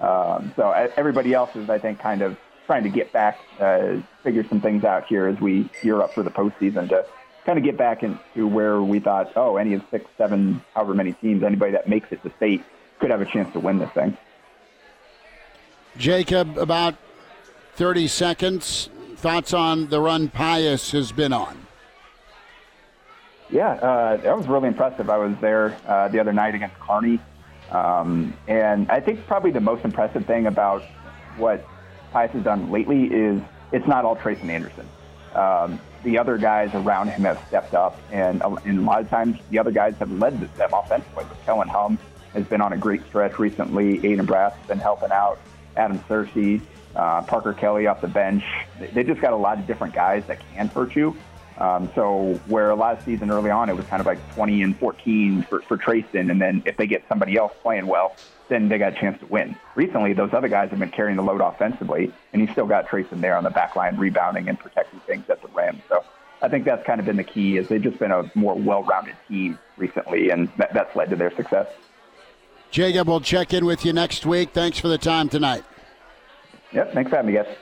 Um, 0.00 0.52
so 0.56 0.70
everybody 0.96 1.32
else 1.32 1.54
is, 1.54 1.70
I 1.70 1.78
think, 1.78 2.00
kind 2.00 2.22
of 2.22 2.36
trying 2.66 2.82
to 2.82 2.88
get 2.88 3.12
back, 3.12 3.38
uh, 3.60 3.96
figure 4.24 4.44
some 4.48 4.60
things 4.60 4.84
out 4.84 5.06
here 5.06 5.26
as 5.26 5.40
we 5.40 5.68
gear 5.82 6.00
up 6.00 6.12
for 6.14 6.22
the 6.22 6.30
postseason 6.30 6.88
to 6.88 7.04
kind 7.44 7.58
of 7.58 7.64
get 7.64 7.76
back 7.76 8.02
into 8.02 8.46
where 8.46 8.80
we 8.80 9.00
thought, 9.00 9.32
oh, 9.36 9.56
any 9.56 9.74
of 9.74 9.82
six, 9.90 10.04
seven, 10.16 10.62
however 10.74 10.94
many 10.94 11.12
teams, 11.12 11.42
anybody 11.42 11.72
that 11.72 11.88
makes 11.88 12.10
it 12.12 12.22
to 12.22 12.32
state 12.36 12.62
could 13.00 13.10
have 13.10 13.20
a 13.20 13.26
chance 13.26 13.52
to 13.52 13.60
win 13.60 13.78
this 13.78 13.90
thing. 13.90 14.16
Jacob, 15.96 16.56
about 16.56 16.94
30 17.74 18.08
seconds. 18.08 18.88
Thoughts 19.16 19.52
on 19.52 19.88
the 19.88 20.00
run 20.00 20.28
Pius 20.28 20.90
has 20.92 21.12
been 21.12 21.32
on? 21.32 21.66
Yeah, 23.50 23.72
uh, 23.72 24.16
that 24.16 24.36
was 24.36 24.48
really 24.48 24.68
impressive. 24.68 25.10
I 25.10 25.18
was 25.18 25.36
there 25.40 25.76
uh, 25.86 26.08
the 26.08 26.18
other 26.18 26.32
night 26.32 26.54
against 26.54 26.78
Kearney. 26.80 27.20
Um, 27.70 28.34
and 28.48 28.90
I 28.90 29.00
think 29.00 29.26
probably 29.26 29.50
the 29.50 29.60
most 29.60 29.84
impressive 29.84 30.26
thing 30.26 30.46
about 30.46 30.82
what 31.36 31.66
Pius 32.12 32.32
has 32.32 32.42
done 32.42 32.70
lately 32.70 33.04
is 33.04 33.40
it's 33.72 33.86
not 33.86 34.04
all 34.04 34.16
Trace 34.16 34.40
and 34.40 34.50
Anderson. 34.50 34.88
Um, 35.34 35.80
the 36.02 36.18
other 36.18 36.36
guys 36.38 36.70
around 36.74 37.08
him 37.08 37.22
have 37.22 37.42
stepped 37.48 37.74
up, 37.74 37.98
and, 38.10 38.42
and 38.64 38.78
a 38.78 38.82
lot 38.82 39.00
of 39.00 39.08
times 39.08 39.38
the 39.50 39.58
other 39.58 39.70
guys 39.70 39.94
have 39.96 40.10
led 40.10 40.40
the 40.40 40.46
them 40.58 40.70
offensively. 40.72 41.24
But 41.28 41.44
Kellen 41.44 41.68
Hum 41.68 41.98
has 42.34 42.44
been 42.46 42.60
on 42.60 42.72
a 42.72 42.78
great 42.78 43.04
stretch 43.06 43.38
recently. 43.38 43.98
Aiden 43.98 44.26
Brass 44.26 44.54
has 44.54 44.66
been 44.66 44.78
helping 44.78 45.12
out. 45.12 45.38
Adam 45.76 45.98
Searcy, 46.00 46.60
uh, 46.96 47.22
Parker 47.22 47.52
Kelly 47.52 47.86
off 47.86 48.00
the 48.00 48.08
bench. 48.08 48.44
They 48.92 49.04
just 49.04 49.20
got 49.20 49.32
a 49.32 49.36
lot 49.36 49.58
of 49.58 49.66
different 49.66 49.94
guys 49.94 50.24
that 50.26 50.40
can 50.54 50.68
hurt 50.68 50.94
you. 50.94 51.16
Um, 51.58 51.90
so 51.94 52.40
where 52.46 52.70
a 52.70 52.74
lot 52.74 52.98
of 52.98 53.04
season 53.04 53.30
early 53.30 53.50
on, 53.50 53.68
it 53.68 53.76
was 53.76 53.86
kind 53.86 54.00
of 54.00 54.06
like 54.06 54.34
20 54.34 54.62
and 54.62 54.76
14 54.78 55.42
for, 55.42 55.60
for 55.62 55.76
Trayson, 55.76 56.30
and 56.30 56.40
then 56.40 56.62
if 56.66 56.76
they 56.76 56.86
get 56.86 57.04
somebody 57.08 57.36
else 57.36 57.52
playing 57.62 57.86
well, 57.86 58.16
then 58.48 58.68
they 58.68 58.78
got 58.78 58.92
a 58.92 59.00
chance 59.00 59.18
to 59.20 59.26
win. 59.26 59.56
Recently, 59.74 60.12
those 60.12 60.32
other 60.32 60.48
guys 60.48 60.70
have 60.70 60.78
been 60.78 60.90
carrying 60.90 61.16
the 61.16 61.22
load 61.22 61.40
offensively, 61.40 62.12
and 62.32 62.42
you 62.42 62.48
still 62.52 62.66
got 62.66 62.86
Trayson 62.88 63.20
there 63.20 63.36
on 63.36 63.44
the 63.44 63.50
back 63.50 63.76
line 63.76 63.96
rebounding 63.96 64.48
and 64.48 64.58
protecting 64.58 65.00
things 65.00 65.28
at 65.30 65.40
the 65.42 65.48
rim. 65.48 65.82
So 65.88 66.04
I 66.42 66.48
think 66.48 66.64
that's 66.64 66.84
kind 66.84 67.00
of 67.00 67.06
been 67.06 67.16
the 67.16 67.24
key 67.24 67.56
is 67.56 67.68
they've 67.68 67.82
just 67.82 67.98
been 67.98 68.10
a 68.10 68.30
more 68.34 68.54
well-rounded 68.54 69.16
team 69.28 69.58
recently, 69.76 70.30
and 70.30 70.48
that, 70.56 70.74
that's 70.74 70.94
led 70.96 71.10
to 71.10 71.16
their 71.16 71.34
success. 71.34 71.68
Jacob, 72.70 73.06
we'll 73.06 73.20
check 73.20 73.52
in 73.52 73.64
with 73.64 73.84
you 73.84 73.92
next 73.92 74.26
week. 74.26 74.50
Thanks 74.52 74.78
for 74.78 74.88
the 74.88 74.98
time 74.98 75.28
tonight. 75.28 75.62
Yep, 76.72 76.94
thanks 76.94 77.10
for 77.10 77.16
having 77.16 77.34
me, 77.34 77.38
guys. 77.40 77.54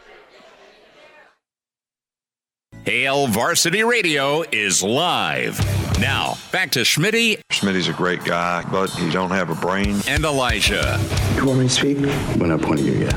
Hail 2.87 3.27
Varsity 3.27 3.85
Radio 3.85 4.43
is 4.51 4.83
live. 4.83 5.59
Now, 6.01 6.39
back 6.51 6.71
to 6.73 6.81
Schmitty. 6.81 7.39
Schmitty's 7.51 7.89
a 7.89 7.93
great 7.93 8.25
guy, 8.25 8.65
but 8.73 8.89
he 8.93 9.11
don't 9.11 9.33
have 9.33 9.51
a 9.51 9.55
brain. 9.55 10.01
And 10.09 10.25
Elijah. 10.25 10.99
You 11.37 11.45
want 11.45 11.59
me 11.61 11.69
to 11.69 11.71
speak? 11.71 11.99
When 12.39 12.49
not 12.49 12.63
pointing 12.63 12.87
you, 12.87 12.95
yet. 12.95 13.15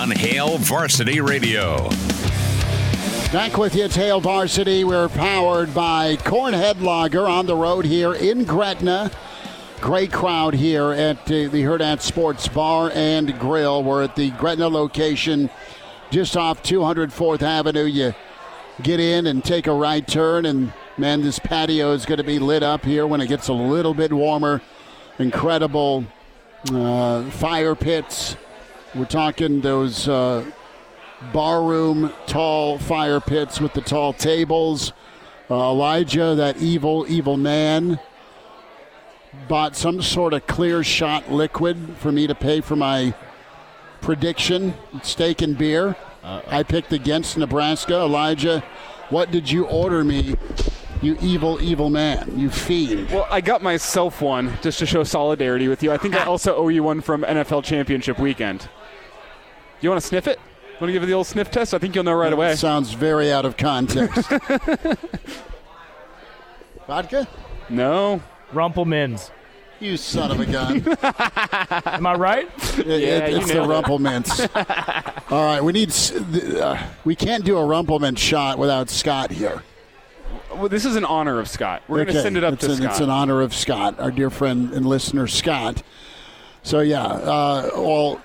On 0.00 0.10
Hail 0.10 0.56
Varsity 0.56 1.20
Radio. 1.20 1.90
Back 3.30 3.58
with 3.58 3.74
you, 3.74 3.88
Hail 3.88 4.20
Varsity. 4.20 4.84
We're 4.84 5.10
powered 5.10 5.74
by 5.74 6.16
Cornhead 6.16 6.80
Lager 6.80 7.26
on 7.26 7.44
the 7.44 7.56
road 7.56 7.84
here 7.84 8.14
in 8.14 8.44
Gretna. 8.44 9.10
Great 9.82 10.12
crowd 10.12 10.54
here 10.54 10.92
at 10.92 11.18
uh, 11.24 11.48
the 11.48 11.62
Hurrdat 11.62 12.00
Sports 12.00 12.48
Bar 12.48 12.90
and 12.94 13.38
Grill. 13.38 13.84
We're 13.84 14.04
at 14.04 14.16
the 14.16 14.30
Gretna 14.30 14.68
location 14.68 15.50
just 16.10 16.38
off 16.38 16.62
204th 16.62 17.42
Avenue. 17.42 17.84
You 17.84 18.14
get 18.82 19.00
in 19.00 19.26
and 19.26 19.44
take 19.44 19.66
a 19.66 19.72
right 19.72 20.06
turn, 20.06 20.46
and 20.46 20.72
Man, 20.96 21.22
this 21.22 21.40
patio 21.40 21.90
is 21.90 22.06
going 22.06 22.18
to 22.18 22.24
be 22.24 22.38
lit 22.38 22.62
up 22.62 22.84
here 22.84 23.04
when 23.04 23.20
it 23.20 23.26
gets 23.26 23.48
a 23.48 23.52
little 23.52 23.94
bit 23.94 24.12
warmer. 24.12 24.62
Incredible 25.18 26.04
uh, 26.70 27.28
fire 27.30 27.74
pits. 27.74 28.36
We're 28.94 29.06
talking 29.06 29.60
those 29.60 30.06
uh, 30.06 30.44
barroom 31.32 32.12
tall 32.28 32.78
fire 32.78 33.18
pits 33.18 33.60
with 33.60 33.72
the 33.72 33.80
tall 33.80 34.12
tables. 34.12 34.92
Uh, 35.50 35.72
Elijah, 35.72 36.36
that 36.36 36.58
evil, 36.58 37.06
evil 37.08 37.36
man, 37.36 37.98
bought 39.48 39.74
some 39.74 40.00
sort 40.00 40.32
of 40.32 40.46
clear 40.46 40.84
shot 40.84 41.28
liquid 41.28 41.96
for 41.98 42.12
me 42.12 42.28
to 42.28 42.36
pay 42.36 42.60
for 42.60 42.76
my 42.76 43.12
prediction 44.00 44.74
steak 45.02 45.42
and 45.42 45.58
beer. 45.58 45.96
Uh-oh. 46.24 46.42
I 46.48 46.62
picked 46.62 46.92
against 46.92 47.36
Nebraska. 47.36 47.94
Elijah, 47.94 48.60
what 49.10 49.30
did 49.30 49.50
you 49.50 49.66
order 49.66 50.02
me? 50.02 50.36
You 51.02 51.18
evil, 51.20 51.60
evil 51.60 51.90
man. 51.90 52.38
You 52.38 52.48
fiend. 52.48 53.10
Well, 53.10 53.26
I 53.30 53.42
got 53.42 53.62
myself 53.62 54.22
one 54.22 54.56
just 54.62 54.78
to 54.78 54.86
show 54.86 55.04
solidarity 55.04 55.68
with 55.68 55.82
you. 55.82 55.92
I 55.92 55.98
think 55.98 56.14
I 56.14 56.24
also 56.24 56.56
owe 56.56 56.68
you 56.68 56.82
one 56.82 57.02
from 57.02 57.22
NFL 57.22 57.62
Championship 57.64 58.18
weekend. 58.18 58.68
You 59.82 59.90
want 59.90 60.00
to 60.00 60.06
sniff 60.06 60.26
it? 60.26 60.40
Want 60.80 60.88
to 60.88 60.92
give 60.92 61.02
it 61.02 61.06
the 61.06 61.12
old 61.12 61.26
sniff 61.26 61.50
test? 61.50 61.74
I 61.74 61.78
think 61.78 61.94
you'll 61.94 62.04
know 62.04 62.14
right 62.14 62.30
that 62.30 62.36
away. 62.36 62.56
Sounds 62.56 62.94
very 62.94 63.30
out 63.30 63.44
of 63.44 63.58
context. 63.58 64.30
Vodka? 66.86 67.28
No. 67.68 68.22
Rumplemans. 68.52 69.30
You 69.80 69.96
son 69.96 70.30
of 70.30 70.40
a 70.40 70.46
gun. 70.46 70.76
Am 71.94 72.06
I 72.06 72.14
right? 72.14 72.48
It, 72.78 72.86
yeah, 72.86 73.26
it, 73.26 73.34
it's 73.34 73.48
the 73.48 73.54
Rumplemints. 73.54 75.30
All 75.30 75.44
right, 75.44 75.62
we 75.62 75.72
need. 75.72 75.92
Uh, 76.58 76.82
we 77.04 77.14
can't 77.14 77.44
do 77.44 77.56
a 77.58 77.60
Rumplemint 77.60 78.18
shot 78.18 78.58
without 78.58 78.88
Scott 78.88 79.30
here. 79.30 79.62
Well, 80.50 80.68
this 80.68 80.84
is 80.84 80.96
an 80.96 81.04
honor 81.04 81.40
of 81.40 81.48
Scott. 81.48 81.82
We're 81.88 82.00
okay. 82.00 82.12
going 82.12 82.16
to 82.16 82.22
send 82.22 82.36
it 82.36 82.44
up 82.44 82.54
it's 82.54 82.66
to 82.66 82.70
an, 82.70 82.76
Scott. 82.76 82.90
It's 82.90 83.00
an 83.00 83.10
honor 83.10 83.42
of 83.42 83.54
Scott, 83.54 83.98
our 83.98 84.10
dear 84.10 84.30
friend 84.30 84.72
and 84.72 84.86
listener 84.86 85.26
Scott. 85.26 85.82
So 86.62 86.80
yeah, 86.80 87.04
uh, 87.04 87.70
well, 87.74 88.22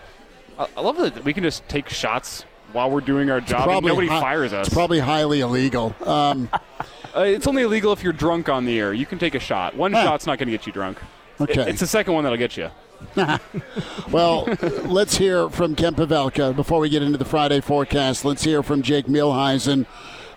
I 0.57 0.81
love 0.81 0.97
that 0.97 1.23
we 1.23 1.33
can 1.33 1.43
just 1.43 1.67
take 1.67 1.89
shots 1.89 2.45
while 2.73 2.89
we're 2.91 3.01
doing 3.01 3.29
our 3.29 3.41
job. 3.41 3.69
and 3.69 3.85
nobody 3.85 4.07
hi- 4.07 4.21
fires 4.21 4.53
us. 4.53 4.67
It's 4.67 4.73
probably 4.73 4.99
highly 4.99 5.41
illegal. 5.41 5.95
Um, 6.05 6.49
uh, 7.15 7.21
it's 7.21 7.47
only 7.47 7.63
illegal 7.63 7.91
if 7.91 8.03
you're 8.03 8.13
drunk 8.13 8.49
on 8.49 8.65
the 8.65 8.79
air. 8.79 8.93
You 8.93 9.05
can 9.05 9.19
take 9.19 9.35
a 9.35 9.39
shot. 9.39 9.75
One 9.75 9.91
shot's 9.93 10.25
not 10.25 10.37
going 10.37 10.47
to 10.47 10.51
get 10.51 10.67
you 10.67 10.73
drunk. 10.73 10.99
Okay. 11.41 11.61
It, 11.61 11.67
it's 11.69 11.79
the 11.79 11.87
second 11.87 12.13
one 12.13 12.23
that'll 12.23 12.37
get 12.37 12.57
you. 12.57 12.69
well, 14.11 14.45
let's 14.85 15.17
hear 15.17 15.49
from 15.49 15.75
Pavelka 15.75 16.55
before 16.55 16.79
we 16.79 16.89
get 16.89 17.01
into 17.01 17.17
the 17.17 17.25
Friday 17.25 17.61
forecast. 17.61 18.25
Let's 18.25 18.43
hear 18.43 18.61
from 18.61 18.81
Jake 18.81 19.05
Muhleisen. 19.05 19.85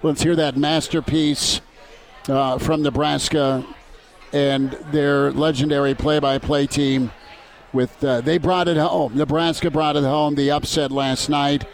Let's 0.02 0.22
hear 0.22 0.36
that 0.36 0.56
masterpiece 0.56 1.60
uh, 2.28 2.58
from 2.58 2.82
Nebraska 2.82 3.64
and 4.32 4.72
their 4.92 5.32
legendary 5.32 5.94
play-by-play 5.94 6.66
team. 6.68 7.10
With 7.72 8.04
uh, 8.04 8.20
they 8.20 8.38
brought 8.38 8.68
it 8.68 8.76
home. 8.76 9.16
Nebraska 9.16 9.70
brought 9.70 9.96
it 9.96 10.04
home. 10.04 10.34
The 10.34 10.50
upset 10.50 10.92
last 10.92 11.28
night. 11.28 11.64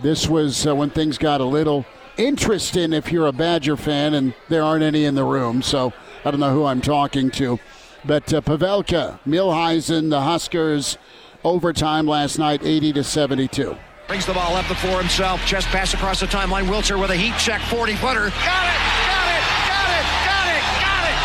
This 0.00 0.28
was 0.28 0.66
uh, 0.66 0.74
when 0.74 0.90
things 0.90 1.18
got 1.18 1.40
a 1.40 1.44
little 1.44 1.84
interesting 2.16 2.92
if 2.92 3.10
you're 3.10 3.26
a 3.26 3.32
Badger 3.32 3.76
fan, 3.76 4.14
and 4.14 4.34
there 4.48 4.62
aren't 4.62 4.84
any 4.84 5.04
in 5.04 5.14
the 5.14 5.24
room, 5.24 5.60
so 5.60 5.92
I 6.24 6.30
don't 6.30 6.40
know 6.40 6.54
who 6.54 6.64
I'm 6.64 6.80
talking 6.80 7.30
to. 7.32 7.58
But 8.04 8.32
uh, 8.32 8.40
Pavelka, 8.40 9.20
Muhleisen, 9.26 10.08
the 10.10 10.20
Huskers, 10.20 10.96
overtime 11.44 12.06
last 12.06 12.38
night, 12.38 12.64
80 12.64 12.94
to 12.94 13.04
72. 13.04 13.76
Brings 14.08 14.26
the 14.26 14.34
ball 14.34 14.56
up 14.56 14.66
the 14.66 14.74
floor 14.74 14.98
himself. 14.98 15.44
Chest 15.46 15.68
pass 15.68 15.94
across 15.94 16.20
the 16.20 16.26
timeline. 16.26 16.66
Wilcher 16.66 16.98
with 16.98 17.10
a 17.10 17.16
heat 17.16 17.36
check, 17.38 17.60
40 17.70 17.94
footer. 17.96 18.32
Got 18.42 18.66
it! 18.66 18.80
Got 19.06 19.28
it! 19.30 19.44
Got 19.70 19.90
it! 19.94 20.06
Got 20.26 20.46
it! 20.50 20.64
Got 20.82 21.04
it! 21.06 21.18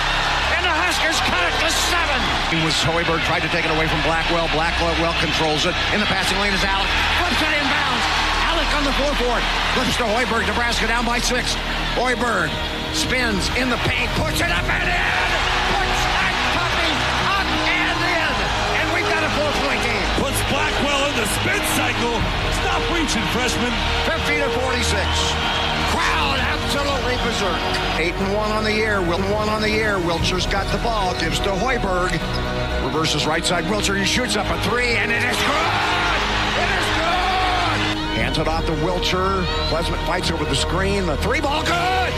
And 0.59 0.63
the 0.67 0.75
Huskers 0.85 1.17
cut 1.25 1.43
it 1.47 1.55
to 1.63 1.69
seven. 1.71 2.19
Was 2.63 2.77
Hoiberg 2.85 3.23
tried 3.25 3.41
to 3.41 3.49
take 3.49 3.65
it 3.65 3.71
away 3.71 3.87
from 3.87 3.99
Blackwell. 4.03 4.47
Blackwell 4.53 5.15
controls 5.19 5.65
it. 5.65 5.73
In 5.95 5.99
the 5.99 6.07
passing 6.11 6.37
lane 6.39 6.53
is 6.53 6.61
Allick. 6.61 6.91
Flips 7.19 7.41
it 7.41 7.51
inbounds. 7.57 8.05
Allick 8.47 8.69
on 8.77 8.83
the 8.85 8.95
floor 8.99 9.13
for. 9.17 9.35
Flips 9.73 9.97
to 9.97 10.05
Hoiberg. 10.05 10.45
Nebraska 10.47 10.87
down 10.87 11.05
by 11.07 11.19
six. 11.19 11.55
Hoiberg 11.97 12.53
spins 12.93 13.49
in 13.57 13.71
the 13.71 13.81
paint. 13.89 14.11
Puts 14.19 14.39
it 14.39 14.51
up 14.51 14.63
and 14.69 14.87
in. 14.87 15.54
Blackwell 20.49 21.09
in 21.09 21.15
the 21.17 21.27
spin 21.41 21.63
cycle. 21.73 22.15
Stop 22.61 22.81
reaching, 22.93 23.25
freshman. 23.33 23.73
50 24.05 24.37
to 24.39 24.49
46. 24.61 24.93
Crowd 25.89 26.37
absolutely 26.37 27.15
berserk. 27.23 27.57
Eight 27.97 28.13
and 28.13 28.33
one 28.35 28.51
on 28.51 28.63
the 28.63 28.71
year. 28.71 29.01
Will 29.01 29.21
one 29.33 29.49
on 29.49 29.61
the 29.61 29.69
year. 29.69 29.97
Wilcher's 29.97 30.45
got 30.45 30.69
the 30.71 30.77
ball. 30.83 31.17
Gives 31.19 31.39
to 31.39 31.49
Hoiberg. 31.49 32.11
Reverses 32.85 33.25
right 33.25 33.45
side. 33.45 33.63
Wilcher. 33.65 33.97
He 33.97 34.05
shoots 34.05 34.35
up 34.35 34.45
a 34.47 34.61
three, 34.69 34.95
and 34.95 35.11
it 35.11 35.23
is 35.23 35.37
good. 35.37 36.21
It 36.61 36.69
is 36.77 36.87
good. 36.99 38.15
Hands 38.19 38.37
it 38.37 38.47
off 38.47 38.65
to 38.65 38.73
Wilcher. 38.73 39.45
Pleasant 39.69 39.97
fights 40.05 40.31
over 40.31 40.45
the 40.45 40.55
screen. 40.55 41.05
The 41.05 41.17
three 41.17 41.41
ball 41.41 41.63
good. 41.63 42.13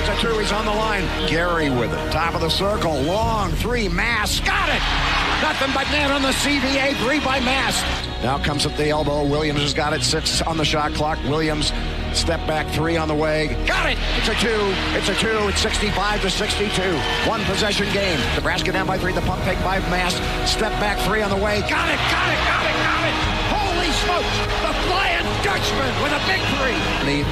It's 0.00 0.08
a 0.08 0.20
two. 0.20 0.38
He's 0.38 0.52
on 0.52 0.64
the 0.64 0.72
line. 0.72 1.04
Gary 1.28 1.70
with 1.70 1.92
it. 1.92 2.12
Top 2.12 2.34
of 2.34 2.40
the 2.40 2.50
circle. 2.50 3.00
Long 3.02 3.52
three. 3.52 3.88
Mast. 3.88 4.44
Got 4.44 4.68
it. 4.68 5.07
Nothing 5.42 5.70
but 5.72 5.86
net 5.90 6.10
on 6.10 6.22
the 6.22 6.34
PBA. 6.42 6.96
Three 7.04 7.20
by 7.20 7.38
Mast. 7.40 7.84
Now 8.22 8.38
comes 8.38 8.66
at 8.66 8.76
the 8.76 8.90
elbow. 8.90 9.24
Williams 9.24 9.60
has 9.60 9.72
got 9.72 9.92
it. 9.92 10.02
Six 10.02 10.42
on 10.42 10.56
the 10.56 10.64
shot 10.64 10.92
clock. 10.94 11.18
Williams 11.24 11.72
step 12.12 12.44
back 12.48 12.66
three 12.74 12.96
on 12.96 13.06
the 13.06 13.14
way. 13.14 13.54
Got 13.64 13.92
it. 13.92 13.98
It's 14.18 14.28
a 14.28 14.34
two. 14.34 14.58
It's 14.98 15.08
a 15.08 15.14
two. 15.14 15.46
It's 15.46 15.60
65 15.60 16.22
to 16.22 16.30
62. 16.30 16.82
One 17.30 17.44
possession 17.44 17.86
game. 17.92 18.18
Nebraska 18.34 18.72
down 18.72 18.88
by 18.88 18.98
three. 18.98 19.12
The 19.12 19.22
pump 19.22 19.40
fake 19.44 19.62
by 19.62 19.78
Mast. 19.94 20.18
Step 20.50 20.72
back 20.82 20.98
three 21.06 21.22
on 21.22 21.30
the 21.30 21.38
way. 21.38 21.60
Got 21.70 21.86
it. 21.86 22.00
Got 22.10 22.28
it. 22.34 22.40
Got 22.42 22.64
it. 22.66 22.76
Got 22.82 23.02
it. 23.06 23.16
Holy 23.54 23.90
smokes. 24.02 24.36
The 24.66 24.74
Flying 24.90 25.26
Dutchman 25.46 25.94
with 26.02 26.18
a 26.18 26.22
big 26.26 26.42
three. 26.58 26.78
And 26.98 27.06
he 27.06 27.22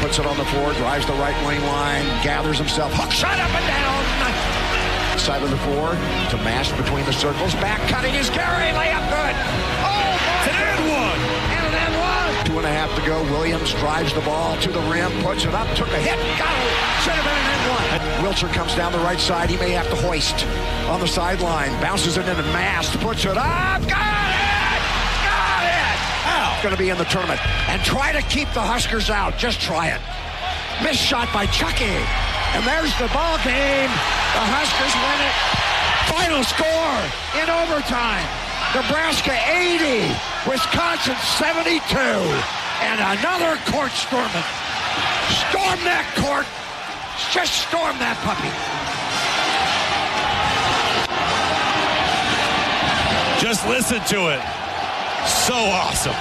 puts 0.00 0.18
it 0.18 0.24
on 0.24 0.38
the 0.38 0.46
floor. 0.46 0.72
Drives 0.80 1.04
the 1.04 1.18
right 1.20 1.36
wing 1.44 1.60
line. 1.68 2.06
Gathers 2.24 2.56
himself. 2.56 2.90
Hook 2.94 3.12
shot 3.12 3.38
up 3.38 3.52
and 3.52 3.66
down 3.68 4.49
side 5.20 5.42
of 5.42 5.50
the 5.50 5.60
floor 5.68 5.92
to 6.32 6.36
mash 6.40 6.72
between 6.72 7.04
the 7.04 7.12
circles. 7.12 7.52
Back 7.60 7.80
cutting 7.88 8.14
is 8.14 8.30
carry. 8.30 8.72
Layup 8.72 9.04
good. 9.12 9.34
Oh, 9.84 10.16
boy. 10.16 10.40
It's 10.40 10.48
an 10.48 10.64
and 10.64 10.84
one. 10.88 11.20
And 11.52 11.64
an 11.68 11.74
and 11.76 11.94
one. 12.00 12.32
Two 12.48 12.56
and 12.56 12.66
a 12.66 12.72
half 12.72 12.88
to 12.96 13.04
go. 13.04 13.22
Williams 13.28 13.72
drives 13.74 14.14
the 14.14 14.22
ball 14.22 14.56
to 14.64 14.72
the 14.72 14.80
rim, 14.88 15.12
puts 15.22 15.44
it 15.44 15.52
up, 15.52 15.68
took 15.76 15.88
a 15.88 16.00
hit. 16.00 16.16
Got 16.40 16.56
it. 16.56 16.72
Should 17.04 17.12
have 17.12 17.26
been 17.28 17.36
an 17.36 17.48
and 17.52 17.64
one. 17.68 18.00
Wilcher 18.24 18.50
comes 18.52 18.74
down 18.74 18.92
the 18.92 19.04
right 19.04 19.20
side. 19.20 19.50
He 19.50 19.58
may 19.58 19.70
have 19.70 19.88
to 19.90 19.96
hoist 19.96 20.46
on 20.88 21.00
the 21.00 21.08
sideline. 21.08 21.70
Bounces 21.80 22.16
it 22.16 22.26
into 22.26 22.42
Mast. 22.56 22.98
Puts 23.00 23.24
it 23.26 23.36
up. 23.36 23.80
Got 23.84 24.24
it. 24.24 24.82
Got 25.28 25.64
it. 25.68 25.96
Ow. 26.32 26.60
Going 26.62 26.74
to 26.74 26.80
be 26.80 26.88
in 26.88 26.96
the 26.96 27.04
tournament. 27.12 27.40
And 27.68 27.82
try 27.84 28.12
to 28.12 28.22
keep 28.22 28.48
the 28.54 28.62
Huskers 28.62 29.10
out. 29.10 29.36
Just 29.36 29.60
try 29.60 29.88
it. 29.88 30.00
Missed 30.82 31.04
shot 31.04 31.28
by 31.32 31.44
Chucky. 31.46 32.00
And 32.54 32.66
there's 32.66 32.92
the 32.98 33.06
ball 33.14 33.38
game. 33.46 33.90
The 34.34 34.44
Huskers 34.50 34.94
win 34.98 35.18
it. 35.22 35.34
Final 36.10 36.42
score 36.42 36.98
in 37.38 37.46
overtime. 37.46 38.26
Nebraska 38.74 39.34
80, 39.46 40.10
Wisconsin 40.50 41.14
72. 41.38 41.78
And 42.82 42.98
another 42.98 43.54
court 43.70 43.94
storming. 43.94 44.46
Storm 45.46 45.78
that 45.86 46.06
court. 46.18 46.46
Just 47.30 47.68
storm 47.70 47.94
that 48.02 48.18
puppy. 48.26 48.50
Just 53.38 53.66
listen 53.68 54.00
to 54.10 54.34
it. 54.34 54.42
So 55.46 55.54
awesome. 55.54 56.14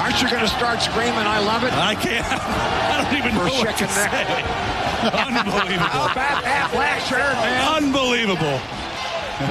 Aren't 0.00 0.22
you 0.22 0.28
going 0.30 0.42
to 0.42 0.48
start 0.48 0.80
screaming, 0.80 1.26
I 1.26 1.38
love 1.38 1.64
it? 1.64 1.72
I 1.72 1.94
can't. 1.94 2.24
I 2.30 3.02
don't 3.02 3.18
even 3.18 3.32
For 3.32 3.46
know 3.46 3.54
what 3.60 3.76
to 3.76 3.88
say. 3.88 4.85
Unbelievable. 5.02 5.86
How 5.86 6.12
about 6.12 6.42
that 6.44 6.70
black 6.72 7.10
man? 7.10 7.82
Unbelievable. 7.82 8.60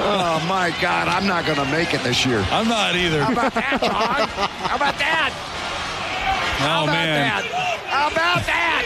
Oh, 0.02 0.44
my 0.48 0.74
God. 0.82 1.06
I'm 1.08 1.26
not 1.26 1.46
going 1.46 1.58
to 1.58 1.64
make 1.70 1.94
it 1.94 2.02
this 2.02 2.26
year. 2.26 2.44
I'm 2.50 2.68
not 2.68 2.96
either. 2.96 3.22
How 3.22 3.32
about 3.32 3.54
that, 3.54 3.80
John? 3.80 4.28
How 4.68 4.76
about 4.76 4.98
that? 4.98 5.30
How 6.58 6.80
Oh, 6.80 6.84
about 6.84 6.92
man. 6.92 7.20
that? 7.22 7.44
How 7.86 8.08
about 8.08 8.46
that? 8.46 8.82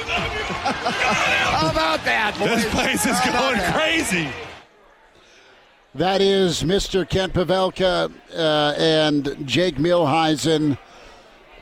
How 1.51 1.71
about 1.71 2.05
that, 2.05 2.37
boys? 2.39 2.49
This 2.65 2.75
place 2.75 3.07
is 3.07 3.19
How 3.19 3.41
going 3.41 3.59
that? 3.59 3.75
crazy. 3.75 4.29
That 5.95 6.21
is 6.21 6.63
Mr. 6.63 7.09
Kent 7.09 7.33
Pavelka 7.33 8.13
uh, 8.37 8.75
and 8.79 9.47
Jake 9.47 9.77
Muhleisen. 9.77 10.77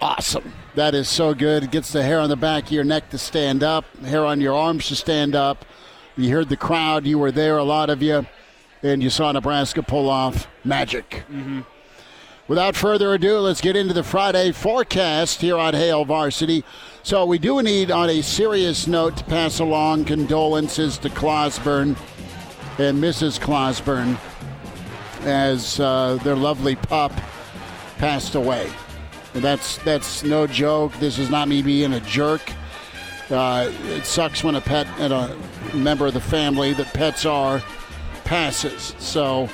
Awesome. 0.01 0.53
That 0.77 0.95
is 0.95 1.09
so 1.09 1.35
good. 1.35 1.65
It 1.65 1.71
gets 1.73 1.93
the 1.93 2.03
hair 2.03 2.21
on 2.21 2.29
the 2.29 2.37
back 2.37 2.67
of 2.67 2.73
your 2.73 2.85
neck 2.85 3.11
to 3.11 3.19
stand 3.19 3.65
up, 3.65 3.85
hair 4.05 4.25
on 4.25 4.41
your 4.41 4.55
arms 4.55 4.87
to 4.89 4.97
stand 4.97 5.35
up. 5.35 5.65
You 6.17 6.31
heard 6.33 6.49
the 6.49 6.57
crowd. 6.57 7.07
You 7.07 7.19
were 7.19 7.33
there, 7.33 7.59
a 7.59 7.65
lot 7.65 7.91
of 7.91 8.03
you, 8.03 8.27
and 8.83 9.03
you 9.03 9.11
saw 9.11 9.33
Nebraska 9.33 9.83
pull 9.83 10.09
off 10.09 10.47
magic. 10.65 11.25
Without 12.47 12.77
further 12.77 13.13
ado, 13.13 13.39
let's 13.39 13.61
get 13.61 13.77
into 13.77 13.93
the 13.93 14.03
Friday 14.03 14.53
forecast 14.53 15.41
here 15.41 15.59
on 15.59 15.75
Hail 15.75 16.05
Varsity. 16.05 16.65
So, 17.03 17.25
we 17.27 17.39
do 17.39 17.63
need, 17.63 17.91
on 17.91 18.09
a 18.09 18.23
serious 18.23 18.87
note, 18.87 19.17
to 19.19 19.25
pass 19.25 19.59
along 19.59 20.07
condolences 20.07 20.97
to 20.99 21.11
Clausburn 21.11 21.97
and 22.79 23.03
Mrs. 23.03 23.39
Clausburn 23.41 24.17
as 25.27 25.81
uh, 25.81 26.19
their 26.23 26.37
lovely 26.37 26.77
pup 26.77 27.13
passed 27.99 28.35
away. 28.35 28.71
That's 29.35 29.79
that's 29.79 30.25
no 30.25 30.47
joke. 30.47 30.93
This 30.95 31.19
is 31.19 31.31
not 31.31 31.49
me 31.49 31.63
being 31.63 31.93
a 31.93 32.01
jerk. 32.01 32.41
Uh, 33.31 33.71
it 33.85 34.05
sucks 34.05 34.43
when 34.43 34.55
a 34.55 34.61
pet 34.61 34.87
and 34.99 35.13
a 35.13 35.37
member 35.75 36.07
of 36.07 36.15
the 36.15 36.21
family 36.21 36.73
that 36.73 36.93
pets 36.95 37.27
are 37.27 37.63
passes. 38.25 38.95
So 38.99 39.49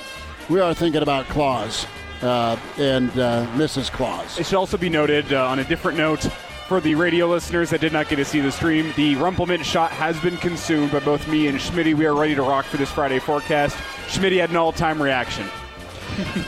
we 0.49 0.61
are 0.61 0.75
thinking 0.75 1.03
about 1.03 1.27
Claus 1.27 1.87
uh, 2.23 2.57
and 2.79 3.11
uh, 3.19 3.47
Mrs. 3.55 3.91
Claus. 3.91 4.39
It 4.39 4.47
should 4.47 4.57
also 4.57 4.77
be 4.77 4.89
noted 4.89 5.33
uh, 5.33 5.47
on 5.49 5.59
a 5.59 5.65
different 5.65 5.99
note 5.99 6.29
for 6.69 6.81
the 6.81 6.95
radio 6.95 7.29
listeners 7.29 7.69
that 7.71 7.81
did 7.81 7.93
not 7.93 8.09
get 8.09 8.17
to 8.17 8.25
see 8.25 8.41
the 8.41 8.51
stream, 8.51 8.93
the 8.97 9.15
Rumplemint 9.17 9.65
shot 9.65 9.91
has 9.91 10.19
been 10.21 10.37
consumed 10.39 10.93
by 10.93 11.01
both 11.01 11.29
me 11.29 11.47
and 11.47 11.59
Schmitty. 11.59 11.95
We 11.95 12.07
are 12.07 12.15
ready 12.15 12.35
to 12.35 12.43
rock 12.43 12.65
for 12.65 12.79
this 12.79 12.91
Friday 12.91 13.19
forecast. 13.19 13.77
Schmitty 14.07 14.41
had 14.41 14.49
an 14.49 14.57
all-time 14.57 15.01
reaction. 15.01 15.47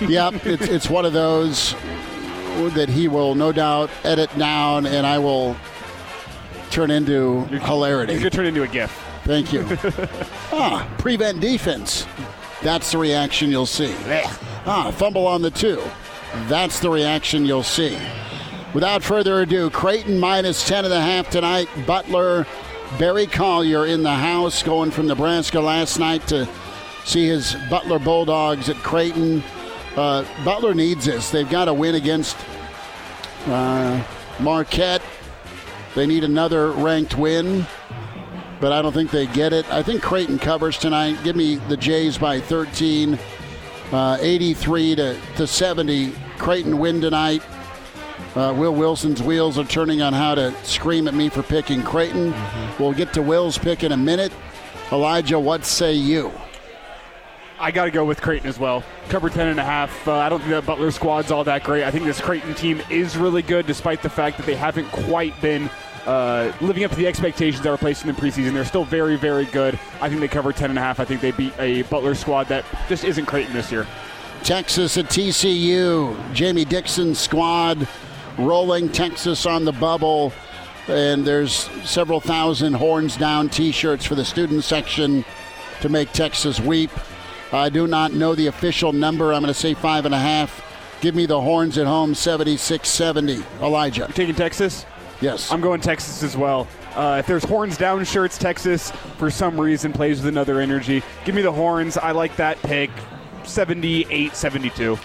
yep, 0.09 0.35
it's, 0.47 0.69
it's 0.69 0.89
one 0.89 1.05
of 1.05 1.12
those 1.12 1.74
that 2.70 2.89
he 2.89 3.09
will 3.09 3.35
no 3.35 3.53
doubt 3.53 3.91
edit 4.05 4.37
down, 4.39 4.87
and 4.87 5.07
I 5.07 5.19
will 5.19 5.57
turn 6.70 6.91
into 6.91 7.47
You're, 7.51 7.61
hilarity. 7.61 8.15
You 8.15 8.20
could 8.20 8.33
turn 8.33 8.47
into 8.47 8.62
a 8.62 8.69
GIF. 8.69 8.91
Thank 9.24 9.53
you. 9.53 9.66
ah, 10.53 10.89
prevent 10.99 11.41
defense. 11.41 12.07
That's 12.62 12.93
the 12.93 12.99
reaction 12.99 13.51
you'll 13.51 13.66
see. 13.66 13.95
Ah, 14.66 14.91
fumble 14.97 15.27
on 15.27 15.43
the 15.43 15.51
two. 15.51 15.83
That's 16.49 16.81
the 16.81 16.91
reaction 16.91 17.45
you'll 17.45 17.62
see. 17.62 17.99
Without 18.74 19.03
further 19.03 19.41
ado, 19.41 19.70
Creighton 19.70 20.19
minus 20.19 20.66
10 20.66 20.85
and 20.85 20.93
a 20.93 21.01
half 21.01 21.31
tonight. 21.31 21.69
Butler, 21.87 22.47
Barry 22.99 23.27
Collier 23.27 23.87
in 23.87 24.03
the 24.03 24.15
house, 24.15 24.62
going 24.62 24.91
from 24.91 25.07
Nebraska 25.07 25.61
last 25.61 25.99
night 25.99 26.27
to 26.28 26.49
see 27.05 27.27
his 27.27 27.57
Butler 27.70 27.99
Bulldogs 27.99 28.69
at 28.69 28.77
Creighton. 28.77 29.43
Uh, 29.97 30.24
Butler 30.44 30.74
needs 30.74 31.06
this. 31.06 31.31
They've 31.31 31.48
got 31.48 31.66
to 31.66 31.74
win 31.74 31.94
against 31.94 32.36
uh, 33.47 34.05
Marquette. 34.40 35.02
They 35.94 36.06
need 36.06 36.24
another 36.24 36.73
ranked 36.73 37.16
win, 37.16 37.66
but 38.60 38.73
I 38.73 38.82
don't 38.82 38.93
think 38.93 39.10
they 39.10 39.27
get 39.27 39.55
it. 39.55 39.66
I 39.73 39.82
think 39.82 40.02
Creighton 40.02 40.39
covers 40.39 40.77
tonight. 40.77 41.16
Give 41.24 41.35
me 41.35 41.56
the 41.56 41.77
Jays 41.77 42.18
by 42.18 42.40
13, 42.40 43.18
uh, 43.93 44.18
83 44.20 44.97
to, 44.97 45.20
to 45.36 45.47
70. 45.47 46.12
Creighton 46.36 46.78
win 46.78 47.01
tonight. 47.01 47.43
Uh, 48.35 48.52
Will 48.55 48.74
Wilson's 48.74 49.23
wheels 49.23 49.59
are 49.59 49.64
turning 49.64 50.02
on 50.02 50.12
how 50.12 50.35
to 50.35 50.55
scream 50.62 51.09
at 51.09 51.14
me 51.14 51.31
for 51.31 51.43
picking 51.43 51.82
Creighton. 51.82 52.32
Mm-hmm. 52.32 52.82
We'll 52.82 52.93
get 52.93 53.14
to 53.14 53.23
Will's 53.23 53.56
pick 53.56 53.82
in 53.82 53.93
a 53.93 53.97
minute. 53.97 54.32
Elijah, 54.93 55.40
what 55.40 55.64
say 55.64 55.94
you? 55.94 56.31
I 57.59 57.70
got 57.70 57.87
to 57.87 57.91
go 57.91 58.05
with 58.05 58.20
Creighton 58.20 58.49
as 58.49 58.59
well. 58.59 58.85
Cover 59.09 59.31
10 59.31 59.49
and 59.49 59.61
a 59.61 59.65
half. 59.65 60.07
Uh, 60.07 60.15
I 60.15 60.28
don't 60.28 60.41
think 60.41 60.51
that 60.51 60.66
Butler 60.66 60.91
squad's 60.91 61.31
all 61.31 61.45
that 61.45 61.65
great. 61.65 61.85
I 61.85 61.91
think 61.91 62.05
this 62.05 62.20
Creighton 62.20 62.55
team 62.55 62.83
is 62.91 63.16
really 63.16 63.43
good 63.43 63.66
despite 63.66 64.03
the 64.03 64.11
fact 64.11 64.37
that 64.37 64.47
they 64.47 64.55
haven't 64.55 64.91
quite 64.91 65.41
been 65.41 65.70
uh, 66.07 66.53
living 66.61 66.85
up 66.85 66.91
to 66.91 66.97
the 66.97 67.07
expectations 67.07 67.62
that 67.62 67.70
were 67.70 67.78
placed 67.78 68.05
in 68.05 68.15
the 68.15 68.20
preseason. 68.20 68.53
They're 68.53 68.65
still 68.65 68.85
very, 68.85 69.16
very 69.16 69.47
good. 69.47 69.78
I 70.01 70.09
think 70.09 70.20
they 70.20 70.28
cover 70.28 70.53
10 70.53 70.70
and 70.70 70.78
a 70.78 70.83
half. 70.83 71.01
I 71.01 71.05
think 71.05 71.20
they 71.20 71.33
beat 71.33 71.53
a 71.59 71.83
Butler 71.83 72.15
squad 72.15 72.49
that 72.49 72.65
just 72.89 73.05
isn't 73.05 73.27
Creighton 73.27 73.55
this 73.55 73.73
year. 73.73 73.87
Texas 74.43 74.97
at 74.99 75.07
TCU. 75.07 76.33
Jamie 76.35 76.65
Dixon's 76.65 77.19
squad 77.19 77.89
rolling 78.39 78.91
Texas 78.91 79.47
on 79.47 79.65
the 79.65 79.73
bubble. 79.73 80.33
And 80.89 81.24
there's 81.24 81.53
several 81.85 82.20
thousand 82.20 82.74
horns 82.74 83.16
down 83.16 83.49
t 83.49 83.73
shirts 83.73 84.05
for 84.05 84.15
the 84.15 84.24
student 84.24 84.62
section 84.62 85.24
to 85.81 85.89
make 85.89 86.12
Texas 86.12 86.61
weep. 86.61 86.91
I 87.52 87.68
do 87.68 87.86
not 87.86 88.12
know 88.12 88.35
the 88.35 88.48
official 88.48 88.93
number. 88.93 89.32
I'm 89.32 89.43
going 89.43 89.52
to 89.52 89.59
say 89.59 89.74
five 89.74 90.05
and 90.05 90.14
a 90.14 90.18
half. 90.18 90.62
Give 91.01 91.14
me 91.14 91.27
the 91.27 91.40
horns 91.40 91.78
at 91.78 91.86
home, 91.86 92.14
76 92.14 92.89
70. 92.89 93.43
Elijah. 93.60 94.01
You're 94.01 94.09
taking 94.09 94.35
Texas? 94.35 94.86
Yes. 95.20 95.51
I'm 95.51 95.60
going 95.60 95.81
Texas 95.81 96.23
as 96.23 96.36
well. 96.36 96.66
Uh, 96.94 97.16
if 97.20 97.27
there's 97.27 97.44
horns 97.44 97.77
down 97.77 98.05
shirts, 98.05 98.39
Texas, 98.39 98.90
for 99.18 99.31
some 99.31 99.60
reason, 99.60 99.93
plays 99.93 100.18
with 100.18 100.28
another 100.28 100.60
energy. 100.60 101.02
Give 101.24 101.35
me 101.35 101.43
the 101.43 101.52
horns. 101.52 101.97
I 101.97 102.12
like 102.12 102.36
that 102.36 102.60
pick. 102.62 102.90
78 103.44 104.35
72. 104.35 104.98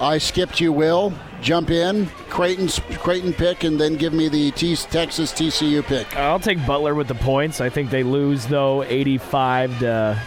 I 0.00 0.18
skipped 0.18 0.60
you, 0.60 0.72
Will. 0.72 1.12
Jump 1.42 1.70
in. 1.70 2.06
Creighton's 2.28 2.78
Creighton 2.98 3.32
pick, 3.32 3.64
and 3.64 3.78
then 3.78 3.96
give 3.96 4.12
me 4.12 4.28
the 4.28 4.50
T- 4.52 4.74
Texas 4.76 5.32
TCU 5.32 5.84
pick. 5.84 6.16
I'll 6.16 6.40
take 6.40 6.64
Butler 6.66 6.94
with 6.94 7.06
the 7.06 7.14
points. 7.14 7.60
I 7.60 7.68
think 7.68 7.90
they 7.90 8.02
lose, 8.02 8.46
though, 8.46 8.82
85 8.84 9.78
to 9.80 10.22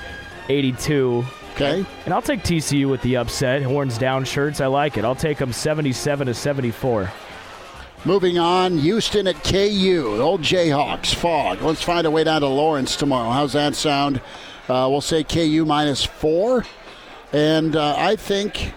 82. 0.47 1.25
Okay. 1.53 1.85
And 2.05 2.13
I'll 2.13 2.21
take 2.21 2.41
TCU 2.41 2.89
with 2.89 3.01
the 3.03 3.17
upset. 3.17 3.61
Horns 3.61 3.97
down 3.97 4.25
shirts. 4.25 4.59
I 4.59 4.65
like 4.67 4.97
it. 4.97 5.05
I'll 5.05 5.15
take 5.15 5.38
them 5.38 5.53
77 5.53 6.27
to 6.27 6.34
74. 6.34 7.11
Moving 8.05 8.38
on, 8.38 8.80
Houston 8.80 9.27
at 9.27 9.41
KU. 9.43 10.17
The 10.17 10.23
Old 10.23 10.41
Jayhawks, 10.41 11.13
fog. 11.13 11.61
Let's 11.61 11.81
find 11.81 12.05
a 12.05 12.11
way 12.11 12.23
down 12.23 12.41
to 12.41 12.47
Lawrence 12.47 12.95
tomorrow. 12.95 13.30
How's 13.30 13.53
that 13.53 13.75
sound? 13.75 14.19
Uh, 14.67 14.88
we'll 14.89 14.99
say 14.99 15.23
KU 15.23 15.63
minus 15.65 16.03
four. 16.03 16.65
And 17.31 17.75
uh, 17.75 17.95
I 17.97 18.15
think 18.15 18.73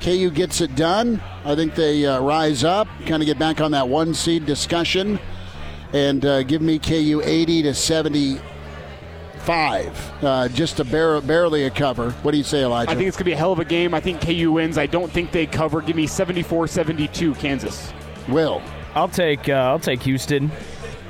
KU 0.00 0.30
gets 0.30 0.60
it 0.60 0.74
done. 0.76 1.20
I 1.44 1.54
think 1.54 1.74
they 1.74 2.06
uh, 2.06 2.20
rise 2.20 2.64
up, 2.64 2.88
kind 3.06 3.22
of 3.22 3.26
get 3.26 3.38
back 3.38 3.60
on 3.60 3.72
that 3.72 3.88
one 3.88 4.14
seed 4.14 4.46
discussion, 4.46 5.18
and 5.92 6.24
uh, 6.24 6.42
give 6.42 6.62
me 6.62 6.78
KU 6.78 7.20
80 7.24 7.62
to 7.62 7.74
70 7.74 8.40
five, 9.44 10.24
uh, 10.24 10.48
just 10.48 10.80
a 10.80 10.84
bare, 10.84 11.20
barely 11.20 11.64
a 11.64 11.70
cover. 11.70 12.10
What 12.22 12.32
do 12.32 12.38
you 12.38 12.44
say, 12.44 12.62
Elijah? 12.62 12.90
I 12.90 12.94
think 12.94 13.08
it's 13.08 13.16
going 13.16 13.24
to 13.24 13.30
be 13.30 13.32
a 13.32 13.36
hell 13.36 13.52
of 13.52 13.58
a 13.58 13.64
game. 13.64 13.94
I 13.94 14.00
think 14.00 14.20
KU 14.20 14.52
wins. 14.52 14.78
I 14.78 14.86
don't 14.86 15.10
think 15.10 15.32
they 15.32 15.46
cover. 15.46 15.80
Give 15.80 15.96
me 15.96 16.06
74-72 16.06 17.38
Kansas. 17.38 17.92
Will. 18.28 18.62
I'll 18.94 19.08
take 19.08 19.48
uh, 19.48 19.52
I'll 19.52 19.78
take 19.78 20.02
Houston, 20.02 20.50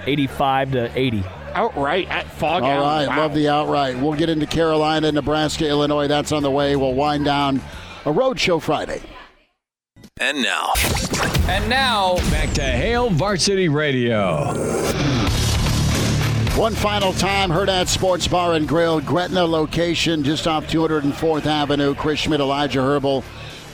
85 0.06 0.72
to 0.72 0.98
80. 0.98 1.24
Outright 1.52 2.08
at 2.08 2.26
Fog 2.26 2.64
All 2.64 2.80
right, 2.80 3.06
wow. 3.06 3.18
love 3.18 3.34
the 3.34 3.48
outright. 3.48 3.96
We'll 3.96 4.14
get 4.14 4.28
into 4.28 4.46
Carolina, 4.46 5.12
Nebraska, 5.12 5.68
Illinois. 5.68 6.08
That's 6.08 6.32
on 6.32 6.42
the 6.42 6.50
way. 6.50 6.74
We'll 6.74 6.94
wind 6.94 7.24
down 7.24 7.60
a 8.04 8.10
road 8.10 8.40
show 8.40 8.58
Friday. 8.58 9.00
And 10.18 10.42
now. 10.42 10.72
And 11.48 11.68
now, 11.68 12.16
back 12.30 12.52
to 12.54 12.62
Hail 12.62 13.10
Varsity 13.10 13.68
Radio. 13.68 15.13
One 16.56 16.74
final 16.76 17.12
time, 17.12 17.50
Hurrdat 17.50 17.88
Sports 17.88 18.28
Bar 18.28 18.54
and 18.54 18.68
Grill, 18.68 19.00
Gretna 19.00 19.44
location 19.44 20.22
just 20.22 20.46
off 20.46 20.68
204th 20.68 21.46
Avenue. 21.46 21.96
Chris 21.96 22.20
Schmidt, 22.20 22.38
Elijah 22.40 22.78
Herbel, 22.78 23.24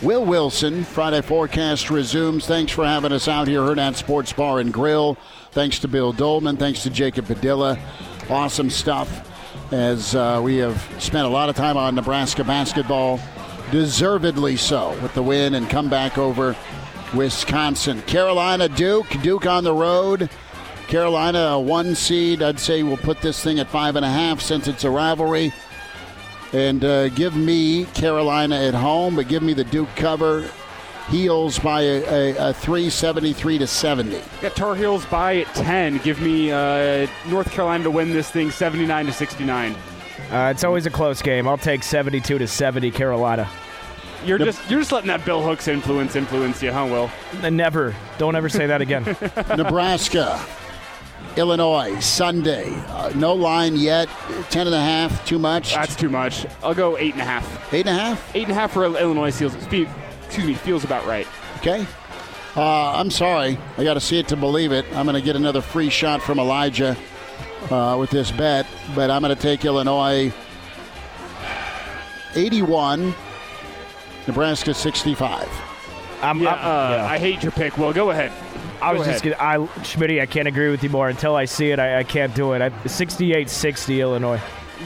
Will 0.01 0.25
Wilson. 0.25 0.85
Friday 0.85 1.21
forecast 1.21 1.91
resumes. 1.91 2.47
Thanks 2.47 2.73
for 2.73 2.87
having 2.87 3.13
us 3.13 3.29
out 3.29 3.49
here, 3.49 3.61
Hurrdat 3.61 3.97
Sports 3.97 4.33
Bar 4.33 4.61
and 4.61 4.73
Grill. 4.73 5.19
Thanks 5.53 5.79
to 5.81 5.89
Bill 5.89 6.15
Doleman. 6.15 6.57
Thanks 6.57 6.83
to 6.85 6.91
Jacob 6.91 7.27
Padilla. 7.27 7.79
Awesome 8.31 8.71
stuff 8.71 9.29
as 9.73 10.15
uh, 10.15 10.41
we 10.43 10.57
have 10.57 10.83
spent 10.99 11.27
a 11.27 11.31
lot 11.31 11.51
of 11.51 11.57
time 11.57 11.77
on 11.77 11.95
Nebraska 11.95 12.45
basketball. 12.45 13.21
Deservedly 13.71 14.57
so 14.57 14.99
with 15.03 15.13
the 15.13 15.23
win 15.23 15.55
and 15.55 15.69
comeback 15.69 16.17
over 16.17 16.57
Wisconsin. 17.15 18.01
Carolina 18.03 18.71
Duke. 18.71 19.09
Duke 19.23 19.45
on 19.45 19.65
the 19.65 19.75
road. 19.75 20.31
Carolina, 20.91 21.39
a 21.39 21.61
one 21.61 21.95
seed. 21.95 22.43
I'd 22.43 22.59
say 22.59 22.83
we'll 22.83 22.97
put 22.97 23.21
this 23.21 23.43
thing 23.43 23.61
at 23.61 23.69
five 23.69 23.95
and 23.95 24.05
a 24.05 24.11
half 24.11 24.41
since 24.41 24.67
it's 24.67 24.83
a 24.83 24.91
rivalry. 24.91 25.53
And 26.53 26.85
uh, 26.85 27.11
give 27.11 27.37
me 27.37 27.85
Carolina 27.87 28.57
at 28.57 28.75
home, 28.75 29.15
but 29.15 29.29
give 29.29 29.43
me 29.43 29.55
the 29.55 29.63
Duke 29.63 29.89
cover. 29.95 30.51
Heels 31.09 31.59
by 31.61 31.83
a, 31.83 32.33
a, 32.33 32.51
a 32.51 32.53
373 32.53 33.59
to 33.59 33.67
70. 33.67 34.21
Got 34.43 34.57
Tar 34.57 34.75
Heels 34.75 35.07
by 35.07 35.39
at 35.39 35.55
10. 35.55 35.99
Give 35.99 36.21
me 36.21 36.51
uh, 36.51 37.07
North 37.29 37.51
Carolina 37.53 37.85
to 37.85 37.91
win 37.91 38.13
this 38.13 38.31
thing 38.31 38.51
79 38.51 39.07
to 39.07 39.13
69. 39.13 39.73
Uh, 39.73 40.53
it's 40.53 40.65
always 40.65 40.87
a 40.87 40.91
close 40.91 41.23
game. 41.23 41.47
I'll 41.49 41.57
take 41.57 41.83
72 41.83 42.39
to 42.39 42.47
70 42.47 42.91
Carolina. 42.91 43.49
You're 44.25 44.39
just 44.39 44.71
you're 44.71 44.81
just 44.81 44.93
letting 44.93 45.09
that 45.09 45.25
Bill 45.25 45.43
Hooks 45.43 45.67
influence 45.67 46.15
influence 46.15 46.63
you, 46.63 46.73
huh, 46.73 46.87
Will? 46.87 47.51
Never. 47.51 47.95
Don't 48.19 48.37
ever 48.37 48.49
say 48.51 48.67
that 48.67 48.83
again. 48.83 49.05
Nebraska, 49.57 50.45
Illinois, 51.37 51.99
Sunday. 52.01 52.73
Uh, 52.89 53.11
no 53.15 53.35
line 53.35 53.77
yet. 53.77 54.09
Ten 54.51 54.67
and 54.67 54.75
a 54.75 54.81
half. 54.81 55.25
Too 55.27 55.39
much. 55.39 55.75
That's 55.75 55.95
too 55.97 56.09
much. 56.11 56.47
I'll 56.63 56.75
go 56.75 56.97
eight 56.99 57.13
and 57.13 57.23
a 57.23 57.25
half. 57.25 57.73
Eight 57.73 57.87
and 57.87 57.97
a 57.97 58.01
half. 58.01 58.37
Eight 58.37 58.43
and 58.45 58.53
a 58.53 58.55
half 58.55 58.73
for 58.73 58.85
Illinois 58.85 59.31
feels. 59.31 59.55
Excuse 59.55 59.89
me, 60.47 60.55
feels 60.55 60.85
about 60.85 61.07
right. 61.07 61.27
Okay. 61.59 61.87
Uh, 62.57 62.93
I'm 62.99 63.11
sorry. 63.11 63.59
I 63.79 63.85
got 63.85 63.95
to 63.95 64.01
see 64.01 64.19
it 64.19 64.29
to 64.29 64.37
believe 64.37 64.73
it. 64.73 64.85
I'm 64.95 65.07
going 65.07 65.15
to 65.15 65.23
get 65.23 65.37
another 65.37 65.61
free 65.61 65.89
shot 65.91 66.21
from 66.21 66.39
Elijah 66.41 66.97
uh, 67.71 67.97
with 67.99 68.11
this 68.11 68.31
bet, 68.33 68.67
but 68.95 69.09
I'm 69.11 69.23
going 69.23 69.35
to 69.35 69.41
take 69.41 69.65
Illinois 69.65 70.33
81, 72.35 73.15
Nebraska 74.27 74.75
65. 74.75 75.49
I'm, 76.23 76.41
Yeah, 76.41 76.49
I'm- 76.51 76.59
uh, 76.59 76.97
yeah. 76.97 77.07
I 77.07 77.19
hate 77.19 77.43
your 77.43 77.53
pick. 77.53 77.79
Well, 77.79 77.93
go 77.93 78.11
ahead. 78.11 78.33
I 78.83 78.93
was 78.93 79.07
Go 79.07 79.13
just 79.13 79.25
ahead. 79.25 79.39
gonna, 79.39 79.65
I 79.67 79.67
Schmitty, 79.83 80.21
I 80.21 80.27
can't 80.27 80.49
agree 80.49 80.71
with 80.71 80.83
you 80.83 80.91
more. 80.91 81.09
Until 81.09 81.37
I 81.37 81.45
see 81.45 81.71
it, 81.71 81.79
I, 81.79 81.99
I 82.01 82.05
can't 82.05 82.35
do 82.35 82.53
it. 82.53 82.63
I, 82.63 82.71
68-60 82.71 84.01
Illinois. 84.01 84.41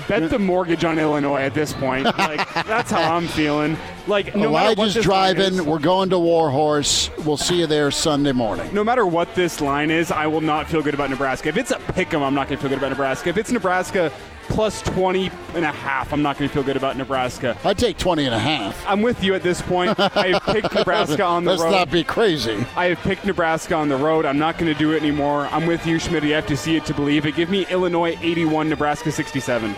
Bet 0.08 0.28
the 0.28 0.40
mortgage 0.40 0.84
on 0.84 0.98
Illinois 0.98 1.42
at 1.42 1.54
this 1.54 1.72
point. 1.72 2.04
Like 2.18 2.52
that's 2.66 2.90
how 2.90 3.14
I'm 3.16 3.28
feeling. 3.28 3.76
Like 4.08 4.34
no 4.34 4.46
Elijah's 4.48 4.94
driving. 4.94 5.54
is- 5.54 5.62
We're 5.62 5.78
going 5.78 6.10
to 6.10 6.18
Warhorse. 6.18 7.10
We'll 7.24 7.36
see 7.36 7.60
you 7.60 7.68
there 7.68 7.90
Sunday 7.92 8.32
morning. 8.32 8.74
no 8.74 8.82
matter 8.82 9.06
what 9.06 9.32
this 9.36 9.60
line 9.60 9.90
is, 9.92 10.10
I 10.10 10.26
will 10.26 10.40
not 10.40 10.66
feel 10.68 10.82
good 10.82 10.94
about 10.94 11.10
Nebraska. 11.10 11.48
If 11.50 11.56
it's 11.56 11.70
a 11.70 11.78
pick 11.78 12.12
'em, 12.12 12.22
I'm 12.24 12.34
not 12.34 12.48
going 12.48 12.58
to 12.58 12.62
feel 12.62 12.70
good 12.70 12.78
about 12.78 12.90
Nebraska. 12.90 13.28
If 13.28 13.36
it's 13.36 13.52
Nebraska 13.52 14.10
plus 14.48 14.82
20 14.82 15.30
and 15.54 15.64
a 15.64 15.72
half, 15.72 16.12
I'm 16.12 16.22
not 16.22 16.38
going 16.38 16.48
to 16.48 16.52
feel 16.54 16.62
good 16.62 16.76
about 16.76 16.96
Nebraska. 16.96 17.56
I'd 17.64 17.78
take 17.78 17.98
20 17.98 18.26
and 18.26 18.34
a 18.34 18.38
half. 18.38 18.84
I'm 18.86 19.02
with 19.02 19.22
you 19.22 19.34
at 19.34 19.42
this 19.42 19.60
point. 19.62 19.98
I 19.98 20.28
have 20.28 20.42
picked 20.42 20.74
Nebraska 20.74 21.24
on 21.24 21.44
the 21.44 21.52
Let's 21.52 21.62
road. 21.62 21.70
not 21.70 21.90
be 21.90 22.04
crazy. 22.04 22.64
I 22.76 22.86
have 22.86 22.98
picked 22.98 23.24
Nebraska 23.24 23.74
on 23.74 23.88
the 23.88 23.96
road. 23.96 24.24
I'm 24.24 24.38
not 24.38 24.58
going 24.58 24.72
to 24.72 24.78
do 24.78 24.92
it 24.92 25.02
anymore. 25.02 25.46
I'm 25.50 25.66
with 25.66 25.86
you, 25.86 25.98
Schmidt. 25.98 26.24
You 26.24 26.34
have 26.34 26.46
to 26.46 26.56
see 26.56 26.76
it 26.76 26.84
to 26.86 26.94
believe 26.94 27.26
it. 27.26 27.34
Give 27.36 27.50
me 27.50 27.66
Illinois 27.70 28.16
81, 28.20 28.68
Nebraska 28.68 29.10
67. 29.10 29.74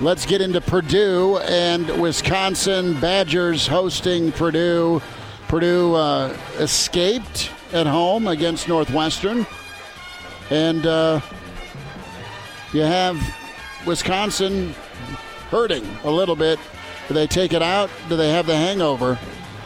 Let's 0.00 0.24
get 0.24 0.40
into 0.40 0.62
Purdue 0.62 1.38
and 1.38 2.00
Wisconsin. 2.00 2.98
Badgers 3.00 3.66
hosting 3.66 4.32
Purdue. 4.32 5.02
Purdue 5.46 5.94
uh, 5.94 6.36
escaped 6.58 7.50
at 7.72 7.86
home 7.86 8.26
against 8.26 8.66
Northwestern. 8.66 9.46
And 10.48 10.86
uh, 10.86 11.20
you 12.72 12.82
have 12.82 13.20
Wisconsin 13.86 14.74
hurting 15.50 15.86
a 16.04 16.10
little 16.10 16.36
bit. 16.36 16.58
Do 17.08 17.14
they 17.14 17.26
take 17.26 17.52
it 17.52 17.62
out? 17.62 17.90
Do 18.08 18.16
they 18.16 18.30
have 18.30 18.46
the 18.46 18.56
hangover? 18.56 19.18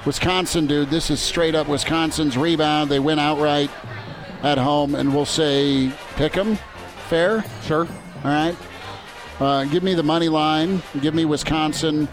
Wisconsin, 0.07 0.67
dude, 0.67 0.91
this 0.91 1.11
is 1.11 1.21
straight 1.21 1.55
up 1.55 1.67
Wisconsin's 1.67 2.37
rebound. 2.37 2.91
They 2.91 2.99
win 2.99 3.19
outright 3.19 3.71
at 4.43 4.59
home, 4.59 4.95
and 4.95 5.15
we'll 5.15 5.25
say 5.25 5.93
pick 6.17 6.37
'em. 6.37 6.59
Fair? 7.09 7.45
Sure. 7.65 7.87
All 8.25 8.31
right. 8.31 8.57
Uh, 9.41 9.65
give 9.65 9.83
me 9.83 9.95
the 9.95 10.03
money 10.03 10.29
line. 10.29 10.83
Give 11.01 11.15
me 11.15 11.25
Wisconsin. 11.25 12.09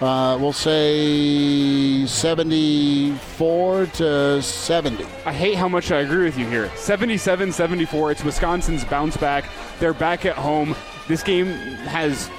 Uh, 0.00 0.38
we'll 0.40 0.52
say 0.52 2.06
74 2.06 3.86
to 3.86 4.40
70. 4.42 5.04
I 5.26 5.32
hate 5.32 5.56
how 5.56 5.68
much 5.68 5.90
I 5.92 6.00
agree 6.00 6.24
with 6.24 6.38
you 6.38 6.46
here. 6.46 6.70
77 6.76 7.52
74. 7.52 8.12
It's 8.12 8.24
Wisconsin's 8.24 8.84
bounce 8.84 9.16
back. 9.18 9.44
They're 9.78 9.92
back 9.92 10.24
at 10.24 10.36
home. 10.36 10.74
This 11.06 11.22
game 11.22 11.46
has 11.88 12.30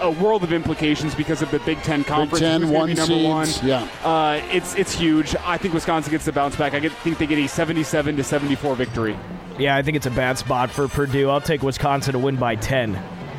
a 0.00 0.10
world 0.10 0.42
of 0.42 0.52
implications 0.52 1.14
because 1.14 1.42
of 1.42 1.50
the 1.50 1.58
Big 1.60 1.78
Ten 1.82 2.02
conference. 2.04 2.40
Ten, 2.40 2.62
Who's 2.62 2.70
gonna 2.70 2.78
one 2.78 2.88
be 2.88 2.94
number 2.94 3.14
seeds, 3.14 3.58
one. 3.62 3.68
yeah. 3.68 3.88
Uh, 4.02 4.40
it's 4.50 4.74
it's 4.76 4.92
huge. 4.94 5.34
I 5.44 5.58
think 5.58 5.74
Wisconsin 5.74 6.10
gets 6.12 6.24
the 6.24 6.32
bounce 6.32 6.56
back. 6.56 6.72
I 6.74 6.78
get, 6.80 6.92
think 6.92 7.18
they 7.18 7.26
get 7.26 7.38
a 7.38 7.46
77 7.46 8.16
to 8.16 8.24
74 8.24 8.74
victory. 8.76 9.18
Yeah, 9.58 9.76
I 9.76 9.82
think 9.82 9.96
it's 9.96 10.06
a 10.06 10.10
bad 10.10 10.38
spot 10.38 10.70
for 10.70 10.88
Purdue. 10.88 11.28
I'll 11.30 11.40
take 11.40 11.62
Wisconsin 11.62 12.12
to 12.12 12.18
win 12.18 12.36
by 12.36 12.56
10. 12.56 12.94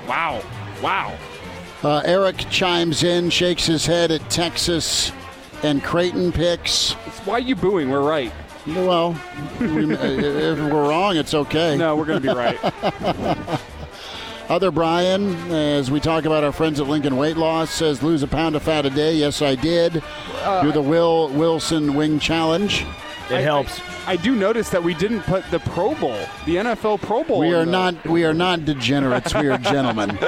Wow. 0.07 0.41
Wow. 0.81 1.15
Uh, 1.83 2.01
Eric 2.05 2.37
chimes 2.49 3.03
in, 3.03 3.29
shakes 3.29 3.65
his 3.65 3.85
head 3.85 4.11
at 4.11 4.27
Texas 4.29 5.11
and 5.63 5.83
Creighton 5.83 6.31
picks. 6.31 6.93
Why 7.25 7.35
are 7.35 7.39
you 7.39 7.55
booing? 7.55 7.89
We're 7.89 8.01
right. 8.07 8.31
Well, 8.65 9.11
we- 9.59 9.93
if 9.95 10.57
we're 10.59 10.89
wrong, 10.89 11.15
it's 11.17 11.33
okay. 11.33 11.77
No, 11.77 11.95
we're 11.95 12.05
going 12.05 12.21
to 12.21 12.27
be 12.27 12.33
right. 12.35 13.59
Other 14.49 14.71
Brian, 14.71 15.35
as 15.51 15.91
we 15.91 15.99
talk 15.99 16.25
about 16.25 16.43
our 16.43 16.51
friends 16.53 16.79
at 16.79 16.87
Lincoln 16.87 17.17
Weight 17.17 17.35
Loss, 17.37 17.69
says 17.69 18.01
lose 18.01 18.23
a 18.23 18.27
pound 18.27 18.55
of 18.55 18.63
fat 18.63 18.85
a 18.85 18.89
day. 18.89 19.15
Yes, 19.15 19.41
I 19.41 19.55
did. 19.55 20.01
Uh, 20.41 20.63
Do 20.63 20.71
the 20.71 20.81
Will 20.81 21.29
Wilson 21.29 21.93
Wing 21.95 22.17
Challenge. 22.19 22.85
It 23.29 23.41
helps. 23.41 23.81
I, 24.05 24.15
do 24.15 24.35
notice 24.35 24.69
that 24.69 24.81
we 24.81 24.93
didn't 24.93 25.21
put 25.23 25.43
the 25.51 25.59
Pro 25.59 25.93
Bowl, 25.95 26.17
the 26.45 26.55
NFL 26.55 27.01
Pro 27.01 27.25
Bowl. 27.25 27.39
We 27.39 27.53
are 27.53 27.65
the- 27.65 27.71
not 27.71 28.07
we 28.07 28.23
are 28.23 28.33
not 28.33 28.63
degenerates. 28.63 29.33
We 29.33 29.49
are 29.49 29.57
gentlemen. 29.57 30.17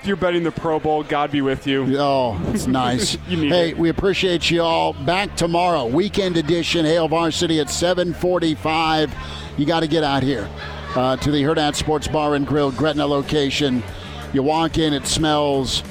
If 0.00 0.06
you're 0.06 0.16
betting 0.16 0.44
the 0.44 0.50
Pro 0.50 0.80
Bowl, 0.80 1.02
God 1.02 1.30
be 1.30 1.42
with 1.42 1.66
you. 1.66 1.98
Oh, 1.98 2.40
it's 2.54 2.66
nice. 2.66 3.16
Hey, 3.26 3.70
it. 3.72 3.78
we 3.78 3.90
appreciate 3.90 4.50
you 4.50 4.62
all. 4.62 4.94
Back 4.94 5.36
tomorrow, 5.36 5.84
weekend 5.84 6.38
edition, 6.38 6.86
Hail 6.86 7.06
Varsity 7.06 7.60
at 7.60 7.68
745. 7.68 9.14
You 9.58 9.66
got 9.66 9.80
to 9.80 9.86
get 9.86 10.02
out 10.02 10.22
here 10.22 10.48
uh, 10.96 11.18
to 11.18 11.30
the 11.30 11.42
Hurrdat 11.42 11.74
Sports 11.74 12.08
Bar 12.08 12.34
and 12.34 12.46
Grill, 12.46 12.72
Gretna 12.72 13.06
location. 13.06 13.82
You 14.32 14.42
walk 14.42 14.78
in, 14.78 14.94
it 14.94 15.06
smells 15.06 15.82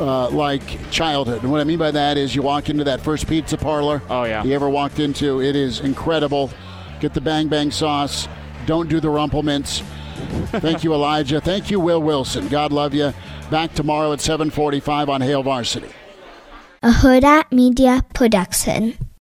uh, 0.00 0.28
like 0.30 0.90
childhood. 0.90 1.44
And 1.44 1.52
what 1.52 1.60
I 1.60 1.64
mean 1.64 1.78
by 1.78 1.92
that 1.92 2.16
is 2.16 2.34
you 2.34 2.42
walk 2.42 2.68
into 2.68 2.82
that 2.82 3.00
first 3.00 3.28
pizza 3.28 3.56
parlor. 3.56 4.02
Oh, 4.10 4.24
yeah. 4.24 4.42
You 4.42 4.54
ever 4.54 4.68
walked 4.68 4.98
into? 4.98 5.40
It 5.40 5.54
is 5.54 5.78
incredible. 5.78 6.50
Get 6.98 7.14
the 7.14 7.20
bang 7.20 7.46
bang 7.46 7.70
sauce. 7.70 8.26
Don't 8.66 8.88
do 8.88 8.98
the 8.98 9.06
rumplements. 9.06 9.84
Thank 10.46 10.82
you, 10.82 10.92
Elijah. 10.94 11.40
Thank 11.40 11.70
you, 11.70 11.78
Will 11.78 12.02
Wilson. 12.02 12.48
God 12.48 12.72
love 12.72 12.94
you. 12.94 13.12
Back 13.50 13.74
tomorrow 13.74 14.12
at 14.12 14.20
745 14.20 15.08
on 15.08 15.20
Hail 15.20 15.42
Varsity. 15.42 15.88
A 16.82 16.90
Hurrdat 16.90 17.52
Media 17.52 18.02
Production. 18.14 18.94